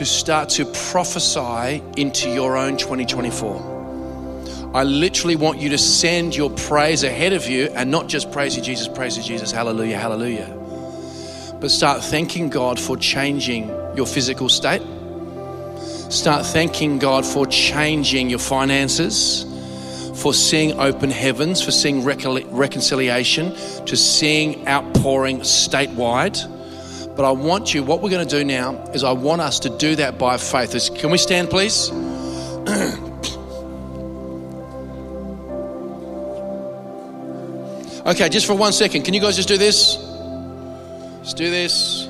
to 0.00 0.04
start 0.04 0.48
to 0.48 0.64
prophesy 0.90 1.82
into 1.96 2.28
your 2.28 2.56
own 2.56 2.76
2024. 2.76 4.72
I 4.74 4.82
literally 4.82 5.36
want 5.36 5.60
you 5.60 5.70
to 5.70 5.78
send 5.78 6.34
your 6.34 6.50
praise 6.50 7.04
ahead 7.04 7.32
of 7.32 7.46
you 7.46 7.68
and 7.74 7.90
not 7.90 8.08
just 8.08 8.32
praise 8.32 8.56
you, 8.56 8.62
Jesus, 8.62 8.88
praise 8.88 9.16
you, 9.16 9.22
Jesus, 9.22 9.52
hallelujah, 9.52 9.96
hallelujah 9.96 10.60
but 11.60 11.70
start 11.70 12.02
thanking 12.02 12.48
God 12.48 12.80
for 12.80 12.96
changing 12.96 13.68
your 13.94 14.06
physical 14.06 14.48
state. 14.48 14.82
Start 16.10 16.46
thanking 16.46 16.98
God 16.98 17.24
for 17.24 17.46
changing 17.46 18.30
your 18.30 18.38
finances, 18.38 19.44
for 20.20 20.32
seeing 20.32 20.80
open 20.80 21.10
heavens, 21.10 21.62
for 21.62 21.70
seeing 21.70 22.02
reconciliation, 22.02 23.54
to 23.84 23.96
seeing 23.96 24.66
outpouring 24.66 25.40
statewide. 25.40 26.59
But 27.16 27.24
I 27.24 27.32
want 27.32 27.74
you, 27.74 27.82
what 27.82 28.00
we're 28.00 28.10
going 28.10 28.26
to 28.26 28.38
do 28.38 28.44
now 28.44 28.84
is 28.94 29.04
I 29.04 29.12
want 29.12 29.40
us 29.40 29.60
to 29.60 29.70
do 29.70 29.96
that 29.96 30.18
by 30.18 30.36
faith. 30.36 30.94
Can 30.94 31.10
we 31.10 31.18
stand, 31.18 31.50
please? 31.50 31.90
okay, 38.06 38.28
just 38.28 38.46
for 38.46 38.54
one 38.54 38.72
second, 38.72 39.02
can 39.02 39.12
you 39.12 39.20
guys 39.20 39.36
just 39.36 39.48
do 39.48 39.58
this? 39.58 39.98
Let's 41.18 41.34
do 41.34 41.50
this. 41.50 42.06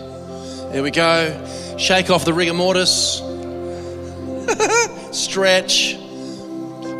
There 0.72 0.82
we 0.82 0.90
go. 0.90 1.46
Shake 1.78 2.10
off 2.10 2.24
the 2.24 2.34
rigor 2.34 2.54
mortis. 2.54 3.22
stretch. 5.12 5.96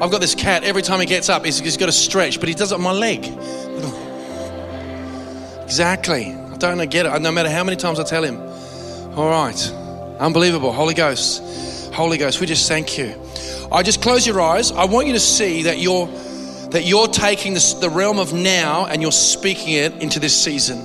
I've 0.01 0.11
got 0.11 0.23
this 0.23 0.35
cat, 0.35 0.65
every 0.65 0.83
time 0.83 1.01
he 1.01 1.07
gets 1.07 1.29
up, 1.29 1.45
he's, 1.45 1.59
he's 1.59 1.77
got 1.77 1.87
to 1.87 1.93
stretch, 1.93 2.41
but 2.41 2.49
he 2.49 2.55
does 2.55 2.73
it 2.73 2.77
on 2.77 2.81
my 2.81 2.93
leg. 2.93 3.27
exactly. 5.65 6.40
Don't 6.61 6.79
I 6.79 6.85
get 6.85 7.07
it. 7.07 7.23
No 7.23 7.33
matter 7.33 7.49
how 7.49 7.65
many 7.65 7.79
times 7.79 7.99
I 7.99 8.05
tell 8.05 8.23
him. 8.23 8.39
All 9.19 9.31
right. 9.31 9.73
Unbelievable. 10.21 10.73
Holy 10.73 10.93
Ghost. 10.93 11.43
Holy 11.95 12.19
Ghost, 12.19 12.39
we 12.39 12.47
just 12.47 12.69
thank 12.69 12.99
you. 12.99 13.15
I 13.73 13.83
just 13.83 14.03
close 14.03 14.27
your 14.27 14.41
eyes. 14.43 14.71
I 14.71 14.85
want 14.85 15.07
you 15.07 15.15
to 15.15 15.21
see 15.21 15.63
that 15.63 15.79
you're 15.79 16.07
that 16.71 16.85
you're 16.85 17.09
taking 17.09 17.55
this, 17.55 17.73
the 17.75 17.89
realm 17.89 18.19
of 18.19 18.35
now 18.35 18.85
and 18.87 19.01
you're 19.01 19.11
speaking 19.11 19.73
it 19.73 19.95
into 20.03 20.21
this 20.21 20.39
season. 20.39 20.79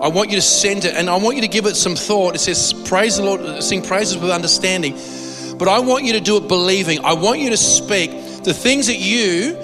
I 0.00 0.08
want 0.08 0.28
you 0.28 0.36
to 0.36 0.42
send 0.42 0.84
it 0.84 0.94
and 0.94 1.08
I 1.08 1.16
want 1.16 1.36
you 1.36 1.42
to 1.42 1.48
give 1.48 1.64
it 1.64 1.74
some 1.74 1.96
thought. 1.96 2.34
It 2.34 2.40
says, 2.40 2.74
Praise 2.84 3.16
the 3.16 3.24
Lord, 3.24 3.62
sing 3.62 3.82
praises 3.82 4.18
with 4.18 4.30
understanding. 4.30 4.92
But 5.56 5.68
I 5.68 5.80
want 5.80 6.04
you 6.04 6.12
to 6.12 6.20
do 6.20 6.36
it 6.36 6.48
believing. 6.48 7.02
I 7.02 7.14
want 7.14 7.40
you 7.40 7.48
to 7.50 7.56
speak 7.56 8.10
the 8.44 8.54
things 8.54 8.88
that 8.88 8.98
you 8.98 9.56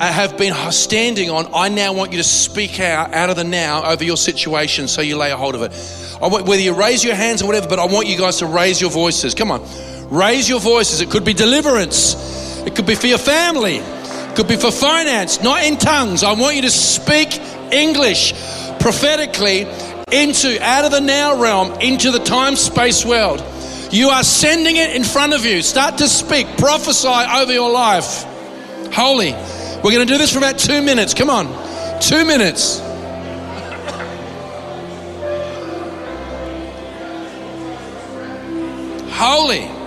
Uh, 0.00 0.10
have 0.10 0.36
been 0.36 0.54
standing 0.72 1.30
on. 1.30 1.46
I 1.54 1.68
now 1.68 1.92
want 1.92 2.10
you 2.12 2.18
to 2.18 2.24
speak 2.24 2.80
out 2.80 3.14
out 3.14 3.30
of 3.30 3.36
the 3.36 3.44
now 3.44 3.84
over 3.84 4.02
your 4.02 4.16
situation 4.16 4.88
so 4.88 5.00
you 5.00 5.16
lay 5.16 5.30
a 5.30 5.36
hold 5.36 5.54
of 5.54 5.62
it. 5.62 5.72
Want, 6.20 6.46
whether 6.46 6.62
you 6.62 6.74
raise 6.74 7.04
your 7.04 7.14
hands 7.14 7.40
or 7.42 7.46
whatever, 7.46 7.68
but 7.68 7.78
I 7.78 7.86
want 7.86 8.08
you 8.08 8.18
guys 8.18 8.38
to 8.38 8.46
raise 8.46 8.80
your 8.80 8.90
voices. 8.90 9.34
Come 9.34 9.50
on, 9.50 9.62
raise 10.10 10.48
your 10.48 10.60
voices. 10.60 11.00
It 11.00 11.10
could 11.10 11.24
be 11.24 11.34
deliverance, 11.34 12.16
it 12.66 12.74
could 12.74 12.86
be 12.86 12.96
for 12.96 13.06
your 13.06 13.18
family, 13.18 13.76
it 13.76 14.34
could 14.34 14.48
be 14.48 14.56
for 14.56 14.72
finance, 14.72 15.40
not 15.42 15.62
in 15.62 15.76
tongues. 15.76 16.24
I 16.24 16.32
want 16.32 16.56
you 16.56 16.62
to 16.62 16.70
speak 16.70 17.38
English 17.70 18.32
prophetically 18.80 19.66
into 20.10 20.58
out 20.62 20.84
of 20.84 20.90
the 20.90 21.00
now 21.00 21.40
realm 21.40 21.80
into 21.80 22.10
the 22.10 22.18
time 22.18 22.56
space 22.56 23.04
world. 23.04 23.44
You 23.92 24.08
are 24.08 24.24
sending 24.24 24.76
it 24.76 24.96
in 24.96 25.04
front 25.04 25.34
of 25.34 25.44
you. 25.44 25.62
Start 25.62 25.98
to 25.98 26.08
speak, 26.08 26.46
prophesy 26.56 27.08
over 27.08 27.52
your 27.52 27.70
life. 27.70 28.24
Holy. 28.92 29.34
We're 29.82 29.90
going 29.90 30.06
to 30.06 30.12
do 30.12 30.16
this 30.16 30.30
for 30.32 30.38
about 30.38 30.58
two 30.58 30.80
minutes. 30.80 31.12
Come 31.12 31.28
on. 31.28 31.48
Two 32.00 32.24
minutes. 32.24 32.80
Holy. 39.10 39.81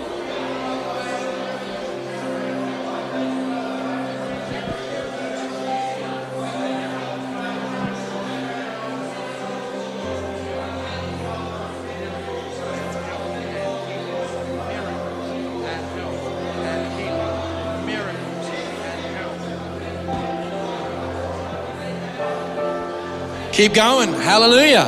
Keep 23.56 23.74
going. 23.74 24.12
Hallelujah. 24.12 24.84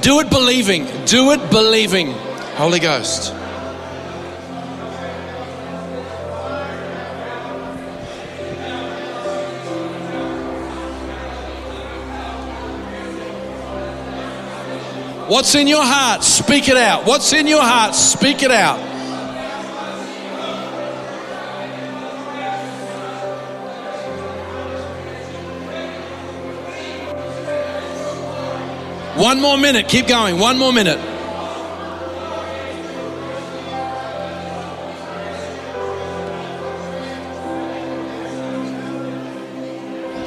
Do 0.00 0.18
it 0.18 0.28
believing. 0.28 0.86
Do 1.04 1.30
it 1.30 1.50
believing. 1.52 2.10
Holy 2.56 2.80
Ghost. 2.80 3.32
What's 15.28 15.54
in 15.54 15.68
your 15.68 15.84
heart? 15.84 16.24
Speak 16.24 16.68
it 16.68 16.76
out. 16.76 17.06
What's 17.06 17.32
in 17.32 17.46
your 17.46 17.62
heart? 17.62 17.94
Speak 17.94 18.42
it 18.42 18.50
out. 18.50 18.91
One 29.22 29.40
more 29.40 29.56
minute. 29.56 29.86
Keep 29.86 30.08
going. 30.08 30.40
One 30.40 30.58
more 30.58 30.72
minute. 30.72 30.98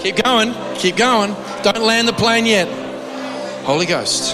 Keep 0.02 0.24
going. 0.24 0.54
Keep 0.76 0.96
going. 0.96 1.36
Don't 1.62 1.82
land 1.82 2.08
the 2.08 2.14
plane 2.14 2.46
yet. 2.46 2.70
Holy 3.66 3.86
Ghost. 3.86 4.34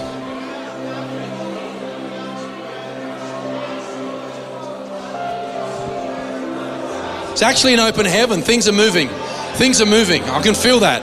It's 7.32 7.42
actually 7.42 7.74
an 7.74 7.80
open 7.80 8.06
heaven. 8.06 8.44
Things 8.44 8.68
are 8.68 8.74
moving. 8.74 9.10
Things 9.56 9.82
are 9.82 9.88
moving. 9.88 10.22
I 10.26 10.40
can 10.44 10.54
feel 10.54 10.82
that. 10.82 11.02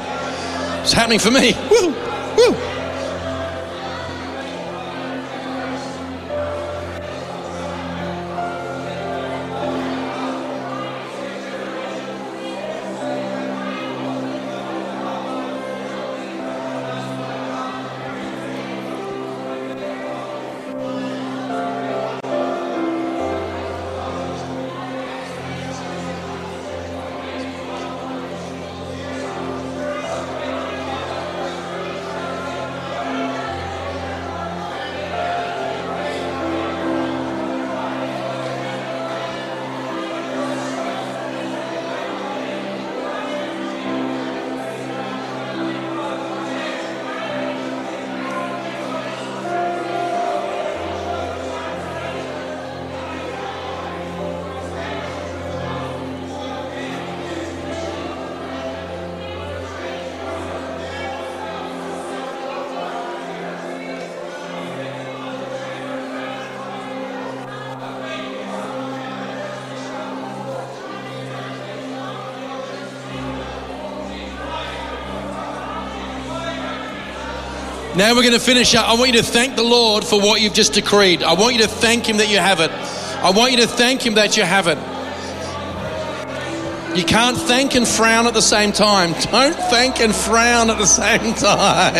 It's 0.82 0.92
happening 0.92 1.18
for 1.18 1.32
me. 1.32 1.54
Woo. 1.68 2.07
Now 77.98 78.14
we're 78.14 78.22
going 78.22 78.32
to 78.32 78.38
finish 78.38 78.74
up. 78.76 78.88
I 78.88 78.94
want 78.94 79.12
you 79.12 79.20
to 79.20 79.24
thank 79.24 79.56
the 79.56 79.64
Lord 79.64 80.04
for 80.04 80.20
what 80.20 80.40
you've 80.40 80.54
just 80.54 80.72
decreed. 80.72 81.24
I 81.24 81.32
want 81.32 81.56
you 81.56 81.62
to 81.62 81.68
thank 81.68 82.08
Him 82.08 82.18
that 82.18 82.30
you 82.30 82.38
have 82.38 82.60
it. 82.60 82.70
I 82.70 83.32
want 83.32 83.50
you 83.50 83.58
to 83.58 83.66
thank 83.66 84.06
Him 84.06 84.14
that 84.14 84.36
you 84.36 84.44
have 84.44 84.68
it. 84.68 84.78
You 86.96 87.04
can't 87.04 87.36
thank 87.36 87.74
and 87.74 87.88
frown 87.88 88.28
at 88.28 88.34
the 88.34 88.40
same 88.40 88.70
time. 88.70 89.12
Don't 89.32 89.52
thank 89.52 90.00
and 90.00 90.14
frown 90.14 90.70
at 90.70 90.78
the 90.78 90.86
same 90.86 91.34
time. 91.34 91.94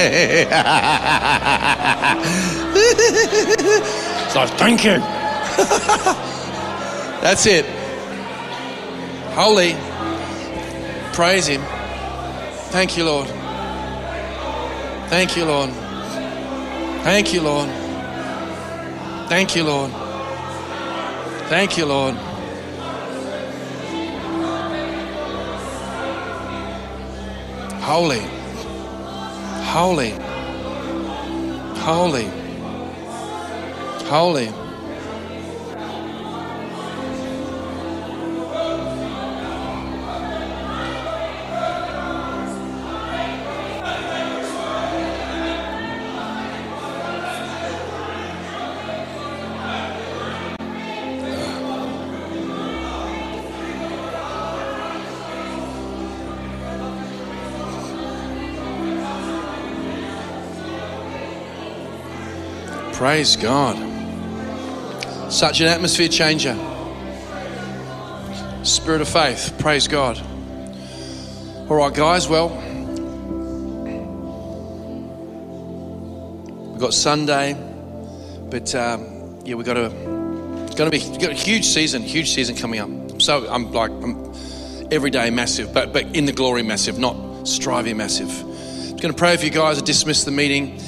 so 4.31 4.47
thank 4.57 4.85
you. 4.85 4.99
That's 7.21 7.45
it. 7.47 7.67
Holy. 9.35 9.75
Praise 11.13 11.49
Him. 11.49 11.63
Thank 12.71 12.97
you, 12.97 13.05
Lord. 13.05 13.27
Thank 15.09 15.37
you, 15.37 15.45
Lord. 15.45 15.88
Thank 17.11 17.33
you, 17.33 17.41
Lord. 17.41 17.71
Thank 19.31 19.57
you, 19.57 19.65
Lord. 19.65 19.91
Thank 21.49 21.79
you, 21.79 21.87
Lord. 21.87 22.15
Holy. 27.81 28.21
Holy. 29.73 30.11
Holy. 31.79 32.31
Holy. 34.11 34.68
Praise 62.99 63.37
God. 63.37 63.77
Such 65.33 65.61
an 65.61 65.69
atmosphere 65.69 66.09
changer. 66.09 66.57
Spirit 68.65 69.03
of 69.03 69.09
faith. 69.09 69.55
Praise 69.61 69.87
God. 69.87 70.19
All 71.71 71.77
right, 71.77 71.95
guys. 71.95 72.27
Well, 72.27 72.49
we've 76.73 76.81
got 76.81 76.93
Sunday, 76.93 77.55
but 78.51 78.75
um, 78.75 79.43
yeah, 79.45 79.55
we've 79.55 79.65
got 79.65 79.77
a. 79.77 79.91
Going 80.75 80.91
to 80.91 80.91
be 80.91 80.99
got 81.19 81.31
a 81.31 81.35
huge 81.35 81.67
season. 81.67 82.03
Huge 82.03 82.33
season 82.33 82.57
coming 82.57 82.81
up. 82.81 83.23
So 83.23 83.49
I'm 83.49 83.71
like 83.71 83.93
I'm 83.93 84.35
every 84.91 85.11
day 85.11 85.31
massive, 85.31 85.73
but 85.73 85.93
but 85.93 86.17
in 86.17 86.25
the 86.25 86.33
glory 86.33 86.65
massive, 86.65 86.99
not 86.99 87.47
striving 87.47 87.97
massive. 87.97 88.29
I'm 88.41 88.97
going 88.97 89.15
to 89.15 89.19
pray 89.19 89.37
for 89.37 89.45
you 89.45 89.53
guys. 89.53 89.81
I 89.81 89.85
dismiss 89.85 90.25
the 90.25 90.33
meeting. 90.33 90.81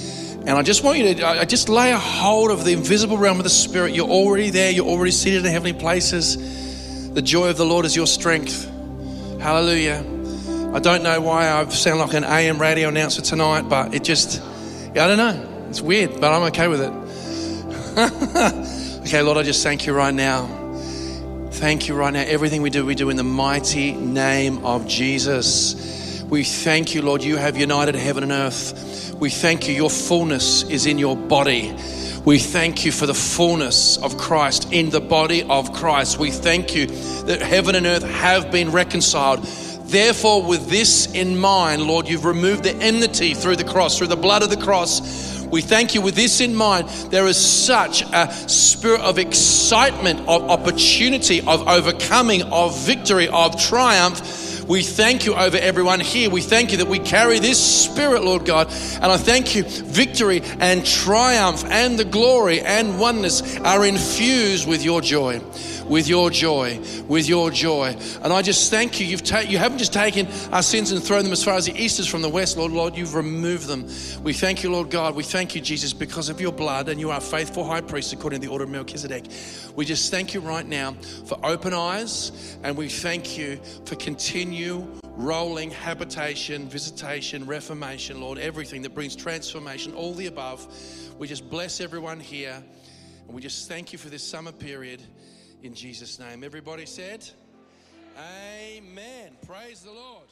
And 0.46 0.50
I 0.50 0.62
just 0.62 0.82
want 0.82 0.98
you 0.98 1.14
to 1.14 1.26
I 1.26 1.44
just 1.44 1.68
lay 1.68 1.92
a 1.92 1.98
hold 1.98 2.50
of 2.50 2.64
the 2.64 2.72
invisible 2.72 3.18
realm 3.18 3.38
of 3.38 3.44
the 3.44 3.50
Spirit. 3.50 3.94
You're 3.94 4.08
already 4.08 4.50
there, 4.50 4.70
you're 4.70 4.86
already 4.86 5.10
seated 5.10 5.44
in 5.44 5.52
heavenly 5.52 5.74
places. 5.74 7.12
The 7.12 7.22
joy 7.22 7.50
of 7.50 7.56
the 7.56 7.66
Lord 7.66 7.84
is 7.84 7.94
your 7.94 8.06
strength. 8.06 8.64
Hallelujah. 9.40 10.04
I 10.72 10.78
don't 10.78 11.02
know 11.02 11.20
why 11.20 11.50
I 11.50 11.68
sound 11.68 11.98
like 11.98 12.14
an 12.14 12.24
AM 12.24 12.60
radio 12.60 12.88
announcer 12.88 13.22
tonight, 13.22 13.62
but 13.62 13.94
it 13.94 14.04
just, 14.04 14.40
I 14.90 14.94
don't 14.94 15.16
know. 15.16 15.66
It's 15.68 15.80
weird, 15.80 16.20
but 16.20 16.32
I'm 16.32 16.42
okay 16.44 16.68
with 16.68 16.80
it. 16.80 16.92
okay, 19.06 19.20
Lord, 19.22 19.36
I 19.36 19.42
just 19.42 19.62
thank 19.62 19.86
you 19.86 19.92
right 19.92 20.14
now. 20.14 20.46
Thank 21.50 21.88
you 21.88 21.94
right 21.94 22.12
now. 22.12 22.20
Everything 22.20 22.62
we 22.62 22.70
do, 22.70 22.86
we 22.86 22.94
do 22.94 23.10
in 23.10 23.16
the 23.16 23.24
mighty 23.24 23.92
name 23.92 24.64
of 24.64 24.86
Jesus. 24.86 26.22
We 26.22 26.44
thank 26.44 26.94
you, 26.94 27.02
Lord. 27.02 27.24
You 27.24 27.36
have 27.36 27.56
united 27.56 27.96
heaven 27.96 28.22
and 28.22 28.30
earth. 28.30 29.09
We 29.20 29.28
thank 29.28 29.68
you, 29.68 29.74
your 29.74 29.90
fullness 29.90 30.62
is 30.62 30.86
in 30.86 30.96
your 30.96 31.14
body. 31.14 31.76
We 32.24 32.38
thank 32.38 32.86
you 32.86 32.90
for 32.90 33.04
the 33.04 33.12
fullness 33.12 33.98
of 33.98 34.16
Christ 34.16 34.72
in 34.72 34.88
the 34.88 35.00
body 35.02 35.42
of 35.42 35.74
Christ. 35.74 36.18
We 36.18 36.30
thank 36.30 36.74
you 36.74 36.86
that 36.86 37.42
heaven 37.42 37.74
and 37.74 37.84
earth 37.84 38.02
have 38.02 38.50
been 38.50 38.72
reconciled. 38.72 39.42
Therefore, 39.42 40.42
with 40.42 40.70
this 40.70 41.12
in 41.12 41.38
mind, 41.38 41.82
Lord, 41.82 42.08
you've 42.08 42.24
removed 42.24 42.64
the 42.64 42.74
enmity 42.76 43.34
through 43.34 43.56
the 43.56 43.64
cross, 43.64 43.98
through 43.98 44.06
the 44.06 44.16
blood 44.16 44.42
of 44.42 44.48
the 44.48 44.56
cross. 44.56 45.44
We 45.44 45.60
thank 45.60 45.94
you 45.94 46.00
with 46.00 46.14
this 46.14 46.40
in 46.40 46.54
mind. 46.54 46.88
There 47.10 47.26
is 47.26 47.36
such 47.36 48.02
a 48.14 48.32
spirit 48.32 49.02
of 49.02 49.18
excitement, 49.18 50.20
of 50.20 50.48
opportunity, 50.48 51.42
of 51.42 51.68
overcoming, 51.68 52.44
of 52.44 52.74
victory, 52.86 53.28
of 53.28 53.60
triumph 53.60 54.49
we 54.70 54.84
thank 54.84 55.26
you 55.26 55.34
over 55.34 55.56
everyone 55.56 55.98
here. 55.98 56.30
We 56.30 56.42
thank 56.42 56.70
you 56.70 56.78
that 56.78 56.86
we 56.86 57.00
carry 57.00 57.40
this 57.40 57.58
spirit, 57.58 58.22
Lord 58.22 58.44
God. 58.44 58.68
And 58.70 59.06
I 59.06 59.16
thank 59.16 59.56
you, 59.56 59.64
victory 59.64 60.42
and 60.60 60.86
triumph 60.86 61.64
and 61.64 61.98
the 61.98 62.04
glory 62.04 62.60
and 62.60 63.00
oneness 63.00 63.58
are 63.58 63.84
infused 63.84 64.68
with 64.68 64.84
your 64.84 65.00
joy 65.00 65.40
with 65.90 66.06
your 66.06 66.30
joy, 66.30 66.80
with 67.08 67.28
your 67.28 67.50
joy. 67.50 67.96
And 68.22 68.32
I 68.32 68.42
just 68.42 68.70
thank 68.70 69.00
you. 69.00 69.06
You've 69.06 69.24
ta- 69.24 69.40
you 69.40 69.58
haven't 69.58 69.78
just 69.78 69.92
taken 69.92 70.28
our 70.52 70.62
sins 70.62 70.92
and 70.92 71.02
thrown 71.02 71.24
them 71.24 71.32
as 71.32 71.42
far 71.42 71.54
as 71.54 71.66
the 71.66 71.76
east 71.76 71.98
is 71.98 72.06
from 72.06 72.22
the 72.22 72.28
west, 72.28 72.56
Lord. 72.56 72.70
Lord, 72.70 72.96
you've 72.96 73.16
removed 73.16 73.66
them. 73.66 73.88
We 74.22 74.32
thank 74.32 74.62
you, 74.62 74.70
Lord 74.70 74.88
God. 74.88 75.16
We 75.16 75.24
thank 75.24 75.56
you, 75.56 75.60
Jesus, 75.60 75.92
because 75.92 76.28
of 76.28 76.40
your 76.40 76.52
blood, 76.52 76.88
and 76.88 77.00
you 77.00 77.10
are 77.10 77.20
faithful 77.20 77.64
high 77.64 77.80
priest 77.80 78.12
according 78.12 78.40
to 78.40 78.46
the 78.46 78.52
order 78.52 78.64
of 78.64 78.70
Melchizedek. 78.70 79.24
We 79.74 79.84
just 79.84 80.12
thank 80.12 80.32
you 80.32 80.40
right 80.40 80.66
now 80.66 80.92
for 81.26 81.44
open 81.44 81.74
eyes, 81.74 82.56
and 82.62 82.76
we 82.76 82.88
thank 82.88 83.36
you 83.36 83.60
for 83.84 83.96
continue 83.96 84.86
rolling 85.16 85.72
habitation, 85.72 86.68
visitation, 86.68 87.46
reformation, 87.46 88.20
Lord, 88.20 88.38
everything 88.38 88.82
that 88.82 88.94
brings 88.94 89.16
transformation, 89.16 89.92
all 89.94 90.14
the 90.14 90.26
above. 90.26 90.68
We 91.18 91.26
just 91.26 91.50
bless 91.50 91.80
everyone 91.80 92.20
here, 92.20 92.62
and 93.26 93.34
we 93.34 93.42
just 93.42 93.68
thank 93.68 93.92
you 93.92 93.98
for 93.98 94.08
this 94.08 94.22
summer 94.22 94.52
period 94.52 95.02
in 95.62 95.74
Jesus' 95.74 96.18
name. 96.18 96.42
Everybody 96.44 96.86
said, 96.86 97.28
Amen. 98.18 99.32
Praise 99.46 99.82
the 99.82 99.92
Lord. 99.92 100.28